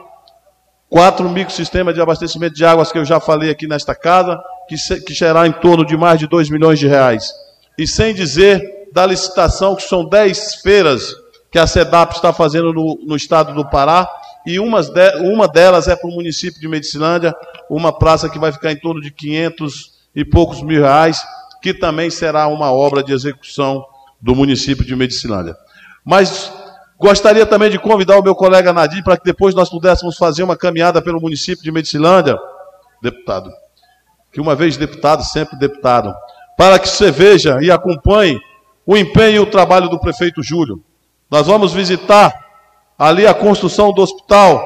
quatro 0.90 1.30
microsistemas 1.30 1.94
de 1.94 2.02
abastecimento 2.02 2.56
de 2.56 2.66
águas 2.66 2.92
que 2.92 2.98
eu 2.98 3.06
já 3.06 3.20
falei 3.20 3.50
aqui 3.50 3.68
nesta 3.68 3.94
casa, 3.96 4.40
que, 4.68 4.78
se, 4.78 5.04
que 5.04 5.14
será 5.14 5.48
em 5.48 5.52
torno 5.52 5.86
de 5.86 5.96
mais 5.98 6.20
de 6.20 6.28
2 6.28 6.50
milhões 6.50 6.80
de 6.80 6.88
reais. 6.88 7.32
E 7.78 7.88
sem 7.88 8.14
dizer 8.14 8.62
da 8.92 9.06
licitação, 9.06 9.76
que 9.76 9.84
são 9.84 10.06
10 10.06 10.56
feiras 10.56 11.16
que 11.52 11.60
a 11.60 11.68
SEDAP 11.68 12.16
está 12.16 12.34
fazendo 12.34 12.74
no, 12.74 13.00
no 13.06 13.16
estado 13.16 13.54
do 13.54 13.68
Pará, 13.70 14.08
e 14.46 14.60
umas 14.60 14.90
de, 14.90 15.16
uma 15.22 15.48
delas 15.48 15.88
é 15.88 15.96
para 15.96 16.10
o 16.10 16.14
município 16.14 16.60
de 16.60 16.68
Medicilândia, 16.68 17.36
uma 17.70 17.92
praça 17.92 18.30
que 18.30 18.40
vai 18.40 18.52
ficar 18.52 18.72
em 18.72 18.80
torno 18.80 19.02
de 19.02 19.12
500 19.12 19.92
e 20.16 20.24
poucos 20.24 20.62
mil 20.62 20.82
reais, 20.82 21.26
que 21.62 21.74
também 21.74 22.10
será 22.10 22.48
uma 22.48 22.72
obra 22.72 23.04
de 23.04 23.12
execução 23.12 23.86
do 24.22 24.36
município 24.36 24.86
de 24.86 24.96
Medicilândia. 24.96 25.56
Mas 26.04 26.52
gostaria 26.98 27.46
também 27.46 27.70
de 27.70 27.78
convidar 27.78 28.18
o 28.18 28.24
meu 28.24 28.34
colega 28.34 28.72
Nadir 28.72 29.04
para 29.04 29.18
que 29.18 29.24
depois 29.24 29.54
nós 29.54 29.70
pudéssemos 29.70 30.18
fazer 30.18 30.44
uma 30.44 30.56
caminhada 30.56 31.02
pelo 31.02 31.20
município 31.20 31.64
de 31.64 31.72
Medicilândia, 31.72 32.38
deputado, 33.02 33.52
que 34.32 34.40
uma 34.40 34.56
vez 34.56 34.78
deputado, 34.78 35.24
sempre 35.24 35.58
deputado, 35.58 36.14
para 36.58 36.80
que 36.80 36.88
você 36.88 37.12
veja 37.12 37.60
e 37.62 37.70
acompanhe 37.70 38.40
o 38.88 38.96
empenho 38.96 39.36
e 39.36 39.40
o 39.40 39.46
trabalho 39.46 39.90
do 39.90 40.00
prefeito 40.00 40.42
Júlio. 40.42 40.82
Nós 41.30 41.46
vamos 41.46 41.74
visitar 41.74 42.34
ali 42.98 43.28
a 43.28 43.34
construção 43.34 43.92
do 43.92 44.02
hospital, 44.02 44.64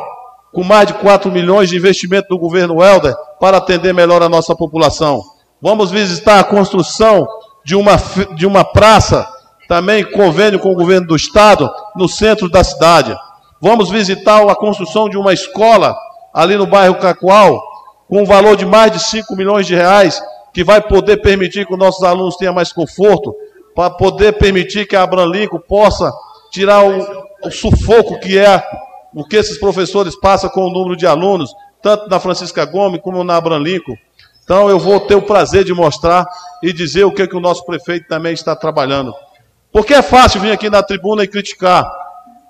com 0.54 0.64
mais 0.64 0.86
de 0.86 0.94
4 0.94 1.32
milhões 1.32 1.70
de 1.70 1.76
investimento 1.76 2.28
do 2.30 2.38
governo 2.38 2.84
Helder, 2.84 3.16
para 3.40 3.58
atender 3.58 3.96
melhor 3.96 4.22
a 4.22 4.30
nossa 4.30 4.56
população. 4.56 5.24
Vamos 5.60 5.90
visitar 5.90 6.40
a 6.40 6.44
construção 6.44 7.28
de 7.66 7.76
uma, 7.76 7.96
de 8.36 8.46
uma 8.46 8.64
praça 8.64 9.28
também 9.68 10.04
convênio 10.12 10.60
com 10.60 10.72
o 10.72 10.76
governo 10.76 11.08
do 11.08 11.16
estado, 11.16 11.68
no 11.96 12.08
centro 12.08 12.48
da 12.48 12.64
cidade. 12.64 13.16
Vamos 13.60 13.90
visitar 13.90 14.48
a 14.48 14.56
construção 14.56 15.10
de 15.10 15.18
uma 15.18 15.34
escola 15.34 15.96
ali 16.32 16.56
no 16.56 16.68
bairro 16.68 16.96
Cacoal, 16.96 17.60
com 18.08 18.22
um 18.22 18.26
valor 18.26 18.56
de 18.56 18.66
mais 18.66 18.92
de 18.92 19.00
5 19.00 19.36
milhões 19.36 19.66
de 19.66 19.74
reais, 19.74 20.22
que 20.54 20.64
vai 20.64 20.82
poder 20.82 21.18
permitir 21.22 21.66
que 21.66 21.74
os 21.74 21.80
nossos 21.80 22.04
alunos 22.04 22.36
tenham 22.36 22.54
mais 22.54 22.72
conforto, 22.72 23.34
para 23.76 23.90
poder 23.90 24.34
permitir 24.34 24.88
que 24.88 24.96
a 24.96 25.04
Abranlinco 25.04 25.60
possa 25.60 26.12
tirar 26.52 26.84
o, 26.86 27.26
o 27.44 27.52
sufoco 27.52 28.20
que 28.20 28.38
é 28.38 28.64
o 29.14 29.26
que 29.26 29.36
esses 29.36 29.58
professores 29.58 30.16
passam 30.16 30.50
com 30.50 30.66
o 30.66 30.70
número 30.70 30.96
de 30.96 31.06
alunos, 31.06 31.54
tanto 31.82 32.10
na 32.10 32.20
Francisca 32.20 32.66
Gomes 32.66 33.02
como 33.02 33.24
na 33.24 33.36
Abranlinco. 33.36 33.94
Então 34.44 34.70
eu 34.70 34.80
vou 34.80 35.00
ter 35.00 35.16
o 35.16 35.22
prazer 35.22 35.64
de 35.64 35.74
mostrar 35.74 36.26
e 36.62 36.74
dizer 36.74 37.04
o 37.04 37.12
que, 37.12 37.28
que 37.28 37.36
o 37.36 37.42
nosso 37.42 37.66
prefeito 37.66 38.08
também 38.08 38.34
está 38.34 38.56
trabalhando. 38.56 39.14
Porque 39.72 39.94
é 39.94 40.02
fácil 40.02 40.42
vir 40.42 40.52
aqui 40.52 40.70
na 40.70 40.84
tribuna 40.84 41.24
e 41.24 41.28
criticar. 41.28 41.90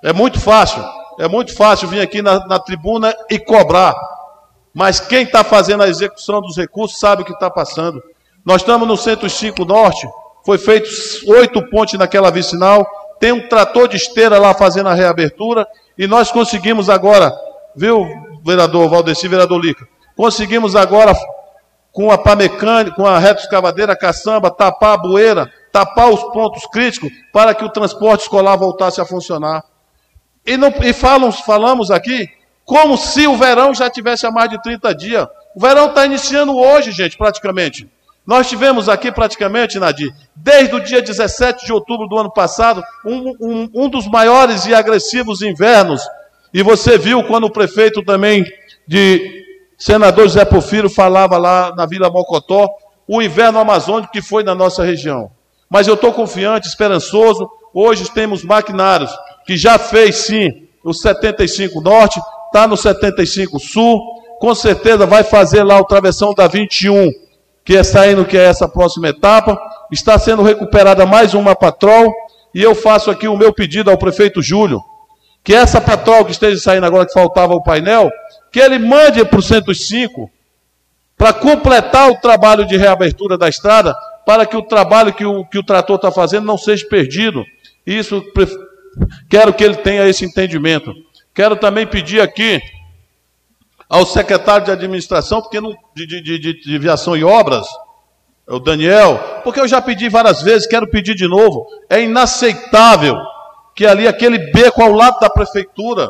É 0.03 0.11
muito 0.11 0.39
fácil. 0.39 0.83
É 1.19 1.27
muito 1.27 1.55
fácil 1.55 1.87
vir 1.87 2.01
aqui 2.01 2.21
na, 2.21 2.45
na 2.47 2.57
tribuna 2.57 3.13
e 3.29 3.37
cobrar. 3.37 3.93
Mas 4.73 4.99
quem 4.99 5.23
está 5.23 5.43
fazendo 5.43 5.83
a 5.83 5.89
execução 5.89 6.41
dos 6.41 6.57
recursos 6.57 6.99
sabe 6.99 7.21
o 7.21 7.25
que 7.25 7.33
está 7.33 7.49
passando. 7.49 8.01
Nós 8.43 8.61
estamos 8.61 8.87
no 8.87 8.97
Centro 8.97 9.29
5 9.29 9.63
Norte. 9.65 10.07
Foi 10.45 10.57
feito 10.57 10.89
oito 11.27 11.61
pontes 11.69 11.97
naquela 11.97 12.31
vicinal. 12.31 12.85
Tem 13.19 13.31
um 13.31 13.47
trator 13.47 13.87
de 13.87 13.97
esteira 13.97 14.37
lá 14.39 14.53
fazendo 14.53 14.89
a 14.89 14.93
reabertura. 14.93 15.67
E 15.97 16.07
nós 16.07 16.31
conseguimos 16.31 16.89
agora, 16.89 17.31
viu, 17.75 18.05
vereador 18.43 18.89
Valdeci, 18.89 19.27
vereador 19.27 19.59
Lica? 19.59 19.87
Conseguimos 20.15 20.75
agora, 20.75 21.13
com 21.91 22.11
a 22.11 22.17
pá 22.17 22.35
mecânica, 22.35 22.95
com 22.95 23.05
a 23.05 23.19
reta 23.19 23.41
escavadeira, 23.41 23.95
caçamba, 23.95 24.49
tapar 24.49 24.93
a 24.93 24.97
bueira, 24.97 25.51
tapar 25.71 26.09
os 26.09 26.21
pontos 26.33 26.65
críticos 26.67 27.09
para 27.31 27.53
que 27.53 27.63
o 27.63 27.69
transporte 27.69 28.21
escolar 28.21 28.55
voltasse 28.55 28.99
a 28.99 29.05
funcionar. 29.05 29.63
E, 30.45 30.57
não, 30.57 30.73
e 30.81 30.91
falam, 30.93 31.31
falamos 31.31 31.91
aqui 31.91 32.29
como 32.65 32.97
se 32.97 33.27
o 33.27 33.35
verão 33.35 33.73
já 33.73 33.89
tivesse 33.89 34.25
há 34.25 34.31
mais 34.31 34.49
de 34.49 34.61
30 34.61 34.95
dias. 34.95 35.27
O 35.55 35.59
verão 35.59 35.87
está 35.87 36.05
iniciando 36.05 36.57
hoje, 36.57 36.91
gente, 36.91 37.17
praticamente. 37.17 37.89
Nós 38.25 38.47
tivemos 38.47 38.87
aqui 38.87 39.11
praticamente, 39.11 39.79
Nadir, 39.79 40.13
desde 40.35 40.75
o 40.75 40.79
dia 40.79 41.01
17 41.01 41.65
de 41.65 41.73
outubro 41.73 42.07
do 42.07 42.17
ano 42.17 42.31
passado, 42.31 42.83
um, 43.05 43.33
um, 43.39 43.69
um 43.73 43.89
dos 43.89 44.07
maiores 44.07 44.65
e 44.65 44.73
agressivos 44.73 45.41
invernos. 45.41 46.03
E 46.53 46.61
você 46.61 46.97
viu 46.97 47.23
quando 47.23 47.45
o 47.45 47.51
prefeito 47.51 48.03
também 48.03 48.45
de 48.87 49.43
senador 49.77 50.25
José 50.25 50.45
Porfiro 50.45 50.89
falava 50.89 51.37
lá 51.37 51.73
na 51.75 51.85
Vila 51.85 52.09
Mocotó, 52.09 52.69
o 53.07 53.21
inverno 53.21 53.59
amazônico 53.59 54.11
que 54.11 54.21
foi 54.21 54.43
na 54.43 54.53
nossa 54.53 54.83
região. 54.83 55.31
Mas 55.69 55.87
eu 55.87 55.95
estou 55.95 56.13
confiante, 56.13 56.67
esperançoso. 56.67 57.49
Hoje 57.73 58.11
temos 58.11 58.43
maquinários 58.43 59.11
que 59.45 59.57
já 59.57 59.79
fez 59.79 60.17
sim 60.17 60.67
o 60.83 60.93
75 60.93 61.81
Norte, 61.81 62.19
está 62.47 62.67
no 62.67 62.77
75 62.77 63.59
Sul. 63.59 63.99
Com 64.39 64.53
certeza 64.53 65.05
vai 65.05 65.23
fazer 65.23 65.63
lá 65.63 65.79
o 65.79 65.85
travessão 65.85 66.33
da 66.33 66.47
21, 66.47 67.11
que 67.71 67.77
é 67.77 67.83
saindo, 67.83 68.25
que 68.25 68.37
é 68.37 68.43
essa 68.43 68.67
próxima 68.67 69.07
etapa. 69.07 69.57
Está 69.89 70.19
sendo 70.19 70.43
recuperada 70.43 71.05
mais 71.05 71.33
uma 71.33 71.55
patrol. 71.55 72.13
E 72.53 72.61
eu 72.61 72.75
faço 72.75 73.09
aqui 73.09 73.29
o 73.29 73.37
meu 73.37 73.53
pedido 73.53 73.89
ao 73.89 73.97
prefeito 73.97 74.41
Júlio, 74.41 74.81
que 75.41 75.53
essa 75.53 75.79
patrol 75.79 76.25
que 76.25 76.33
esteja 76.33 76.59
saindo 76.59 76.85
agora, 76.85 77.05
que 77.05 77.13
faltava 77.13 77.53
o 77.53 77.63
painel, 77.63 78.11
que 78.51 78.59
ele 78.59 78.77
mande 78.77 79.23
para 79.23 79.39
o 79.39 79.41
105 79.41 80.29
para 81.17 81.31
completar 81.31 82.11
o 82.11 82.17
trabalho 82.17 82.67
de 82.67 82.75
reabertura 82.75 83.37
da 83.37 83.47
estrada 83.47 83.95
para 84.25 84.45
que 84.45 84.57
o 84.57 84.61
trabalho 84.61 85.13
que 85.13 85.23
o, 85.23 85.45
que 85.45 85.57
o 85.57 85.63
trator 85.63 85.95
está 85.95 86.11
fazendo 86.11 86.45
não 86.45 86.57
seja 86.57 86.85
perdido. 86.85 87.45
Isso, 87.87 88.21
quero 89.29 89.53
que 89.53 89.63
ele 89.63 89.75
tenha 89.75 90.05
esse 90.09 90.25
entendimento. 90.25 90.93
Quero 91.33 91.55
também 91.55 91.87
pedir 91.87 92.19
aqui 92.19 92.61
ao 93.91 94.05
secretário 94.05 94.63
de 94.63 94.71
administração, 94.71 95.41
porque 95.41 95.59
não, 95.59 95.75
de, 95.93 96.07
de, 96.07 96.39
de, 96.39 96.61
de 96.61 96.79
viação 96.79 97.17
e 97.17 97.25
obras, 97.25 97.67
o 98.47 98.57
Daniel, 98.57 99.19
porque 99.43 99.59
eu 99.59 99.67
já 99.67 99.81
pedi 99.81 100.07
várias 100.07 100.41
vezes, 100.41 100.65
quero 100.65 100.89
pedir 100.89 101.13
de 101.13 101.27
novo. 101.27 101.67
É 101.89 102.01
inaceitável 102.01 103.17
que 103.75 103.85
ali 103.85 104.07
aquele 104.07 104.51
beco 104.53 104.81
ao 104.81 104.93
lado 104.93 105.19
da 105.19 105.29
prefeitura, 105.29 106.09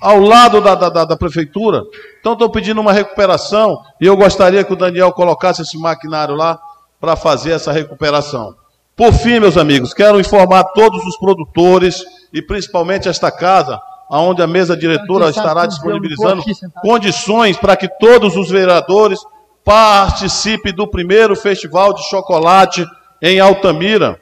ao 0.00 0.20
lado 0.20 0.60
da, 0.60 0.76
da, 0.76 0.88
da, 0.88 1.04
da 1.04 1.16
prefeitura. 1.16 1.82
Então 2.20 2.34
estou 2.34 2.48
pedindo 2.48 2.80
uma 2.80 2.92
recuperação 2.92 3.82
e 4.00 4.06
eu 4.06 4.16
gostaria 4.16 4.62
que 4.62 4.72
o 4.72 4.76
Daniel 4.76 5.12
colocasse 5.12 5.62
esse 5.62 5.76
maquinário 5.76 6.36
lá 6.36 6.60
para 7.00 7.16
fazer 7.16 7.52
essa 7.52 7.72
recuperação. 7.72 8.54
Por 8.94 9.12
fim, 9.12 9.40
meus 9.40 9.56
amigos, 9.56 9.92
quero 9.92 10.20
informar 10.20 10.62
todos 10.74 11.04
os 11.04 11.16
produtores 11.18 12.04
e 12.32 12.40
principalmente 12.40 13.08
esta 13.08 13.32
casa, 13.32 13.80
onde 14.10 14.42
a 14.42 14.46
mesa 14.46 14.76
diretora 14.76 15.30
estará 15.30 15.66
disponibilizando 15.66 16.42
condições 16.82 17.56
para 17.56 17.76
que 17.76 17.88
todos 17.88 18.36
os 18.36 18.50
vereadores 18.50 19.20
participem 19.64 20.72
do 20.72 20.86
primeiro 20.86 21.34
festival 21.34 21.92
de 21.92 22.08
chocolate 22.08 22.86
em 23.20 23.40
Altamira. 23.40 24.20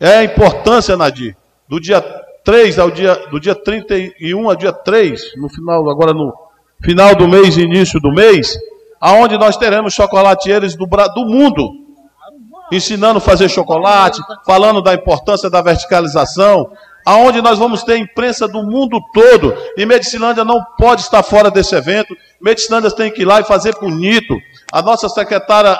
É 0.00 0.18
a 0.18 0.24
importância, 0.24 0.96
Nadir, 0.96 1.36
do 1.68 1.78
dia 1.78 2.00
3 2.44 2.78
ao 2.78 2.90
dia, 2.90 3.14
do 3.30 3.38
dia 3.38 3.54
31 3.54 4.48
ao 4.48 4.56
dia 4.56 4.72
3, 4.72 5.36
no 5.36 5.48
final, 5.48 5.88
agora 5.90 6.12
no 6.12 6.32
final 6.82 7.14
do 7.14 7.28
mês 7.28 7.56
início 7.56 8.00
do 8.00 8.10
mês, 8.10 8.56
aonde 9.00 9.38
nós 9.38 9.56
teremos 9.56 9.94
chocolatieiros 9.94 10.74
do, 10.74 10.86
do 10.86 11.26
mundo, 11.26 11.70
ensinando 12.72 13.18
a 13.18 13.20
fazer 13.20 13.48
chocolate, 13.48 14.20
falando 14.46 14.80
da 14.80 14.94
importância 14.94 15.50
da 15.50 15.60
verticalização, 15.60 16.72
aonde 17.04 17.42
nós 17.42 17.58
vamos 17.58 17.82
ter 17.82 17.96
imprensa 17.98 18.46
do 18.46 18.62
mundo 18.62 19.00
todo, 19.12 19.56
e 19.76 19.84
Medicilândia 19.84 20.44
não 20.44 20.62
pode 20.78 21.02
estar 21.02 21.22
fora 21.22 21.50
desse 21.50 21.74
evento, 21.74 22.14
Medicilândia 22.40 22.90
tem 22.90 23.10
que 23.10 23.22
ir 23.22 23.24
lá 23.24 23.40
e 23.40 23.44
fazer 23.44 23.74
bonito. 23.78 24.34
A 24.72 24.82
nossa 24.82 25.08
secretária 25.08 25.78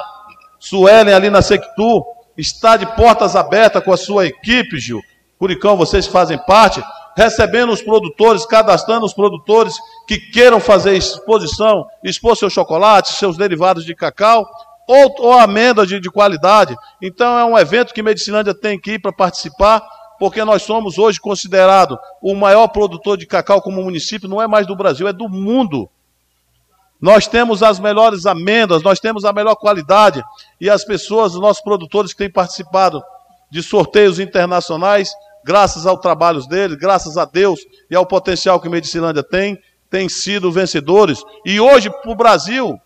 Suelen 0.58 1.12
ali 1.12 1.28
na 1.28 1.42
Sectu 1.42 2.04
está 2.36 2.76
de 2.76 2.86
portas 2.94 3.34
abertas 3.34 3.82
com 3.84 3.92
a 3.92 3.96
sua 3.96 4.26
equipe, 4.26 4.78
Gil. 4.78 5.00
Curicão, 5.38 5.76
vocês 5.76 6.06
fazem 6.06 6.38
parte, 6.46 6.82
recebendo 7.16 7.72
os 7.72 7.82
produtores, 7.82 8.46
cadastrando 8.46 9.04
os 9.04 9.12
produtores 9.12 9.74
que 10.06 10.18
queiram 10.18 10.60
fazer 10.60 10.96
exposição, 10.96 11.84
expor 12.04 12.36
seus 12.36 12.52
chocolates, 12.52 13.16
seus 13.16 13.36
derivados 13.36 13.84
de 13.84 13.94
cacau, 13.94 14.48
ou, 14.86 15.14
ou 15.18 15.32
amêndoas 15.32 15.88
de, 15.88 15.98
de 15.98 16.10
qualidade. 16.10 16.76
Então 17.00 17.38
é 17.38 17.44
um 17.44 17.58
evento 17.58 17.92
que 17.92 18.02
Medicinândia 18.02 18.54
tem 18.54 18.78
que 18.78 18.92
ir 18.92 18.98
para 19.00 19.12
participar, 19.12 19.82
porque 20.22 20.44
nós 20.44 20.62
somos 20.62 20.98
hoje 20.98 21.20
considerado 21.20 21.98
o 22.22 22.32
maior 22.32 22.68
produtor 22.68 23.18
de 23.18 23.26
cacau 23.26 23.60
como 23.60 23.82
município, 23.82 24.28
não 24.28 24.40
é 24.40 24.46
mais 24.46 24.68
do 24.68 24.76
Brasil, 24.76 25.08
é 25.08 25.12
do 25.12 25.28
mundo. 25.28 25.90
Nós 27.00 27.26
temos 27.26 27.60
as 27.60 27.80
melhores 27.80 28.24
amêndoas, 28.24 28.84
nós 28.84 29.00
temos 29.00 29.24
a 29.24 29.32
melhor 29.32 29.56
qualidade, 29.56 30.22
e 30.60 30.70
as 30.70 30.84
pessoas, 30.84 31.34
os 31.34 31.40
nossos 31.40 31.60
produtores 31.60 32.12
que 32.12 32.18
têm 32.18 32.30
participado 32.30 33.02
de 33.50 33.64
sorteios 33.64 34.20
internacionais, 34.20 35.10
graças 35.44 35.86
ao 35.86 35.98
trabalho 35.98 36.40
deles, 36.46 36.76
graças 36.76 37.16
a 37.16 37.24
Deus 37.24 37.58
e 37.90 37.96
ao 37.96 38.06
potencial 38.06 38.60
que 38.60 38.68
Medicilândia 38.68 39.24
tem, 39.24 39.58
têm 39.90 40.08
sido 40.08 40.52
vencedores. 40.52 41.20
E 41.44 41.58
hoje, 41.58 41.90
para 41.90 42.12
o 42.12 42.14
Brasil, 42.14 42.80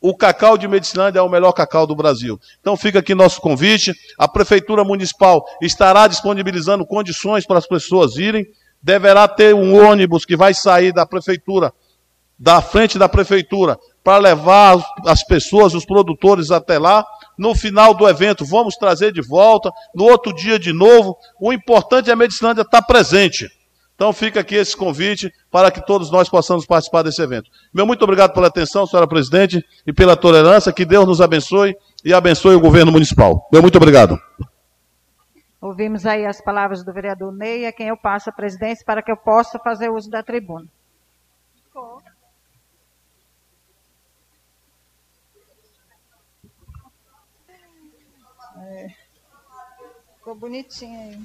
o 0.00 0.16
cacau 0.16 0.56
de 0.56 0.66
Medicilândia 0.66 1.18
é 1.18 1.22
o 1.22 1.28
melhor 1.28 1.52
cacau 1.52 1.86
do 1.86 1.94
Brasil. 1.94 2.40
Então 2.60 2.76
fica 2.76 3.00
aqui 3.00 3.14
nosso 3.14 3.40
convite. 3.40 3.92
A 4.18 4.26
Prefeitura 4.26 4.82
Municipal 4.84 5.44
estará 5.60 6.06
disponibilizando 6.06 6.86
condições 6.86 7.46
para 7.46 7.58
as 7.58 7.66
pessoas 7.66 8.16
irem. 8.16 8.46
Deverá 8.82 9.28
ter 9.28 9.54
um 9.54 9.78
ônibus 9.78 10.24
que 10.24 10.36
vai 10.36 10.54
sair 10.54 10.92
da 10.92 11.04
Prefeitura 11.04 11.72
da 12.40 12.62
frente 12.62 12.98
da 12.98 13.06
prefeitura 13.06 13.78
para 14.02 14.16
levar 14.16 14.82
as 15.06 15.22
pessoas, 15.22 15.74
os 15.74 15.84
produtores 15.84 16.50
até 16.50 16.78
lá. 16.78 17.04
No 17.36 17.54
final 17.54 17.92
do 17.92 18.08
evento, 18.08 18.46
vamos 18.46 18.76
trazer 18.76 19.12
de 19.12 19.20
volta. 19.20 19.70
No 19.94 20.04
outro 20.04 20.34
dia, 20.34 20.58
de 20.58 20.72
novo. 20.72 21.18
O 21.38 21.52
importante 21.52 22.08
é 22.08 22.14
a 22.14 22.16
Medicinândia 22.16 22.62
estar 22.62 22.80
presente. 22.80 23.46
Então 24.00 24.14
fica 24.14 24.40
aqui 24.40 24.54
esse 24.54 24.74
convite 24.74 25.30
para 25.50 25.70
que 25.70 25.84
todos 25.84 26.10
nós 26.10 26.26
possamos 26.26 26.64
participar 26.64 27.02
desse 27.02 27.20
evento. 27.20 27.50
Meu 27.70 27.86
muito 27.86 28.02
obrigado 28.02 28.32
pela 28.32 28.46
atenção, 28.46 28.86
senhora 28.86 29.06
presidente, 29.06 29.62
e 29.86 29.92
pela 29.92 30.16
tolerância. 30.16 30.72
Que 30.72 30.86
Deus 30.86 31.06
nos 31.06 31.20
abençoe 31.20 31.76
e 32.02 32.14
abençoe 32.14 32.54
o 32.54 32.60
governo 32.60 32.90
municipal. 32.90 33.46
Meu 33.52 33.60
muito 33.60 33.76
obrigado. 33.76 34.18
Ouvimos 35.60 36.06
aí 36.06 36.24
as 36.24 36.40
palavras 36.40 36.82
do 36.82 36.90
vereador 36.94 37.30
Ney, 37.30 37.66
a 37.66 37.72
quem 37.72 37.88
eu 37.88 37.96
passo 37.96 38.30
a 38.30 38.32
presidência 38.32 38.86
para 38.86 39.02
que 39.02 39.12
eu 39.12 39.18
possa 39.18 39.58
fazer 39.58 39.90
uso 39.90 40.08
da 40.08 40.22
tribuna. 40.22 40.66
Ficou 50.16 50.34
bonitinho 50.34 50.98
aí. 50.98 51.18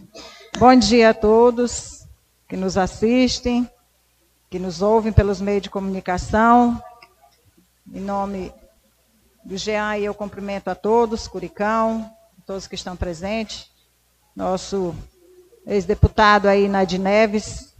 Bom 0.59 0.75
dia 0.75 1.11
a 1.11 1.13
todos 1.13 2.04
que 2.47 2.55
nos 2.55 2.77
assistem, 2.77 3.69
que 4.49 4.59
nos 4.59 4.81
ouvem 4.81 5.11
pelos 5.11 5.41
meios 5.41 5.63
de 5.63 5.69
comunicação. 5.69 6.81
Em 7.91 7.99
nome 7.99 8.53
do 9.43 9.57
GEA, 9.57 9.99
eu 9.99 10.13
cumprimento 10.13 10.69
a 10.69 10.75
todos, 10.75 11.27
Curicão, 11.27 12.09
todos 12.45 12.67
que 12.67 12.75
estão 12.75 12.95
presentes. 12.95 13.69
Nosso 14.35 14.95
ex-deputado 15.65 16.47
aí, 16.47 16.67
Nadir 16.67 16.99
Neves. 16.99 17.73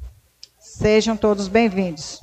Sejam 0.60 1.16
todos 1.16 1.48
bem-vindos. 1.48 2.22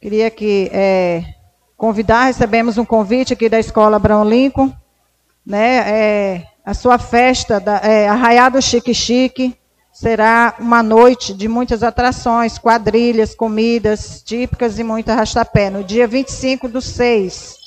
Queria 0.00 0.30
que 0.30 0.70
é, 0.72 1.34
convidar, 1.76 2.24
recebemos 2.24 2.78
um 2.78 2.84
convite 2.84 3.32
aqui 3.32 3.48
da 3.48 3.58
Escola 3.58 3.96
Abraão 3.96 4.24
Lincoln, 4.24 4.74
né, 5.44 5.76
é, 5.90 6.46
a 6.64 6.72
sua 6.72 6.98
festa, 6.98 7.58
da, 7.60 7.78
é, 7.78 8.08
Arraiado 8.08 8.62
Chique 8.62 8.94
Chique, 8.94 9.59
será 10.00 10.54
uma 10.58 10.82
noite 10.82 11.34
de 11.34 11.46
muitas 11.46 11.82
atrações, 11.82 12.56
quadrilhas, 12.56 13.34
comidas 13.34 14.22
típicas 14.22 14.78
e 14.78 14.82
muito 14.82 15.10
arrastapé, 15.10 15.68
no 15.68 15.84
dia 15.84 16.06
25 16.06 16.70
do 16.70 16.80
6. 16.80 17.58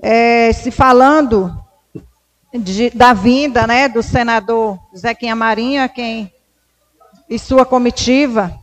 É, 0.00 0.50
se 0.54 0.70
falando 0.70 1.54
de, 2.54 2.88
da 2.88 3.12
vinda 3.12 3.66
né, 3.66 3.86
do 3.86 4.02
senador 4.02 4.78
Zequinha 4.96 5.36
Marinho, 5.36 5.86
quem 5.90 6.32
e 7.28 7.38
sua 7.38 7.66
comitiva, 7.66 8.58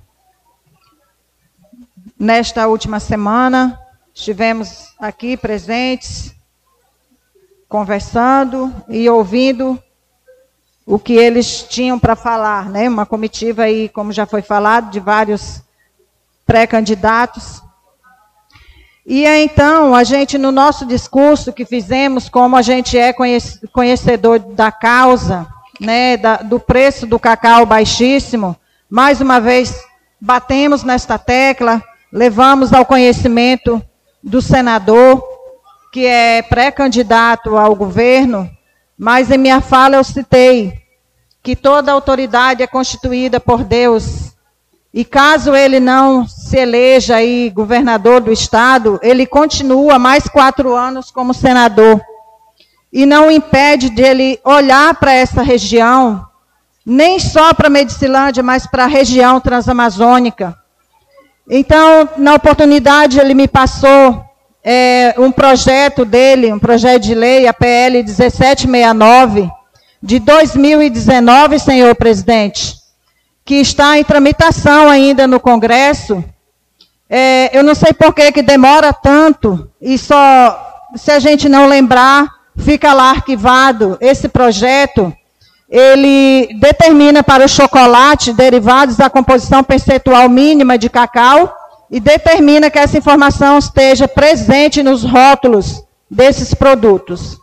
nesta 2.19 2.67
última 2.67 2.99
semana, 2.99 3.79
estivemos 4.15 4.95
aqui 4.97 5.37
presentes, 5.37 6.33
conversando 7.67 8.73
e 8.89 9.07
ouvindo 9.07 9.79
o 10.89 10.97
que 10.97 11.13
eles 11.13 11.61
tinham 11.69 11.99
para 11.99 12.15
falar, 12.15 12.67
né? 12.67 12.89
Uma 12.89 13.05
comitiva 13.05 13.61
aí, 13.61 13.87
como 13.89 14.11
já 14.11 14.25
foi 14.25 14.41
falado, 14.41 14.89
de 14.89 14.99
vários 14.99 15.61
pré-candidatos. 16.47 17.61
E 19.05 19.23
então, 19.23 19.93
a 19.93 20.03
gente, 20.03 20.35
no 20.39 20.51
nosso 20.51 20.87
discurso 20.87 21.53
que 21.53 21.63
fizemos, 21.63 22.27
como 22.27 22.57
a 22.57 22.63
gente 22.63 22.97
é 22.97 23.13
conhecedor 23.71 24.39
da 24.39 24.71
causa, 24.71 25.47
né, 25.79 26.17
da, 26.17 26.37
do 26.37 26.59
preço 26.59 27.05
do 27.05 27.19
cacau 27.19 27.67
baixíssimo, 27.67 28.55
mais 28.89 29.21
uma 29.21 29.39
vez 29.39 29.79
batemos 30.19 30.83
nesta 30.83 31.19
tecla, 31.19 31.83
levamos 32.11 32.73
ao 32.73 32.83
conhecimento 32.83 33.79
do 34.23 34.41
senador 34.41 35.23
que 35.93 36.03
é 36.07 36.41
pré-candidato 36.41 37.55
ao 37.55 37.75
governo, 37.75 38.49
mas 38.99 39.31
em 39.31 39.37
minha 39.37 39.61
fala 39.61 39.95
eu 39.95 40.03
citei 40.03 40.73
que 41.41 41.55
toda 41.55 41.89
autoridade 41.89 42.61
é 42.61 42.67
constituída 42.67 43.39
por 43.39 43.63
Deus. 43.63 44.33
E 44.93 45.05
caso 45.05 45.55
ele 45.55 45.79
não 45.79 46.27
se 46.27 46.57
eleja 46.57 47.15
aí 47.15 47.49
governador 47.49 48.19
do 48.19 48.29
estado, 48.29 48.99
ele 49.01 49.25
continua 49.25 49.97
mais 49.97 50.27
quatro 50.27 50.75
anos 50.75 51.11
como 51.11 51.33
senador. 51.33 52.01
E 52.91 53.05
não 53.05 53.31
impede 53.31 53.89
de 53.89 54.01
ele 54.01 54.39
olhar 54.43 54.93
para 54.95 55.13
essa 55.13 55.41
região, 55.41 56.27
nem 56.85 57.19
só 57.19 57.53
para 57.53 57.69
Medicilândia, 57.69 58.43
mas 58.43 58.67
para 58.67 58.83
a 58.83 58.87
região 58.87 59.39
transamazônica. 59.39 60.57
Então, 61.49 62.09
na 62.17 62.33
oportunidade, 62.33 63.17
ele 63.17 63.33
me 63.33 63.47
passou 63.47 64.28
é, 64.63 65.15
um 65.17 65.31
projeto 65.31 66.03
dele, 66.03 66.51
um 66.51 66.59
projeto 66.59 67.03
de 67.03 67.15
lei, 67.15 67.47
a 67.47 67.53
PL 67.53 68.03
1769, 68.03 69.49
de 70.01 70.19
2019, 70.19 71.59
senhor 71.59 71.95
presidente, 71.95 72.75
que 73.43 73.55
está 73.55 73.97
em 73.97 74.03
tramitação 74.03 74.89
ainda 74.89 75.27
no 75.27 75.39
Congresso. 75.39 76.23
É, 77.09 77.57
eu 77.57 77.63
não 77.63 77.73
sei 77.73 77.93
por 77.93 78.13
que, 78.13 78.31
que 78.31 78.41
demora 78.41 78.93
tanto, 78.93 79.69
e 79.81 79.97
só, 79.97 80.87
se 80.95 81.11
a 81.11 81.19
gente 81.19 81.49
não 81.49 81.65
lembrar, 81.65 82.27
fica 82.57 82.93
lá 82.93 83.09
arquivado. 83.09 83.97
Esse 83.99 84.27
projeto, 84.27 85.11
ele 85.67 86.49
determina 86.59 87.23
para 87.23 87.45
o 87.45 87.49
chocolate 87.49 88.33
derivados 88.33 88.99
a 88.99 89.09
composição 89.09 89.63
percentual 89.63 90.29
mínima 90.29 90.77
de 90.77 90.89
cacau, 90.89 91.55
e 91.91 91.99
determina 91.99 92.69
que 92.69 92.77
essa 92.77 92.97
informação 92.97 93.57
esteja 93.57 94.07
presente 94.07 94.83
nos 94.83 95.03
rótulos 95.03 95.83
desses 96.09 96.53
produtos. 96.53 97.37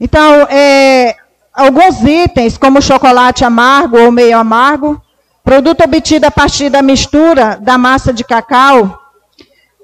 Então, 0.00 0.42
é, 0.50 1.14
alguns 1.54 2.02
itens, 2.02 2.58
como 2.58 2.82
chocolate 2.82 3.44
amargo 3.44 3.98
ou 3.98 4.10
meio 4.10 4.36
amargo, 4.38 5.00
produto 5.44 5.82
obtido 5.84 6.26
a 6.26 6.30
partir 6.30 6.68
da 6.68 6.82
mistura 6.82 7.58
da 7.60 7.78
massa 7.78 8.12
de 8.12 8.24
cacau, 8.24 8.98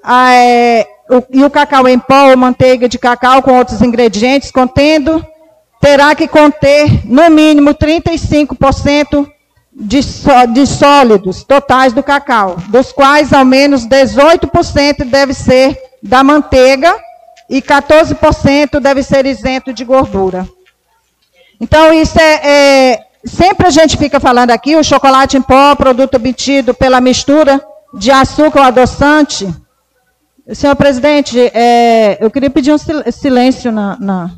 é, 0.05 0.85
o, 1.09 1.23
e 1.31 1.43
o 1.43 1.49
cacau 1.49 1.87
em 1.87 1.97
pó 1.97 2.29
ou 2.29 2.37
manteiga 2.37 2.89
de 2.89 2.99
cacau 2.99 3.41
com 3.41 3.57
outros 3.57 3.81
ingredientes, 3.81 4.51
contendo, 4.51 5.25
terá 5.79 6.13
que 6.13 6.27
conter, 6.27 7.05
no 7.05 7.29
mínimo, 7.29 7.73
35% 7.73 9.32
de, 9.75 9.99
de 10.53 10.67
sólidos 10.67 11.43
totais 11.43 11.93
do 11.93 12.03
cacau, 12.03 12.57
dos 12.69 12.91
quais 12.91 13.33
ao 13.33 13.43
menos 13.43 13.87
18% 13.87 15.03
deve 15.05 15.33
ser 15.33 15.77
da 16.01 16.23
manteiga 16.23 16.95
e 17.49 17.61
14% 17.61 18.79
deve 18.79 19.03
ser 19.03 19.25
isento 19.25 19.73
de 19.73 19.83
gordura. 19.83 20.47
Então, 21.59 21.93
isso 21.93 22.19
é, 22.19 22.41
é, 22.91 23.05
sempre 23.25 23.67
a 23.67 23.69
gente 23.69 23.97
fica 23.97 24.19
falando 24.19 24.51
aqui, 24.51 24.75
o 24.75 24.83
chocolate 24.83 25.37
em 25.37 25.41
pó, 25.41 25.75
produto 25.75 26.15
obtido 26.15 26.73
pela 26.73 26.99
mistura 26.99 27.63
de 27.93 28.11
açúcar 28.11 28.59
ou 28.59 28.65
adoçante. 28.65 29.47
Senhor 30.53 30.75
presidente, 30.75 31.39
é, 31.39 32.17
eu 32.19 32.29
queria 32.29 32.49
pedir 32.49 32.73
um 32.73 32.77
silêncio 32.77 33.71
na, 33.71 33.97
na, 33.97 34.31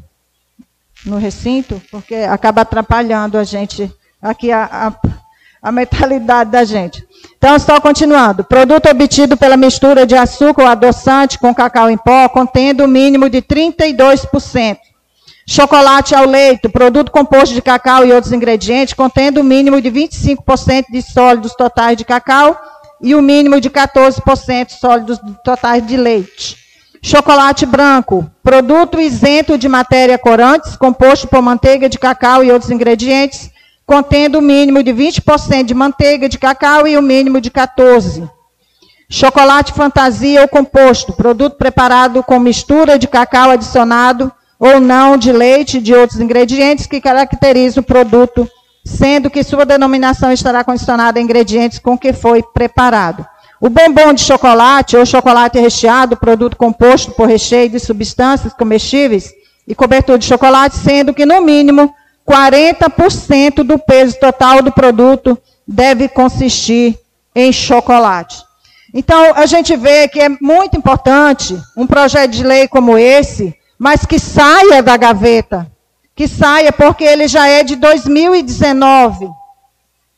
no 1.05 1.17
recinto, 1.17 1.81
porque 1.89 2.15
acaba 2.15 2.61
atrapalhando 2.61 3.37
a 3.37 3.43
gente, 3.43 3.91
aqui 4.21 4.51
a, 4.51 4.65
a, 4.65 4.93
a 5.65 5.71
mentalidade 5.71 6.51
da 6.51 6.63
gente. 6.63 7.03
Então, 7.39 7.57
só 7.57 7.81
continuando. 7.81 8.43
Produto 8.43 8.87
obtido 8.87 9.35
pela 9.35 9.57
mistura 9.57 10.05
de 10.05 10.13
açúcar 10.13 10.61
ou 10.61 10.67
adoçante 10.67 11.39
com 11.39 11.55
cacau 11.55 11.89
em 11.89 11.97
pó, 11.97 12.29
contendo 12.29 12.83
o 12.83 12.87
mínimo 12.87 13.27
de 13.27 13.41
32%. 13.41 14.77
Chocolate 15.47 16.13
ao 16.13 16.27
leite, 16.27 16.69
produto 16.69 17.11
composto 17.11 17.55
de 17.55 17.63
cacau 17.63 18.05
e 18.05 18.13
outros 18.13 18.31
ingredientes, 18.31 18.93
contendo 18.93 19.41
o 19.41 19.43
mínimo 19.43 19.81
de 19.81 19.89
25% 19.89 20.85
de 20.91 21.01
sólidos 21.01 21.55
totais 21.55 21.97
de 21.97 22.05
cacau 22.05 22.55
e 23.01 23.15
o 23.15 23.21
mínimo 23.21 23.59
de 23.59 23.71
14% 23.71 24.69
sólidos 24.69 25.19
totais 25.43 25.85
de 25.85 25.97
leite. 25.97 26.57
Chocolate 27.01 27.65
branco, 27.65 28.29
produto 28.43 29.01
isento 29.01 29.57
de 29.57 29.67
matéria 29.67 30.17
corantes, 30.19 30.75
composto 30.75 31.27
por 31.27 31.41
manteiga 31.41 31.89
de 31.89 31.97
cacau 31.97 32.43
e 32.43 32.51
outros 32.51 32.69
ingredientes, 32.69 33.49
contendo 33.85 34.39
o 34.39 34.41
mínimo 34.41 34.81
de 34.81 34.91
20% 34.91 35.63
de 35.63 35.73
manteiga 35.73 36.27
de 36.27 36.37
cacau 36.37 36.87
e 36.87 36.97
o 36.97 37.01
mínimo 37.01 37.39
de 37.39 37.51
14%. 37.51 38.29
Chocolate 39.07 39.71
fantasia 39.71 40.41
ou 40.41 40.47
composto, 40.47 41.13
produto 41.13 41.57
preparado 41.57 42.23
com 42.23 42.39
mistura 42.39 42.97
de 42.97 43.07
cacau 43.07 43.51
adicionado 43.51 44.31
ou 44.59 44.79
não 44.79 45.15
de 45.15 45.31
leite 45.31 45.77
e 45.77 45.81
de 45.81 45.93
outros 45.93 46.19
ingredientes 46.19 46.87
que 46.87 46.99
caracterizam 46.99 47.81
o 47.81 47.85
produto, 47.85 48.49
sendo 48.83 49.29
que 49.29 49.43
sua 49.43 49.65
denominação 49.65 50.31
estará 50.31 50.63
condicionada 50.63 51.19
a 51.19 51.21
ingredientes 51.21 51.77
com 51.77 51.97
que 51.97 52.13
foi 52.13 52.41
preparado. 52.41 53.25
O 53.61 53.69
bombom 53.69 54.13
de 54.13 54.21
chocolate 54.21 54.97
ou 54.97 55.05
chocolate 55.05 55.59
recheado, 55.59 56.17
produto 56.17 56.57
composto 56.57 57.11
por 57.11 57.27
recheio 57.27 57.69
de 57.69 57.79
substâncias 57.79 58.53
comestíveis 58.53 59.31
e 59.67 59.75
cobertura 59.75 60.17
de 60.17 60.25
chocolate, 60.25 60.75
sendo 60.77 61.13
que 61.13 61.25
no 61.25 61.41
mínimo 61.41 61.93
40% 62.27 63.63
do 63.63 63.77
peso 63.77 64.19
total 64.19 64.61
do 64.61 64.71
produto 64.71 65.37
deve 65.67 66.07
consistir 66.07 66.97
em 67.35 67.51
chocolate. 67.51 68.43
Então, 68.93 69.33
a 69.35 69.45
gente 69.45 69.75
vê 69.75 70.07
que 70.07 70.21
é 70.21 70.29
muito 70.29 70.77
importante 70.77 71.61
um 71.75 71.85
projeto 71.85 72.31
de 72.31 72.43
lei 72.43 72.67
como 72.67 72.97
esse, 72.97 73.53
mas 73.77 74.05
que 74.05 74.17
saia 74.17 74.81
da 74.81 74.95
gaveta. 74.95 75.69
Que 76.15 76.27
saia, 76.27 76.71
porque 76.71 77.03
ele 77.03 77.27
já 77.27 77.45
é 77.47 77.61
de 77.61 77.75
2019. 77.75 79.29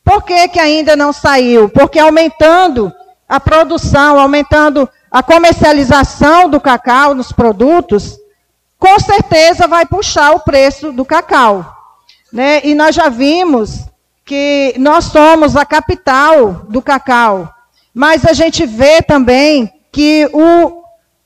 Por 0.04 0.22
que, 0.22 0.48
que 0.48 0.60
ainda 0.60 0.94
não 0.94 1.12
saiu? 1.12 1.68
Porque 1.68 1.98
aumentando 1.98 2.92
a 3.28 3.40
produção, 3.40 4.18
aumentando 4.18 4.88
a 5.10 5.22
comercialização 5.22 6.48
do 6.48 6.60
cacau 6.60 7.14
nos 7.14 7.32
produtos, 7.32 8.16
com 8.78 8.98
certeza 9.00 9.66
vai 9.66 9.84
puxar 9.84 10.36
o 10.36 10.40
preço 10.40 10.92
do 10.92 11.04
cacau. 11.04 11.77
Né? 12.32 12.60
E 12.64 12.74
nós 12.74 12.94
já 12.94 13.08
vimos 13.08 13.84
que 14.24 14.74
nós 14.78 15.06
somos 15.06 15.56
a 15.56 15.64
capital 15.64 16.66
do 16.68 16.82
cacau. 16.82 17.52
Mas 17.94 18.26
a 18.26 18.32
gente 18.32 18.66
vê 18.66 19.00
também 19.00 19.72
que 19.90 20.28
o, 20.32 20.82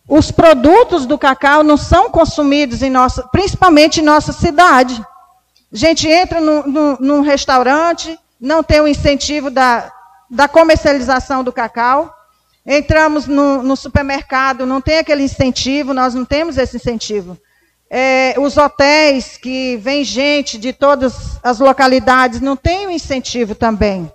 os 0.09 0.31
produtos 0.31 1.05
do 1.05 1.19
cacau 1.19 1.65
não 1.65 1.77
são 1.77 2.09
consumidos 2.09 2.81
em 2.83 2.91
nossa, 2.91 3.25
principalmente 3.25 4.01
em 4.01 4.05
nossa 4.05 4.33
cidade. 4.33 5.05
A 5.73 5.77
gente 5.77 6.09
entra 6.09 6.41
no, 6.41 6.97
num 7.01 7.21
restaurante, 7.21 8.17
não 8.41 8.63
tem 8.63 8.81
o 8.81 8.87
incentivo 8.87 9.51
da, 9.51 9.91
da 10.31 10.47
comercialização 10.47 11.43
do 11.43 11.53
cacau. 11.53 12.15
Entramos 12.65 13.27
no, 13.27 13.63
no 13.63 13.75
supermercado, 13.75 14.65
não 14.65 14.81
tem 14.81 14.99
aquele 14.99 15.25
incentivo, 15.25 15.93
nós 15.93 16.15
não 16.15 16.25
temos 16.25 16.57
esse 16.57 16.77
incentivo 16.77 17.37
é, 17.95 18.35
os 18.39 18.57
hotéis 18.57 19.37
que 19.37 19.77
vem 19.77 20.03
gente 20.03 20.57
de 20.57 20.73
todas 20.73 21.39
as 21.43 21.59
localidades 21.59 22.41
não 22.41 22.57
tem 22.57 22.87
um 22.87 22.91
incentivo 22.91 23.55
também. 23.55 24.11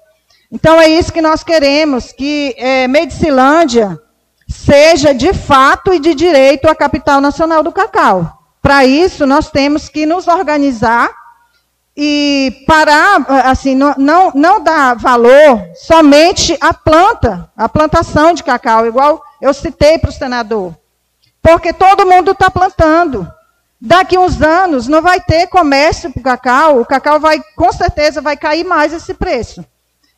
Então 0.52 0.82
é 0.82 0.90
isso 0.90 1.14
que 1.14 1.22
nós 1.22 1.44
queremos, 1.44 2.12
que 2.12 2.56
é, 2.58 2.88
Medicilândia 2.88 4.02
seja 4.48 5.14
de 5.14 5.32
fato 5.32 5.94
e 5.94 6.00
de 6.00 6.16
direito 6.16 6.68
a 6.68 6.74
capital 6.74 7.22
nacional 7.22 7.62
do 7.62 7.72
cacau. 7.72 8.42
Para 8.64 8.84
isso 8.84 9.28
nós 9.28 9.52
temos 9.52 9.88
que 9.88 10.08
nos 10.08 10.28
organizar 10.28 11.12
e 11.96 12.64
parar, 12.66 13.26
assim, 13.46 13.76
não, 13.76 13.94
não, 13.96 14.32
não 14.34 14.64
dar 14.64 14.96
valor 14.96 15.70
somente 15.76 16.58
à 16.60 16.74
planta, 16.74 17.48
à 17.56 17.70
plantação 17.70 18.34
de 18.34 18.44
cacau, 18.44 18.88
igual 18.88 19.22
eu 19.40 19.54
citei 19.54 20.00
para 20.00 20.10
o 20.10 20.14
senador. 20.14 20.76
Porque 21.44 21.72
todo 21.72 22.08
mundo 22.08 22.32
está 22.32 22.50
plantando. 22.50 23.37
Daqui 23.80 24.18
uns 24.18 24.42
anos 24.42 24.88
não 24.88 25.02
vai 25.02 25.22
ter 25.22 25.48
comércio 25.48 26.12
para 26.12 26.20
o 26.20 26.24
cacau, 26.24 26.82
o 26.82 26.86
cacau 26.86 27.20
vai, 27.20 27.40
com 27.56 27.72
certeza, 27.72 28.22
vai 28.22 28.36
cair 28.36 28.64
mais 28.64 28.92
esse 28.92 29.14
preço. 29.14 29.64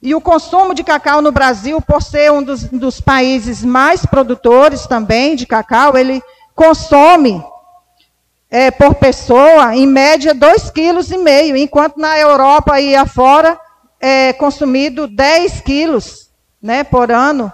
E 0.01 0.15
o 0.15 0.21
consumo 0.21 0.73
de 0.73 0.81
cacau 0.81 1.21
no 1.21 1.31
Brasil, 1.31 1.81
por 1.81 2.01
ser 2.01 2.31
um 2.31 2.41
dos, 2.41 2.63
dos 2.63 3.01
países 3.01 3.63
mais 3.65 4.05
produtores 4.05 4.87
também 4.87 5.35
de 5.35 5.45
cacau, 5.45 5.97
ele 5.97 6.23
consome 6.55 7.43
é, 8.49 8.71
por 8.71 8.95
pessoa, 8.95 9.75
em 9.75 9.85
média, 9.85 10.33
2,5 10.33 10.71
kg, 10.73 11.57
enquanto 11.61 11.97
na 11.97 12.17
Europa 12.17 12.79
e 12.79 12.95
afora 12.95 13.59
é 13.99 14.31
consumido 14.31 15.05
10 15.05 15.59
quilos 15.61 16.29
né, 16.61 16.83
por 16.85 17.11
ano 17.11 17.51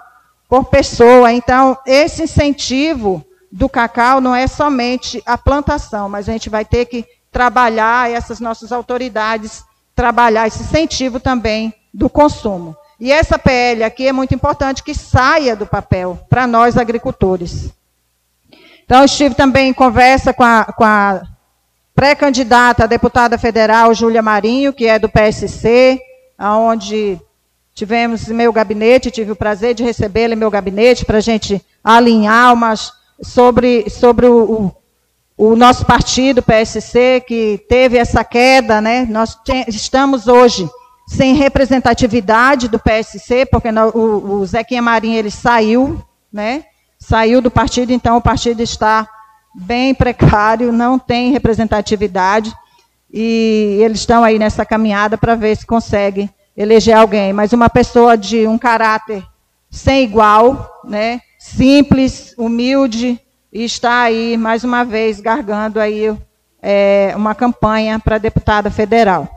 por 0.48 0.66
pessoa. 0.66 1.32
Então, 1.34 1.78
esse 1.86 2.24
incentivo 2.24 3.26
do 3.56 3.70
cacau 3.70 4.20
não 4.20 4.36
é 4.36 4.48
somente 4.48 5.24
a 5.26 5.38
plantação, 5.38 6.10
mas 6.10 6.28
a 6.28 6.34
gente 6.34 6.50
vai 6.50 6.66
ter 6.66 6.88
que 6.88 7.06
trabalhar 7.32 8.12
essas 8.12 8.42
nossas 8.42 8.70
autoridades, 8.70 9.64
trabalhar 9.96 10.46
esse 10.46 10.62
incentivo 10.62 11.22
também 11.22 11.74
do 11.94 12.10
consumo. 12.10 12.76
E 13.00 13.14
essa 13.14 13.40
PL 13.40 13.82
aqui 13.86 14.08
é 14.08 14.12
muito 14.12 14.36
importante 14.36 14.84
que 14.84 14.94
saia 14.94 15.56
do 15.56 15.66
papel 15.66 16.20
para 16.30 16.46
nós 16.46 16.78
agricultores. 16.78 17.70
Então, 18.84 19.06
estive 19.06 19.34
também 19.34 19.70
em 19.70 19.74
conversa 19.74 20.34
com 20.34 20.44
a, 20.44 20.66
com 20.66 20.84
a 20.84 21.22
pré-candidata 21.96 22.84
a 22.84 22.88
deputada 22.88 23.38
federal, 23.38 23.94
Júlia 23.94 24.22
Marinho, 24.22 24.74
que 24.74 24.86
é 24.86 25.00
do 25.00 25.08
PSC, 25.08 25.98
onde 26.38 27.18
tivemos 27.74 28.30
em 28.30 28.34
meu 28.34 28.52
gabinete, 28.52 29.10
tive 29.10 29.32
o 29.32 29.36
prazer 29.36 29.74
de 29.74 29.82
recebê-la 29.82 30.34
em 30.34 30.38
meu 30.38 30.52
gabinete 30.52 31.06
para 31.06 31.20
a 31.20 31.22
gente 31.22 31.66
alinhar 31.82 32.54
umas 32.54 32.92
sobre, 33.22 33.90
sobre 33.90 34.26
o, 34.26 34.72
o, 35.38 35.52
o 35.52 35.56
nosso 35.56 35.86
partido, 35.86 36.44
PSC, 36.44 37.24
que 37.28 37.64
teve 37.70 37.98
essa 37.98 38.24
queda, 38.24 38.82
né? 38.82 39.06
Nós 39.10 39.36
te, 39.36 39.66
estamos 39.68 40.28
hoje 40.28 40.70
sem 41.08 41.36
representatividade 41.36 42.68
do 42.68 42.80
PSC, 42.80 43.46
porque 43.46 43.72
no, 43.72 43.90
o, 43.90 44.34
o 44.40 44.46
Zequinha 44.46 44.82
Marinho 44.82 45.18
ele 45.18 45.32
saiu, 45.32 46.04
né? 46.32 46.66
Saiu 47.00 47.42
do 47.42 47.52
partido, 47.52 47.92
então 47.92 48.18
o 48.18 48.22
partido 48.22 48.62
está 48.62 49.08
bem 49.56 49.94
precário, 49.94 50.72
não 50.72 50.98
tem 50.98 51.32
representatividade. 51.32 52.54
E 53.12 53.78
eles 53.82 54.00
estão 54.00 54.24
aí 54.24 54.38
nessa 54.38 54.66
caminhada 54.66 55.18
para 55.18 55.36
ver 55.36 55.56
se 55.56 55.66
conseguem 55.66 56.30
eleger 56.58 56.96
alguém. 56.96 57.32
Mas 57.32 57.54
uma 57.54 57.70
pessoa 57.70 58.18
de 58.18 58.48
um 58.48 58.58
caráter 58.58 59.24
sem 59.70 60.04
igual, 60.04 60.82
né? 60.84 61.22
Simples, 61.46 62.34
humilde, 62.38 63.20
e 63.54 63.64
está 63.64 64.02
aí, 64.02 64.36
mais 64.36 64.64
uma 64.64 64.84
vez, 64.84 65.22
gargando 65.22 65.80
aí 65.80 66.14
é, 66.62 67.14
uma 67.16 67.36
campanha 67.36 68.00
para 68.00 68.18
deputada 68.18 68.72
federal. 68.72 69.30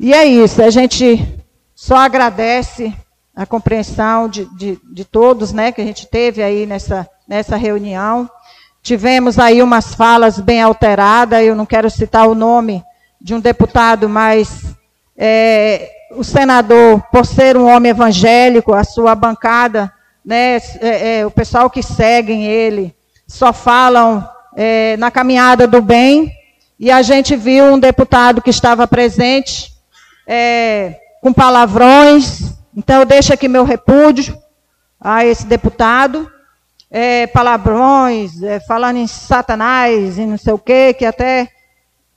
E 0.00 0.14
é 0.14 0.24
isso, 0.24 0.62
a 0.62 0.70
gente 0.70 1.44
só 1.74 1.96
agradece 1.96 2.92
a 3.36 3.44
compreensão 3.44 4.28
de, 4.28 4.46
de, 4.56 4.80
de 4.90 5.04
todos, 5.04 5.52
né, 5.52 5.70
que 5.70 5.80
a 5.80 5.84
gente 5.84 6.06
teve 6.06 6.42
aí 6.42 6.64
nessa, 6.64 7.08
nessa 7.28 7.56
reunião. 7.56 8.28
Tivemos 8.82 9.38
aí 9.38 9.62
umas 9.62 9.94
falas 9.94 10.40
bem 10.40 10.62
alteradas, 10.62 11.44
eu 11.44 11.54
não 11.54 11.66
quero 11.66 11.90
citar 11.90 12.26
o 12.26 12.34
nome 12.34 12.82
de 13.20 13.34
um 13.34 13.40
deputado, 13.40 14.08
mas 14.08 14.74
é, 15.16 15.90
o 16.12 16.24
senador, 16.24 17.02
por 17.12 17.26
ser 17.26 17.56
um 17.56 17.68
homem 17.68 17.90
evangélico, 17.90 18.72
a 18.72 18.82
sua 18.82 19.14
bancada 19.14 19.92
né, 20.28 20.58
é, 20.82 21.20
é, 21.20 21.26
o 21.26 21.30
pessoal 21.30 21.70
que 21.70 21.82
seguem 21.82 22.44
ele 22.44 22.94
só 23.26 23.50
falam 23.50 24.28
é, 24.54 24.94
na 24.98 25.10
caminhada 25.10 25.66
do 25.66 25.80
bem, 25.80 26.30
e 26.78 26.90
a 26.90 27.00
gente 27.00 27.34
viu 27.34 27.64
um 27.64 27.78
deputado 27.78 28.42
que 28.42 28.50
estava 28.50 28.86
presente 28.86 29.72
é, 30.26 31.00
com 31.22 31.32
palavrões, 31.32 32.52
então 32.76 33.00
eu 33.00 33.06
deixo 33.06 33.32
aqui 33.32 33.48
meu 33.48 33.64
repúdio 33.64 34.36
a 35.00 35.24
esse 35.24 35.46
deputado, 35.46 36.30
é, 36.90 37.26
palavrões, 37.28 38.42
é, 38.42 38.60
falando 38.60 38.98
em 38.98 39.06
satanás 39.06 40.18
e 40.18 40.26
não 40.26 40.36
sei 40.36 40.52
o 40.52 40.58
quê, 40.58 40.92
que 40.92 41.06
até 41.06 41.48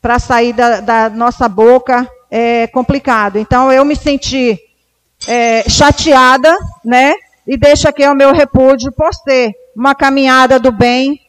para 0.02 0.20
sair 0.20 0.52
da, 0.52 0.82
da 0.82 1.10
nossa 1.10 1.48
boca 1.48 2.06
é, 2.30 2.68
complicado. 2.68 3.40
Então, 3.40 3.72
eu 3.72 3.86
me 3.86 3.96
senti 3.96 4.60
chateada, 5.70 6.58
né? 6.84 7.14
E 7.48 7.58
deixo 7.58 7.88
aqui 7.88 8.06
o 8.08 8.16
meu 8.16 8.34
repúdio 8.34 8.92
por 8.92 9.14
ser 9.14 9.52
uma 9.76 9.96
caminhada 9.96 10.60
do 10.60 10.72
bem. 10.72 11.20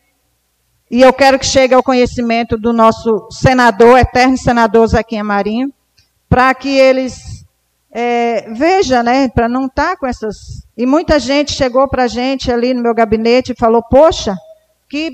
E 0.91 1.01
eu 1.01 1.13
quero 1.13 1.39
que 1.39 1.47
chegue 1.47 1.75
ao 1.75 1.83
conhecimento 1.83 2.59
do 2.59 2.73
nosso 2.73 3.29
senador, 3.31 3.99
eterno 3.99 4.37
senador 4.37 4.87
Zequinha 4.87 5.25
Marinho, 5.25 5.73
para 6.29 6.55
que 6.55 6.69
eles 6.69 7.47
é, 7.91 8.51
vejam, 8.53 9.03
né? 9.03 9.29
Para 9.29 9.49
não 9.49 9.67
estar 9.67 9.91
tá 9.91 9.97
com 9.97 10.07
essas. 10.07 10.37
E 10.77 10.85
muita 10.85 11.19
gente 11.19 11.53
chegou 11.53 11.89
para 11.89 12.05
a 12.05 12.09
gente 12.09 12.53
ali 12.53 12.75
no 12.75 12.83
meu 12.83 12.95
gabinete 12.95 13.53
e 13.53 13.59
falou: 13.59 13.83
Poxa, 13.83 14.35
que 14.89 15.13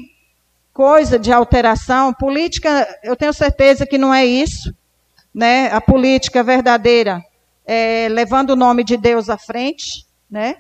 coisa 0.73 1.19
de 1.19 1.33
alteração. 1.33 2.15
Política, 2.15 2.89
eu 3.03 3.17
tenho 3.17 3.33
certeza 3.33 3.85
que 3.85 3.99
não 3.99 4.15
é 4.15 4.25
isso. 4.25 4.73
Né? 5.35 5.71
A 5.73 5.81
política 5.81 6.43
verdadeira 6.43 7.21
é, 7.67 8.09
levando 8.09 8.51
o 8.51 8.57
nome 8.57 8.83
de 8.83 8.97
Deus 8.97 9.29
à 9.29 9.37
frente, 9.37 10.07
né? 10.31 10.57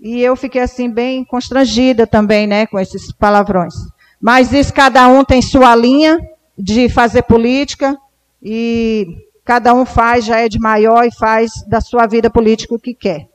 E 0.00 0.20
eu 0.22 0.36
fiquei 0.36 0.60
assim 0.60 0.88
bem 0.88 1.24
constrangida 1.24 2.06
também, 2.06 2.46
né, 2.46 2.66
com 2.66 2.78
esses 2.78 3.12
palavrões. 3.12 3.74
Mas 4.20 4.52
isso 4.52 4.72
cada 4.72 5.06
um 5.08 5.24
tem 5.24 5.42
sua 5.42 5.74
linha 5.74 6.18
de 6.56 6.88
fazer 6.88 7.22
política 7.22 7.96
e 8.42 9.06
cada 9.44 9.74
um 9.74 9.84
faz, 9.84 10.24
já 10.24 10.38
é 10.38 10.48
de 10.48 10.58
maior 10.58 11.04
e 11.04 11.14
faz 11.14 11.50
da 11.66 11.80
sua 11.80 12.06
vida 12.06 12.30
política 12.30 12.74
o 12.74 12.78
que 12.78 12.94
quer. 12.94 13.26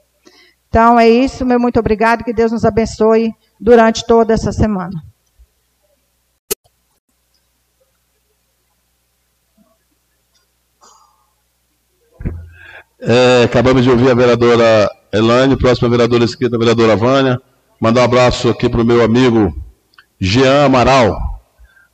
Então 0.69 0.99
é 0.99 1.09
isso, 1.09 1.45
meu 1.45 1.59
muito 1.59 1.79
obrigado, 1.79 2.23
que 2.23 2.33
Deus 2.33 2.51
nos 2.51 2.65
abençoe 2.65 3.33
durante 3.59 4.05
toda 4.05 4.33
essa 4.33 4.51
semana. 4.51 5.03
É, 12.99 13.43
acabamos 13.43 13.83
de 13.83 13.89
ouvir 13.89 14.09
a 14.09 14.15
vereadora 14.15 14.89
Elaine, 15.13 15.55
próxima 15.55 15.87
vereadora 15.89 16.23
escrita, 16.23 16.57
vereadora 16.57 16.95
Vânia. 16.95 17.39
Mandar 17.79 18.01
um 18.01 18.05
abraço 18.05 18.49
aqui 18.49 18.67
para 18.67 18.81
o 18.81 18.85
meu 18.85 19.03
amigo 19.03 19.53
Jean 20.19 20.65
Amaral, 20.65 21.15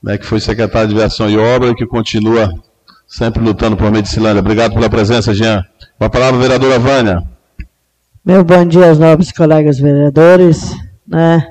né, 0.01 0.17
que 0.17 0.25
foi 0.25 0.39
secretário 0.39 0.87
de 0.87 0.93
Diversão 0.93 1.29
e 1.29 1.37
Obra 1.37 1.69
e 1.69 1.75
que 1.75 1.85
continua 1.85 2.49
sempre 3.05 3.43
lutando 3.43 3.75
por 3.75 3.91
Medicilândia. 3.91 4.39
Obrigado 4.39 4.73
pela 4.73 4.89
presença, 4.89 5.33
Jean. 5.33 5.61
Com 5.97 6.05
a 6.05 6.09
palavra, 6.09 6.39
vereadora 6.39 6.79
Vânia. 6.79 7.23
Meu 8.23 8.41
bom 8.41 8.63
dia 8.65 8.87
aos 8.87 8.99
nobres 8.99 9.33
colegas 9.33 9.79
vereadores. 9.79 10.73
Né? 11.05 11.45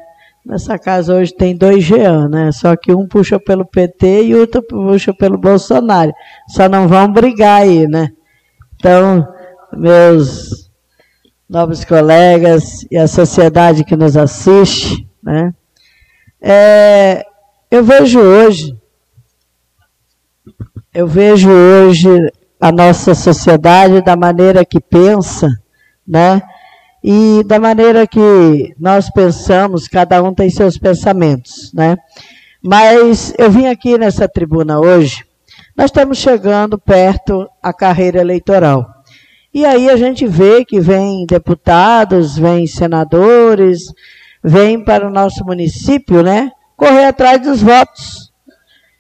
Nessa 0.47 0.79
casa 0.79 1.15
hoje 1.15 1.35
tem 1.35 1.55
dois 1.55 1.85
Jean, 1.85 2.29
né? 2.29 2.51
Só 2.53 2.75
que 2.77 2.95
um 2.95 3.07
puxa 3.07 3.39
pelo 3.39 3.67
PT 3.67 4.25
e 4.25 4.35
outro 4.35 4.63
puxa 4.63 5.13
pelo 5.13 5.37
Bolsonaro. 5.37 6.13
Só 6.49 6.67
não 6.67 6.89
vão 6.89 7.13
brigar 7.13 7.63
aí, 7.63 7.87
né? 7.87 8.09
Então, 8.77 9.27
meus 9.73 10.68
nobres 11.49 11.85
colegas 11.85 12.87
e 12.91 12.97
a 12.97 13.09
sociedade 13.09 13.85
que 13.85 13.97
nos 13.97 14.17
assiste, 14.17 15.09
né? 15.23 15.55
É, 16.41 17.25
eu 17.71 17.83
vejo 17.83 18.21
hoje, 18.21 18.77
eu 20.93 21.07
vejo 21.07 21.51
hoje 21.51 22.09
a 22.61 22.71
nossa 22.71 23.15
sociedade 23.15 24.03
da 24.03 24.17
maneira 24.17 24.65
que 24.65 24.81
pensa, 24.81 25.49
né? 26.07 26.43
E 27.03 27.43
da 27.47 27.59
maneira 27.59 28.07
que 28.07 28.75
nós 28.79 29.09
pensamos, 29.11 29.89
cada 29.89 30.23
um 30.23 30.35
tem 30.35 30.51
seus 30.51 30.77
pensamentos, 30.77 31.73
né? 31.73 31.97
Mas 32.63 33.33
eu 33.39 33.51
vim 33.51 33.67
aqui 33.67 33.97
nessa 33.97 34.29
tribuna 34.29 34.81
hoje, 34.81 35.25
nós 35.77 35.87
estamos 35.87 36.19
chegando 36.19 36.77
perto 36.77 37.49
a 37.63 37.73
carreira 37.73 38.21
eleitoral. 38.21 38.98
E 39.59 39.67
aí 39.67 39.91
a 39.91 39.97
gente 39.97 40.25
vê 40.25 40.65
que 40.65 40.79
vem 40.79 41.27
deputados, 41.27 42.39
vem 42.39 42.65
senadores, 42.65 43.93
vem 44.41 44.85
para 44.85 45.05
o 45.05 45.11
nosso 45.11 45.45
município, 45.45 46.23
né? 46.23 46.53
Correr 46.77 47.07
atrás 47.07 47.43
dos 47.43 47.61
votos 47.61 48.33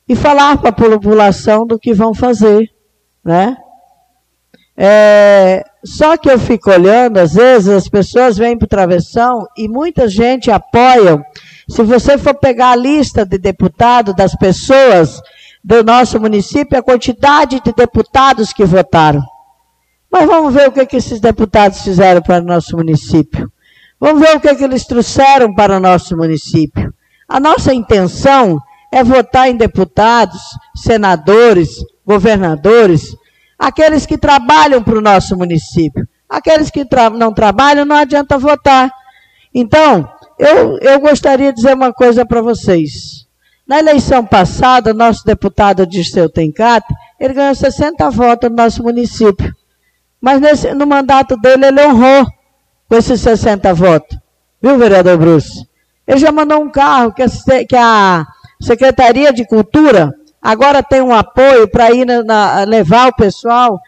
e 0.08 0.16
falar 0.16 0.58
para 0.58 0.70
a 0.70 0.72
população 0.72 1.64
do 1.64 1.78
que 1.78 1.94
vão 1.94 2.12
fazer, 2.12 2.68
né? 3.24 3.56
É, 4.76 5.62
só 5.84 6.16
que 6.16 6.28
eu 6.28 6.40
fico 6.40 6.72
olhando, 6.72 7.18
às 7.18 7.34
vezes 7.34 7.68
as 7.68 7.88
pessoas 7.88 8.36
vêm 8.36 8.58
para 8.58 8.66
o 8.66 8.68
travessão 8.68 9.46
e 9.56 9.68
muita 9.68 10.08
gente 10.08 10.50
apoia. 10.50 11.22
Se 11.68 11.84
você 11.84 12.18
for 12.18 12.34
pegar 12.34 12.72
a 12.72 12.76
lista 12.76 13.24
de 13.24 13.38
deputados 13.38 14.12
das 14.12 14.34
pessoas 14.34 15.22
do 15.62 15.84
nosso 15.84 16.18
município, 16.18 16.76
a 16.76 16.82
quantidade 16.82 17.60
de 17.60 17.72
deputados 17.72 18.52
que 18.52 18.64
votaram. 18.64 19.22
Mas 20.10 20.26
vamos 20.26 20.54
ver 20.54 20.68
o 20.68 20.72
que, 20.72 20.86
que 20.86 20.96
esses 20.96 21.20
deputados 21.20 21.82
fizeram 21.82 22.22
para 22.22 22.42
o 22.42 22.46
nosso 22.46 22.76
município. 22.76 23.50
Vamos 24.00 24.20
ver 24.22 24.36
o 24.36 24.40
que, 24.40 24.54
que 24.54 24.64
eles 24.64 24.86
trouxeram 24.86 25.54
para 25.54 25.76
o 25.76 25.80
nosso 25.80 26.16
município. 26.16 26.92
A 27.28 27.38
nossa 27.38 27.74
intenção 27.74 28.58
é 28.90 29.04
votar 29.04 29.50
em 29.50 29.56
deputados, 29.56 30.40
senadores, 30.74 31.84
governadores, 32.06 33.14
aqueles 33.58 34.06
que 34.06 34.16
trabalham 34.16 34.82
para 34.82 34.98
o 34.98 35.02
nosso 35.02 35.36
município. 35.36 36.08
Aqueles 36.28 36.70
que 36.70 36.84
tra 36.84 37.10
não 37.10 37.32
trabalham, 37.32 37.84
não 37.84 37.96
adianta 37.96 38.38
votar. 38.38 38.90
Então, 39.54 40.08
eu, 40.38 40.78
eu 40.78 41.00
gostaria 41.00 41.52
de 41.52 41.56
dizer 41.56 41.74
uma 41.74 41.92
coisa 41.92 42.24
para 42.24 42.40
vocês. 42.40 43.26
Na 43.66 43.78
eleição 43.78 44.24
passada, 44.24 44.94
nosso 44.94 45.24
deputado 45.24 45.86
Dirceu 45.86 46.28
Tencate, 46.28 46.86
ele 47.18 47.34
ganhou 47.34 47.54
60 47.54 48.08
votos 48.10 48.48
no 48.48 48.56
nosso 48.56 48.82
município. 48.82 49.54
Mas 50.20 50.40
nesse, 50.40 50.74
no 50.74 50.86
mandato 50.86 51.36
dele 51.36 51.66
ele 51.66 51.86
honrou 51.86 52.26
com 52.88 52.96
esses 52.96 53.20
60 53.20 53.72
votos. 53.74 54.18
Viu, 54.60 54.76
vereador 54.76 55.16
Bruce? 55.18 55.68
Ele 56.06 56.18
já 56.18 56.32
mandou 56.32 56.60
um 56.60 56.70
carro 56.70 57.12
que 57.12 57.22
a, 57.22 57.28
que 57.68 57.76
a 57.76 58.26
Secretaria 58.60 59.32
de 59.32 59.46
Cultura 59.46 60.12
agora 60.42 60.82
tem 60.82 61.00
um 61.00 61.12
apoio 61.12 61.68
para 61.68 61.92
ir 61.92 62.04
na, 62.04 62.24
na, 62.24 62.64
levar 62.64 63.08
o 63.08 63.14
pessoal. 63.14 63.80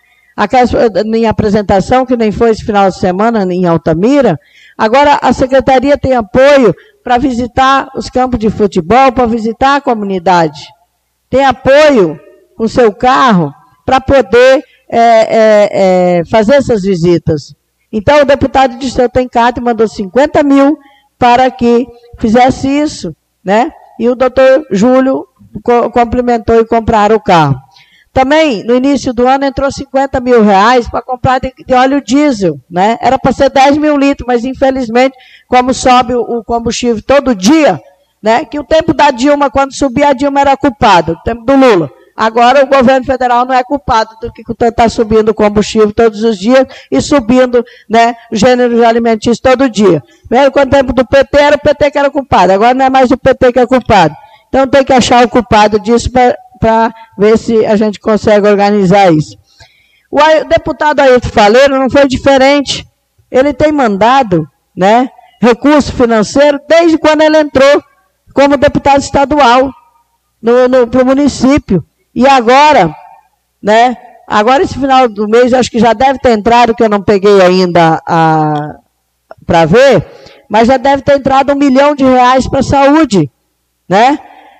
Minha 1.04 1.30
apresentação, 1.30 2.06
que 2.06 2.16
nem 2.16 2.32
foi 2.32 2.50
esse 2.50 2.64
final 2.64 2.88
de 2.88 2.98
semana 2.98 3.42
em 3.52 3.66
Altamira, 3.66 4.40
agora 4.76 5.18
a 5.20 5.32
Secretaria 5.32 5.98
tem 5.98 6.14
apoio 6.14 6.74
para 7.04 7.18
visitar 7.18 7.90
os 7.94 8.08
campos 8.08 8.38
de 8.38 8.48
futebol, 8.48 9.12
para 9.12 9.26
visitar 9.26 9.76
a 9.76 9.80
comunidade. 9.80 10.66
Tem 11.28 11.44
apoio 11.44 12.18
com 12.56 12.66
seu 12.68 12.92
carro 12.92 13.52
para 13.84 14.00
poder 14.00 14.64
é, 14.90 14.98
é, 14.98 16.18
é, 16.18 16.24
fazer 16.24 16.54
essas 16.54 16.82
visitas. 16.82 17.54
Então, 17.92 18.22
o 18.22 18.24
deputado 18.24 18.78
de 18.78 18.90
seu 18.90 19.08
Tencate 19.08 19.60
mandou 19.60 19.86
50 19.86 20.42
mil 20.42 20.78
para 21.18 21.50
que 21.50 21.86
fizesse 22.18 22.68
isso, 22.68 23.14
né? 23.44 23.72
E 23.98 24.08
o 24.08 24.14
doutor 24.14 24.66
Júlio 24.70 25.26
co 25.62 25.90
complementou 25.90 26.56
e 26.60 26.64
compraram 26.64 27.16
o 27.16 27.20
carro. 27.20 27.56
Também, 28.12 28.64
no 28.64 28.74
início 28.74 29.12
do 29.12 29.26
ano, 29.28 29.44
entrou 29.44 29.70
50 29.70 30.18
mil 30.20 30.42
reais 30.42 30.88
para 30.88 31.00
comprar 31.00 31.38
de, 31.38 31.52
de, 31.64 31.74
óleo 31.74 32.02
diesel, 32.02 32.58
né? 32.68 32.98
Era 33.00 33.18
para 33.18 33.32
ser 33.32 33.50
10 33.50 33.76
mil 33.78 33.96
litros, 33.96 34.26
mas 34.26 34.44
infelizmente, 34.44 35.16
como 35.46 35.72
sobe 35.72 36.14
o, 36.14 36.42
combustível 36.42 37.00
todo 37.06 37.34
dia, 37.34 37.80
né? 38.20 38.44
Que 38.44 38.58
o 38.58 38.64
tempo 38.64 38.92
da 38.92 39.12
Dilma, 39.12 39.48
quando 39.50 39.74
subia, 39.74 40.08
a 40.08 40.12
Dilma 40.12 40.40
era 40.40 40.56
culpada, 40.56 41.12
o 41.12 41.22
tempo 41.22 41.44
do 41.44 41.54
Lula. 41.54 41.90
Agora 42.20 42.62
o 42.62 42.66
governo 42.66 43.06
federal 43.06 43.46
não 43.46 43.54
é 43.54 43.64
culpado 43.64 44.14
do 44.20 44.30
que 44.30 44.42
está 44.62 44.90
subindo 44.90 45.30
o 45.30 45.34
combustível 45.34 45.90
todos 45.90 46.22
os 46.22 46.38
dias 46.38 46.66
e 46.90 47.00
subindo 47.00 47.64
né, 47.88 48.14
o 48.30 48.36
gênero 48.36 48.86
alimentício 48.86 49.42
todo 49.42 49.70
dia. 49.70 50.02
Mesmo 50.30 50.52
quando 50.52 50.68
o 50.68 50.70
tempo 50.70 50.92
do 50.92 51.02
PT 51.02 51.38
era 51.38 51.56
o 51.56 51.58
PT 51.58 51.90
que 51.90 51.98
era 51.98 52.10
culpado, 52.10 52.52
agora 52.52 52.74
não 52.74 52.84
é 52.84 52.90
mais 52.90 53.10
o 53.10 53.16
PT 53.16 53.54
que 53.54 53.58
é 53.58 53.66
culpado. 53.66 54.14
Então 54.50 54.66
tem 54.66 54.84
que 54.84 54.92
achar 54.92 55.24
o 55.24 55.30
culpado 55.30 55.80
disso 55.80 56.10
para 56.10 56.94
ver 57.16 57.38
se 57.38 57.64
a 57.64 57.74
gente 57.74 57.98
consegue 57.98 58.46
organizar 58.46 59.10
isso. 59.10 59.38
O 60.10 60.20
deputado 60.46 61.00
Ailton 61.00 61.30
Faleiro 61.30 61.78
não 61.78 61.88
foi 61.88 62.06
diferente. 62.06 62.86
Ele 63.30 63.54
tem 63.54 63.72
mandado 63.72 64.46
né, 64.76 65.08
recurso 65.40 65.90
financeiro 65.94 66.60
desde 66.68 66.98
quando 66.98 67.22
ele 67.22 67.38
entrou 67.38 67.82
como 68.34 68.58
deputado 68.58 69.00
estadual 69.00 69.72
para 70.90 71.02
o 71.02 71.06
município. 71.06 71.82
E 72.20 72.28
agora, 72.28 72.94
né? 73.62 73.96
Agora 74.26 74.62
esse 74.62 74.74
final 74.74 75.08
do 75.08 75.26
mês, 75.26 75.54
acho 75.54 75.70
que 75.70 75.78
já 75.78 75.94
deve 75.94 76.18
ter 76.18 76.32
entrado, 76.32 76.74
que 76.74 76.82
eu 76.82 76.88
não 76.88 77.00
peguei 77.00 77.40
ainda 77.40 77.98
para 79.46 79.64
ver, 79.64 80.06
mas 80.46 80.68
já 80.68 80.76
deve 80.76 81.02
ter 81.02 81.16
entrado 81.16 81.54
um 81.54 81.56
milhão 81.56 81.94
de 81.94 82.04
reais 82.04 82.46
para 82.46 82.60
a 82.60 82.62
saúde, 82.62 83.30
né? 83.88 84.18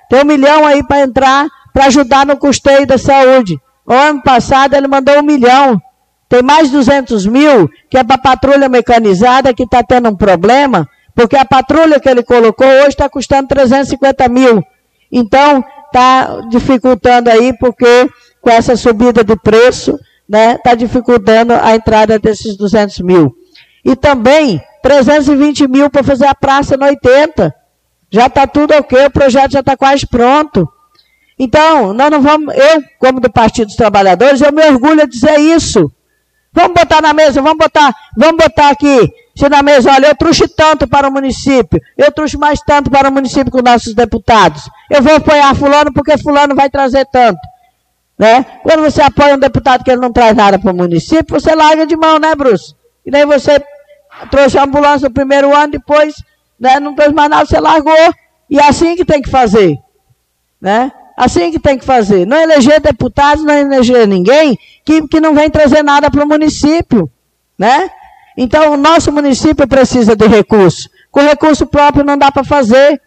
Tem 0.09 0.23
um 0.23 0.25
milhão 0.25 0.65
aí 0.65 0.83
para 0.83 1.01
entrar 1.01 1.45
para 1.71 1.85
ajudar 1.85 2.25
no 2.25 2.35
custeio 2.35 2.87
da 2.87 2.97
saúde. 2.97 3.61
O 3.85 3.93
ano 3.93 4.23
passado 4.23 4.73
ele 4.73 4.87
mandou 4.87 5.19
um 5.19 5.23
milhão. 5.23 5.79
Tem 6.27 6.41
mais 6.41 6.71
200 6.71 7.27
mil 7.27 7.69
que 7.91 7.97
é 7.99 8.03
para 8.03 8.15
a 8.15 8.21
patrulha 8.21 8.67
mecanizada 8.67 9.53
que 9.53 9.65
está 9.65 9.83
tendo 9.83 10.09
um 10.09 10.15
problema, 10.15 10.89
porque 11.13 11.37
a 11.37 11.45
patrulha 11.45 11.99
que 11.99 12.09
ele 12.09 12.23
colocou 12.23 12.65
hoje 12.65 12.87
está 12.87 13.07
custando 13.07 13.49
350 13.49 14.27
mil. 14.29 14.63
Então, 15.11 15.63
está 15.91 16.41
dificultando 16.49 17.29
aí, 17.29 17.53
porque 17.57 18.09
com 18.41 18.49
essa 18.49 18.75
subida 18.75 19.23
de 19.23 19.35
preço, 19.35 19.99
né, 20.27 20.55
está 20.55 20.73
dificultando 20.73 21.53
a 21.53 21.75
entrada 21.75 22.17
desses 22.17 22.55
200 22.55 22.99
mil. 22.99 23.35
E 23.83 23.95
também 23.95 24.61
320 24.81 25.67
mil 25.67 25.89
para 25.89 26.03
fazer 26.03 26.25
a 26.25 26.33
praça 26.33 26.77
no 26.77 26.85
80. 26.85 27.53
Já 28.09 28.27
está 28.27 28.47
tudo 28.47 28.73
ok, 28.73 29.05
o 29.05 29.11
projeto 29.11 29.51
já 29.51 29.59
está 29.59 29.75
quase 29.77 30.07
pronto. 30.07 30.67
Então, 31.37 31.93
nós 31.93 32.09
não 32.11 32.21
vamos, 32.21 32.55
eu, 32.55 32.83
como 32.99 33.19
do 33.19 33.31
Partido 33.31 33.67
dos 33.67 33.75
Trabalhadores, 33.75 34.41
eu 34.41 34.51
me 34.51 34.63
orgulho 34.67 35.07
de 35.07 35.11
dizer 35.11 35.39
isso. 35.39 35.91
Vamos 36.53 36.73
botar 36.73 37.01
na 37.01 37.13
mesa, 37.13 37.41
vamos 37.41 37.57
botar, 37.57 37.93
vamos 38.17 38.35
botar 38.35 38.69
aqui, 38.69 39.09
se 39.35 39.47
na 39.47 39.63
mesa, 39.63 39.93
olha, 39.93 40.07
eu 40.07 40.15
trouxe 40.15 40.47
tanto 40.49 40.85
para 40.87 41.07
o 41.07 41.11
município, 41.11 41.81
eu 41.97 42.11
trouxe 42.11 42.37
mais 42.37 42.59
tanto 42.59 42.91
para 42.91 43.09
o 43.09 43.11
município 43.11 43.49
com 43.49 43.61
nossos 43.61 43.93
deputados. 43.93 44.69
Eu 44.89 45.01
vou 45.01 45.15
apoiar 45.15 45.55
fulano 45.55 45.93
porque 45.93 46.17
fulano 46.17 46.53
vai 46.53 46.69
trazer 46.69 47.05
tanto. 47.05 47.39
Né? 48.19 48.45
Quando 48.61 48.81
você 48.81 49.01
apoia 49.01 49.35
um 49.35 49.39
deputado 49.39 49.83
que 49.83 49.89
ele 49.89 50.01
não 50.01 50.11
traz 50.11 50.35
nada 50.35 50.59
para 50.59 50.71
o 50.71 50.75
município, 50.75 51.39
você 51.39 51.55
larga 51.55 51.87
de 51.87 51.95
mão, 51.95 52.19
né, 52.19 52.35
Bruce? 52.35 52.75
E 53.05 53.09
daí 53.09 53.25
você 53.25 53.59
trouxe 54.29 54.57
a 54.57 54.63
ambulância 54.63 55.07
no 55.07 55.13
primeiro 55.13 55.55
ano, 55.55 55.71
depois 55.71 56.13
né, 56.59 56.79
não 56.79 56.93
trouxe 56.93 57.13
mais 57.13 57.29
nada, 57.29 57.45
você 57.45 57.59
largou. 57.59 57.95
E 58.49 58.59
é 58.59 58.67
assim 58.67 58.95
que 58.95 59.05
tem 59.05 59.21
que 59.21 59.29
fazer. 59.29 59.75
Né? 60.59 60.91
Assim 61.21 61.51
que 61.51 61.59
tem 61.59 61.77
que 61.77 61.85
fazer. 61.85 62.25
Não 62.25 62.35
eleger 62.35 62.81
deputados, 62.81 63.43
não 63.43 63.53
eleger 63.53 64.07
ninguém 64.07 64.57
que, 64.83 65.07
que 65.07 65.19
não 65.19 65.35
vem 65.35 65.51
trazer 65.51 65.83
nada 65.83 66.09
para 66.09 66.25
o 66.25 66.27
município. 66.27 67.07
Né? 67.55 67.91
Então, 68.35 68.73
o 68.73 68.77
nosso 68.77 69.11
município 69.11 69.67
precisa 69.67 70.15
de 70.15 70.25
recurso. 70.25 70.89
Com 71.11 71.21
recurso 71.21 71.67
próprio 71.67 72.03
não 72.03 72.17
dá 72.17 72.31
para 72.31 72.43
fazer. 72.43 72.99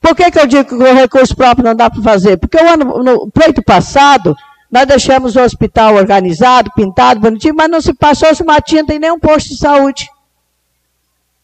Por 0.00 0.14
que, 0.14 0.30
que 0.30 0.38
eu 0.38 0.46
digo 0.46 0.64
que 0.64 0.76
com 0.76 0.94
recurso 0.94 1.34
próprio 1.34 1.64
não 1.64 1.74
dá 1.74 1.90
para 1.90 2.00
fazer? 2.00 2.36
Porque 2.36 2.56
o 2.56 2.68
ano, 2.68 3.02
no 3.02 3.28
pleito 3.32 3.64
passado, 3.64 4.36
nós 4.70 4.86
deixamos 4.86 5.34
o 5.34 5.40
hospital 5.40 5.96
organizado, 5.96 6.70
pintado, 6.72 7.18
bonitinho, 7.18 7.56
mas 7.56 7.68
não 7.68 7.80
se 7.80 7.92
passou 7.94 8.28
uma 8.42 8.60
tinta 8.60 8.94
em 8.94 9.00
nenhum 9.00 9.18
posto 9.18 9.48
de 9.48 9.58
saúde. 9.58 10.08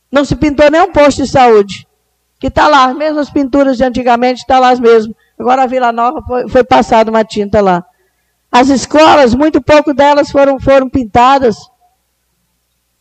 Não 0.08 0.24
se 0.24 0.36
pintou 0.36 0.70
nenhum 0.70 0.92
posto 0.92 1.24
de 1.24 1.28
saúde. 1.28 1.84
Que 2.38 2.46
está 2.46 2.68
lá, 2.68 2.94
as 3.18 3.28
pinturas 3.28 3.76
de 3.76 3.82
antigamente, 3.82 4.42
está 4.42 4.60
lá 4.60 4.72
mesmo. 4.76 5.16
Agora 5.44 5.64
a 5.64 5.66
Vila 5.66 5.92
Nova 5.92 6.22
foi, 6.22 6.48
foi 6.48 6.64
passada 6.64 7.10
uma 7.10 7.22
tinta 7.22 7.60
lá. 7.60 7.84
As 8.50 8.70
escolas, 8.70 9.34
muito 9.34 9.60
pouco 9.60 9.92
delas 9.92 10.30
foram, 10.30 10.58
foram 10.58 10.88
pintadas. 10.88 11.54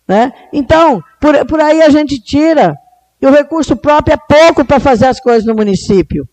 Né? 0.06 0.34
Então, 0.52 1.02
por, 1.22 1.46
por 1.46 1.62
aí 1.62 1.82
a 1.82 1.90
gente 1.90 2.20
tira. 2.22 2.76
E 3.22 3.26
o 3.26 3.32
recurso 3.32 3.78
próprio 3.78 4.16
é 4.16 4.18
pouco 4.18 4.66
para 4.66 4.78
fazer 4.78 5.06
as 5.06 5.22
coisas 5.22 5.46
no 5.46 5.56
município. 5.56 6.28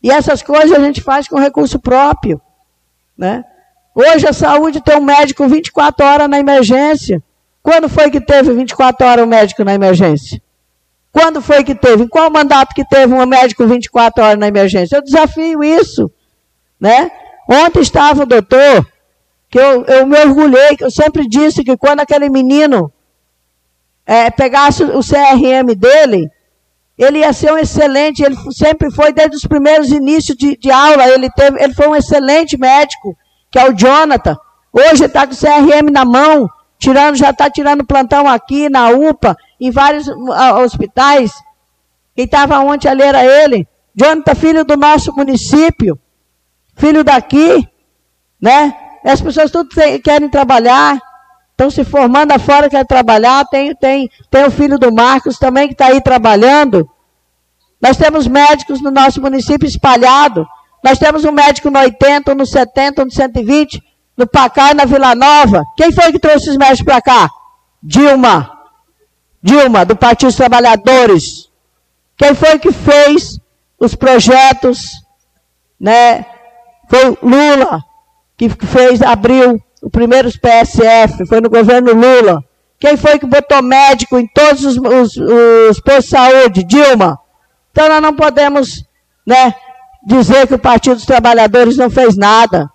E 0.00 0.08
essas 0.08 0.40
coisas 0.40 0.70
a 0.70 0.78
gente 0.78 1.02
faz 1.02 1.26
com 1.26 1.36
recurso 1.36 1.80
próprio. 1.80 2.40
Né? 3.18 3.44
Hoje 3.92 4.24
a 4.28 4.32
saúde 4.32 4.80
tem 4.80 4.96
um 4.96 5.04
médico 5.04 5.48
24 5.48 6.06
horas 6.06 6.30
na 6.30 6.38
emergência. 6.38 7.20
Quando 7.60 7.88
foi 7.88 8.08
que 8.08 8.20
teve 8.20 8.52
24 8.52 9.04
horas 9.04 9.24
um 9.24 9.28
médico 9.28 9.64
na 9.64 9.74
emergência? 9.74 10.40
Quando 11.16 11.40
foi 11.40 11.64
que 11.64 11.74
teve? 11.74 12.04
Em 12.04 12.08
qual 12.08 12.30
mandato 12.30 12.74
que 12.74 12.84
teve 12.84 13.14
um 13.14 13.24
médico 13.24 13.66
24 13.66 14.22
horas 14.22 14.38
na 14.38 14.48
emergência? 14.48 14.96
Eu 14.96 15.02
desafio 15.02 15.64
isso. 15.64 16.10
Né? 16.78 17.10
Ontem 17.48 17.80
estava 17.80 18.24
o 18.24 18.26
doutor, 18.26 18.86
que 19.48 19.58
eu, 19.58 19.82
eu 19.86 20.06
me 20.06 20.20
orgulhei, 20.20 20.76
que 20.76 20.84
eu 20.84 20.90
sempre 20.90 21.26
disse 21.26 21.64
que 21.64 21.74
quando 21.74 22.00
aquele 22.00 22.28
menino 22.28 22.92
é, 24.04 24.28
pegasse 24.30 24.84
o 24.84 25.00
CRM 25.00 25.74
dele, 25.74 26.28
ele 26.98 27.20
ia 27.20 27.32
ser 27.32 27.50
um 27.50 27.56
excelente, 27.56 28.22
ele 28.22 28.36
sempre 28.52 28.90
foi 28.90 29.10
desde 29.10 29.36
os 29.36 29.46
primeiros 29.46 29.88
inícios 29.88 30.36
de, 30.36 30.54
de 30.58 30.70
aula, 30.70 31.08
ele, 31.08 31.30
teve, 31.30 31.64
ele 31.64 31.72
foi 31.72 31.88
um 31.88 31.96
excelente 31.96 32.58
médico, 32.58 33.16
que 33.50 33.58
é 33.58 33.66
o 33.66 33.72
Jonathan. 33.72 34.36
Hoje 34.70 35.06
está 35.06 35.26
com 35.26 35.32
o 35.32 35.36
CRM 35.36 35.90
na 35.90 36.04
mão, 36.04 36.46
tirando, 36.78 37.16
já 37.16 37.30
está 37.30 37.48
tirando 37.48 37.86
plantão 37.86 38.28
aqui 38.28 38.68
na 38.68 38.90
UPA, 38.90 39.34
em 39.60 39.70
vários 39.70 40.06
uh, 40.06 40.60
hospitais. 40.64 41.32
Quem 42.14 42.24
estava 42.24 42.58
ontem 42.60 42.88
ali 42.88 43.02
era 43.02 43.24
ele. 43.24 43.66
Jonathan, 43.94 44.34
filho 44.34 44.64
do 44.64 44.76
nosso 44.76 45.12
município, 45.14 45.98
filho 46.76 47.02
daqui, 47.02 47.66
né? 48.40 48.74
As 49.04 49.20
pessoas 49.20 49.50
tudo 49.50 49.70
querem 50.02 50.28
trabalhar, 50.28 50.98
estão 51.52 51.70
se 51.70 51.84
formando 51.84 52.32
afora, 52.32 52.68
querem 52.68 52.84
trabalhar. 52.84 53.44
Tem, 53.46 53.74
tem, 53.74 54.10
tem 54.30 54.44
o 54.44 54.50
filho 54.50 54.78
do 54.78 54.92
Marcos 54.92 55.38
também 55.38 55.68
que 55.68 55.74
está 55.74 55.86
aí 55.86 56.00
trabalhando. 56.00 56.88
Nós 57.80 57.96
temos 57.96 58.26
médicos 58.26 58.82
no 58.82 58.90
nosso 58.90 59.20
município 59.20 59.66
espalhado. 59.66 60.46
Nós 60.84 60.98
temos 60.98 61.24
um 61.24 61.32
médico 61.32 61.70
no 61.70 61.78
80, 61.78 62.34
no 62.34 62.44
70, 62.44 63.04
no 63.04 63.10
120, 63.10 63.82
no 64.16 64.26
Pacá 64.26 64.72
e 64.72 64.74
na 64.74 64.84
Vila 64.84 65.14
Nova. 65.14 65.62
Quem 65.76 65.92
foi 65.92 66.12
que 66.12 66.18
trouxe 66.18 66.50
os 66.50 66.56
médicos 66.56 66.84
para 66.84 67.00
cá? 67.00 67.30
Dilma. 67.82 68.55
Dilma, 69.46 69.84
do 69.84 69.94
Partido 69.94 70.26
dos 70.26 70.36
Trabalhadores. 70.36 71.48
Quem 72.16 72.34
foi 72.34 72.58
que 72.58 72.72
fez 72.72 73.38
os 73.78 73.94
projetos, 73.94 74.90
né? 75.78 76.26
Foi 76.90 77.16
Lula, 77.22 77.80
que 78.36 78.48
fez, 78.48 79.00
abriu 79.00 79.62
os 79.80 79.90
primeiros 79.92 80.36
PSF, 80.36 81.24
foi 81.26 81.40
no 81.40 81.48
governo 81.48 81.92
Lula. 81.92 82.42
Quem 82.76 82.96
foi 82.96 83.20
que 83.20 83.26
botou 83.26 83.62
médico 83.62 84.18
em 84.18 84.26
todos 84.26 84.64
os, 84.64 84.76
os, 84.78 85.16
os 85.16 85.80
postos 85.80 86.04
de 86.04 86.10
saúde? 86.10 86.64
Dilma. 86.64 87.16
Então 87.70 87.88
nós 87.88 88.02
não 88.02 88.14
podemos 88.14 88.84
né, 89.24 89.54
dizer 90.04 90.48
que 90.48 90.54
o 90.54 90.58
Partido 90.58 90.96
dos 90.96 91.06
Trabalhadores 91.06 91.76
não 91.76 91.88
fez 91.88 92.16
nada. 92.16 92.68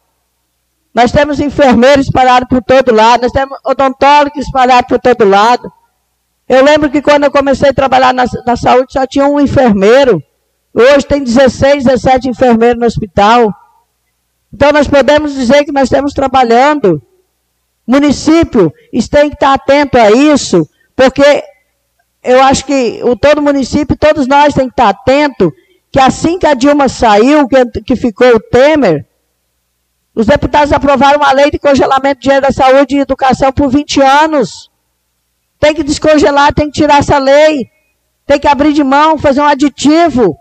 Nós 0.94 1.12
temos 1.12 1.42
enfermeiros 1.42 2.06
espalhados 2.06 2.48
por 2.48 2.64
todo 2.64 2.96
lado, 2.96 3.24
nós 3.24 3.32
temos 3.34 3.58
odontólogos 3.66 4.38
espalhados 4.38 4.88
por 4.88 5.00
todo 5.00 5.28
lado. 5.28 5.70
Eu 6.48 6.64
lembro 6.64 6.90
que 6.90 7.02
quando 7.02 7.24
eu 7.24 7.32
comecei 7.32 7.70
a 7.70 7.74
trabalhar 7.74 8.14
na, 8.14 8.26
na 8.46 8.56
saúde 8.56 8.94
só 8.94 9.06
tinha 9.06 9.26
um 9.26 9.40
enfermeiro. 9.40 10.22
Hoje 10.74 11.06
tem 11.06 11.24
16, 11.24 11.86
17 11.86 12.30
enfermeiros 12.30 12.80
no 12.80 12.86
hospital. 12.86 13.54
Então 14.54 14.72
nós 14.72 14.88
podemos 14.88 15.34
dizer 15.34 15.64
que 15.64 15.72
nós 15.72 15.84
estamos 15.84 16.14
trabalhando. 16.14 17.02
O 17.88 17.92
município 17.92 18.74
tem 19.10 19.30
que 19.30 19.36
estar 19.36 19.54
atento 19.54 19.98
a 19.98 20.12
isso, 20.12 20.68
porque 20.96 21.44
eu 22.24 22.42
acho 22.44 22.66
que 22.66 23.02
o 23.04 23.16
todo 23.16 23.42
município, 23.42 23.98
todos 23.98 24.28
nós 24.28 24.54
temos 24.54 24.74
que 24.74 24.82
estar 24.82 24.90
atento 24.90 25.52
que 25.92 26.00
assim 26.00 26.40
que 26.40 26.48
a 26.48 26.54
Dilma 26.54 26.88
saiu, 26.88 27.48
que, 27.48 27.66
que 27.82 27.96
ficou 27.98 28.36
o 28.36 28.40
Temer, 28.40 29.06
os 30.16 30.26
deputados 30.26 30.72
aprovaram 30.72 31.18
uma 31.20 31.32
lei 31.34 31.52
de 31.52 31.60
congelamento 31.60 32.16
de 32.16 32.24
dinheiro 32.24 32.46
da 32.46 32.52
saúde 32.52 32.96
e 32.96 33.00
educação 33.00 33.52
por 33.52 33.70
20 33.70 34.02
anos. 34.02 34.71
Tem 35.62 35.76
que 35.76 35.84
descongelar, 35.84 36.52
tem 36.56 36.66
que 36.66 36.82
tirar 36.82 36.98
essa 36.98 37.20
lei. 37.20 37.70
Tem 38.26 38.40
que 38.40 38.48
abrir 38.48 38.74
de 38.74 38.84
mão, 38.84 39.20
fazer 39.20 39.42
um 39.42 39.46
aditivo. 39.46 40.36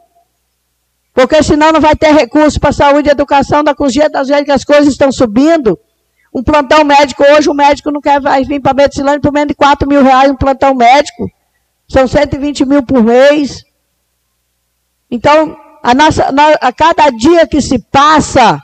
Porque 1.12 1.42
senão 1.42 1.72
não 1.72 1.80
vai 1.80 1.94
ter 1.94 2.10
recurso 2.12 2.58
para 2.58 2.72
saúde 2.72 3.10
educação, 3.10 3.62
da 3.62 3.74
cozinha 3.74 4.08
das 4.08 4.28
vezes 4.28 4.44
que 4.44 4.50
as 4.50 4.64
coisas 4.64 4.88
estão 4.88 5.12
subindo. 5.12 5.78
Um 6.34 6.42
plantão 6.42 6.84
médico, 6.84 7.22
hoje 7.22 7.50
o 7.50 7.54
médico 7.54 7.90
não 7.90 8.00
quer 8.00 8.18
vir 8.46 8.60
para 8.60 8.72
Medicilândia 8.72 9.20
por 9.20 9.32
menos 9.32 9.48
de 9.48 9.54
4 9.54 9.86
mil 9.86 10.02
reais 10.02 10.30
um 10.30 10.36
plantão 10.36 10.74
médico. 10.74 11.28
São 11.86 12.08
120 12.08 12.64
mil 12.64 12.82
por 12.82 13.02
mês. 13.02 13.62
Então, 15.10 15.54
a, 15.82 15.92
nossa, 15.92 16.32
a 16.62 16.72
cada 16.72 17.10
dia 17.10 17.46
que 17.46 17.60
se 17.60 17.78
passa, 17.90 18.58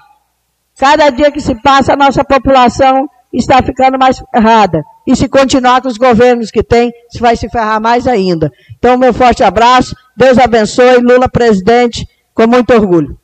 cada 0.78 1.10
dia 1.10 1.30
que 1.30 1.40
se 1.40 1.54
passa, 1.60 1.92
a 1.92 1.96
nossa 1.96 2.24
população 2.24 3.06
está 3.30 3.60
ficando 3.62 3.98
mais 3.98 4.22
errada. 4.34 4.82
E 5.06 5.14
se 5.14 5.28
continuar 5.28 5.80
com 5.80 5.88
os 5.88 5.96
governos 5.96 6.50
que 6.50 6.62
tem, 6.62 6.92
se 7.10 7.20
vai 7.20 7.36
se 7.36 7.48
ferrar 7.48 7.80
mais 7.80 8.06
ainda. 8.06 8.50
Então, 8.76 8.98
meu 8.98 9.14
forte 9.14 9.44
abraço, 9.44 9.94
Deus 10.16 10.36
abençoe, 10.38 10.98
Lula 10.98 11.28
presidente, 11.28 12.06
com 12.34 12.46
muito 12.46 12.72
orgulho. 12.74 13.18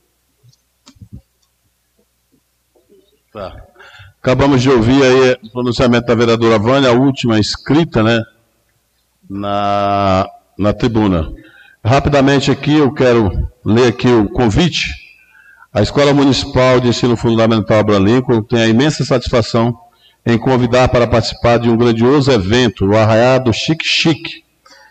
Tá. 3.33 3.57
Acabamos 4.21 4.63
de 4.63 4.71
ouvir 4.71 5.03
aí 5.03 5.33
o 5.43 5.51
pronunciamento 5.51 6.07
da 6.07 6.15
vereadora 6.15 6.59
Vânia, 6.59 6.91
a 6.91 6.93
última 6.93 7.41
escrita, 7.41 8.03
né, 8.03 8.23
na, 9.29 10.29
na 10.57 10.73
tribuna. 10.73 11.33
Rapidamente 11.85 12.51
aqui 12.51 12.77
eu 12.77 12.93
quero 12.93 13.49
ler 13.65 13.89
aqui 13.89 14.07
o 14.07 14.29
convite. 14.29 14.91
A 15.75 15.83
Escola 15.83 16.15
Municipal 16.15 16.79
de 16.79 16.89
Ensino 16.89 17.17
Fundamental 17.17 17.81
Abraham 17.81 18.05
Lincoln 18.05 18.43
tem 18.43 18.61
a 18.61 18.69
imensa 18.69 19.05
satisfação 19.05 19.77
em 20.25 20.39
convidar 20.39 20.89
para 20.89 21.07
participar 21.07 21.59
de 21.59 21.69
um 21.69 21.77
grandioso 21.77 22.31
evento, 22.31 22.87
o 22.87 22.97
Arraiado 22.97 23.53
Chique 23.53 23.85
Chique. 23.85 24.45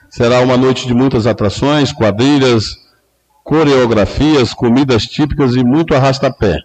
Será 0.10 0.42
uma 0.42 0.58
noite 0.58 0.86
de 0.86 0.94
muitas 0.94 1.26
atrações, 1.26 1.94
quadrilhas, 1.94 2.76
coreografias, 3.44 4.54
comidas 4.54 5.04
típicas 5.04 5.56
e 5.56 5.64
muito 5.64 5.96
arrastapé. 5.96 6.58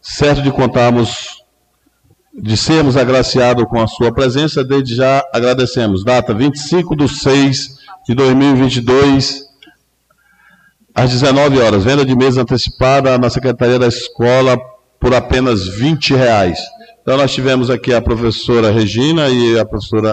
Certo 0.00 0.40
de 0.40 0.50
contarmos, 0.50 1.42
de 2.32 2.56
sermos 2.56 2.96
agraciados 2.96 3.64
com 3.64 3.80
a 3.80 3.86
sua 3.86 4.12
presença, 4.12 4.64
desde 4.64 4.94
já 4.94 5.22
agradecemos. 5.32 6.02
Data 6.02 6.32
25 6.32 6.96
de 6.96 7.08
6 7.08 7.76
de 8.08 8.14
2022, 8.14 9.44
às 10.94 11.10
19 11.10 11.60
horas. 11.60 11.84
Venda 11.84 12.04
de 12.04 12.16
mesa 12.16 12.40
antecipada 12.40 13.18
na 13.18 13.28
Secretaria 13.28 13.78
da 13.78 13.88
Escola 13.88 14.58
por 14.98 15.14
apenas 15.14 15.68
20 15.68 16.14
reais. 16.14 16.58
Então, 17.06 17.16
nós 17.16 17.32
tivemos 17.32 17.70
aqui 17.70 17.94
a 17.94 18.02
professora 18.02 18.68
Regina 18.72 19.28
e 19.28 19.56
a 19.56 19.64
professora 19.64 20.12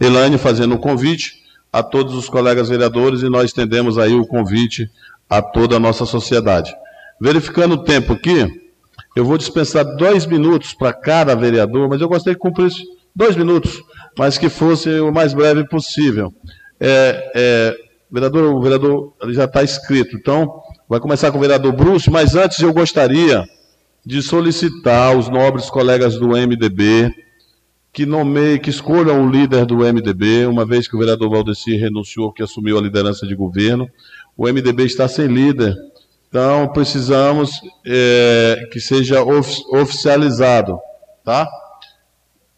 Elaine 0.00 0.36
fazendo 0.36 0.74
o 0.74 0.78
convite 0.78 1.34
a 1.72 1.84
todos 1.84 2.16
os 2.16 2.28
colegas 2.28 2.68
vereadores 2.68 3.22
e 3.22 3.28
nós 3.28 3.44
estendemos 3.44 3.96
aí 3.96 4.12
o 4.12 4.26
convite 4.26 4.90
a 5.30 5.40
toda 5.40 5.76
a 5.76 5.78
nossa 5.78 6.04
sociedade. 6.04 6.74
Verificando 7.20 7.74
o 7.74 7.84
tempo 7.84 8.14
aqui, 8.14 8.60
eu 9.14 9.24
vou 9.24 9.38
dispensar 9.38 9.84
dois 9.94 10.26
minutos 10.26 10.74
para 10.74 10.92
cada 10.92 11.32
vereador, 11.36 11.88
mas 11.88 12.00
eu 12.00 12.08
gostaria 12.08 12.34
que 12.34 12.40
cumprisse 12.40 12.82
dois 13.14 13.36
minutos, 13.36 13.80
mas 14.18 14.36
que 14.36 14.48
fosse 14.48 14.98
o 14.98 15.12
mais 15.12 15.32
breve 15.32 15.64
possível. 15.68 16.34
É, 16.80 17.30
é, 17.36 17.76
vereador, 18.10 18.52
o 18.52 18.60
vereador 18.60 19.12
já 19.28 19.44
está 19.44 19.62
escrito, 19.62 20.16
então 20.16 20.60
vai 20.88 20.98
começar 20.98 21.30
com 21.30 21.38
o 21.38 21.40
vereador 21.40 21.70
Bruce, 21.70 22.10
mas 22.10 22.34
antes 22.34 22.58
eu 22.58 22.72
gostaria 22.72 23.44
de 24.04 24.20
solicitar 24.22 25.14
aos 25.14 25.28
nobres 25.28 25.70
colegas 25.70 26.18
do 26.18 26.28
MDB 26.28 27.14
que 27.92 28.06
nomeiem, 28.06 28.58
que 28.58 28.70
escolham 28.70 29.22
o 29.22 29.30
líder 29.30 29.66
do 29.66 29.78
MDB, 29.78 30.46
uma 30.46 30.64
vez 30.64 30.88
que 30.88 30.96
o 30.96 30.98
vereador 30.98 31.28
Valdeci 31.28 31.76
renunciou, 31.76 32.32
que 32.32 32.42
assumiu 32.42 32.78
a 32.78 32.80
liderança 32.80 33.26
de 33.26 33.34
governo. 33.34 33.86
O 34.36 34.46
MDB 34.46 34.84
está 34.84 35.06
sem 35.06 35.26
líder, 35.26 35.76
então 36.26 36.72
precisamos 36.72 37.60
é, 37.86 38.68
que 38.72 38.80
seja 38.80 39.22
of, 39.22 39.62
oficializado, 39.74 40.78
tá? 41.22 41.46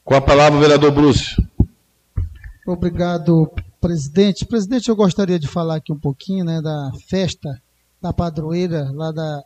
Com 0.04 0.14
a 0.14 0.20
palavra, 0.20 0.56
o 0.56 0.60
vereador 0.60 0.92
Bruce. 0.92 1.34
Obrigado, 2.64 3.50
presidente. 3.80 4.46
Presidente, 4.46 4.88
eu 4.88 4.94
gostaria 4.94 5.38
de 5.38 5.48
falar 5.48 5.76
aqui 5.76 5.92
um 5.92 5.98
pouquinho 5.98 6.44
né, 6.44 6.62
da 6.62 6.90
festa 7.08 7.60
da 8.00 8.12
padroeira 8.12 8.88
lá 8.92 9.10
da. 9.10 9.42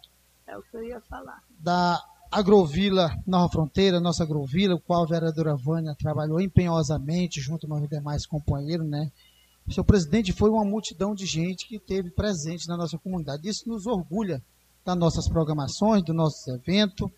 É 0.46 0.58
o 0.58 0.62
que 0.62 0.76
eu 0.76 0.84
ia 0.84 1.00
falar. 1.08 1.47
Da 1.58 2.02
Agrovila 2.30 3.16
Nova 3.26 3.50
Fronteira, 3.50 4.00
nossa 4.00 4.22
Agrovila, 4.22 4.74
o 4.74 4.80
qual 4.80 5.02
a 5.02 5.06
vereadora 5.06 5.56
Vânia 5.56 5.94
trabalhou 5.94 6.40
empenhosamente 6.40 7.40
junto 7.40 7.66
com 7.66 7.74
os 7.74 7.88
demais 7.88 8.26
companheiros, 8.26 8.86
né? 8.86 9.10
Seu 9.70 9.84
presidente 9.84 10.32
foi 10.32 10.48
uma 10.50 10.64
multidão 10.64 11.14
de 11.14 11.26
gente 11.26 11.66
que 11.66 11.78
teve 11.78 12.10
presente 12.10 12.66
na 12.66 12.76
nossa 12.76 12.96
comunidade. 12.98 13.48
Isso 13.48 13.68
nos 13.68 13.86
orgulha 13.86 14.42
das 14.84 14.96
nossas 14.96 15.28
programações, 15.28 16.02
do 16.02 16.14
nosso 16.14 16.50
evento. 16.50 17.10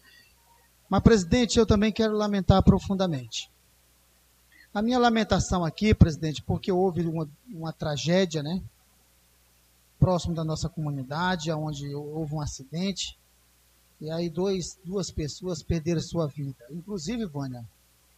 Mas, 0.89 1.03
presidente, 1.03 1.59
eu 1.59 1.67
também 1.67 1.93
quero 1.93 2.17
lamentar 2.17 2.63
profundamente. 2.65 3.49
A 4.75 4.83
minha 4.83 4.99
lamentação 4.99 5.65
aqui, 5.65 5.95
presidente, 5.95 6.43
porque 6.43 6.73
houve 6.73 7.07
uma, 7.07 7.29
uma 7.49 7.73
tragédia, 7.73 8.43
né? 8.43 8.61
Próximo 9.99 10.35
da 10.35 10.43
nossa 10.43 10.69
comunidade, 10.69 11.53
onde 11.53 11.95
houve 11.95 12.35
um 12.35 12.41
acidente. 12.41 13.17
E 14.01 14.11
aí 14.11 14.31
dois, 14.31 14.79
duas 14.85 15.11
pessoas 15.11 15.63
perderam 15.63 16.01
sua 16.01 16.27
vida. 16.27 16.65
Inclusive, 16.71 17.27
Vânia, 17.27 17.65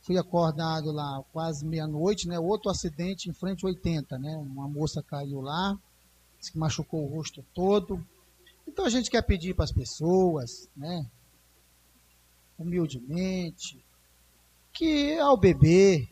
fui 0.02 0.16
acordado 0.16 0.92
lá 0.92 1.22
quase 1.32 1.66
meia-noite, 1.66 2.28
né? 2.28 2.38
Outro 2.38 2.70
acidente 2.70 3.28
em 3.28 3.32
frente 3.32 3.66
80, 3.66 4.18
né? 4.18 4.36
Uma 4.36 4.68
moça 4.68 5.02
caiu 5.02 5.40
lá, 5.40 5.76
se 6.40 6.56
machucou 6.56 7.04
o 7.04 7.14
rosto 7.14 7.44
todo. 7.54 8.04
Então 8.66 8.84
a 8.84 8.90
gente 8.90 9.10
quer 9.10 9.22
pedir 9.22 9.54
para 9.54 9.64
as 9.64 9.72
pessoas, 9.72 10.68
né? 10.76 11.04
humildemente, 12.62 13.84
que 14.72 15.18
ao 15.18 15.36
beber, 15.36 16.08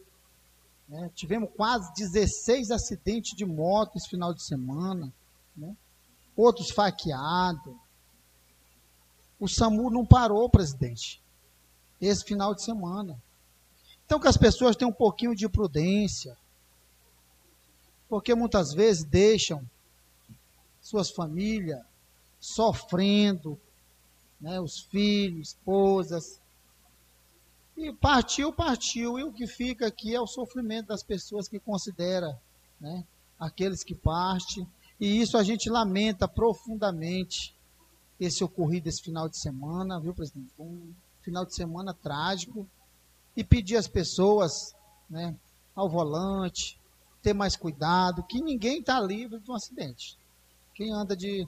né, 0.89 1.11
tivemos 1.15 1.51
quase 1.57 1.93
16 1.95 2.71
acidentes 2.71 3.37
de 3.37 3.47
moto 3.47 3.97
esse 3.97 4.09
final 4.09 4.35
de 4.35 4.45
semana, 4.45 5.13
né, 5.57 5.75
outros 6.37 6.71
faqueados. 6.73 7.75
O 9.41 9.49
SAMU 9.49 9.91
não 9.91 10.05
parou, 10.05 10.49
presidente, 10.51 11.21
esse 11.99 12.23
final 12.25 12.55
de 12.55 12.63
semana. 12.63 13.21
Então 14.05 14.21
que 14.21 14.29
as 14.29 14.37
pessoas 14.37 14.77
tenham 14.77 14.91
um 14.91 14.95
pouquinho 14.95 15.35
de 15.35 15.49
prudência, 15.49 16.37
porque 18.07 18.35
muitas 18.35 18.75
vezes 18.75 19.03
deixam 19.03 19.65
suas 20.81 21.11
famílias 21.11 21.81
sofrendo, 22.39 23.59
né, 24.41 24.61
os 24.61 24.81
filhos, 24.81 25.49
esposas. 25.49 26.41
E 27.77 27.93
partiu, 27.93 28.53
partiu. 28.53 29.19
E 29.19 29.23
o 29.23 29.33
que 29.33 29.47
fica 29.47 29.87
aqui 29.87 30.15
é 30.15 30.21
o 30.21 30.27
sofrimento 30.27 30.89
das 30.89 31.03
pessoas 31.03 31.49
que 31.49 31.59
considera, 31.59 32.39
né, 32.81 33.05
aqueles 33.39 33.85
que 33.85 33.95
partem. 33.95 34.67
E 34.99 35.21
isso 35.21 35.39
a 35.39 35.43
gente 35.43 35.71
lamenta 35.71 36.27
profundamente 36.27 37.55
esse 38.21 38.45
ocorrido 38.45 38.89
esse 38.89 39.03
final 39.03 39.29
de 39.29 39.39
semana, 39.39 39.99
viu, 39.99 40.15
presidente? 40.15 40.53
Um 40.59 40.93
final 41.23 41.45
de 41.47 41.55
semana 41.55 41.95
trágico. 41.95 42.69
E 43.37 43.43
pedir 43.43 43.77
às 43.77 43.89
pessoas, 43.89 44.75
né, 45.09 45.35
ao 45.75 45.89
volante, 45.89 46.79
ter 47.23 47.33
mais 47.33 47.57
cuidado, 47.57 48.23
que 48.25 48.43
ninguém 48.43 48.81
está 48.81 49.01
livre 49.01 49.39
de 49.41 49.51
um 49.51 49.55
acidente. 49.55 50.19
Quem 50.75 50.93
anda 50.93 51.17
de, 51.17 51.47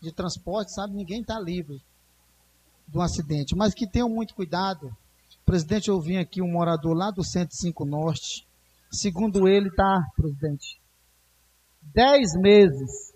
de 0.00 0.12
transporte 0.12 0.72
sabe, 0.72 0.94
ninguém 0.94 1.20
está 1.20 1.38
livre 1.38 1.80
de 2.88 2.98
um 2.98 3.02
acidente, 3.02 3.54
mas 3.54 3.74
que 3.74 3.86
tenham 3.86 4.08
muito 4.08 4.34
cuidado. 4.34 4.96
Presidente, 5.44 5.88
eu 5.88 6.00
vim 6.00 6.16
aqui 6.16 6.40
um 6.42 6.50
morador 6.50 6.96
lá 6.96 7.10
do 7.10 7.24
105 7.24 7.84
Norte. 7.84 8.46
Segundo 8.90 9.46
ele, 9.46 9.70
tá, 9.70 10.02
presidente, 10.16 10.80
10 11.94 12.34
meses 12.40 13.07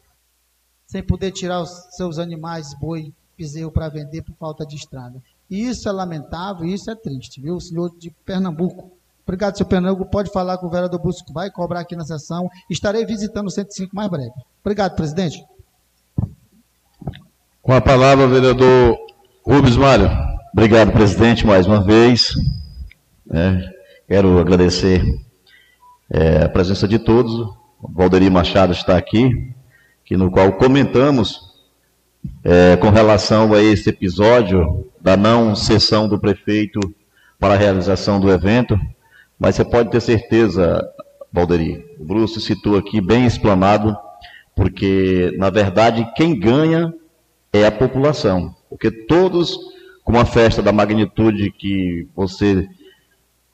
sem 0.92 1.02
poder 1.02 1.30
tirar 1.30 1.62
os 1.62 1.70
seus 1.92 2.18
animais, 2.18 2.74
boi, 2.78 3.14
piseiro 3.34 3.72
para 3.72 3.88
vender 3.88 4.20
por 4.20 4.34
falta 4.34 4.66
de 4.66 4.76
estrada. 4.76 5.22
E 5.48 5.66
isso 5.66 5.88
é 5.88 5.92
lamentável, 5.92 6.66
e 6.66 6.74
isso 6.74 6.90
é 6.90 6.94
triste, 6.94 7.40
viu? 7.40 7.56
O 7.56 7.60
senhor 7.62 7.90
de 7.98 8.10
Pernambuco. 8.26 8.92
Obrigado, 9.24 9.56
senhor 9.56 9.70
Pernambuco. 9.70 10.10
Pode 10.10 10.30
falar 10.30 10.58
com 10.58 10.66
o 10.66 10.70
vereador 10.70 11.00
Busco, 11.00 11.32
vai 11.32 11.50
cobrar 11.50 11.80
aqui 11.80 11.96
na 11.96 12.04
sessão. 12.04 12.46
Estarei 12.68 13.06
visitando 13.06 13.46
o 13.46 13.50
105 13.50 13.96
mais 13.96 14.10
breve. 14.10 14.32
Obrigado, 14.62 14.94
presidente. 14.94 15.42
Com 17.62 17.72
a 17.72 17.80
palavra, 17.80 18.28
vereador 18.28 18.98
Rubens 19.46 19.78
Mário. 19.78 20.10
Obrigado, 20.52 20.92
presidente, 20.92 21.46
mais 21.46 21.66
uma 21.66 21.82
vez. 21.82 22.34
É, 23.30 23.70
quero 24.06 24.38
agradecer 24.38 25.02
é, 26.10 26.44
a 26.44 26.50
presença 26.50 26.86
de 26.86 26.98
todos. 26.98 27.32
O 27.80 27.88
Valderi 27.88 28.28
Machado 28.28 28.74
está 28.74 28.98
aqui, 28.98 29.51
que 30.12 30.16
no 30.18 30.30
qual 30.30 30.52
comentamos 30.52 31.40
é, 32.44 32.76
com 32.76 32.90
relação 32.90 33.54
a 33.54 33.62
esse 33.62 33.88
episódio 33.88 34.86
da 35.00 35.16
não 35.16 35.56
sessão 35.56 36.06
do 36.06 36.18
prefeito 36.18 36.78
para 37.40 37.54
a 37.54 37.56
realização 37.56 38.20
do 38.20 38.30
evento. 38.30 38.78
Mas 39.38 39.54
você 39.54 39.64
pode 39.64 39.90
ter 39.90 40.02
certeza, 40.02 40.86
Valderi, 41.32 41.82
o 41.98 42.04
Bruce 42.04 42.38
citou 42.42 42.76
aqui 42.76 43.00
bem 43.00 43.24
explanado, 43.24 43.96
porque 44.54 45.34
na 45.38 45.48
verdade 45.48 46.06
quem 46.14 46.38
ganha 46.38 46.92
é 47.50 47.64
a 47.64 47.72
população. 47.72 48.54
Porque 48.68 48.90
todos, 48.90 49.58
com 50.04 50.12
uma 50.12 50.26
festa 50.26 50.60
da 50.60 50.72
magnitude 50.72 51.50
que 51.52 52.06
você 52.14 52.68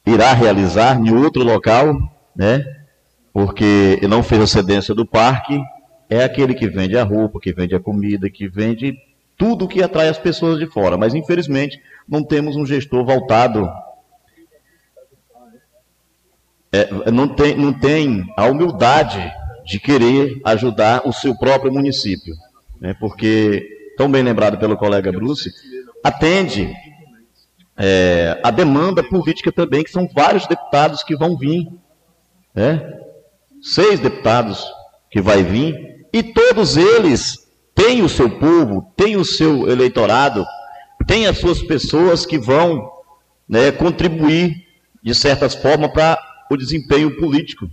irá 0.04 0.32
realizar 0.32 1.00
em 1.00 1.14
outro 1.14 1.44
local, 1.44 1.96
né? 2.34 2.64
Porque 3.32 4.00
não 4.08 4.24
fez 4.24 4.42
a 4.42 4.46
cedência 4.48 4.92
do 4.92 5.06
parque, 5.06 5.56
é 6.08 6.24
aquele 6.24 6.54
que 6.54 6.68
vende 6.68 6.96
a 6.96 7.04
roupa, 7.04 7.40
que 7.40 7.52
vende 7.52 7.74
a 7.74 7.80
comida, 7.80 8.30
que 8.30 8.48
vende 8.48 8.96
tudo 9.36 9.68
que 9.68 9.82
atrai 9.82 10.08
as 10.08 10.18
pessoas 10.18 10.58
de 10.58 10.66
fora. 10.66 10.96
Mas 10.96 11.14
infelizmente 11.14 11.80
não 12.08 12.24
temos 12.24 12.56
um 12.56 12.66
gestor 12.66 13.04
voltado. 13.04 13.68
É, 16.72 17.10
não, 17.10 17.28
tem, 17.28 17.56
não 17.56 17.72
tem 17.72 18.24
a 18.36 18.46
humildade 18.46 19.20
de 19.64 19.78
querer 19.78 20.40
ajudar 20.44 21.06
o 21.06 21.12
seu 21.12 21.36
próprio 21.36 21.72
município. 21.72 22.34
Né? 22.80 22.94
Porque 22.98 23.78
tão 23.98 24.08
bem 24.08 24.22
lembrado 24.22 24.56
pelo 24.58 24.76
colega 24.76 25.10
Bruce, 25.10 25.50
atende 26.04 26.72
é, 27.76 28.40
a 28.44 28.50
demanda 28.52 29.02
política 29.02 29.50
também, 29.50 29.82
que 29.82 29.90
são 29.90 30.08
vários 30.14 30.46
deputados 30.46 31.02
que 31.02 31.16
vão 31.16 31.36
vir. 31.36 31.66
Né? 32.54 32.80
Seis 33.60 33.98
deputados 33.98 34.64
que 35.10 35.20
vai 35.20 35.42
vir, 35.42 35.87
e 36.12 36.22
todos 36.22 36.76
eles 36.76 37.48
têm 37.74 38.02
o 38.02 38.08
seu 38.08 38.30
povo, 38.38 38.92
têm 38.96 39.16
o 39.16 39.24
seu 39.24 39.68
eleitorado, 39.68 40.44
têm 41.06 41.26
as 41.26 41.38
suas 41.38 41.62
pessoas 41.62 42.26
que 42.26 42.38
vão 42.38 42.90
né, 43.48 43.70
contribuir, 43.70 44.66
de 45.02 45.14
certas 45.14 45.54
formas, 45.54 45.90
para 45.92 46.18
o 46.50 46.56
desempenho 46.56 47.16
político 47.16 47.68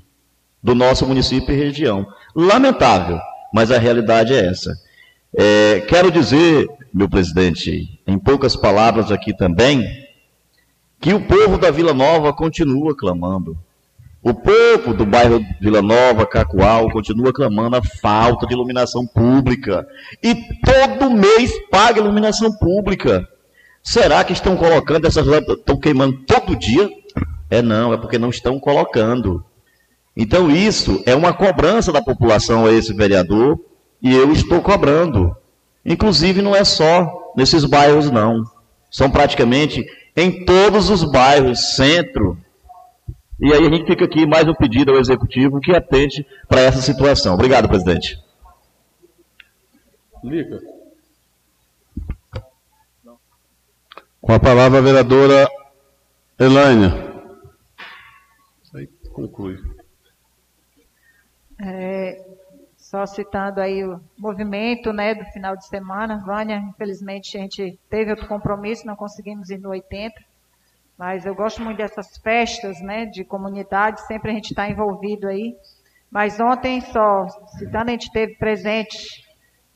do 0.62 0.74
nosso 0.74 1.06
município 1.06 1.54
e 1.54 1.58
região. 1.58 2.06
Lamentável, 2.36 3.20
mas 3.54 3.72
a 3.72 3.78
realidade 3.78 4.34
é 4.34 4.48
essa. 4.48 4.74
É, 5.38 5.82
quero 5.82 6.12
dizer, 6.12 6.68
meu 6.94 7.10
presidente, 7.10 8.00
em 8.08 8.18
poucas 8.18 8.56
palavras 8.56 9.12
aqui 9.12 9.36
também, 9.36 9.84
que 11.00 11.14
o 11.14 11.28
povo 11.28 11.58
da 11.58 11.70
Vila 11.72 11.94
Nova 11.94 12.32
continua 12.32 12.96
clamando. 12.96 13.58
O 14.26 14.34
povo 14.34 14.92
do 14.92 15.06
bairro 15.06 15.40
Vila 15.62 15.84
Nova, 15.84 16.26
Cacoal, 16.26 16.90
continua 16.90 17.32
clamando 17.32 17.76
a 17.76 17.84
falta 17.84 18.48
de 18.48 18.56
iluminação 18.56 19.06
pública. 19.06 19.88
E 20.24 20.34
todo 20.66 21.12
mês 21.12 21.54
paga 21.70 22.00
iluminação 22.00 22.52
pública. 22.58 23.30
Será 23.84 24.24
que 24.24 24.34
estão 24.34 24.58
colocando 24.58 25.06
essas 25.06 25.28
lâmpadas, 25.28 25.60
estão 25.60 25.78
queimando 25.78 26.18
todo 26.26 26.56
dia? 26.56 26.90
É 27.52 27.62
não, 27.62 27.94
é 27.94 27.98
porque 27.98 28.18
não 28.18 28.32
estão 28.32 28.60
colocando. 28.60 29.46
Então 30.18 30.50
isso 30.50 31.04
é 31.06 31.14
uma 31.14 31.32
cobrança 31.32 31.92
da 31.92 32.02
população 32.02 32.66
a 32.66 32.74
esse 32.74 32.96
vereador 32.96 33.60
e 34.02 34.12
eu 34.12 34.32
estou 34.32 34.60
cobrando. 34.60 35.38
Inclusive 35.86 36.42
não 36.42 36.56
é 36.56 36.64
só 36.64 37.32
nesses 37.38 37.64
bairros 37.64 38.10
não. 38.10 38.44
São 38.90 39.08
praticamente 39.08 39.86
em 40.18 40.46
todos 40.46 40.90
os 40.90 41.04
bairros, 41.04 41.76
centro. 41.76 42.44
E 43.46 43.54
aí 43.54 43.64
a 43.64 43.70
gente 43.70 43.86
fica 43.86 44.06
aqui 44.06 44.26
mais 44.26 44.48
um 44.48 44.56
pedido 44.56 44.92
ao 44.92 44.98
executivo 44.98 45.62
que 45.62 45.72
atente 45.72 46.26
para 46.48 46.62
essa 46.62 46.82
situação. 46.82 47.36
Obrigado, 47.36 47.68
presidente. 47.68 48.20
Lica. 50.24 50.60
Com 54.20 54.34
a 54.34 54.40
palavra 54.40 54.80
a 54.80 54.82
vereadora 54.82 55.48
Elaine. 56.40 56.92
Conclui. 59.14 59.60
É, 61.62 62.26
só 62.76 63.06
citando 63.06 63.62
aí 63.62 63.86
o 63.86 64.02
movimento 64.18 64.92
né, 64.92 65.14
do 65.14 65.26
final 65.26 65.56
de 65.56 65.68
semana, 65.68 66.18
Vânia, 66.26 66.58
infelizmente 66.58 67.38
a 67.38 67.42
gente 67.42 67.80
teve 67.92 68.10
outro 68.10 68.28
compromisso, 68.28 68.88
não 68.88 68.96
conseguimos 68.96 69.52
ir 69.52 69.60
no 69.60 69.70
80, 69.70 70.16
mas 70.98 71.26
eu 71.26 71.36
gosto 71.36 71.62
muito 71.62 71.78
dessas 71.78 72.18
festas 72.18 72.80
né, 72.82 73.06
de 73.06 73.24
comunidade, 73.24 74.06
sempre 74.08 74.32
a 74.32 74.34
gente 74.34 74.52
está 74.52 74.70
envolvido 74.70 75.28
aí. 75.28 75.56
Mas 76.10 76.40
ontem, 76.40 76.80
só 76.80 77.28
citando, 77.58 77.90
a 77.90 77.92
gente 77.92 78.12
teve 78.12 78.36
presente 78.36 79.26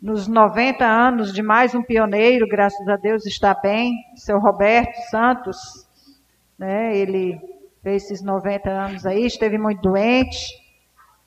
nos 0.01 0.27
90 0.27 0.85
anos 0.85 1.33
de 1.33 1.41
mais 1.41 1.75
um 1.75 1.83
pioneiro, 1.83 2.47
graças 2.47 2.87
a 2.87 2.95
Deus 2.95 3.25
está 3.25 3.53
bem, 3.53 3.93
seu 4.15 4.39
Roberto 4.39 4.95
Santos, 5.09 5.57
né, 6.57 6.95
ele 6.95 7.37
fez 7.83 8.05
esses 8.05 8.23
90 8.23 8.69
anos 8.69 9.05
aí, 9.05 9.25
esteve 9.25 9.57
muito 9.57 9.81
doente, 9.81 10.37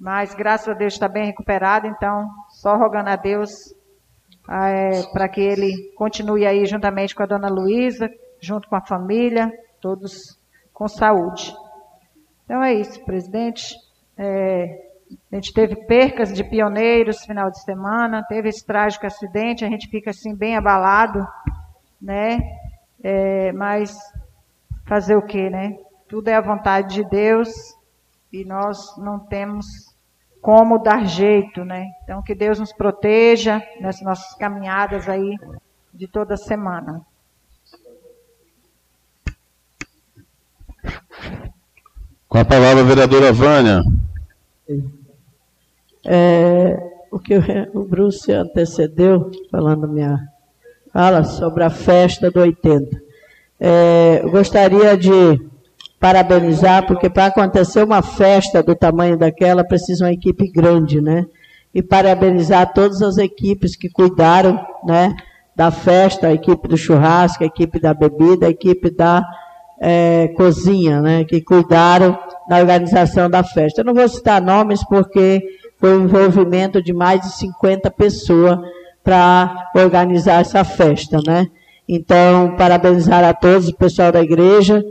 mas 0.01 0.35
graças 0.35 0.69
a 0.69 0.73
Deus 0.73 0.95
está 0.95 1.07
bem 1.07 1.27
recuperado, 1.27 1.87
então 1.87 2.27
só 2.49 2.75
rogando 2.77 3.11
a 3.11 3.17
Deus 3.17 3.75
é, 4.49 5.03
para 5.13 5.29
que 5.29 5.41
ele 5.41 5.93
continue 5.95 6.47
aí 6.47 6.65
juntamente 6.65 7.15
com 7.15 7.23
a 7.23 7.27
dona 7.27 7.49
Luísa, 7.49 8.11
junto 8.41 8.69
com 8.69 8.77
a 8.77 8.81
família, 8.81 9.53
todos 9.83 10.39
com 10.73 10.89
saúde. 10.89 11.55
Então 12.45 12.63
é 12.63 12.73
isso, 12.73 13.05
presidente. 13.05 13.75
É, 14.17 14.89
a 15.31 15.35
gente 15.35 15.53
teve 15.53 15.77
percas 15.87 16.33
de 16.33 16.45
pioneiros 16.45 17.25
final 17.25 17.51
de 17.51 17.61
semana, 17.63 18.25
teve 18.29 18.49
esse 18.49 18.65
trágico 18.65 19.07
acidente, 19.07 19.65
a 19.65 19.69
gente 19.69 19.89
fica 19.89 20.11
assim 20.11 20.35
bem 20.35 20.57
abalado, 20.57 21.27
né? 22.01 22.39
É, 23.03 23.53
mas 23.53 23.95
fazer 24.87 25.17
o 25.17 25.27
quê, 25.27 25.51
né? 25.51 25.77
Tudo 26.09 26.29
é 26.29 26.35
a 26.35 26.41
vontade 26.41 26.95
de 26.95 27.05
Deus 27.09 27.49
e 28.33 28.45
nós 28.45 28.97
não 28.99 29.19
temos 29.19 29.67
como 30.41 30.79
dar 30.79 31.05
jeito, 31.05 31.65
né? 31.65 31.87
Então 32.05 32.23
que 32.23 32.35
Deus 32.35 32.59
nos 32.59 32.73
proteja 32.73 33.63
nessas 33.81 34.03
nossas 34.03 34.35
caminhadas 34.35 35.09
aí 35.09 35.37
de 35.93 36.07
toda 36.07 36.37
semana. 36.37 37.05
Com 42.29 42.39
a 42.39 42.45
palavra 42.45 42.81
a 42.83 42.87
vereadora 42.87 43.33
Vânia. 43.33 43.83
É, 46.05 46.77
o 47.11 47.19
que 47.19 47.35
o 47.75 47.85
Bruce 47.85 48.33
antecedeu, 48.33 49.31
falando 49.51 49.87
minha 49.87 50.19
fala 50.93 51.25
sobre 51.25 51.65
a 51.65 51.71
festa 51.71 52.31
do 52.31 52.41
80. 52.41 53.01
É, 53.59 54.23
gostaria 54.31 54.97
de 54.97 55.41
parabenizar, 55.99 56.87
porque 56.87 57.09
para 57.09 57.27
acontecer 57.27 57.83
uma 57.83 58.03
festa 58.03 58.63
do 58.63 58.75
tamanho 58.75 59.17
daquela, 59.17 59.65
precisa 59.65 60.05
uma 60.05 60.13
equipe 60.13 60.51
grande, 60.51 61.01
né? 61.01 61.25
E 61.75 61.83
parabenizar 61.83 62.73
todas 62.75 63.01
as 63.01 63.17
equipes 63.19 63.77
que 63.77 63.89
cuidaram, 63.89 64.61
né? 64.85 65.15
Da 65.55 65.71
festa, 65.71 66.27
a 66.29 66.33
equipe 66.33 66.67
do 66.67 66.77
churrasco, 66.77 67.45
a 67.45 67.47
equipe 67.47 67.81
da 67.81 67.95
bebida, 67.95 68.47
a 68.47 68.51
equipe 68.51 68.91
da 68.91 69.25
é, 69.85 70.29
cozinha, 70.37 71.01
né? 71.01 71.25
Que 71.25 71.41
cuidaram 71.41 72.17
da 72.49 72.59
organização 72.59 73.29
da 73.29 73.43
festa. 73.43 73.81
Eu 73.81 73.85
não 73.85 73.95
vou 73.95 74.09
citar 74.09 74.41
nomes 74.41 74.85
porque 74.85 75.43
foi 75.79 75.99
um 75.99 76.05
envolvimento 76.05 76.81
de 76.81 76.93
mais 76.93 77.21
de 77.21 77.33
50 77.33 77.91
pessoas 77.91 78.61
para 79.03 79.73
organizar 79.75 80.41
essa 80.41 80.63
festa, 80.63 81.19
né? 81.27 81.49
Então, 81.89 82.55
parabenizar 82.57 83.25
a 83.25 83.35
todos, 83.35 83.69
o 83.69 83.77
pessoal 83.77 84.13
da 84.13 84.23
igreja 84.23 84.85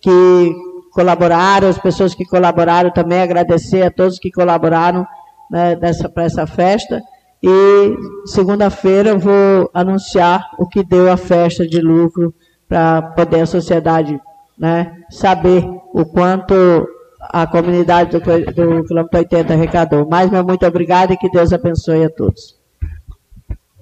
que 0.00 0.54
colaboraram, 0.92 1.68
as 1.68 1.78
pessoas 1.78 2.14
que 2.14 2.24
colaboraram 2.24 2.90
também, 2.90 3.20
agradecer 3.20 3.82
a 3.82 3.90
todos 3.90 4.18
que 4.18 4.30
colaboraram 4.30 5.06
né, 5.50 5.76
para 6.14 6.24
essa 6.24 6.46
festa. 6.46 7.02
E 7.42 7.94
segunda-feira 8.24 9.10
eu 9.10 9.18
vou 9.18 9.70
anunciar 9.74 10.50
o 10.58 10.66
que 10.66 10.82
deu 10.82 11.12
a 11.12 11.18
festa 11.18 11.68
de 11.68 11.80
lucro 11.82 12.34
para 12.66 13.02
poder 13.02 13.42
a 13.42 13.46
sociedade 13.46 14.18
né, 14.58 15.02
saber 15.10 15.64
o 15.92 16.04
quanto 16.04 16.54
a 17.20 17.46
comunidade 17.46 18.10
do, 18.10 18.20
do 18.20 18.84
quilômetro 18.84 19.18
80 19.18 19.52
arrecadou. 19.52 20.08
Mais 20.08 20.30
meu 20.30 20.44
muito 20.44 20.66
obrigado 20.66 21.12
e 21.12 21.16
que 21.16 21.30
Deus 21.30 21.52
abençoe 21.52 22.04
a 22.04 22.10
todos. 22.10 22.58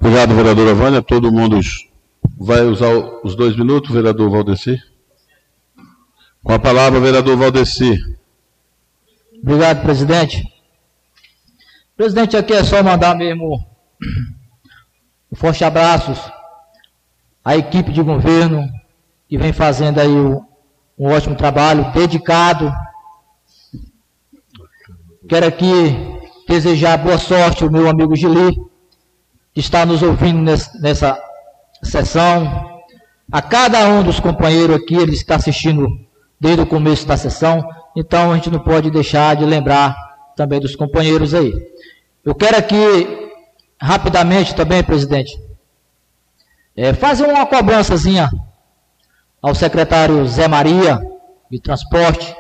Obrigado, 0.01 0.35
vereadora 0.35 0.75
Vânia. 0.75 1.03
Todo 1.03 1.33
mundo 1.33 1.59
vai 2.39 2.63
usar 2.63 2.91
os 3.25 3.35
dois 3.35 3.57
minutos, 3.57 3.91
vereador 3.91 4.31
Valdeci? 4.31 4.79
Com 6.43 6.53
a 6.53 6.59
palavra, 6.59 7.01
vereador 7.01 7.37
Valdeci. 7.37 7.99
Obrigado, 9.43 9.83
presidente. 9.83 10.45
Presidente, 11.97 12.37
aqui 12.37 12.53
é 12.53 12.63
só 12.63 12.83
mandar 12.83 13.15
mesmo 13.17 13.65
um 15.33 15.37
forte 15.37 15.65
abraços 15.65 16.19
à 17.45 17.57
equipe 17.57 17.93
de 17.93 18.03
governo 18.03 18.69
que 19.29 19.39
vem 19.39 19.53
fazendo 19.53 19.99
aí 19.99 20.11
um 20.99 21.09
ótimo 21.09 21.35
trabalho, 21.35 21.93
dedicado 21.93 22.73
Quero 25.29 25.45
aqui 25.45 26.21
desejar 26.49 26.97
boa 26.99 27.19
sorte 27.19 27.65
ao 27.65 27.71
meu 27.71 27.89
amigo 27.89 28.15
Gili, 28.15 28.57
que 29.53 29.59
está 29.59 29.85
nos 29.85 30.01
ouvindo 30.01 30.41
nessa 30.41 31.21
sessão. 31.83 32.81
A 33.33 33.43
cada 33.43 33.89
um 33.89 34.05
dos 34.05 34.21
companheiros 34.21 34.77
aqui, 34.77 34.95
ele 34.95 35.15
está 35.15 35.35
assistindo 35.35 35.89
desde 36.39 36.63
o 36.63 36.67
começo 36.67 37.09
da 37.09 37.17
sessão, 37.17 37.69
então 37.97 38.31
a 38.31 38.37
gente 38.37 38.51
não 38.51 38.61
pode 38.61 38.89
deixar 38.89 39.35
de 39.35 39.45
lembrar 39.45 39.97
também 40.37 40.61
dos 40.61 40.77
companheiros 40.77 41.35
aí. 41.35 41.53
Eu 42.25 42.33
quero 42.33 42.57
aqui, 42.57 43.33
rapidamente 43.83 44.55
também, 44.55 44.85
presidente, 44.85 45.37
é, 46.77 46.93
fazer 46.93 47.27
uma 47.27 47.45
cobrançazinha 47.47 48.31
ao 49.47 49.55
secretário 49.55 50.27
Zé 50.27 50.49
Maria, 50.49 51.01
de 51.49 51.61
transporte, 51.61 52.35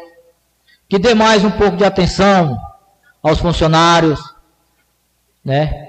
que 0.89 0.99
dê 0.99 1.15
mais 1.15 1.45
um 1.45 1.53
pouco 1.53 1.77
de 1.77 1.85
atenção 1.85 2.59
aos 3.23 3.39
funcionários, 3.39 4.19
né? 5.45 5.87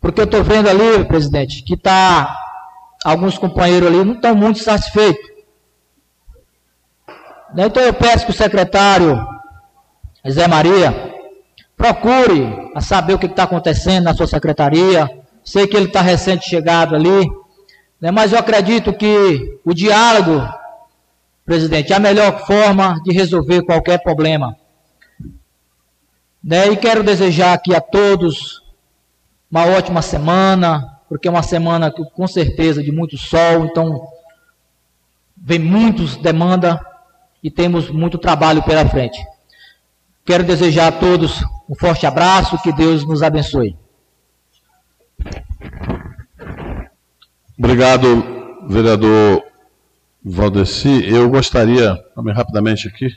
Porque 0.00 0.20
eu 0.20 0.24
estou 0.24 0.42
vendo 0.42 0.68
ali, 0.68 1.04
presidente, 1.04 1.62
que 1.62 1.76
tá 1.76 2.36
alguns 3.04 3.38
companheiros 3.38 3.86
ali 3.86 4.04
não 4.04 4.14
estão 4.14 4.34
muito 4.34 4.58
satisfeitos. 4.58 5.24
Né? 7.54 7.66
Então 7.66 7.80
eu 7.80 7.94
peço 7.94 8.24
que 8.24 8.32
o 8.32 8.34
secretário 8.34 9.24
Zé 10.28 10.48
Maria 10.48 11.14
procure 11.76 12.72
a 12.74 12.80
saber 12.80 13.14
o 13.14 13.18
que 13.20 13.26
está 13.26 13.44
acontecendo 13.44 14.02
na 14.02 14.14
sua 14.14 14.26
secretaria. 14.26 15.08
Sei 15.44 15.68
que 15.68 15.76
ele 15.76 15.86
está 15.86 16.00
recente 16.00 16.50
chegado 16.50 16.96
ali, 16.96 17.24
né? 18.04 18.10
mas 18.10 18.34
eu 18.34 18.38
acredito 18.38 18.92
que 18.92 19.58
o 19.64 19.72
diálogo, 19.72 20.46
presidente, 21.42 21.90
é 21.90 21.96
a 21.96 21.98
melhor 21.98 22.44
forma 22.46 23.00
de 23.02 23.14
resolver 23.14 23.62
qualquer 23.62 24.02
problema. 24.02 24.54
Né? 26.42 26.68
E 26.68 26.76
quero 26.76 27.02
desejar 27.02 27.54
aqui 27.54 27.74
a 27.74 27.80
todos 27.80 28.62
uma 29.50 29.64
ótima 29.64 30.02
semana, 30.02 31.00
porque 31.08 31.28
é 31.28 31.30
uma 31.30 31.42
semana 31.42 31.90
com 31.90 32.26
certeza 32.26 32.82
de 32.82 32.92
muito 32.92 33.16
sol, 33.16 33.64
então 33.64 34.06
vem 35.34 35.58
muitos 35.58 36.14
demanda 36.18 36.78
e 37.42 37.50
temos 37.50 37.88
muito 37.88 38.18
trabalho 38.18 38.62
pela 38.64 38.86
frente. 38.86 39.18
Quero 40.26 40.44
desejar 40.44 40.88
a 40.88 40.92
todos 40.92 41.42
um 41.66 41.74
forte 41.74 42.04
abraço, 42.04 42.60
que 42.60 42.70
Deus 42.70 43.02
nos 43.06 43.22
abençoe. 43.22 43.74
Obrigado, 47.58 48.66
vereador 48.68 49.42
Valdeci. 50.24 51.04
Eu 51.08 51.28
gostaria, 51.30 51.96
também 52.14 52.34
rapidamente 52.34 52.88
aqui, 52.88 53.14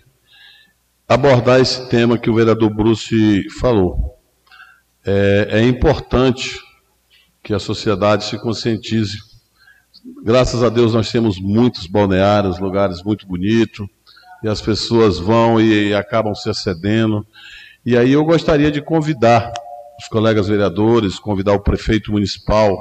abordar 1.07 1.59
esse 1.59 1.89
tema 1.89 2.17
que 2.17 2.29
o 2.29 2.35
vereador 2.35 2.69
Bruce 2.69 3.49
falou. 3.59 4.17
É, 5.05 5.47
é 5.51 5.61
importante 5.63 6.59
que 7.41 7.53
a 7.53 7.59
sociedade 7.59 8.25
se 8.25 8.37
conscientize 8.37 9.17
Graças 10.23 10.63
a 10.63 10.69
Deus 10.69 10.93
nós 10.93 11.11
temos 11.11 11.37
muitos 11.39 11.85
balneários, 11.85 12.59
lugares 12.59 13.03
muito 13.03 13.27
bonitos, 13.27 13.85
e 14.41 14.47
as 14.47 14.61
pessoas 14.61 15.19
vão 15.19 15.59
e, 15.59 15.89
e 15.89 15.93
acabam 15.93 16.33
se 16.33 16.49
acedendo. 16.49 17.25
E 17.85 17.97
aí 17.97 18.13
eu 18.13 18.23
gostaria 18.23 18.71
de 18.71 18.81
convidar 18.81 19.51
os 19.99 20.07
colegas 20.07 20.47
vereadores, 20.47 21.19
convidar 21.19 21.53
o 21.53 21.59
prefeito 21.59 22.11
municipal, 22.11 22.77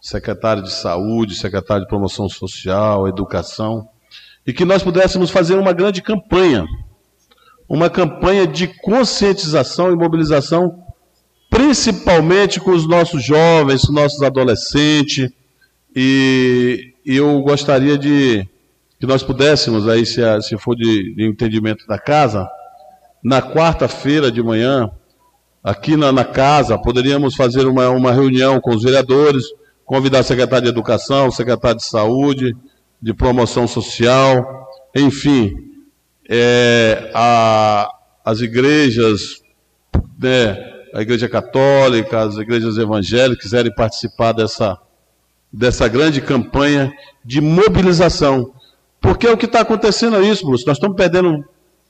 secretário 0.00 0.62
de 0.62 0.70
saúde, 0.70 1.34
secretário 1.34 1.82
de 1.82 1.88
promoção 1.88 2.28
social, 2.28 3.08
educação, 3.08 3.88
e 4.46 4.52
que 4.52 4.64
nós 4.64 4.82
pudéssemos 4.82 5.30
fazer 5.30 5.56
uma 5.56 5.72
grande 5.72 6.00
campanha, 6.00 6.64
uma 7.68 7.90
campanha 7.90 8.46
de 8.46 8.66
conscientização 8.66 9.92
e 9.92 9.96
mobilização, 9.96 10.82
principalmente 11.50 12.60
com 12.60 12.70
os 12.70 12.88
nossos 12.88 13.22
jovens, 13.22 13.84
os 13.84 13.94
nossos 13.94 14.22
adolescentes, 14.22 15.30
e 15.94 16.94
eu 17.04 17.40
gostaria 17.42 17.98
de 17.98 18.46
que 18.98 19.06
nós 19.06 19.22
pudéssemos, 19.22 19.88
aí 19.88 20.04
se, 20.04 20.20
se 20.42 20.58
for 20.58 20.74
de, 20.74 21.14
de 21.14 21.26
entendimento 21.26 21.86
da 21.86 21.98
casa, 21.98 22.48
na 23.22 23.40
quarta-feira 23.40 24.30
de 24.30 24.42
manhã, 24.42 24.90
aqui 25.62 25.96
na, 25.96 26.12
na, 26.12 26.24
casa, 26.24 26.78
poderíamos 26.78 27.34
fazer 27.34 27.66
uma, 27.66 27.88
uma 27.90 28.12
reunião 28.12 28.60
com 28.60 28.74
os 28.74 28.82
vereadores, 28.82 29.44
convidar 29.88 30.20
o 30.20 30.22
secretário 30.22 30.64
de 30.64 30.68
Educação, 30.68 31.28
o 31.28 31.32
secretário 31.32 31.78
de 31.78 31.84
Saúde, 31.84 32.54
de 33.00 33.14
Promoção 33.14 33.66
Social, 33.66 34.68
enfim, 34.94 35.50
é, 36.28 37.10
a, 37.14 37.88
as 38.22 38.40
igrejas, 38.40 39.40
né, 40.20 40.58
a 40.92 41.00
Igreja 41.00 41.26
Católica, 41.26 42.20
as 42.20 42.36
igrejas 42.36 42.76
evangélicas 42.76 43.42
quiserem 43.42 43.74
participar 43.74 44.32
dessa, 44.32 44.76
dessa 45.50 45.88
grande 45.88 46.20
campanha 46.20 46.92
de 47.24 47.40
mobilização. 47.40 48.52
Porque 49.00 49.26
é 49.26 49.32
o 49.32 49.38
que 49.38 49.46
está 49.46 49.60
acontecendo 49.60 50.16
é 50.16 50.20
isso, 50.22 50.44
Bruce. 50.44 50.66
Nós 50.66 50.76
estamos 50.76 50.98
perdendo 50.98 51.42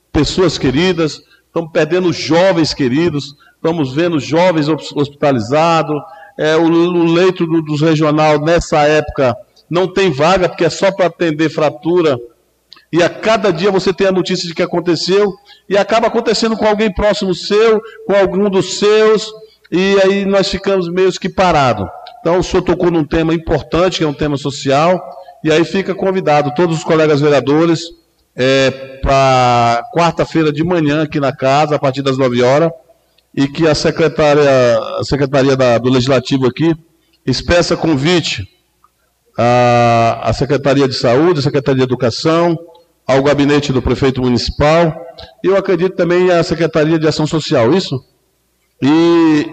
pessoas 0.09 0.57
queridas, 0.57 1.21
estamos 1.47 1.69
perdendo 1.73 2.13
jovens 2.13 2.73
queridos, 2.73 3.35
estamos 3.55 3.93
vendo 3.93 4.21
jovens 4.21 4.69
hospitalizados, 4.69 5.99
é, 6.39 6.55
o, 6.55 6.63
o, 6.63 7.03
leito 7.03 7.45
do, 7.45 7.61
dos 7.61 7.81
regional 7.81 8.39
nessa 8.39 8.79
época 8.87 9.35
não 9.69 9.91
tem 9.91 10.09
vaga, 10.09 10.47
porque 10.47 10.63
é 10.63 10.69
só 10.69 10.89
para 10.89 11.07
atender 11.07 11.49
fratura, 11.49 12.17
e 12.91 13.03
a 13.03 13.09
cada 13.09 13.51
dia 13.51 13.69
você 13.69 13.91
tem 13.91 14.07
a 14.07 14.11
notícia 14.11 14.47
de 14.47 14.55
que 14.55 14.63
aconteceu, 14.63 15.33
e 15.67 15.77
acaba 15.77 16.07
acontecendo 16.07 16.55
com 16.55 16.65
alguém 16.65 16.91
próximo 16.93 17.35
seu, 17.35 17.81
com 18.07 18.15
algum 18.15 18.49
dos 18.49 18.79
seus, 18.79 19.29
e 19.69 19.97
aí 20.01 20.25
nós 20.25 20.47
ficamos 20.47 20.89
meio 20.89 21.11
que 21.11 21.27
parados. 21.27 21.85
Então 22.21 22.39
o 22.39 22.43
senhor 22.43 22.63
tocou 22.63 22.89
num 22.89 23.03
tema 23.03 23.33
importante, 23.33 23.97
que 23.97 24.05
é 24.05 24.07
um 24.07 24.13
tema 24.13 24.37
social, 24.37 24.97
e 25.43 25.51
aí 25.51 25.65
fica 25.65 25.93
convidado 25.93 26.53
todos 26.55 26.77
os 26.77 26.83
colegas 26.85 27.19
vereadores, 27.19 27.81
é, 28.33 28.71
para 29.01 29.83
quarta-feira 29.93 30.53
de 30.53 30.63
manhã 30.63 31.03
aqui 31.03 31.19
na 31.19 31.35
casa, 31.35 31.75
a 31.75 31.79
partir 31.79 32.01
das 32.01 32.17
9 32.17 32.41
horas, 32.41 32.71
e 33.33 33.47
que 33.47 33.67
a 33.67 33.75
secretária, 33.75 34.49
a 34.99 35.03
secretaria 35.03 35.55
da, 35.55 35.77
do 35.77 35.89
Legislativo 35.89 36.47
aqui 36.47 36.75
expressa 37.25 37.77
convite 37.77 38.47
à, 39.37 40.29
à 40.29 40.33
Secretaria 40.33 40.87
de 40.87 40.95
Saúde, 40.95 41.39
à 41.39 41.43
Secretaria 41.43 41.77
de 41.77 41.83
Educação, 41.83 42.57
ao 43.07 43.23
gabinete 43.23 43.71
do 43.73 43.81
prefeito 43.81 44.21
municipal, 44.21 44.93
e 45.43 45.47
eu 45.47 45.57
acredito 45.57 45.95
também 45.95 46.29
à 46.31 46.43
Secretaria 46.43 46.99
de 46.99 47.07
Ação 47.07 47.25
Social, 47.25 47.73
isso? 47.73 48.03
E, 48.81 49.47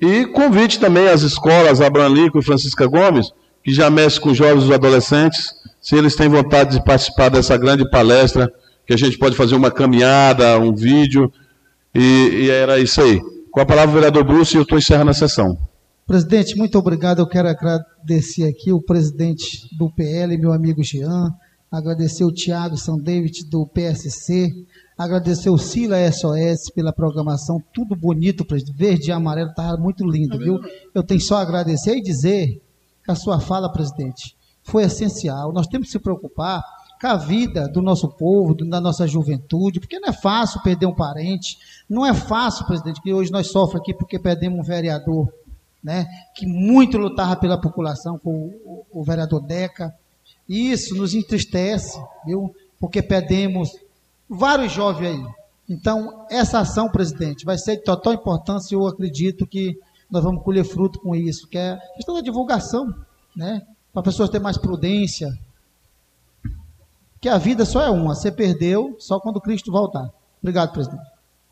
e 0.00 0.26
convite 0.26 0.80
também 0.80 1.08
às 1.08 1.22
escolas 1.22 1.80
Abraham 1.80 2.08
Lincoln 2.08 2.38
e 2.38 2.44
Francisca 2.44 2.86
Gomes, 2.86 3.30
que 3.62 3.72
já 3.72 3.88
mexe 3.90 4.18
com 4.18 4.34
jovens 4.34 4.68
e 4.68 4.74
adolescentes, 4.74 5.50
se 5.80 5.96
eles 5.96 6.16
têm 6.16 6.28
vontade 6.28 6.78
de 6.78 6.84
participar 6.84 7.28
dessa 7.28 7.56
grande 7.56 7.88
palestra, 7.90 8.52
que 8.86 8.94
a 8.94 8.96
gente 8.96 9.18
pode 9.18 9.36
fazer 9.36 9.54
uma 9.54 9.70
caminhada, 9.70 10.58
um 10.58 10.74
vídeo, 10.74 11.32
e, 11.94 12.44
e 12.44 12.50
era 12.50 12.78
isso 12.78 13.00
aí. 13.00 13.20
Com 13.50 13.60
a 13.60 13.66
palavra, 13.66 13.90
o 13.90 13.94
vereador 13.94 14.24
Bruce, 14.24 14.56
eu 14.56 14.62
estou 14.62 14.78
encerrando 14.78 15.10
a 15.10 15.14
sessão. 15.14 15.58
Presidente, 16.06 16.56
muito 16.56 16.78
obrigado. 16.78 17.20
Eu 17.20 17.26
quero 17.26 17.48
agradecer 17.48 18.44
aqui 18.44 18.72
o 18.72 18.82
presidente 18.82 19.68
do 19.76 19.90
PL, 19.90 20.36
meu 20.38 20.52
amigo 20.52 20.82
Jean, 20.82 21.30
agradecer 21.70 22.24
o 22.24 22.32
Tiago 22.32 22.76
São 22.76 22.98
David 22.98 23.48
do 23.48 23.66
PSC, 23.66 24.50
agradecer 24.96 25.50
o 25.50 25.58
Sila 25.58 25.96
SOS 26.10 26.70
pela 26.74 26.92
programação, 26.92 27.62
tudo 27.72 27.94
bonito, 27.94 28.44
presidente, 28.44 28.76
verde 28.76 29.08
e 29.10 29.12
amarelo, 29.12 29.50
estava 29.50 29.76
muito 29.76 30.04
lindo, 30.04 30.38
viu? 30.38 30.58
Eu 30.94 31.02
tenho 31.02 31.20
só 31.20 31.36
a 31.36 31.42
agradecer 31.42 31.96
e 31.96 32.02
dizer 32.02 32.60
que 33.04 33.10
a 33.10 33.14
sua 33.14 33.40
fala, 33.40 33.72
presidente, 33.72 34.36
foi 34.62 34.84
essencial. 34.84 35.52
Nós 35.52 35.66
temos 35.66 35.86
que 35.86 35.92
se 35.92 35.98
preocupar 35.98 36.62
com 37.02 37.08
a 37.08 37.16
vida 37.16 37.66
do 37.66 37.82
nosso 37.82 38.08
povo, 38.08 38.54
da 38.54 38.80
nossa 38.80 39.08
juventude, 39.08 39.80
porque 39.80 39.98
não 39.98 40.10
é 40.10 40.12
fácil 40.12 40.62
perder 40.62 40.86
um 40.86 40.94
parente, 40.94 41.58
não 41.90 42.06
é 42.06 42.14
fácil, 42.14 42.64
presidente, 42.64 43.02
que 43.02 43.12
hoje 43.12 43.32
nós 43.32 43.48
sofremos 43.48 43.82
aqui 43.82 43.92
porque 43.92 44.20
perdemos 44.20 44.60
um 44.60 44.62
vereador, 44.62 45.28
né, 45.82 46.06
que 46.36 46.46
muito 46.46 46.96
lutava 46.96 47.34
pela 47.34 47.60
população, 47.60 48.16
com 48.16 48.54
o, 48.92 49.02
vereador 49.02 49.40
Deca. 49.40 49.92
Isso 50.48 50.94
nos 50.94 51.12
entristece, 51.12 52.00
viu? 52.24 52.54
Porque 52.78 53.02
perdemos 53.02 53.72
vários 54.30 54.70
jovens 54.72 55.08
aí. 55.08 55.26
Então, 55.68 56.24
essa 56.30 56.60
ação, 56.60 56.88
presidente, 56.88 57.44
vai 57.44 57.58
ser 57.58 57.78
de 57.78 57.82
total 57.82 58.12
importância 58.12 58.76
e 58.76 58.78
eu 58.78 58.86
acredito 58.86 59.44
que 59.44 59.76
nós 60.08 60.22
vamos 60.22 60.44
colher 60.44 60.64
fruto 60.64 61.00
com 61.00 61.16
isso, 61.16 61.48
que 61.48 61.58
é 61.58 61.70
a 61.70 61.78
questão 61.96 62.14
da 62.14 62.20
divulgação, 62.20 62.94
né? 63.34 63.60
Para 63.92 64.04
pessoas 64.04 64.30
terem 64.30 64.44
mais 64.44 64.56
prudência. 64.56 65.36
Que 67.22 67.28
a 67.28 67.38
vida 67.38 67.64
só 67.64 67.80
é 67.80 67.88
uma, 67.88 68.16
você 68.16 68.32
perdeu 68.32 68.96
só 68.98 69.20
quando 69.20 69.40
Cristo 69.40 69.70
voltar. 69.70 70.10
Obrigado, 70.42 70.72
presidente. 70.72 71.04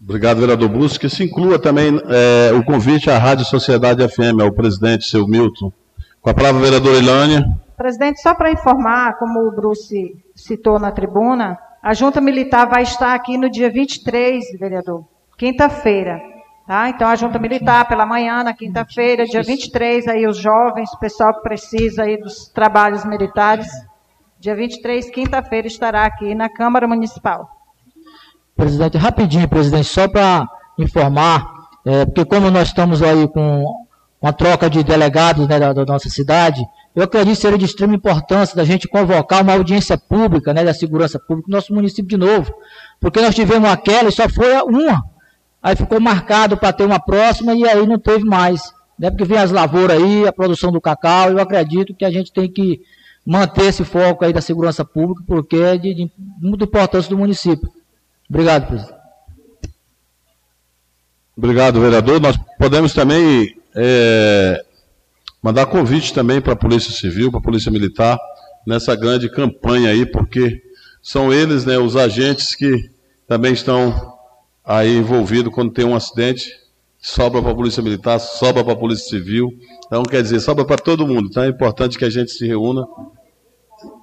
Obrigado, 0.02 0.40
vereador 0.40 0.68
Busco. 0.68 0.98
Que 0.98 1.09
se 1.09 1.22
inclua 1.22 1.60
também 1.60 1.97
é, 2.09 2.52
o 2.52 2.64
convite 2.64 3.09
à 3.09 3.16
Rádio 3.16 3.44
Sociedade 3.44 4.06
FM, 4.09 4.40
ao 4.42 4.51
presidente, 4.51 5.05
seu 5.05 5.28
Milton. 5.28 5.72
Com 6.20 6.28
a 6.28 6.34
palavra, 6.34 6.60
vereadora 6.60 6.98
Ilânia. 6.98 7.47
Presidente, 7.76 8.20
só 8.20 8.34
para 8.34 8.51
informar, 8.51 9.16
como 9.16 9.47
o 9.47 9.52
Bruce 9.52 10.16
citou 10.34 10.80
na 10.80 10.90
tribuna, 10.90 11.56
a 11.80 11.94
junta 11.94 12.20
militar 12.20 12.68
vai 12.68 12.82
estar 12.82 13.14
aqui 13.14 13.38
no 13.38 13.48
dia 13.48 13.70
23, 13.70 14.42
vereador, 14.59 15.05
quinta-feira. 15.38 16.20
Tá? 16.66 16.88
Então, 16.88 17.06
a 17.06 17.14
junta 17.14 17.38
militar 17.38 17.86
pela 17.86 18.05
manhã, 18.05 18.42
na 18.42 18.55
quinta-feira, 18.55 19.24
dia 19.24 19.42
23, 19.44 20.09
aí 20.09 20.26
os 20.26 20.36
jovens, 20.36 20.92
o 20.92 20.98
pessoal 20.98 21.32
que 21.32 21.42
precisa 21.42 22.02
aí 22.02 22.16
dos 22.16 22.48
trabalhos 22.48 23.05
militares, 23.05 23.68
dia 24.41 24.57
23, 24.57 25.11
quinta-feira, 25.11 25.67
estará 25.67 26.07
aqui 26.07 26.35
na 26.35 26.49
Câmara 26.49 26.89
Municipal. 26.89 27.47
Presidente, 28.57 28.97
rapidinho, 28.97 29.47
presidente, 29.47 29.87
só 29.87 30.09
para 30.09 30.49
informar, 30.79 31.47
é, 31.85 32.07
porque 32.07 32.25
como 32.25 32.51
nós 32.51 32.69
estamos 32.69 33.03
aí 33.03 33.29
com 33.29 33.67
uma 34.21 34.33
troca 34.33 34.71
de 34.71 34.83
delegados 34.83 35.47
né, 35.47 35.59
da, 35.59 35.75
da, 35.75 35.85
nossa 35.85 36.09
cidade, 36.09 36.62
eu 36.97 37.03
acredito 37.03 37.37
que 37.37 37.43
seria 37.43 37.59
de 37.59 37.67
extrema 37.67 37.95
importância 37.95 38.57
da 38.57 38.65
gente 38.65 38.89
convocar 38.89 39.43
uma 39.43 39.53
audiência 39.53 39.99
pública, 39.99 40.55
né, 40.55 40.65
da 40.65 40.73
segurança 40.73 41.19
pública, 41.19 41.47
no 41.51 41.57
nosso 41.57 41.75
município 41.75 42.09
de 42.09 42.17
novo. 42.17 42.53
Porque 42.99 43.21
nós 43.21 43.35
tivemos 43.35 43.69
aquela 43.69 44.09
e 44.09 44.12
só 44.12 44.27
foi 44.27 44.55
uma 44.62 45.05
aí 45.62 45.77
ficou 45.77 46.01
marcado 46.01 46.57
para 46.57 46.73
ter 46.73 46.85
uma 46.85 46.99
próxima 46.99 47.55
e 47.55 47.69
aí 47.69 47.87
não 47.87 47.99
teve 47.99 48.25
mais. 48.25 48.73
Né? 48.99 49.11
Porque 49.11 49.25
vem 49.25 49.39
as 49.39 49.51
lavouras 49.51 50.03
aí, 50.03 50.27
a 50.27 50.33
produção 50.33 50.73
do 50.73 50.81
cacau, 50.81 51.31
eu 51.31 51.39
acredito 51.39 51.95
que 51.95 52.07
a 52.07 52.11
gente 52.11 52.33
tem 52.33 52.51
que 52.51 52.81
manter 53.24 53.66
esse 53.66 53.84
foco 53.84 54.24
aí 54.24 54.32
da 54.32 54.40
segurança 54.40 54.84
pública, 54.84 55.22
porque 55.26 55.56
é 55.56 55.76
de, 55.76 55.94
de 55.94 56.12
muita 56.40 56.64
importância 56.64 57.10
do 57.10 57.18
município. 57.18 57.70
Obrigado, 58.28 58.66
presidente. 58.66 59.01
Obrigado, 61.36 61.80
vereador. 61.80 62.20
Nós 62.20 62.36
podemos 62.59 62.92
também 62.92 63.56
é, 63.74 64.62
mandar 65.42 65.66
convite 65.66 66.12
também 66.12 66.40
para 66.40 66.52
a 66.52 66.56
Polícia 66.56 66.92
Civil, 66.92 67.30
para 67.30 67.40
a 67.40 67.42
Polícia 67.42 67.72
Militar, 67.72 68.18
nessa 68.66 68.94
grande 68.94 69.30
campanha 69.30 69.90
aí, 69.90 70.05
porque 70.05 70.62
são 71.02 71.32
eles 71.32 71.64
né, 71.64 71.78
os 71.78 71.97
agentes 71.97 72.55
que 72.55 72.90
também 73.26 73.52
estão 73.52 74.18
aí 74.64 74.97
envolvido 74.97 75.51
quando 75.51 75.72
tem 75.72 75.84
um 75.84 75.97
acidente, 75.97 76.51
sobra 77.01 77.40
para 77.40 77.52
a 77.52 77.55
Polícia 77.55 77.82
Militar, 77.82 78.18
sobra 78.18 78.62
para 78.62 78.74
a 78.74 78.77
Polícia 78.77 79.09
Civil. 79.09 79.51
Então, 79.86 80.02
quer 80.02 80.22
dizer, 80.22 80.40
sobra 80.40 80.64
para 80.64 80.77
todo 80.77 81.06
mundo. 81.06 81.28
Então, 81.31 81.43
é 81.43 81.48
importante 81.48 81.98
que 81.98 82.05
a 82.05 82.10
gente 82.10 82.31
se 82.31 82.47
reúna. 82.47 82.86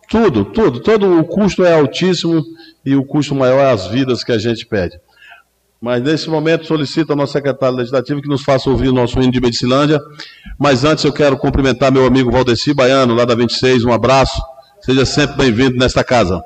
Tudo, 0.09 0.45
tudo, 0.45 0.79
todo 0.79 1.19
o 1.19 1.25
custo 1.25 1.63
é 1.63 1.73
altíssimo 1.73 2.43
e 2.85 2.95
o 2.95 3.05
custo 3.05 3.35
maior 3.35 3.59
é 3.59 3.71
as 3.71 3.87
vidas 3.87 4.23
que 4.23 4.31
a 4.31 4.37
gente 4.37 4.65
perde. 4.65 4.99
Mas 5.79 6.01
nesse 6.01 6.29
momento 6.29 6.65
solicito 6.65 7.11
ao 7.11 7.15
nosso 7.15 7.33
secretário 7.33 7.77
legislativo 7.77 8.21
que 8.21 8.27
nos 8.27 8.41
faça 8.41 8.69
ouvir 8.69 8.87
o 8.87 8.93
nosso 8.93 9.21
hino 9.21 9.31
de 9.31 9.39
Medicilândia. 9.39 9.99
Mas 10.57 10.83
antes 10.83 11.03
eu 11.03 11.13
quero 11.13 11.37
cumprimentar 11.37 11.91
meu 11.91 12.05
amigo 12.05 12.31
Valdeci 12.31 12.73
Baiano, 12.73 13.13
lá 13.13 13.25
da 13.25 13.35
26, 13.35 13.83
um 13.83 13.91
abraço. 13.91 14.41
Seja 14.81 15.05
sempre 15.05 15.37
bem-vindo 15.37 15.77
nesta 15.77 16.03
casa. 16.03 16.41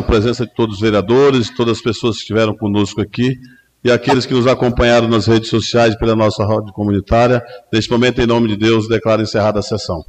A 0.00 0.02
presença 0.02 0.44
de 0.44 0.54
todos 0.54 0.76
os 0.76 0.80
vereadores, 0.80 1.54
todas 1.54 1.78
as 1.78 1.82
pessoas 1.82 2.16
que 2.16 2.22
estiveram 2.22 2.56
conosco 2.56 3.00
aqui 3.00 3.38
e 3.82 3.90
aqueles 3.90 4.26
que 4.26 4.34
nos 4.34 4.46
acompanharam 4.46 5.08
nas 5.08 5.26
redes 5.26 5.48
sociais 5.48 5.96
pela 5.96 6.14
nossa 6.14 6.44
rádio 6.44 6.72
comunitária. 6.72 7.42
Neste 7.72 7.90
momento, 7.90 8.20
em 8.20 8.26
nome 8.26 8.48
de 8.48 8.56
Deus, 8.56 8.88
declaro 8.88 9.22
encerrada 9.22 9.60
a 9.60 9.62
sessão. 9.62 10.04